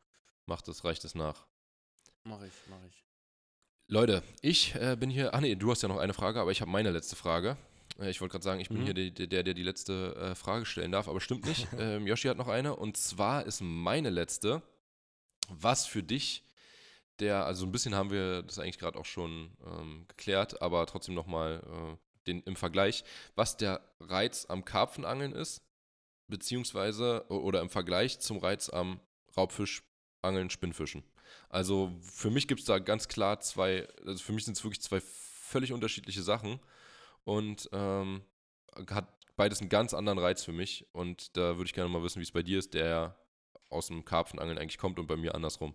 Macht 0.45 0.68
das, 0.68 0.84
reicht 0.84 1.06
es 1.06 1.15
nach. 1.15 1.45
Mach 2.23 2.41
ich, 2.41 2.53
mach 2.69 2.84
ich. 2.88 3.03
Leute, 3.88 4.22
ich 4.41 4.76
äh, 4.76 4.95
bin 4.99 5.10
hier. 5.10 5.34
Ach 5.34 5.39
nee, 5.39 5.56
du 5.56 5.72
hast 5.72 5.81
ja 5.81 5.88
noch 5.88 5.97
eine 5.97 6.14
Frage, 6.14 6.39
aber 6.39 6.51
ich 6.51 6.61
habe 6.61 6.69
meine 6.69 6.91
letzte 6.91 7.15
Frage. 7.15 7.57
Äh, 7.99 8.10
ich 8.10 8.22
wollte 8.22 8.34
gerade 8.34 8.43
sagen, 8.43 8.60
ich 8.60 8.69
bin 8.69 8.80
mhm. 8.80 8.85
hier 8.85 8.93
der, 8.93 9.27
der, 9.27 9.43
der 9.43 9.53
die 9.53 9.64
letzte 9.64 10.15
äh, 10.15 10.35
Frage 10.35 10.65
stellen 10.65 10.91
darf, 10.91 11.07
aber 11.07 11.22
stimmt 11.22 11.45
nicht. 11.45 11.68
ähm, 11.77 12.06
Yoshi 12.06 12.27
hat 12.27 12.38
noch 12.38 12.47
eine 12.47 12.76
und 12.76 12.97
zwar 12.97 13.45
ist 13.45 13.61
meine 13.61 14.10
letzte, 14.10 14.61
was 15.47 15.85
für 15.85 16.03
dich 16.03 16.43
der, 17.19 17.45
also 17.45 17.65
ein 17.65 17.71
bisschen 17.71 17.95
haben 17.95 18.11
wir 18.11 18.43
das 18.43 18.59
eigentlich 18.59 18.79
gerade 18.79 18.97
auch 18.97 19.05
schon 19.05 19.51
ähm, 19.65 20.05
geklärt, 20.07 20.61
aber 20.61 20.85
trotzdem 20.85 21.15
nochmal 21.15 21.61
äh, 21.65 21.97
den 22.27 22.41
im 22.43 22.55
Vergleich, 22.55 23.03
was 23.35 23.57
der 23.57 23.81
Reiz 23.99 24.45
am 24.49 24.65
Karpfenangeln 24.65 25.33
ist, 25.33 25.61
beziehungsweise 26.27 27.25
oder 27.29 27.61
im 27.61 27.69
Vergleich 27.69 28.19
zum 28.19 28.37
Reiz 28.37 28.69
am 28.69 28.99
Raubfischangeln, 29.35 30.49
Spinnfischen. 30.49 31.03
Also 31.49 31.91
für 32.01 32.29
mich 32.29 32.47
gibt 32.47 32.61
es 32.61 32.65
da 32.65 32.79
ganz 32.79 33.07
klar 33.07 33.39
zwei, 33.39 33.87
also 34.05 34.23
für 34.23 34.33
mich 34.33 34.45
sind 34.45 34.57
es 34.57 34.63
wirklich 34.63 34.81
zwei 34.81 34.99
völlig 35.01 35.73
unterschiedliche 35.73 36.21
Sachen 36.21 36.59
und 37.23 37.69
ähm, 37.71 38.21
hat 38.89 39.07
beides 39.35 39.61
einen 39.61 39.69
ganz 39.69 39.93
anderen 39.93 40.19
Reiz 40.19 40.43
für 40.43 40.51
mich. 40.51 40.85
Und 40.91 41.35
da 41.37 41.57
würde 41.57 41.65
ich 41.65 41.73
gerne 41.73 41.89
mal 41.89 42.03
wissen, 42.03 42.19
wie 42.19 42.23
es 42.23 42.31
bei 42.31 42.43
dir 42.43 42.59
ist, 42.59 42.73
der 42.73 43.17
aus 43.69 43.87
dem 43.87 44.05
Karpfenangeln 44.05 44.57
eigentlich 44.57 44.77
kommt 44.77 44.99
und 44.99 45.07
bei 45.07 45.15
mir 45.15 45.35
andersrum. 45.35 45.73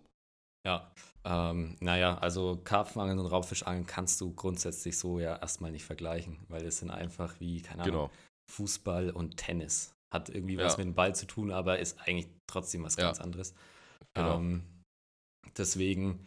Ja, 0.65 0.91
ähm, 1.23 1.75
naja, 1.79 2.17
also 2.17 2.59
Karpfenangeln 2.63 3.19
und 3.19 3.27
Raubfischangeln 3.27 3.85
kannst 3.85 4.19
du 4.21 4.33
grundsätzlich 4.33 4.97
so 4.97 5.19
ja 5.19 5.37
erstmal 5.37 5.71
nicht 5.71 5.85
vergleichen, 5.85 6.37
weil 6.49 6.65
es 6.65 6.79
sind 6.79 6.91
einfach 6.91 7.39
wie, 7.39 7.61
keine 7.61 7.83
Ahnung, 7.83 7.93
Genau. 7.93 8.11
Fußball 8.51 9.09
und 9.11 9.37
Tennis. 9.37 9.93
Hat 10.13 10.29
irgendwie 10.29 10.57
was 10.57 10.73
Ja. 10.73 10.77
mit 10.79 10.87
dem 10.87 10.95
Ball 10.95 11.15
zu 11.15 11.25
tun, 11.25 11.51
aber 11.51 11.79
ist 11.79 11.99
eigentlich 12.01 12.27
trotzdem 12.47 12.83
was 12.83 12.95
Ja. 12.95 13.05
ganz 13.05 13.19
anderes. 13.19 13.53
Genau. 14.13 14.37
Ähm, 14.37 14.63
deswegen, 15.57 16.25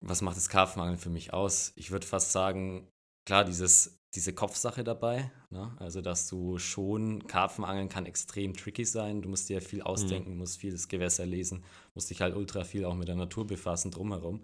was 0.00 0.22
macht 0.22 0.36
das 0.36 0.48
Karpfenangeln 0.48 0.98
für 0.98 1.10
mich 1.10 1.32
aus? 1.32 1.72
Ich 1.76 1.90
würde 1.90 2.06
fast 2.06 2.32
sagen, 2.32 2.88
klar, 3.26 3.44
dieses, 3.44 3.96
diese 4.14 4.32
Kopfsache 4.32 4.82
dabei, 4.82 5.30
ne? 5.50 5.72
also 5.78 6.00
dass 6.00 6.28
du 6.28 6.58
schon, 6.58 7.26
Karpfenangeln 7.26 7.88
kann 7.88 8.06
extrem 8.06 8.54
tricky 8.54 8.84
sein, 8.84 9.22
du 9.22 9.28
musst 9.28 9.48
dir 9.48 9.60
viel 9.62 9.82
ausdenken, 9.82 10.36
musst 10.36 10.58
viel 10.58 10.72
das 10.72 10.88
Gewässer 10.88 11.26
lesen, 11.26 11.64
musst 11.94 12.10
dich 12.10 12.20
halt 12.20 12.34
ultra 12.34 12.64
viel 12.64 12.84
auch 12.84 12.96
mit 12.96 13.08
der 13.08 13.14
Natur 13.16 13.46
befassen 13.46 13.90
drumherum, 13.90 14.40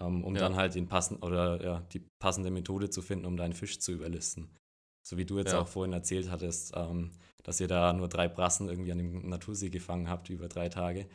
ähm, 0.00 0.24
um 0.24 0.34
Ja. 0.34 0.40
dann 0.40 0.56
halt 0.56 0.74
den 0.74 0.88
passen 0.88 1.18
oder 1.18 1.62
ja, 1.62 1.80
die 1.92 2.02
passende 2.18 2.50
Methode 2.50 2.90
zu 2.90 3.00
finden, 3.02 3.26
um 3.26 3.36
deinen 3.36 3.52
Fisch 3.52 3.78
zu 3.78 3.92
überlisten. 3.92 4.50
So 5.06 5.16
wie 5.16 5.24
du 5.24 5.38
jetzt 5.38 5.52
Ja. 5.52 5.60
auch 5.60 5.68
vorhin 5.68 5.92
erzählt 5.92 6.30
hattest, 6.30 6.72
ähm, 6.74 7.12
dass 7.44 7.60
ihr 7.60 7.68
da 7.68 7.92
nur 7.92 8.08
drei 8.08 8.28
Brassen 8.28 8.68
irgendwie 8.68 8.92
an 8.92 8.98
dem 8.98 9.28
Natursee 9.28 9.70
gefangen 9.70 10.08
habt 10.08 10.28
über 10.28 10.48
drei 10.48 10.68
Tage. 10.68 11.08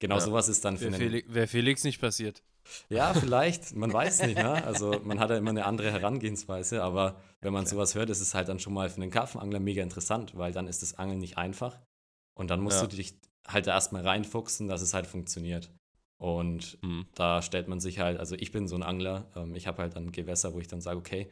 Genau 0.00 0.18
sowas 0.18 0.48
ist 0.48 0.64
dann 0.64 0.76
für 0.76 0.84
Wäre 0.86 0.94
einen, 0.96 1.10
Felix, 1.10 1.34
wär 1.34 1.48
Felix 1.48 1.84
nicht 1.84 2.00
passiert. 2.00 2.42
Ja, 2.88 3.14
vielleicht, 3.14 3.74
man 3.74 3.92
weiß 3.92 4.22
nicht, 4.22 4.38
ne? 4.38 4.62
Also 4.64 5.00
man 5.04 5.20
hat 5.20 5.30
ja 5.30 5.36
immer 5.36 5.50
eine 5.50 5.64
andere 5.64 5.90
Herangehensweise, 5.92 6.82
aber 6.82 7.20
wenn 7.40 7.52
man 7.52 7.66
sowas 7.66 7.94
hört, 7.94 8.10
ist 8.10 8.20
es 8.20 8.34
halt 8.34 8.48
dann 8.48 8.58
schon 8.58 8.72
mal 8.74 8.88
für 8.90 9.00
einen 9.00 9.10
Karpfenangler 9.10 9.60
mega 9.60 9.82
interessant, 9.82 10.36
weil 10.36 10.52
dann 10.52 10.66
ist 10.66 10.82
das 10.82 10.94
Angeln 10.98 11.18
nicht 11.18 11.38
einfach. 11.38 11.78
Und 12.34 12.50
dann 12.50 12.60
musst 12.60 12.80
Ja. 12.82 12.86
du 12.86 12.96
dich 12.96 13.14
halt 13.46 13.66
da 13.66 13.72
erstmal 13.72 14.06
reinfuchsen, 14.06 14.68
dass 14.68 14.82
es 14.82 14.94
halt 14.94 15.06
funktioniert. 15.06 15.70
Und 16.20 16.78
Mhm. 16.82 17.06
da 17.14 17.42
stellt 17.42 17.68
man 17.68 17.80
sich 17.80 17.98
halt, 18.00 18.18
also 18.18 18.34
ich 18.34 18.52
bin 18.52 18.68
so 18.68 18.76
ein 18.76 18.82
Angler, 18.82 19.26
ähm, 19.36 19.54
ich 19.54 19.66
habe 19.66 19.82
halt 19.82 19.96
dann 19.96 20.12
Gewässer, 20.12 20.52
wo 20.54 20.60
ich 20.60 20.68
dann 20.68 20.80
sage, 20.80 20.98
okay, 20.98 21.28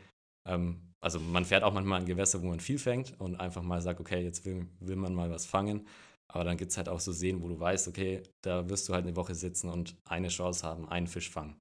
ähm, 0.47 0.81
also 1.01 1.21
man 1.21 1.45
fährt 1.45 1.63
auch 1.65 1.73
manchmal 1.73 2.01
an 2.01 2.07
Gewässer, 2.07 2.43
wo 2.43 2.47
man 2.47 2.61
viel 2.61 2.79
fängt 2.79 3.21
und 3.21 3.37
einfach 3.37 3.63
mal 3.63 3.81
sagt, 3.81 4.01
okay, 4.01 4.23
jetzt 4.23 4.45
will, 4.45 4.67
will 4.81 4.97
man 4.97 5.15
mal 5.15 5.31
was 5.31 5.47
fangen. 5.47 5.87
Aber 6.28 6.44
dann 6.44 6.57
gibt 6.57 6.73
es 6.73 6.77
halt 6.77 6.89
auch 6.89 7.01
so 7.01 7.12
Seen, 7.12 7.43
wo 7.43 7.48
du 7.48 7.59
weißt, 7.59 7.89
okay, 7.89 8.23
da 8.43 8.69
wirst 8.69 8.89
du 8.89 8.94
halt 8.94 9.07
eine 9.07 9.16
Woche 9.16 9.35
sitzen 9.35 9.70
und 9.70 9.97
eine 10.05 10.28
Chance 10.28 10.66
haben, 10.66 10.89
einen 10.89 11.07
Fisch 11.07 11.31
fangen. 11.31 11.57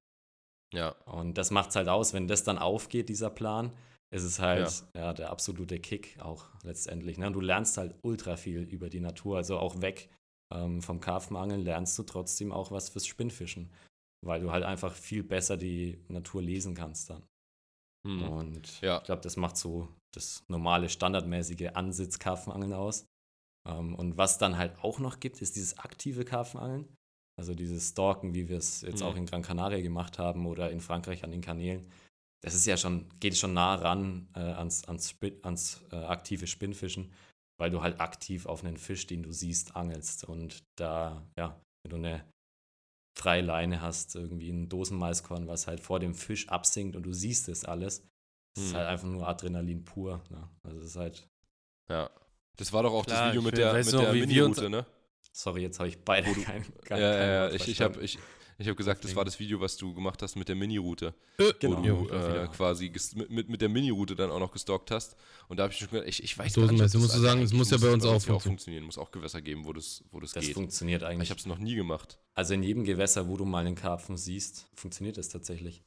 Ja, 0.74 0.90
Und 1.06 1.38
das 1.38 1.52
macht 1.52 1.70
es 1.70 1.76
halt 1.76 1.88
aus, 1.88 2.14
wenn 2.14 2.28
das 2.28 2.44
dann 2.44 2.58
aufgeht, 2.58 3.08
dieser 3.10 3.30
Plan, 3.30 3.72
ist 4.12 4.24
es 4.24 4.40
halt 4.40 4.84
ja. 4.94 5.14
der 5.14 5.30
absolute 5.30 5.80
Kick 5.80 6.20
auch 6.20 6.46
letztendlich. 6.64 7.18
Ne? 7.18 7.28
Und 7.28 7.34
du 7.34 7.42
lernst 7.42 7.78
halt 7.78 7.96
ultra 8.02 8.36
viel 8.38 8.62
über 8.62 8.90
die 8.90 9.00
Natur, 9.00 9.38
also 9.38 9.58
auch 9.60 9.82
weg 9.82 10.10
ähm, 10.54 10.82
vom 10.82 11.00
Karpfenangeln 11.00 11.62
lernst 11.62 11.98
du 11.98 12.04
trotzdem 12.04 12.52
auch 12.52 12.72
was 12.72 12.90
fürs 12.90 13.08
Spinnfischen, 13.08 13.72
weil 14.22 14.42
du 14.42 14.52
halt 14.52 14.64
einfach 14.64 14.94
viel 14.94 15.24
besser 15.24 15.58
die 15.58 16.00
Natur 16.08 16.42
lesen 16.42 16.76
kannst 16.76 17.10
dann. 17.10 17.24
Mhm. 18.06 18.24
Und 18.24 18.82
Ja. 18.82 18.98
ich 18.98 19.04
glaube, 19.04 19.22
das 19.22 19.38
macht 19.38 19.58
so 19.58 19.90
das 20.14 20.44
normale, 20.48 20.90
standardmäßige 20.90 21.72
Ansitz-Karpfenangeln 21.74 22.74
aus. 22.74 23.06
Ähm, 23.68 23.96
und 23.96 24.18
was 24.18 24.38
dann 24.38 24.58
halt 24.58 24.78
auch 24.84 25.00
noch 25.00 25.20
gibt, 25.20 25.42
ist 25.42 25.56
dieses 25.56 25.78
aktive 25.78 26.26
Karpfenangeln. 26.26 26.88
Also 27.38 27.54
dieses 27.54 27.90
Stalken, 27.90 28.34
wie 28.34 28.48
wir 28.48 28.58
es 28.58 28.82
jetzt 28.82 29.02
Mhm. 29.02 29.06
auch 29.08 29.16
in 29.16 29.26
Gran 29.26 29.42
Canaria 29.42 29.82
gemacht 29.82 30.20
haben 30.20 30.46
oder 30.46 30.72
in 30.72 30.80
Frankreich 30.80 31.24
an 31.24 31.32
den 31.32 31.42
Kanälen. 31.42 31.92
Das 32.42 32.54
ist 32.54 32.66
ja 32.66 32.78
schon, 32.78 33.10
geht 33.20 33.36
schon 33.38 33.54
nah 33.54 33.76
ran 33.76 34.28
äh, 34.36 34.40
ans, 34.40 34.86
ans, 34.86 35.10
Spin, 35.10 35.38
ans 35.44 35.84
äh, 35.92 35.96
aktive 35.96 36.48
Spinnfischen, 36.48 37.12
weil 37.60 37.72
du 37.72 37.82
halt 37.82 38.00
aktiv 38.00 38.46
auf 38.46 38.64
einen 38.64 38.78
Fisch, 38.78 39.08
den 39.08 39.24
du 39.24 39.32
siehst, 39.32 39.76
angelst. 39.76 40.24
Und 40.26 40.64
da, 40.78 41.26
ja, 41.38 41.60
wenn 41.84 41.90
du 41.90 41.96
eine 41.98 42.24
freie 43.18 43.42
Leine 43.42 43.82
hast, 43.82 44.16
irgendwie 44.16 44.50
ein 44.52 44.70
Dosenmaiskorn, 44.70 45.48
was 45.48 45.68
halt 45.68 45.80
vor 45.80 46.00
dem 46.00 46.14
Fisch 46.14 46.48
absinkt 46.50 46.96
und 46.96 47.04
du 47.04 47.14
siehst 47.14 47.50
es 47.50 47.66
alles, 47.66 48.06
das 48.56 48.66
ist 48.66 48.74
halt 48.76 48.88
einfach 48.88 49.08
nur 49.08 49.28
Adrenalin 49.28 49.84
pur. 49.84 50.22
Ne? 50.30 50.50
Also 50.64 50.80
es 50.80 50.86
ist 50.86 50.96
halt, 50.96 51.28
ja. 51.90 52.10
Das 52.58 52.72
war 52.74 52.84
doch 52.84 52.94
auch 52.94 53.06
Klar, 53.06 53.26
das 53.26 53.34
Video 53.34 53.42
ich 53.42 53.46
mit 53.46 53.58
der, 53.58 53.74
mit 53.74 53.92
der 53.94 54.14
Mini-Route, 54.14 54.70
ne? 54.70 54.86
sorry, 55.34 55.62
jetzt 55.64 55.80
habe 55.80 55.90
ich 55.90 55.98
beide 56.00 56.32
kein, 56.34 56.44
kein, 56.44 56.62
ja, 56.64 56.74
kein 56.86 57.00
ja, 57.02 57.26
ja. 57.28 57.44
Wort 57.52 57.56
Ich, 57.56 57.68
ich 57.68 57.82
habe 57.82 58.02
ich, 58.02 58.18
ich 58.58 58.70
hab 58.70 58.78
gesagt, 58.78 59.04
das 59.04 59.14
war 59.18 59.26
das 59.26 59.38
Video, 59.38 59.60
was 59.60 59.76
du 59.76 59.94
gemacht 59.94 60.22
hast 60.22 60.38
mit 60.38 60.48
der 60.48 60.56
Mini-Route. 60.56 61.14
Genau. 61.60 61.78
Wo 61.84 62.08
Ja, 62.08 62.28
du 62.30 62.44
äh, 62.44 62.48
quasi 62.56 62.90
mit, 63.16 63.30
mit, 63.30 63.50
mit 63.50 63.62
der 63.62 63.68
Mini-Route 63.68 64.16
dann 64.16 64.32
auch 64.32 64.40
noch 64.40 64.54
gestalkt 64.54 64.92
hast. 64.92 65.18
Und 65.50 65.58
da 65.58 65.64
habe 65.64 65.74
ich 65.74 65.80
schon 65.80 65.90
gedacht, 65.90 66.08
ich, 66.08 66.24
ich 66.24 66.38
weiß 66.38 66.54
gar 66.56 66.72
nicht, 66.72 66.74
ob 66.74 66.80
musst 66.80 66.94
du 66.94 67.00
das- 67.00 67.20
sagen, 67.20 67.42
es 67.42 67.52
muss 67.52 67.70
ja 67.70 67.78
bei 67.78 67.92
uns 67.92 68.04
das 68.04 68.10
auch 68.12 68.14
ja 68.14 68.20
funktionieren. 68.20 68.42
funktionieren. 68.42 68.84
Muss 68.86 68.98
auch 68.98 69.12
Gewässer 69.12 69.42
geben, 69.42 69.66
wo 69.66 69.74
das, 69.74 70.06
wo 70.12 70.22
das, 70.22 70.32
Das 70.32 70.46
geht. 70.46 70.54
funktioniert 70.54 71.04
Aber 71.04 71.12
eigentlich. 71.12 71.28
ich 71.28 71.32
habe 71.32 71.40
es 71.42 71.46
noch 71.46 71.58
nie 71.60 71.76
gemacht. 71.76 72.18
Also 72.34 72.54
in 72.54 72.64
jedem 72.64 72.86
Gewässer, 72.86 73.28
wo 73.28 73.36
du 73.36 73.44
mal 73.44 73.66
einen 73.66 73.76
Karpfen 73.76 74.16
siehst, 74.16 74.68
funktioniert 74.74 75.18
das 75.18 75.28
tatsächlich. 75.28 75.84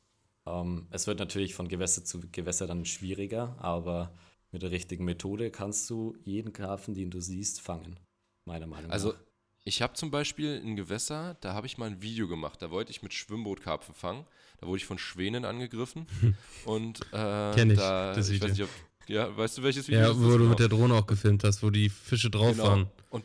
Ähm, 0.46 0.88
es 0.90 1.06
wird 1.06 1.20
natürlich 1.20 1.54
von 1.54 1.68
Gewässer 1.68 2.04
zu 2.04 2.20
Gewässer 2.30 2.66
dann 2.66 2.84
schwieriger, 2.84 3.56
aber 3.58 4.12
mit 4.50 4.62
der 4.62 4.70
richtigen 4.70 5.04
Methode 5.04 5.50
kannst 5.50 5.88
du 5.90 6.16
jeden 6.24 6.52
Karpfen, 6.52 6.94
den 6.94 7.10
du 7.10 7.20
siehst, 7.20 7.60
fangen. 7.60 7.98
Meiner 8.46 8.66
Meinung 8.66 8.90
Also, 8.90 9.12
nach. 9.12 9.18
ich 9.64 9.82
habe 9.82 9.92
zum 9.94 10.10
Beispiel 10.10 10.60
ein 10.64 10.74
Gewässer, 10.76 11.36
da 11.40 11.52
habe 11.54 11.66
ich 11.66 11.76
mal 11.78 11.86
ein 11.86 12.00
Video 12.02 12.28
gemacht. 12.28 12.62
Da 12.62 12.70
wollte 12.70 12.90
ich 12.90 13.02
mit 13.02 13.12
Schwimmbootkarpfen 13.12 13.94
fangen. 13.94 14.24
Da 14.60 14.66
wurde 14.66 14.78
ich 14.78 14.86
von 14.86 14.98
Schwänen 14.98 15.44
angegriffen. 15.44 16.06
und 16.64 17.00
äh, 17.12 17.54
Kenn 17.54 17.70
ich, 17.70 17.76
da, 17.78 18.14
das 18.14 18.30
ich 18.30 18.40
weiß 18.40 18.50
nicht, 18.52 18.62
ob, 18.62 18.70
ja, 19.08 19.36
weißt 19.36 19.58
du, 19.58 19.62
welches 19.62 19.86
Video 19.88 20.00
Ja, 20.00 20.18
wo 20.18 20.24
du 20.30 20.38
Genau. 20.38 20.50
mit 20.50 20.58
der 20.60 20.68
Drohne 20.68 20.94
auch 20.94 21.06
gefilmt 21.06 21.44
hast, 21.44 21.62
wo 21.62 21.70
die 21.70 21.88
Fische 21.90 22.30
drauf 22.30 22.52
Genau. 22.52 22.64
waren. 22.64 22.90
Und 23.10 23.24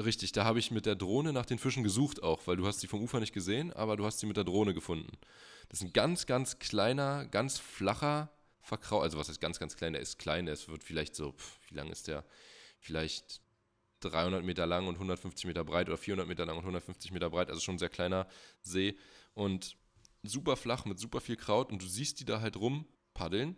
richtig, 0.00 0.32
da 0.32 0.44
habe 0.44 0.58
ich 0.58 0.70
mit 0.70 0.86
der 0.86 0.94
Drohne 0.96 1.32
nach 1.32 1.46
den 1.46 1.58
Fischen 1.58 1.82
gesucht 1.84 2.22
auch, 2.22 2.46
weil 2.46 2.56
du 2.56 2.66
hast 2.66 2.80
sie 2.80 2.86
vom 2.88 3.00
Ufer 3.02 3.20
nicht 3.20 3.32
gesehen, 3.32 3.72
aber 3.72 3.96
du 3.96 4.04
hast 4.04 4.18
sie 4.18 4.26
mit 4.26 4.36
der 4.36 4.44
Drohne 4.44 4.74
gefunden. 4.74 5.10
Das 5.68 5.80
ist 5.80 5.86
ein 5.86 5.92
ganz, 5.92 6.26
ganz 6.26 6.58
kleiner, 6.58 7.26
ganz 7.26 7.58
flacher 7.58 8.30
Verkrau, 8.60 9.00
also 9.00 9.18
was 9.18 9.28
heißt 9.28 9.40
ganz, 9.40 9.58
ganz 9.58 9.76
klein, 9.76 9.92
der 9.94 10.02
ist 10.02 10.18
klein, 10.18 10.46
ist- 10.46 10.68
wird 10.68 10.84
vielleicht 10.84 11.14
so, 11.16 11.32
pf, 11.32 11.58
wie 11.68 11.74
lang 11.74 11.90
ist 11.90 12.08
der? 12.08 12.24
Vielleicht 12.80 13.40
300 14.00 14.44
Meter 14.44 14.66
lang 14.66 14.86
und 14.86 14.98
150 14.98 15.46
Meter 15.46 15.64
breit 15.64 15.88
oder 15.88 15.98
400 15.98 16.28
Meter 16.28 16.46
lang 16.46 16.56
und 16.58 16.64
150 16.64 17.10
Meter 17.12 17.30
breit, 17.30 17.48
also 17.50 17.60
schon 17.60 17.76
ein 17.76 17.78
sehr 17.78 17.88
kleiner 17.88 18.28
See 18.62 18.96
und 19.34 19.76
super 20.22 20.56
flach 20.56 20.84
mit 20.84 20.98
super 20.98 21.20
viel 21.20 21.36
Kraut 21.36 21.72
und 21.72 21.82
du 21.82 21.86
siehst 21.86 22.20
die 22.20 22.24
da 22.24 22.40
halt 22.40 22.56
rumpaddeln 22.56 23.56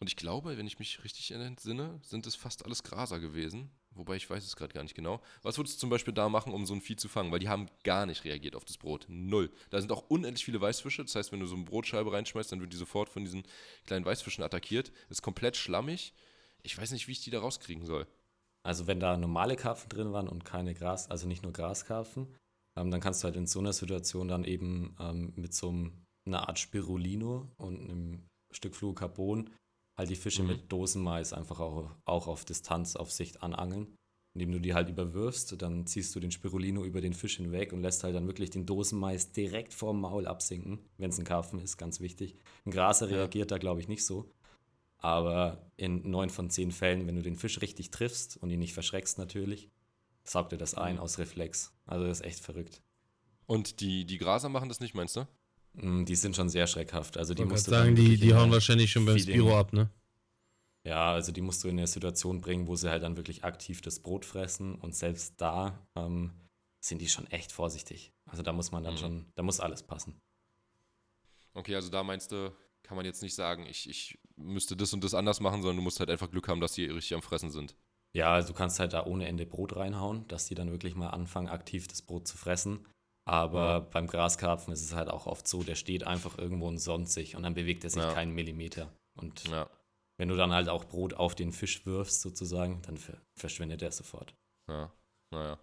und 0.00 0.08
ich 0.08 0.16
glaube, 0.16 0.56
wenn 0.58 0.66
ich 0.66 0.78
mich 0.78 1.02
richtig 1.04 1.30
entsinne, 1.32 2.00
sind 2.02 2.26
es 2.26 2.34
fast 2.36 2.64
alles 2.64 2.82
Graser 2.82 3.20
gewesen. 3.20 3.70
Wobei 3.94 4.16
ich 4.16 4.28
weiß 4.28 4.44
es 4.44 4.56
gerade 4.56 4.74
gar 4.74 4.82
nicht 4.82 4.94
genau. 4.94 5.20
Was 5.42 5.58
würdest 5.58 5.76
du 5.76 5.80
zum 5.80 5.90
Beispiel 5.90 6.14
da 6.14 6.28
machen, 6.28 6.52
um 6.52 6.66
so 6.66 6.74
ein 6.74 6.80
Vieh 6.80 6.96
zu 6.96 7.08
fangen? 7.08 7.32
Weil 7.32 7.38
die 7.38 7.48
haben 7.48 7.66
gar 7.82 8.06
nicht 8.06 8.24
reagiert 8.24 8.56
auf 8.56 8.64
das 8.64 8.76
Brot. 8.76 9.06
Null. 9.08 9.50
Da 9.70 9.80
sind 9.80 9.92
auch 9.92 10.04
unendlich 10.08 10.44
viele 10.44 10.60
Weißfische. 10.60 11.02
Das 11.02 11.14
heißt, 11.14 11.32
wenn 11.32 11.40
du 11.40 11.46
so 11.46 11.54
eine 11.54 11.64
Brotscheibe 11.64 12.12
reinschmeißt, 12.12 12.52
dann 12.52 12.60
wird 12.60 12.72
die 12.72 12.76
sofort 12.76 13.08
von 13.08 13.24
diesen 13.24 13.44
kleinen 13.86 14.04
Weißfischen 14.04 14.42
attackiert. 14.44 14.92
Ist 15.08 15.22
komplett 15.22 15.56
schlammig. 15.56 16.14
Ich 16.62 16.76
weiß 16.76 16.90
nicht, 16.92 17.08
wie 17.08 17.12
ich 17.12 17.22
die 17.22 17.30
da 17.30 17.40
rauskriegen 17.40 17.84
soll. 17.84 18.06
Also 18.64 18.86
wenn 18.86 18.98
da 18.98 19.16
normale 19.16 19.56
Karpfen 19.56 19.90
drin 19.90 20.12
waren 20.12 20.28
und 20.28 20.44
keine 20.44 20.74
Gras, 20.74 21.10
also 21.10 21.28
nicht 21.28 21.42
nur 21.42 21.52
Graskarpfen, 21.52 22.34
ähm, 22.76 22.90
dann 22.90 23.00
kannst 23.00 23.22
du 23.22 23.26
halt 23.26 23.36
in 23.36 23.46
so 23.46 23.60
einer 23.60 23.72
Situation 23.72 24.28
dann 24.28 24.44
eben 24.44 24.96
ähm, 24.98 25.32
mit 25.36 25.54
so 25.54 25.68
einem, 25.68 26.04
einer 26.26 26.48
Art 26.48 26.58
Spirulino 26.58 27.52
und 27.56 27.80
einem 27.80 28.28
Stück 28.50 28.74
Fluorocarbon 28.74 29.50
halt 29.96 30.10
die 30.10 30.16
Fische 30.16 30.42
Mhm. 30.42 30.48
mit 30.48 30.72
Dosenmais 30.72 31.32
einfach 31.32 31.60
auch, 31.60 31.90
auch 32.04 32.26
auf 32.26 32.44
Distanz, 32.44 32.96
auf 32.96 33.10
Sicht 33.12 33.42
anangeln. 33.42 33.94
Indem 34.36 34.50
du 34.50 34.60
die 34.60 34.74
halt 34.74 34.88
überwirfst, 34.88 35.54
dann 35.62 35.86
ziehst 35.86 36.12
du 36.14 36.18
den 36.18 36.32
Spirulino 36.32 36.84
über 36.84 37.00
den 37.00 37.12
Fisch 37.12 37.36
hinweg 37.36 37.72
und 37.72 37.82
lässt 37.82 38.02
halt 38.02 38.16
dann 38.16 38.26
wirklich 38.26 38.50
den 38.50 38.66
Dosenmais 38.66 39.30
direkt 39.30 39.72
vorm 39.72 40.00
Maul 40.00 40.26
absinken, 40.26 40.80
wenn 40.98 41.10
es 41.10 41.18
ein 41.18 41.24
Karpfen 41.24 41.60
ist, 41.60 41.76
ganz 41.76 42.00
wichtig. 42.00 42.34
Ein 42.66 42.72
Graser 42.72 43.08
Ja. 43.08 43.18
reagiert 43.18 43.52
da, 43.52 43.58
glaube 43.58 43.80
ich, 43.80 43.86
nicht 43.86 44.04
so. 44.04 44.28
Aber 44.98 45.70
in 45.76 46.10
neun 46.10 46.30
von 46.30 46.50
zehn 46.50 46.72
Fällen, 46.72 47.06
wenn 47.06 47.14
du 47.14 47.22
den 47.22 47.36
Fisch 47.36 47.60
richtig 47.60 47.90
triffst 47.92 48.36
und 48.38 48.50
ihn 48.50 48.58
nicht 48.58 48.74
verschreckst 48.74 49.18
natürlich, 49.18 49.70
saugt 50.24 50.50
er 50.52 50.58
das 50.58 50.74
ein 50.74 50.94
Mhm. 50.96 51.00
aus 51.00 51.18
Reflex. 51.18 51.72
Also 51.86 52.06
das 52.06 52.20
ist 52.20 52.26
echt 52.26 52.40
verrückt. 52.40 52.82
Und 53.46 53.80
die, 53.80 54.04
die 54.04 54.18
Graser 54.18 54.48
machen 54.48 54.68
das 54.68 54.80
nicht, 54.80 54.94
meinst 54.94 55.14
du? 55.16 55.26
Mm, 55.74 56.04
Die 56.04 56.16
sind 56.16 56.36
schon 56.36 56.48
sehr 56.48 56.66
schreckhaft. 56.66 57.16
Also 57.16 57.32
Ich 57.32 57.36
die 57.36 57.42
wollte 57.42 57.52
musst 57.54 57.66
du 57.66 57.70
dann 57.72 57.84
sagen, 57.84 57.96
die, 57.96 58.16
die 58.16 58.30
in 58.30 58.36
hauen 58.36 58.50
wahrscheinlich 58.50 58.90
schon 58.90 59.04
beim 59.06 59.18
Spiro 59.18 59.58
ab, 59.58 59.72
ne? 59.72 59.90
Ja, 60.86 61.12
also 61.12 61.32
die 61.32 61.40
musst 61.40 61.64
du 61.64 61.68
in 61.68 61.78
eine 61.78 61.86
Situation 61.86 62.40
bringen, 62.42 62.66
wo 62.66 62.76
sie 62.76 62.90
halt 62.90 63.02
dann 63.02 63.16
wirklich 63.16 63.42
aktiv 63.44 63.80
das 63.80 64.00
Brot 64.00 64.24
fressen 64.26 64.74
und 64.74 64.94
selbst 64.94 65.40
da 65.40 65.78
ähm, 65.96 66.32
sind 66.84 67.00
die 67.00 67.08
schon 67.08 67.26
echt 67.28 67.52
vorsichtig. 67.52 68.12
Also 68.26 68.42
da 68.42 68.52
muss 68.52 68.70
man 68.70 68.84
dann 68.84 68.94
Mhm. 68.94 68.98
schon, 68.98 69.26
da 69.34 69.42
muss 69.42 69.60
alles 69.60 69.82
passen. 69.82 70.20
Okay, 71.54 71.74
also 71.74 71.88
da 71.88 72.02
meinst 72.02 72.32
du, 72.32 72.52
kann 72.82 72.96
man 72.96 73.06
jetzt 73.06 73.22
nicht 73.22 73.34
sagen, 73.34 73.64
ich, 73.66 73.88
ich 73.88 74.18
müsste 74.36 74.76
das 74.76 74.92
und 74.92 75.02
das 75.04 75.14
anders 75.14 75.40
machen, 75.40 75.62
sondern 75.62 75.76
du 75.76 75.82
musst 75.82 76.00
halt 76.00 76.10
einfach 76.10 76.30
Glück 76.30 76.48
haben, 76.48 76.60
dass 76.60 76.72
die 76.72 76.84
richtig 76.86 77.14
am 77.14 77.22
Fressen 77.22 77.50
sind. 77.50 77.74
Ja, 78.12 78.34
also 78.34 78.48
du 78.48 78.54
kannst 78.54 78.78
halt 78.78 78.92
da 78.92 79.06
ohne 79.06 79.26
Ende 79.26 79.46
Brot 79.46 79.74
reinhauen, 79.74 80.26
dass 80.28 80.46
die 80.46 80.54
dann 80.54 80.70
wirklich 80.70 80.94
mal 80.94 81.08
anfangen, 81.10 81.48
aktiv 81.48 81.88
das 81.88 82.02
Brot 82.02 82.28
zu 82.28 82.36
fressen. 82.36 82.86
Aber 83.26 83.58
Ja. 83.64 83.78
beim 83.80 84.06
Graskarpfen 84.06 84.72
ist 84.72 84.82
es 84.82 84.94
halt 84.94 85.08
auch 85.08 85.26
oft 85.26 85.48
so, 85.48 85.62
der 85.62 85.76
steht 85.76 86.06
einfach 86.06 86.36
irgendwo 86.38 86.68
und 86.68 86.78
sonnt 86.78 87.08
sich 87.08 87.36
und 87.36 87.42
dann 87.42 87.54
bewegt 87.54 87.84
er 87.84 87.90
sich 87.90 88.02
Ja. 88.02 88.12
keinen 88.12 88.32
Millimeter. 88.32 88.92
Und 89.16 89.44
Ja. 89.48 89.68
wenn 90.18 90.28
du 90.28 90.36
dann 90.36 90.52
halt 90.52 90.68
auch 90.68 90.84
Brot 90.84 91.14
auf 91.14 91.34
den 91.34 91.52
Fisch 91.52 91.86
wirfst, 91.86 92.20
sozusagen, 92.20 92.82
dann 92.82 92.98
ver 92.98 93.16
verschwindet 93.34 93.80
er 93.82 93.90
sofort. 93.92 94.34
Ja, 94.68 94.92
naja. 95.30 95.58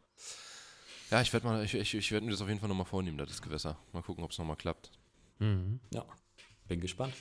Ja, 1.11 1.21
ich 1.21 1.31
werde 1.33 1.45
mal, 1.45 1.63
ich, 1.63 1.73
ich, 1.75 1.93
ich 1.93 2.11
werde 2.11 2.25
mir 2.25 2.31
das 2.31 2.41
auf 2.41 2.47
jeden 2.47 2.59
Fall 2.59 2.69
nochmal 2.69 2.85
vornehmen, 2.85 3.17
das 3.17 3.41
Gewässer. 3.41 3.77
Mal 3.91 4.01
gucken, 4.01 4.23
ob 4.23 4.31
es 4.31 4.37
nochmal 4.37 4.55
klappt. 4.55 4.91
Mhm. 5.39 5.79
Ja, 5.93 6.05
bin 6.67 6.79
gespannt. 6.79 7.13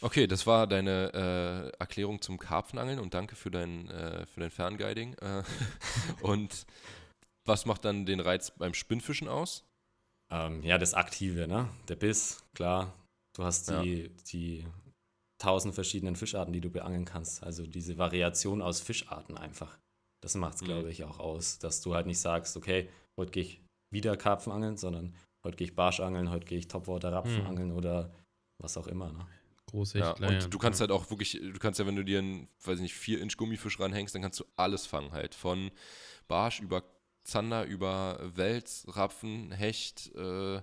Okay, 0.00 0.26
das 0.26 0.46
war 0.48 0.66
deine 0.66 1.72
äh, 1.74 1.78
Erklärung 1.78 2.20
zum 2.20 2.38
Karpfenangeln 2.38 2.98
und 2.98 3.14
danke 3.14 3.36
für 3.36 3.52
dein, 3.52 3.88
äh, 3.88 4.26
für 4.26 4.40
dein 4.40 4.50
Fernguiding. 4.50 5.14
Äh, 5.14 5.44
und 6.22 6.66
was 7.44 7.66
macht 7.66 7.84
dann 7.84 8.06
den 8.06 8.20
Reiz 8.20 8.50
beim 8.50 8.74
Spinnfischen 8.74 9.28
aus? 9.28 9.64
Ähm, 10.30 10.62
ja, 10.62 10.78
das 10.78 10.94
Aktive, 10.94 11.46
ne? 11.46 11.68
Der 11.88 11.96
Biss, 11.96 12.44
klar. 12.54 12.92
Du 13.34 13.44
hast 13.44 13.68
die, 13.68 14.10
die 14.32 14.66
tausend 15.38 15.74
verschiedenen 15.74 16.16
Fischarten, 16.16 16.52
die 16.52 16.60
du 16.60 16.70
beangeln 16.70 17.04
kannst. 17.04 17.42
Also 17.42 17.66
diese 17.66 17.98
Variation 17.98 18.62
aus 18.62 18.80
Fischarten 18.80 19.36
einfach. 19.36 19.78
Das 20.22 20.34
macht 20.34 20.54
es, 20.56 20.60
Mhm. 20.62 20.66
glaube 20.66 20.90
ich, 20.90 21.04
auch 21.04 21.18
aus, 21.18 21.58
dass 21.58 21.80
du 21.80 21.94
halt 21.94 22.06
nicht 22.06 22.20
sagst, 22.20 22.56
okay, 22.56 22.88
heute 23.18 23.32
gehe 23.32 23.42
ich 23.42 23.60
wieder 23.90 24.16
Karpfen 24.16 24.52
angeln, 24.52 24.76
sondern 24.76 25.14
heute 25.44 25.56
gehe 25.56 25.66
ich 25.66 25.74
Barsch 25.74 26.00
angeln, 26.00 26.30
heute 26.30 26.46
gehe 26.46 26.58
ich 26.58 26.68
Topwater 26.68 27.12
Rapfen 27.12 27.40
Mhm. 27.40 27.46
angeln 27.46 27.72
oder 27.72 28.14
was 28.58 28.76
auch 28.76 28.86
immer. 28.86 29.12
Ne? 29.12 29.26
Große, 29.66 29.98
Ja, 29.98 30.12
und 30.12 30.52
du 30.52 30.58
kannst 30.58 30.80
halt 30.80 30.90
auch 30.90 31.10
wirklich, 31.10 31.32
du 31.40 31.58
kannst 31.58 31.80
ja, 31.80 31.86
wenn 31.86 31.96
du 31.96 32.04
dir 32.04 32.18
einen, 32.20 32.48
weiß 32.64 32.76
ich 32.76 32.82
nicht, 32.82 32.94
4-Inch 32.94 33.36
Gummifisch 33.36 33.80
ranhängst, 33.80 34.14
dann 34.14 34.22
kannst 34.22 34.38
du 34.38 34.44
alles 34.56 34.86
fangen 34.86 35.12
halt. 35.12 35.34
Von 35.34 35.70
Barsch 36.28 36.60
über 36.60 36.84
Zander, 37.24 37.64
über 37.64 38.18
Wels, 38.34 38.84
Rapfen, 38.88 39.52
Hecht, 39.52 40.10
äh, 40.16 40.54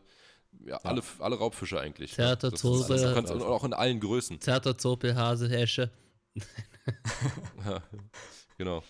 ja, 0.65 0.77
Alle, 0.83 1.03
alle 1.19 1.37
Raubfische 1.37 1.79
eigentlich. 1.79 2.11
ne? 2.11 2.15
Zerter, 2.25 2.49
Das 2.51 2.59
ist 2.63 2.65
alles- 2.65 2.87
Zurbe. 2.87 3.01
du 3.07 3.13
kannst, 3.13 3.31
auch 3.31 3.63
in 3.63 3.73
allen 3.73 3.99
Größen. 3.99 4.41
Zerter, 4.41 4.77
Zopel, 4.77 5.15
Hase, 5.15 5.47
Hesche. 5.49 5.91
Ja, 7.65 7.83
genau. 8.57 8.83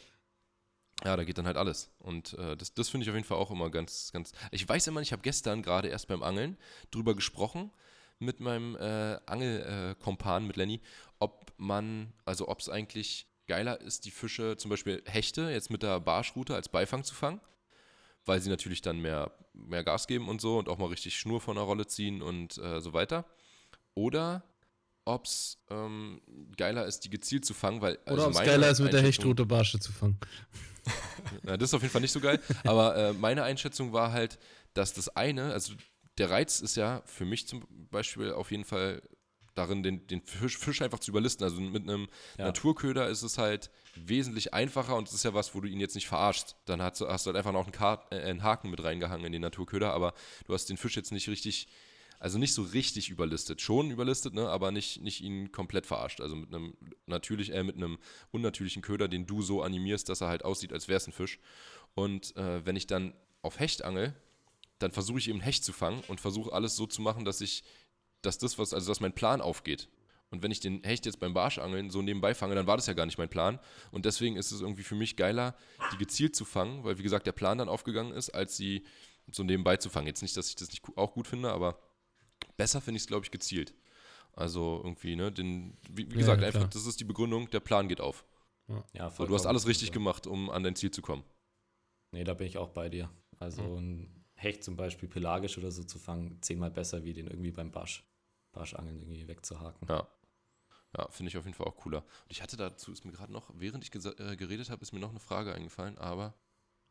Ja, 1.03 1.15
da 1.17 1.23
geht 1.23 1.37
dann 1.37 1.45
halt 1.45 1.57
alles. 1.57 1.89
Und 1.99 2.33
äh, 2.33 2.55
das, 2.57 2.73
das 2.73 2.89
finde 2.89 3.03
ich 3.05 3.09
auf 3.09 3.15
jeden 3.15 3.27
Fall 3.27 3.37
auch 3.37 3.51
immer 3.51 3.69
ganz, 3.69 4.11
ganz. 4.11 4.31
Ich 4.51 4.67
weiß 4.67 4.87
immer 4.87 5.01
ich 5.01 5.11
habe 5.11 5.21
gestern 5.21 5.61
gerade 5.61 5.87
erst 5.89 6.07
beim 6.07 6.23
Angeln 6.23 6.57
drüber 6.91 7.15
gesprochen 7.15 7.71
mit 8.19 8.39
meinem 8.41 8.75
äh, 8.75 9.17
Angelkompan, 9.25 10.45
mit 10.45 10.57
Lenny, 10.57 10.81
ob 11.19 11.51
man, 11.57 12.13
also 12.25 12.47
ob 12.49 12.59
es 12.59 12.67
eigentlich 12.69 13.27
geiler 13.47 13.79
ist, 13.81 14.05
die 14.05 14.11
Fische, 14.11 14.57
zum 14.57 14.69
Beispiel 14.69 15.01
Hechte, 15.05 15.49
jetzt 15.49 15.69
mit 15.71 15.83
der 15.83 15.99
Barschrute 16.01 16.53
als 16.55 16.67
Beifang 16.69 17.03
zu 17.03 17.15
fangen, 17.15 17.39
weil 18.25 18.41
sie 18.41 18.49
natürlich 18.49 18.81
dann 18.81 18.99
mehr, 18.99 19.31
mehr 19.53 19.83
Gas 19.83 20.07
geben 20.07 20.29
und 20.29 20.41
so 20.41 20.57
und 20.57 20.69
auch 20.69 20.77
mal 20.77 20.87
richtig 20.87 21.17
Schnur 21.17 21.41
von 21.41 21.55
der 21.55 21.65
Rolle 21.65 21.87
ziehen 21.87 22.21
und 22.21 22.57
äh, 22.57 22.81
so 22.81 22.93
weiter. 22.93 23.25
Oder 23.95 24.43
ob 25.05 25.25
es 25.25 25.57
ähm, 25.69 26.21
geiler 26.55 26.85
ist, 26.85 27.01
die 27.01 27.09
gezielt 27.09 27.45
zu 27.45 27.53
fangen, 27.53 27.81
weil. 27.81 27.97
Oder 28.05 28.11
also 28.11 28.27
ob 28.27 28.33
es 28.33 28.39
geiler 28.43 28.69
ist, 28.69 28.79
mit 28.79 28.93
der 28.93 29.01
Hechtrute 29.01 29.45
Barsche 29.45 29.79
zu 29.79 29.91
fangen. 29.91 30.19
ja, 31.43 31.57
das 31.57 31.69
ist 31.69 31.73
auf 31.73 31.81
jeden 31.81 31.91
Fall 31.91 32.01
nicht 32.01 32.11
so 32.11 32.19
geil. 32.19 32.39
Aber 32.63 32.95
äh, 32.95 33.13
meine 33.13 33.43
Einschätzung 33.43 33.93
war 33.93 34.11
halt, 34.11 34.37
dass 34.73 34.93
das 34.93 35.09
eine, 35.15 35.51
also 35.53 35.73
der 36.17 36.29
Reiz 36.29 36.61
ist 36.61 36.75
ja 36.75 37.01
für 37.05 37.25
mich 37.25 37.47
zum 37.47 37.65
Beispiel 37.89 38.31
auf 38.31 38.51
jeden 38.51 38.65
Fall 38.65 39.01
darin, 39.59 39.83
den, 39.83 40.07
den 40.07 40.21
Fisch, 40.23 40.57
Fisch 40.57 40.81
einfach 40.81 40.99
zu 40.99 41.11
überlisten. 41.11 41.43
Also 41.43 41.59
mit 41.61 41.83
einem 41.83 42.07
Ja. 42.37 42.45
Naturköder 42.45 43.07
ist 43.09 43.21
es 43.23 43.37
halt 43.37 43.69
wesentlich 43.95 44.53
einfacher 44.53 44.95
und 44.95 45.07
es 45.07 45.13
ist 45.13 45.23
ja 45.23 45.33
was, 45.33 45.53
wo 45.53 45.61
du 45.61 45.67
ihn 45.67 45.79
jetzt 45.79 45.95
nicht 45.95 46.07
verarschst. 46.07 46.55
Dann 46.65 46.81
hast, 46.81 47.01
du- 47.01 47.07
hast 47.07 47.25
du 47.25 47.29
halt 47.29 47.37
einfach 47.37 47.51
noch 47.51 47.63
einen, 47.63 47.71
Kar 47.71 48.07
äh, 48.11 48.21
einen 48.21 48.41
Haken 48.43 48.69
mit 48.69 48.83
reingehangen 48.83 49.25
in 49.25 49.31
den 49.31 49.41
Naturköder, 49.41 49.93
aber 49.93 50.13
du 50.47 50.53
hast 50.53 50.65
den 50.69 50.77
Fisch 50.77 50.95
jetzt 50.95 51.11
nicht 51.11 51.27
richtig, 51.29 51.67
also 52.19 52.37
nicht 52.37 52.53
so 52.53 52.63
richtig 52.63 53.09
überlistet. 53.09 53.61
Schon 53.61 53.91
überlistet, 53.91 54.33
ne, 54.33 54.49
aber 54.49 54.71
nicht, 54.71 55.01
nicht 55.01 55.21
ihn 55.21 55.51
komplett 55.51 55.85
verarscht. 55.85 56.21
Also 56.21 56.35
mit 56.35 56.53
einem 56.53 56.73
natürlich, 57.05 57.53
äh, 57.53 57.63
mit 57.63 57.75
einem 57.77 57.97
unnatürlichen 58.31 58.81
Köder, 58.81 59.07
den 59.07 59.25
du 59.25 59.41
so 59.41 59.61
animierst, 59.61 60.09
dass 60.09 60.21
er 60.21 60.27
halt 60.27 60.43
aussieht, 60.45 60.73
als 60.73 60.87
wäre 60.87 60.97
es 60.97 61.07
ein 61.07 61.13
Fisch. 61.13 61.39
Und 61.95 62.35
äh, 62.35 62.65
wenn 62.65 62.75
ich 62.75 62.87
dann 62.87 63.13
auf 63.41 63.59
Hecht 63.59 63.83
angel, 63.83 64.13
dann 64.79 64.91
versuche 64.91 65.17
ich 65.19 65.27
eben 65.27 65.41
Hecht 65.41 65.63
zu 65.65 65.73
fangen 65.73 66.01
und 66.07 66.21
versuche 66.21 66.53
alles 66.53 66.75
so 66.77 66.85
zu 66.87 67.01
machen, 67.01 67.25
dass 67.25 67.41
ich, 67.41 67.63
dass 68.21 68.37
das, 68.37 68.57
was, 68.59 68.73
also 68.73 68.89
dass 68.91 68.99
mein 68.99 69.13
Plan 69.13 69.41
aufgeht. 69.41 69.89
Und 70.31 70.43
wenn 70.43 70.51
ich 70.51 70.59
den 70.59 70.83
Hecht 70.83 71.05
jetzt 71.05 71.19
beim 71.19 71.33
Barschangeln 71.33 71.89
so 71.89 72.01
nebenbei 72.01 72.35
fange, 72.35 72.53
dann 72.55 72.67
war 72.67 72.77
das 72.77 72.85
ja 72.85 72.93
gar 72.93 73.05
nicht 73.07 73.17
mein 73.17 73.29
Plan. 73.29 73.59
Und 73.91 74.05
deswegen 74.05 74.35
ist 74.35 74.51
es 74.51 74.61
irgendwie 74.61 74.83
für 74.83 74.95
mich 74.95 75.15
geiler, 75.15 75.55
die 75.91 75.97
gezielt 75.97 76.35
zu 76.35 76.45
fangen, 76.45 76.83
weil 76.83 76.99
wie 76.99 77.03
gesagt 77.03 77.25
der 77.25 77.31
Plan 77.31 77.57
dann 77.57 77.69
aufgegangen 77.69 78.11
ist, 78.13 78.29
als 78.29 78.55
sie 78.55 78.83
so 79.31 79.43
nebenbei 79.43 79.77
zu 79.77 79.89
fangen. 79.89 80.07
Jetzt 80.07 80.21
nicht, 80.21 80.37
dass 80.37 80.49
ich 80.49 80.55
das 80.55 80.69
nicht 80.69 80.83
auch 80.97 81.13
gut 81.13 81.27
finde, 81.27 81.51
aber 81.51 81.79
besser 82.57 82.81
finde 82.81 82.97
ich 82.97 83.03
es, 83.03 83.07
glaube 83.07 83.25
ich, 83.25 83.31
gezielt. 83.31 83.73
Also 84.33 84.81
irgendwie, 84.83 85.15
ne, 85.15 85.31
den, 85.31 85.77
wie, 85.89 86.11
wie 86.11 86.17
Ja, 86.17 86.17
gesagt, 86.17 86.43
ja, 86.43 86.43
einfach, 86.43 86.67
klar. 86.67 86.69
das 86.69 86.85
ist 86.85 86.99
die 86.99 87.05
Begründung, 87.05 87.49
der 87.51 87.59
Plan 87.61 87.87
geht 87.89 88.01
auf. 88.01 88.25
Ja, 88.93 89.09
So, 89.17 89.25
du 89.25 89.35
hast 89.35 89.45
alles 89.45 89.67
richtig 89.67 89.91
Also, 89.91 89.93
gemacht, 89.93 90.27
um 90.27 90.49
an 90.49 90.63
dein 90.63 90.75
Ziel 90.75 90.91
zu 90.91 91.01
kommen. 91.01 91.23
Nee, 92.11 92.23
da 92.23 92.33
bin 92.33 92.47
ich 92.47 92.57
auch 92.57 92.69
bei 92.69 92.89
dir. 92.89 93.09
Also 93.39 93.61
Hm. 93.61 93.79
ein 93.79 94.25
Hecht 94.35 94.63
zum 94.63 94.75
Beispiel 94.75 95.09
pelagisch 95.09 95.57
oder 95.57 95.71
so 95.71 95.83
zu 95.83 95.99
fangen, 95.99 96.41
zehnmal 96.41 96.71
besser, 96.71 97.03
wie 97.03 97.13
den 97.13 97.27
irgendwie 97.27 97.51
beim 97.51 97.71
Barsch, 97.71 98.03
Barschangeln 98.51 98.97
irgendwie 98.97 99.27
wegzuhaken. 99.27 99.87
Ja. 99.87 100.07
Ja, 100.97 101.07
finde 101.11 101.29
ich 101.29 101.37
auf 101.37 101.45
jeden 101.45 101.55
Fall 101.55 101.67
auch 101.67 101.75
cooler. 101.75 101.99
Und 101.99 102.31
ich 102.31 102.41
hatte 102.41 102.57
dazu, 102.57 102.91
ist 102.91 103.05
mir 103.05 103.11
gerade 103.11 103.31
noch, 103.31 103.51
während 103.53 103.83
ich 103.83 103.93
äh, 103.93 104.35
geredet 104.35 104.71
habe, 104.71 104.81
ist 104.81 104.91
mir 104.91 104.99
noch 104.99 105.11
eine 105.11 105.19
Frage 105.19 105.53
eingefallen, 105.53 105.99
aber 105.99 106.33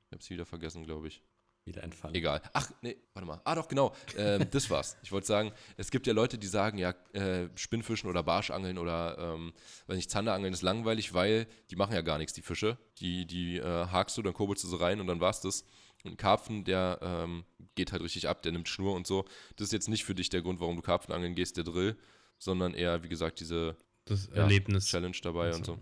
ich 0.06 0.12
habe 0.12 0.22
sie 0.22 0.30
wieder 0.30 0.46
vergessen, 0.46 0.84
glaube 0.84 1.08
ich. 1.08 1.22
Wieder 1.64 1.82
entfallen. 1.82 2.14
Egal. 2.14 2.40
Ach, 2.54 2.70
nee, 2.80 2.96
warte 3.12 3.26
mal. 3.26 3.40
Ah, 3.44 3.54
doch, 3.54 3.68
genau. 3.68 3.94
Ähm, 4.16 4.48
das 4.50 4.70
war's. 4.70 4.96
Ich 5.02 5.12
wollte 5.12 5.26
sagen, 5.26 5.52
es 5.76 5.90
gibt 5.90 6.06
ja 6.06 6.14
Leute, 6.14 6.38
die 6.38 6.46
sagen, 6.46 6.78
ja, 6.78 6.94
äh, 7.12 7.50
Spinnfischen 7.56 8.08
oder 8.08 8.22
Barschangeln 8.22 8.78
oder, 8.78 9.18
ähm, 9.18 9.52
weiß 9.86 9.96
nicht, 9.96 10.10
Zanderangeln 10.10 10.54
ist 10.54 10.62
langweilig, 10.62 11.12
weil 11.12 11.46
die 11.70 11.76
machen 11.76 11.92
ja 11.92 12.00
gar 12.00 12.16
nichts, 12.16 12.32
die 12.32 12.40
Fische. 12.40 12.78
Die, 12.98 13.26
die 13.26 13.58
äh, 13.58 13.86
hakst 13.88 14.16
du, 14.16 14.22
dann 14.22 14.32
kurbelst 14.32 14.64
du 14.64 14.68
sie 14.68 14.80
rein 14.80 15.00
und 15.00 15.08
dann 15.08 15.20
war's 15.20 15.42
das. 15.42 15.64
Und 16.04 16.12
ein 16.12 16.16
Karpfen, 16.16 16.64
der 16.64 16.98
ähm, 17.02 17.44
geht 17.74 17.92
halt 17.92 18.02
richtig 18.02 18.28
ab, 18.28 18.42
der 18.42 18.52
nimmt 18.52 18.68
Schnur 18.68 18.94
und 18.94 19.06
so. 19.06 19.24
Das 19.56 19.66
ist 19.66 19.72
jetzt 19.72 19.88
nicht 19.88 20.04
für 20.04 20.14
dich 20.14 20.28
der 20.30 20.42
Grund, 20.42 20.60
warum 20.60 20.76
du 20.76 20.82
Karpfenangeln 20.82 21.34
gehst, 21.34 21.56
der 21.56 21.64
Drill, 21.64 21.96
sondern 22.38 22.74
eher, 22.74 23.02
wie 23.02 23.08
gesagt, 23.08 23.40
diese 23.40 23.76
Das 24.04 24.28
Ja, 24.28 24.42
Erlebnis. 24.42 24.86
Challenge 24.86 25.16
dabei 25.22 25.54
und 25.54 25.66
so. 25.66 25.78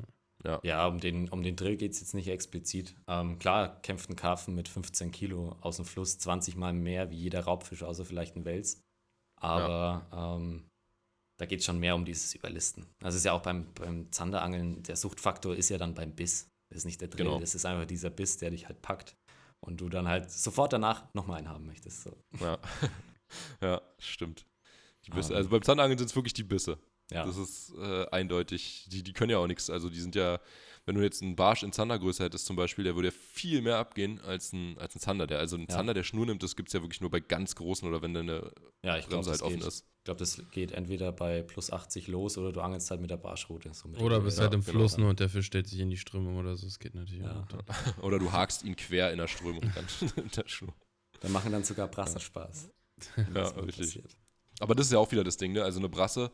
Ja, 0.62 0.86
um 0.86 1.00
den, 1.00 1.28
um 1.30 1.42
den 1.42 1.56
Drill 1.56 1.76
geht 1.76 1.90
es 1.92 1.98
jetzt 2.00 2.14
nicht 2.14 2.28
explizit. 2.28 2.94
Ähm, 3.08 3.38
klar 3.40 3.80
kämpft 3.82 4.08
ein 4.10 4.14
Karpfen 4.16 4.54
mit 4.54 4.68
15 4.68 5.10
Kilo 5.10 5.56
aus 5.60 5.76
dem 5.76 5.84
Fluss 5.84 6.18
20 6.18 6.54
Mal 6.56 6.72
mehr 6.72 7.10
wie 7.10 7.16
jeder 7.16 7.40
Raubfisch, 7.44 7.82
außer 7.82 8.04
vielleicht 8.04 8.36
ein 8.36 8.44
Wels. 8.44 8.80
Aber 9.40 10.06
ähm, 10.12 10.68
da 11.38 11.46
geht 11.46 11.60
es 11.60 11.66
schon 11.66 11.78
mehr 11.80 11.94
um 11.96 12.04
dieses 12.04 12.32
Überlisten. 12.34 12.86
Das 13.00 13.14
ist 13.16 13.24
ja 13.24 13.32
auch 13.32 13.42
beim, 13.42 13.72
beim 13.74 14.10
Zanderangeln, 14.12 14.82
der 14.84 14.96
Suchtfaktor 14.96 15.54
ist 15.56 15.68
ja 15.68 15.78
dann 15.78 15.94
beim 15.94 16.14
Biss. 16.14 16.48
Das 16.70 16.78
ist 16.78 16.84
nicht 16.84 17.00
der 17.00 17.08
Drill, 17.08 17.26
Genau. 17.26 17.40
das 17.40 17.54
ist 17.54 17.66
einfach 17.66 17.86
dieser 17.86 18.10
Biss, 18.10 18.38
der 18.38 18.50
dich 18.50 18.66
halt 18.68 18.80
packt 18.82 19.16
und 19.66 19.80
du 19.80 19.88
dann 19.88 20.08
halt 20.08 20.30
sofort 20.30 20.72
danach 20.72 21.12
nochmal 21.14 21.38
einen 21.38 21.48
haben 21.48 21.66
möchtest. 21.66 22.02
So. 22.02 22.16
Ja, 22.40 22.58
ja 23.60 23.82
stimmt. 23.98 24.46
Die 25.06 25.10
Bisse, 25.10 25.32
Ähm. 25.32 25.36
also 25.38 25.50
beim 25.50 25.62
Zanderangeln 25.62 25.98
sind 25.98 26.08
es 26.10 26.16
wirklich 26.16 26.32
die 26.34 26.42
Bisse. 26.44 26.78
Ja, 27.12 27.24
Das 27.24 27.36
ist 27.36 27.72
äh, 27.78 28.06
eindeutig. 28.10 28.88
Die, 28.90 29.02
die 29.04 29.12
können 29.12 29.30
ja 29.30 29.38
auch 29.38 29.46
nichts. 29.46 29.70
Also 29.70 29.88
die 29.88 30.00
sind 30.00 30.16
ja, 30.16 30.40
wenn 30.86 30.96
du 30.96 31.02
jetzt 31.02 31.22
einen 31.22 31.36
Barsch 31.36 31.62
in 31.62 31.70
Zandergröße 31.72 32.24
hättest 32.24 32.46
zum 32.46 32.56
Beispiel, 32.56 32.82
der 32.84 32.96
würde 32.96 33.08
ja 33.08 33.14
viel 33.32 33.62
mehr 33.62 33.78
abgehen 33.78 34.20
als 34.22 34.52
ein, 34.52 34.76
als 34.78 34.96
ein 34.96 35.00
Zander. 35.00 35.28
Der, 35.28 35.38
also 35.38 35.56
ein 35.56 35.62
Ja. 35.62 35.68
Zander, 35.68 35.94
der 35.94 36.02
Schnur 36.02 36.26
nimmt, 36.26 36.42
das 36.42 36.56
gibt 36.56 36.68
es 36.68 36.72
ja 36.72 36.82
wirklich 36.82 37.00
nur 37.00 37.10
bei 37.10 37.20
ganz 37.20 37.54
großen 37.54 37.86
oder 37.88 38.02
wenn 38.02 38.12
deine 38.14 38.50
ja 38.82 38.96
Bremse 38.98 39.08
das, 39.18 39.26
halt 39.28 39.42
offen 39.42 39.58
geht- 39.60 39.68
ist. 39.68 39.84
Ich 40.06 40.08
glaub, 40.08 40.18
das 40.18 40.40
geht 40.52 40.70
entweder 40.70 41.10
bei 41.10 41.42
plus 41.42 41.72
80 41.72 42.06
los 42.06 42.38
oder 42.38 42.52
du 42.52 42.60
angelst 42.60 42.92
halt 42.92 43.00
mit 43.00 43.10
der 43.10 43.16
Barschrute. 43.16 43.74
So 43.74 43.88
mit 43.88 44.00
Oder 44.00 44.18
der 44.18 44.24
bist 44.24 44.38
halt 44.38 44.54
im 44.54 44.60
genau. 44.60 44.78
Fluss 44.78 44.96
nur 44.98 45.10
und 45.10 45.18
der 45.18 45.28
Fisch 45.28 45.46
stellt 45.46 45.66
sich 45.66 45.80
in 45.80 45.90
die 45.90 45.96
Strömung 45.96 46.36
oder 46.36 46.54
so. 46.54 46.64
Das 46.64 46.78
geht 46.78 46.94
natürlich 46.94 47.24
Ja. 47.24 47.44
auch. 47.98 48.02
Oder 48.04 48.20
du 48.20 48.30
hakst 48.30 48.62
ihn 48.62 48.76
quer 48.76 49.10
in 49.10 49.18
der 49.18 49.26
Strömung 49.26 49.62
dann 49.74 49.84
mit 50.24 50.36
der 50.36 50.46
Schnur. 50.46 50.72
Da 51.18 51.28
machen 51.28 51.50
dann 51.50 51.64
sogar 51.64 51.88
Brassen 51.88 52.20
Spaß. 52.20 52.70
Ja, 53.34 53.48
richtig. 53.48 53.78
passiert. 53.78 54.16
Aber 54.60 54.76
das 54.76 54.86
ist 54.86 54.92
ja 54.92 55.00
auch 55.00 55.10
wieder 55.10 55.24
das 55.24 55.38
Ding, 55.38 55.50
ne? 55.54 55.64
Also 55.64 55.80
eine 55.80 55.88
Brasse, 55.88 56.30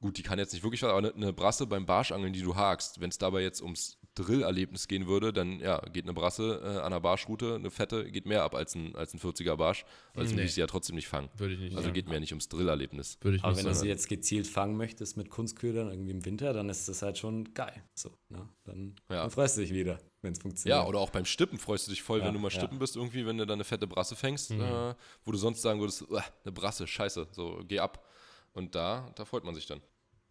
gut, 0.00 0.16
die 0.16 0.22
kann 0.22 0.38
jetzt 0.38 0.54
nicht 0.54 0.62
wirklich 0.62 0.80
was, 0.82 0.88
aber 0.88 0.98
eine, 1.00 1.12
eine 1.14 1.34
Brasse 1.34 1.66
beim 1.66 1.84
Barschangeln, 1.84 2.32
die 2.32 2.40
du 2.40 2.56
hakst, 2.56 3.02
wenn 3.02 3.10
es 3.10 3.18
dabei 3.18 3.42
jetzt 3.42 3.60
ums 3.60 3.98
Drillerlebnis 4.14 4.86
gehen 4.88 5.06
würde, 5.06 5.32
dann 5.32 5.58
ja, 5.60 5.78
geht 5.92 6.04
eine 6.04 6.14
Brasse 6.14 6.60
äh, 6.64 6.78
an 6.80 6.92
der 6.92 7.00
Barschroute, 7.00 7.56
eine 7.56 7.70
fette, 7.70 8.10
geht 8.10 8.26
mehr 8.26 8.42
ab 8.44 8.54
als 8.54 8.74
ein, 8.74 8.94
als 8.94 9.12
ein 9.14 9.18
40er 9.20 9.56
Barsch. 9.56 9.84
Also 10.14 10.30
Nee. 10.32 10.38
will 10.38 10.44
ich 10.46 10.54
sie 10.54 10.60
ja 10.60 10.66
trotzdem 10.66 10.94
nicht 10.96 11.08
fangen. 11.08 11.28
Würde 11.36 11.54
ich 11.54 11.60
nicht 11.60 11.72
Also 11.72 11.82
sagen. 11.82 11.94
geht 11.94 12.06
mir 12.08 12.14
ja 12.14 12.20
nicht 12.20 12.32
ums 12.32 12.48
Drillerlebnis. 12.48 13.18
Würde 13.20 13.36
ich 13.38 13.42
Aber 13.42 13.52
nicht 13.52 13.58
wenn 13.58 13.64
du 13.66 13.74
sagen. 13.74 13.82
sie 13.84 13.88
jetzt 13.88 14.08
gezielt 14.08 14.46
fangen 14.46 14.76
möchtest 14.76 15.16
mit 15.16 15.30
Kunstködern 15.30 15.90
irgendwie 15.90 16.12
im 16.12 16.24
Winter, 16.24 16.52
dann 16.52 16.68
ist 16.68 16.88
das 16.88 17.02
halt 17.02 17.18
schon 17.18 17.52
geil. 17.54 17.82
So, 17.94 18.10
ne? 18.28 18.48
dann, 18.64 18.94
Ja. 19.10 19.22
dann 19.22 19.30
freust 19.30 19.56
du 19.56 19.62
dich 19.62 19.72
wieder, 19.72 19.98
wenn 20.22 20.32
es 20.32 20.38
funktioniert. 20.38 20.78
Ja, 20.80 20.86
oder 20.86 21.00
auch 21.00 21.10
beim 21.10 21.24
Stippen 21.24 21.58
freust 21.58 21.86
du 21.86 21.90
dich 21.90 22.02
voll, 22.02 22.20
Ja, 22.20 22.26
wenn 22.26 22.34
du 22.34 22.40
mal 22.40 22.48
ja. 22.52 22.58
stippen 22.58 22.78
bist, 22.78 22.96
irgendwie, 22.96 23.26
wenn 23.26 23.38
du 23.38 23.46
dann 23.46 23.54
eine 23.56 23.64
fette 23.64 23.86
Brasse 23.86 24.14
fängst, 24.16 24.50
Mhm. 24.52 24.60
äh, 24.60 24.94
wo 25.24 25.32
du 25.32 25.38
sonst 25.38 25.60
sagen 25.62 25.80
würdest, 25.80 26.02
"Uah, 26.08 26.24
eine 26.44 26.52
Brasse, 26.52 26.86
scheiße, 26.86 27.28
so, 27.32 27.60
geh 27.66 27.80
ab. 27.80 28.06
Und 28.52 28.74
da, 28.76 29.10
da 29.16 29.24
freut 29.24 29.42
man 29.44 29.54
sich 29.56 29.66
dann. 29.66 29.80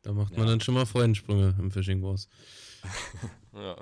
Da 0.03 0.13
macht 0.13 0.31
man 0.31 0.41
Ja. 0.41 0.45
dann 0.51 0.61
schon 0.61 0.73
mal 0.73 0.85
Freudensprünge 0.85 1.55
im 1.59 1.71
Fishing 1.71 2.01
Wars. 2.01 2.27
Ja. 3.55 3.75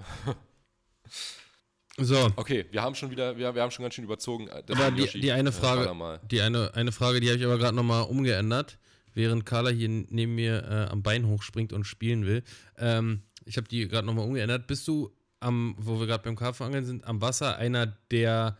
So, 1.97 2.31
Okay, 2.35 2.65
wir 2.71 2.81
haben 2.81 2.95
schon 2.95 3.11
wieder, 3.11 3.37
wir, 3.37 3.53
wir 3.53 3.61
haben 3.61 3.71
schon 3.71 3.83
ganz 3.83 3.95
schön 3.95 4.03
überzogen. 4.05 4.47
Äh, 4.47 4.63
Aber 4.69 4.91
die- 4.91 5.19
die 5.19 5.31
eine 5.31 5.49
äh, 5.49 5.51
Frage- 5.51 6.19
die 6.29 6.41
eine, 6.41 6.73
eine 6.73 6.91
Frage, 6.91 7.19
die 7.19 7.27
habe 7.27 7.37
ich 7.37 7.45
aber 7.45 7.57
gerade 7.57 7.75
nochmal 7.75 8.03
umgeändert. 8.03 8.77
während 9.13 9.45
Carla 9.45 9.69
hier 9.69 9.89
neben 9.89 10.35
mir 10.35 10.63
äh, 10.63 10.89
am 10.89 11.03
Bein 11.03 11.27
hochspringt 11.27 11.73
und 11.73 11.83
spielen 11.83 12.25
will. 12.25 12.43
Ähm, 12.77 13.23
ich 13.43 13.57
habe 13.57 13.67
die 13.67 13.85
gerade 13.89 14.07
nochmal 14.07 14.25
umgeändert. 14.25 14.67
Bist 14.67 14.87
du 14.87 15.11
am, 15.41 15.75
wo 15.77 15.99
wir 15.99 16.07
gerade 16.07 16.23
beim 16.23 16.37
Karpfenangeln 16.37 16.85
sind, 16.85 17.03
am 17.03 17.19
Wasser 17.21 17.57
einer 17.57 17.87
der 18.09 18.57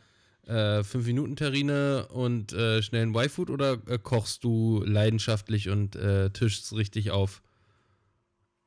äh, 0.48 0.82
5-Minuten-Terrine 0.84 2.08
und 2.10 2.52
äh, 2.52 2.82
schnellen 2.84 3.16
Y-Food 3.16 3.50
oder 3.50 3.78
äh, 3.88 3.98
kochst 3.98 4.44
du 4.44 4.84
leidenschaftlich 4.86 5.70
und 5.70 5.96
äh, 5.96 6.32
tischst 6.32 6.74
richtig 6.76 7.12
auf? 7.12 7.42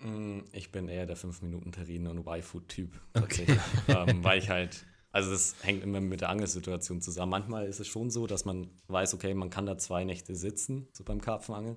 Mm, 0.05 0.41
Ich 0.53 0.71
bin 0.71 0.89
eher 0.89 1.07
der 1.07 1.17
5-Minuten-Terrine- 1.17 2.11
und 2.11 2.19
Y-Food-Typ 2.27 3.01
tatsächlich. 3.13 3.59
ähm, 3.89 4.23
weil 4.23 4.39
ich 4.39 4.49
halt, 4.51 4.85
also 5.11 5.31
das 5.31 5.57
hängt 5.63 5.83
immer 5.83 6.01
mit 6.01 6.21
der 6.21 6.29
Angelsituation 6.29 7.01
zusammen. 7.01 7.31
Manchmal 7.31 7.67
ist 7.67 7.81
es 7.81 7.89
schon 7.89 8.11
so, 8.11 8.27
dass 8.27 8.45
man 8.45 8.71
weiß, 8.89 9.15
okay, 9.15 9.35
man 9.35 9.51
kann 9.51 9.67
da 9.67 9.79
zwei 9.79 10.05
Nächte 10.05 10.35
sitzen, 10.37 10.89
so 10.93 11.05
beim 11.05 11.21
Karpfenangeln. 11.21 11.77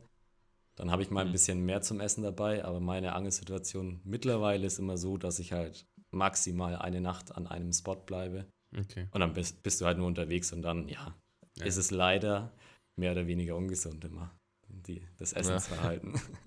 Dann 0.76 0.92
habe 0.92 1.02
ich 1.02 1.10
mal 1.10 1.22
ein 1.22 1.30
Mhm. 1.30 1.32
bisschen 1.32 1.66
mehr 1.66 1.82
zum 1.82 2.00
Essen 2.00 2.22
dabei, 2.24 2.64
aber 2.64 2.80
meine 2.80 3.14
Angelsituation 3.14 4.00
mittlerweile 4.04 4.68
ist 4.68 4.78
immer 4.78 4.98
so, 4.98 5.18
dass 5.18 5.40
ich 5.40 5.52
halt 5.54 5.88
maximal 6.12 6.76
eine 6.76 7.02
Nacht 7.02 7.36
an 7.36 7.48
einem 7.48 7.74
Spot 7.74 7.96
bleibe. 7.96 8.46
Okay. 8.78 9.08
Und 9.12 9.22
dann 9.22 9.34
bist, 9.34 9.64
bist 9.64 9.82
du 9.82 9.86
halt 9.86 9.98
nur 9.98 10.06
unterwegs 10.08 10.52
und 10.54 10.62
dann, 10.62 10.88
ja, 10.90 11.16
Ja. 11.58 11.66
ist 11.66 11.78
es 11.78 11.90
leider 11.92 12.52
mehr 12.96 13.14
oder 13.14 13.26
weniger 13.26 13.56
ungesund 13.56 14.04
immer, 14.06 14.36
die, 14.68 15.02
das 15.18 15.34
Essensverhalten. 15.34 16.14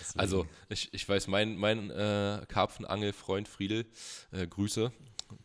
Deswegen- 0.00 0.20
Also, 0.20 0.46
ich, 0.68 0.88
ich 0.92 1.08
weiß, 1.08 1.26
mein, 1.28 1.56
mein 1.56 1.90
äh, 1.90 2.40
Karpfenangelfreund 2.48 3.48
Friedel, 3.48 3.86
äh, 4.32 4.46
Grüße, 4.46 4.92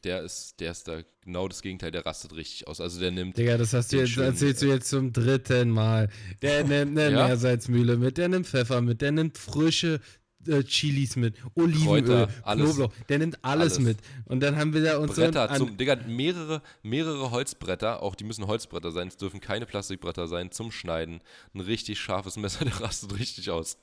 der 0.04 0.22
ist, 0.22 0.60
der 0.60 0.72
ist 0.72 0.88
da 0.88 1.02
genau 1.26 1.48
das 1.48 1.62
Gegenteil, 1.62 1.92
der 1.92 2.06
rastet 2.06 2.34
richtig 2.36 2.68
aus. 2.68 2.80
Also 2.80 3.00
der 3.02 3.12
nimmt, 3.12 3.38
Digga, 3.38 3.58
das 3.58 3.74
hast 3.74 3.92
du 3.92 3.98
jetzt, 3.98 4.12
schönen, 4.12 4.28
erzählst 4.28 4.62
du 4.62 4.68
jetzt 4.68 4.88
zum 4.90 5.12
dritten 5.12 5.70
Mal. 5.70 6.10
Der 6.42 6.64
nimmt 6.66 6.98
eine 6.98 7.12
Ja? 7.12 7.28
Meersalzmühle 7.28 7.98
mit, 7.98 8.18
der 8.18 8.30
nimmt 8.30 8.48
Pfeffer 8.48 8.82
mit, 8.82 9.02
der 9.02 9.12
nimmt 9.12 9.38
frische 9.38 10.00
äh, 10.48 10.64
Chilis 10.64 11.16
mit, 11.16 11.36
Olivenöl, 11.56 11.86
Kräuter, 11.86 12.30
alles. 12.44 12.76
Knoblauch, 12.76 12.94
der 13.10 13.20
nimmt 13.20 13.40
alles, 13.44 13.74
Alles. 13.74 13.80
mit. 13.80 13.98
Und 14.26 14.40
dann 14.42 14.56
haben 14.58 14.74
wir 14.74 14.84
da 14.84 14.98
uns 14.98 15.16
Bretter 15.16 15.50
so 15.56 15.66
zum, 15.66 15.78
Digga, 15.78 15.96
mehrere, 16.08 16.62
mehrere 16.82 17.32
Holzbretter, 17.32 18.02
auch 18.04 18.16
die 18.16 18.24
müssen 18.26 18.48
Holzbretter 18.48 18.92
sein, 18.92 19.08
es 19.10 19.18
dürfen 19.18 19.40
keine 19.42 19.66
Plastikbretter 19.66 20.28
sein, 20.28 20.52
zum 20.52 20.72
Schneiden. 20.72 21.22
Ein 21.54 21.62
richtig 21.62 22.00
scharfes 22.00 22.36
Messer, 22.38 22.64
der 22.66 22.80
rastet 22.82 23.18
richtig 23.18 23.50
aus. 23.52 23.78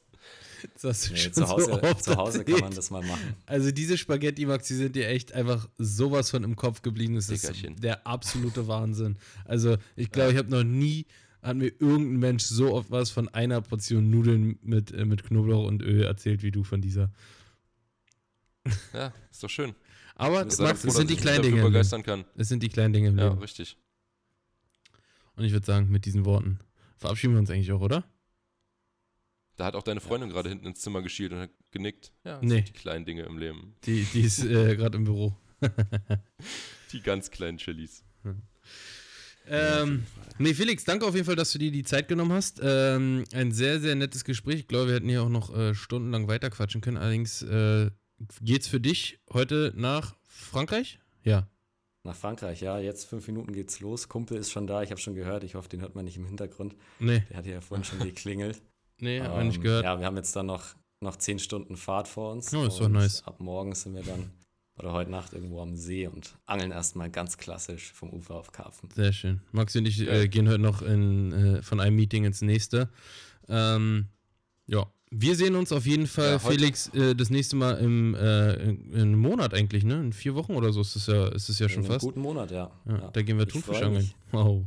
Nee, 1.13 1.31
zu 1.33 1.49
Hause, 1.49 1.81
so 1.83 1.95
zu 1.95 2.17
Hause 2.17 2.45
kann 2.45 2.61
man 2.61 2.75
das 2.75 2.91
mal 2.91 3.03
machen. 3.03 3.35
Also 3.47 3.71
diese 3.71 3.97
Spaghetti, 3.97 4.47
Max, 4.47 4.69
die 4.69 4.75
sind 4.75 4.95
dir 4.97 5.09
echt 5.09 5.33
einfach 5.33 5.69
sowas 5.79 6.31
von 6.31 6.45
im 6.45 6.57
Kopf 6.57 6.83
geblieben. 6.83 7.15
Das 7.15 7.29
ist 7.31 7.53
der 7.79 8.07
absolute 8.07 8.69
Wahnsinn. 8.69 9.17
Also 9.45 9.77
ich 9.97 10.11
glaube, 10.11 10.33
ich 10.33 10.39
habe 10.39 10.51
noch 10.51 10.65
nie, 10.65 11.07
hat 11.43 11.57
mir 11.57 11.69
irgendein 11.79 12.19
Mensch 12.19 12.45
so 12.45 12.75
oft 12.75 12.91
was 12.91 13.11
von 13.11 13.29
einer 13.29 13.61
Portion 13.63 14.11
Nudeln 14.11 14.59
mit, 14.63 14.93
äh, 14.93 15.05
mit 15.05 15.25
Knoblauch 15.25 15.67
und 15.67 15.83
Öl 15.83 16.03
erzählt, 16.03 16.43
wie 16.43 16.51
du 16.51 16.65
von 16.65 16.81
dieser. 16.81 17.11
Ja, 18.93 19.13
ist 19.31 19.43
doch 19.43 19.49
schön. 19.49 19.75
Aber 20.15 20.45
Max, 20.45 20.57
froh, 20.57 20.89
es 20.89 20.95
sind 20.95 21.09
die 21.09 21.17
kleinen 21.17 21.43
Dinge. 21.43 21.79
Es 22.37 22.49
sind 22.49 22.63
die 22.63 22.69
kleinen 22.69 22.93
Dinge 22.93 23.09
im 23.09 23.19
Ja, 23.19 23.29
Leben. 23.29 23.39
richtig. 23.39 23.79
Und 25.37 25.45
ich 25.45 25.53
würde 25.53 25.65
sagen, 25.65 25.89
mit 25.91 26.05
diesen 26.05 26.27
Worten 26.27 26.59
verabschieden 26.99 27.33
wir 27.33 27.41
uns 27.41 27.51
eigentlich 27.51 27.73
auch, 27.73 27.81
oder? 27.81 28.05
Da 29.61 29.67
hat 29.67 29.77
auch 29.77 29.83
deine 29.83 30.01
Freundin 30.01 30.31
gerade 30.31 30.49
hinten 30.49 30.67
ins 30.69 30.81
Zimmer 30.81 31.03
geschielt 31.03 31.33
und 31.35 31.41
hat 31.41 31.51
genickt. 31.71 32.13
Ja, 32.25 32.37
das 32.37 32.43
Nee. 32.43 32.55
sind 32.57 32.69
die 32.69 32.73
kleinen 32.73 33.05
Dinge 33.05 33.25
im 33.25 33.37
Leben. 33.37 33.75
Die, 33.85 34.05
die 34.15 34.23
ist 34.23 34.43
äh, 34.43 34.75
gerade 34.77 34.97
im 34.97 35.05
Büro. 35.05 35.37
Die 36.93 37.03
ganz 37.03 37.31
kleinen 37.31 37.59
Chilis. 37.59 38.03
Ähm, 39.47 40.07
nee, 40.39 40.55
Felix, 40.55 40.85
danke 40.85 41.05
auf 41.05 41.15
jeden 41.15 41.27
Fall, 41.27 41.37
dass 41.37 41.53
du 41.53 41.59
dir 41.59 41.71
die 41.71 41.83
Zeit 41.83 42.09
genommen 42.09 42.33
hast. 42.33 42.59
Ähm, 42.63 43.25
ein 43.35 43.53
sehr, 43.53 43.81
sehr 43.81 43.95
nettes 43.97 44.25
Gespräch. 44.25 44.61
Ich 44.61 44.67
glaube, 44.69 44.87
wir 44.89 44.95
hätten 44.95 45.11
hier 45.11 45.23
auch 45.23 45.29
noch 45.29 45.55
äh, 45.55 45.75
stundenlang 45.75 46.27
weiterquatschen 46.27 46.81
können. 46.81 46.97
Allerdings 46.97 47.43
äh, 47.43 47.91
geht's 48.41 48.67
für 48.67 48.81
dich 48.81 49.19
heute 49.31 49.75
nach 49.77 50.17
Frankreich? 50.23 51.01
Ja. 51.23 51.51
Nach 52.05 52.17
Frankreich, 52.17 52.63
ja, 52.63 52.79
jetzt 52.79 53.05
fünf 53.05 53.27
Minuten 53.27 53.53
geht's 53.53 53.81
los. 53.81 54.09
Kumpel 54.09 54.39
ist 54.39 54.51
schon 54.51 54.67
da, 54.67 54.83
ich 54.83 54.91
habe 54.91 55.01
schon 55.03 55.15
gehört, 55.15 55.45
ich 55.45 55.55
hoffe, 55.55 55.69
den 55.69 55.83
hört 55.83 55.95
man 55.95 56.07
nicht 56.07 56.17
im 56.17 56.25
Hintergrund. 56.25 56.75
Nee, 56.99 57.25
Der 57.29 57.37
hat 57.37 57.45
ja 57.47 57.61
vorhin 57.61 57.85
schon 57.85 57.99
geklingelt. 57.99 58.63
Nee, 59.01 59.21
man 59.21 59.47
nicht 59.47 59.57
Ähm, 59.57 59.63
gehört. 59.63 59.85
Ja, 59.85 59.99
wir 59.99 60.07
haben 60.07 60.17
jetzt 60.17 60.35
dann 60.37 60.47
noch, 60.47 60.65
noch 61.01 61.17
zehn 61.17 61.39
Stunden 61.39 61.77
Fahrt 61.77 62.09
vor 62.09 62.33
uns. 62.33 62.53
Oh, 62.55 62.65
ist 62.65 62.79
doch 62.81 62.89
nice. 62.89 63.23
Ab 63.27 63.41
morgen 63.41 63.75
sind 63.75 63.95
wir 63.95 64.03
dann, 64.03 64.31
oder 64.79 64.93
heute 64.93 65.11
Nacht 65.11 65.33
irgendwo 65.33 65.61
am 65.61 65.77
See 65.77 66.07
und 66.07 66.37
angeln 66.47 66.71
erstmal 66.71 67.11
ganz 67.11 67.37
klassisch 67.39 67.93
vom 67.93 68.11
Ufer 68.11 68.35
auf 68.37 68.53
Karpfen. 68.53 68.89
Sehr 68.95 69.13
schön. 69.13 69.41
Maxi 69.53 69.79
und 69.79 69.87
ich 69.87 70.01
äh, 70.01 70.29
gehen 70.29 70.49
heute 70.49 70.61
noch 70.61 70.83
in, 70.83 71.33
äh, 71.33 71.63
von 71.63 71.81
einem 71.81 71.97
Meeting 71.97 72.25
ins 72.25 72.43
nächste. 72.43 72.89
Ähm, 73.49 74.07
ja. 74.67 74.87
Wir 75.13 75.35
sehen 75.35 75.57
uns 75.57 75.73
auf 75.73 75.87
jeden 75.87 76.07
Fall, 76.07 76.33
Ja, 76.35 76.39
Felix, 76.39 76.87
äh, 76.95 77.17
das 77.17 77.31
nächste 77.31 77.57
Mal 77.57 77.79
im 77.79 78.15
äh, 78.15 78.53
in, 78.63 78.93
in 78.93 79.01
einem 79.01 79.19
Monat 79.19 79.55
eigentlich, 79.55 79.83
ne? 79.83 79.99
In 80.01 80.13
vier 80.13 80.37
Wochen 80.37 80.55
oder 80.55 80.73
so 80.73 80.83
ist 80.83 80.95
es 80.95 81.09
ja, 81.09 81.27
ist 81.29 81.49
es 81.49 81.59
ja 81.59 81.69
schon 81.69 81.83
In 81.83 81.91
fast. 81.91 82.05
guten 82.05 82.21
Monat, 82.21 82.53
ja. 82.53 82.71
Ja, 82.87 82.97
ja. 82.97 83.11
Da 83.11 83.23
gehen 83.23 83.37
wir 83.37 83.49
Thunfisch 83.49 83.83
angeln. 83.83 84.09
Wow. 84.31 84.65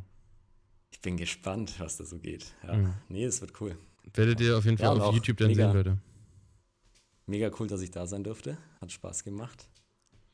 Ich 0.91 0.99
bin 0.99 1.15
gespannt, 1.15 1.73
was 1.79 1.95
da 1.95 2.03
so 2.03 2.17
geht. 2.19 2.53
Ja. 2.67 2.75
Mhm. 2.75 2.93
Nee, 3.07 3.23
es 3.23 3.39
wird 3.39 3.53
cool. 3.61 3.77
Werdet 4.13 4.39
ihr 4.41 4.57
auf 4.57 4.65
jeden 4.65 4.77
Ja, 4.77 4.87
Fall 4.87 4.95
und 4.97 5.01
auf 5.01 5.15
YouTube 5.15 5.37
dann 5.37 5.47
mega- 5.47 5.67
sehen, 5.67 5.77
Leute. 5.77 5.97
Mega 7.25 7.49
cool, 7.59 7.67
dass 7.67 7.81
ich 7.81 7.91
da 7.91 8.05
sein 8.05 8.23
durfte. 8.23 8.57
Hat 8.81 8.91
Spaß 8.91 9.23
gemacht. 9.23 9.67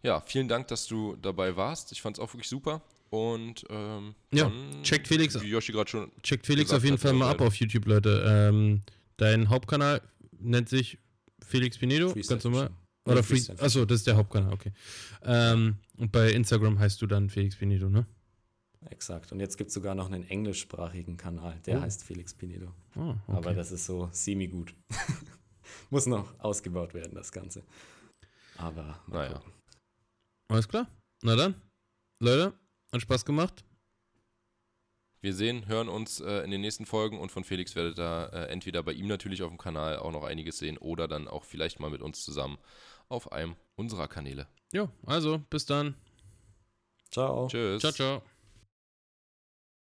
Ja, 0.02 0.22
vielen 0.22 0.48
Dank, 0.48 0.68
dass 0.70 0.88
du 0.88 1.16
dabei 1.18 1.56
warst. 1.56 1.92
Ich 1.92 2.02
fand 2.02 2.18
es 2.18 2.24
auch 2.24 2.34
wirklich 2.34 2.48
super. 2.50 2.82
Und 3.10 3.66
ähm, 3.70 4.16
Ja, 4.34 4.46
dann, 4.46 4.84
checkt 4.84 5.08
Felix- 5.08 5.40
Wie 5.42 5.48
Yoshi 5.50 5.72
gerade 5.72 5.90
schon. 5.90 6.12
Checkt 6.24 6.46
Felix 6.46 6.72
auf 6.72 6.84
jeden 6.84 6.94
hat, 6.94 7.02
Fall 7.02 7.14
mal 7.14 7.26
weil- 7.26 7.32
ab 7.36 7.42
auf 7.42 7.56
YouTube, 7.56 7.86
Leute. 7.86 8.24
Ähm, 8.28 8.82
dein 9.18 9.50
Hauptkanal 9.50 10.02
nennt 10.40 10.70
sich 10.70 10.98
Felix 11.46 11.78
Pinedo, 11.78 12.10
Freestyle 12.10 12.36
ganz 12.38 12.44
normal. 12.44 12.70
Oder 13.06 13.24
Free 13.24 13.36
Freestyle 13.36 13.60
Achso, 13.62 13.86
das 13.86 14.00
ist 14.00 14.08
der 14.08 14.16
Hauptkanal, 14.18 14.54
okay. 14.54 14.72
Ähm, 15.24 15.78
und 15.98 16.12
bei 16.12 16.32
Instagram 16.32 16.78
heißt 16.80 17.02
du 17.02 17.08
dann 17.08 17.30
Felix 17.30 17.56
Pinedo, 17.56 17.90
ne? 17.90 18.06
Exakt. 18.86 19.32
Und 19.32 19.40
jetzt 19.42 19.58
gibt 19.58 19.70
es 19.70 19.74
sogar 19.74 19.94
noch 19.96 20.06
einen 20.06 20.24
englischsprachigen 20.24 21.18
Kanal, 21.18 21.60
der 21.66 21.80
Oh. 21.80 21.82
heißt 21.82 22.04
Felix 22.04 22.34
Pinedo. 22.34 22.74
Oh, 22.96 23.10
okay. 23.10 23.20
Aber 23.28 23.54
das 23.54 23.72
ist 23.72 23.86
so 23.86 24.10
semi-gut. 24.12 24.74
Muss 25.90 26.06
noch 26.06 26.40
ausgebaut 26.40 26.94
werden, 26.94 27.14
das 27.16 27.32
Ganze. 27.32 27.64
Aber 28.58 29.00
Naja. 29.08 29.34
gucken. 29.34 29.54
Alles 30.48 30.68
klar. 30.68 30.88
Na 31.22 31.36
dann, 31.36 31.56
Leute, 32.20 32.54
hat 32.94 33.02
Spaß 33.02 33.26
gemacht. 33.26 33.64
Wir 35.22 35.34
sehen, 35.34 35.68
hören 35.68 35.90
uns 35.90 36.22
äh, 36.22 36.44
in 36.46 36.52
den 36.52 36.62
nächsten 36.62 36.86
Folgen 36.86 37.20
und 37.20 37.30
von 37.32 37.44
Felix 37.44 37.76
werdet 37.76 38.00
ihr 38.00 38.30
äh, 38.34 38.46
entweder 38.50 38.82
bei 38.84 38.94
ihm 38.94 39.08
natürlich 39.08 39.44
auf 39.44 39.50
dem 39.50 39.58
Kanal 39.58 40.00
auch 40.00 40.12
noch 40.14 40.24
einiges 40.24 40.58
sehen 40.58 40.78
oder 40.78 41.10
dann 41.10 41.28
auch 41.28 41.44
vielleicht 41.44 41.82
mal 41.82 41.90
mit 41.90 42.02
uns 42.02 42.24
zusammen 42.24 42.58
auf 43.10 43.34
einem 43.34 43.58
unserer 43.76 44.08
Kanäle. 44.08 44.48
Jo, 44.72 44.90
also, 45.06 45.40
bis 45.50 45.66
dann. 45.66 45.96
Ciao. 47.12 47.48
Tschüss. 47.48 47.82
Ciao, 47.82 47.92
ciao. 47.92 48.24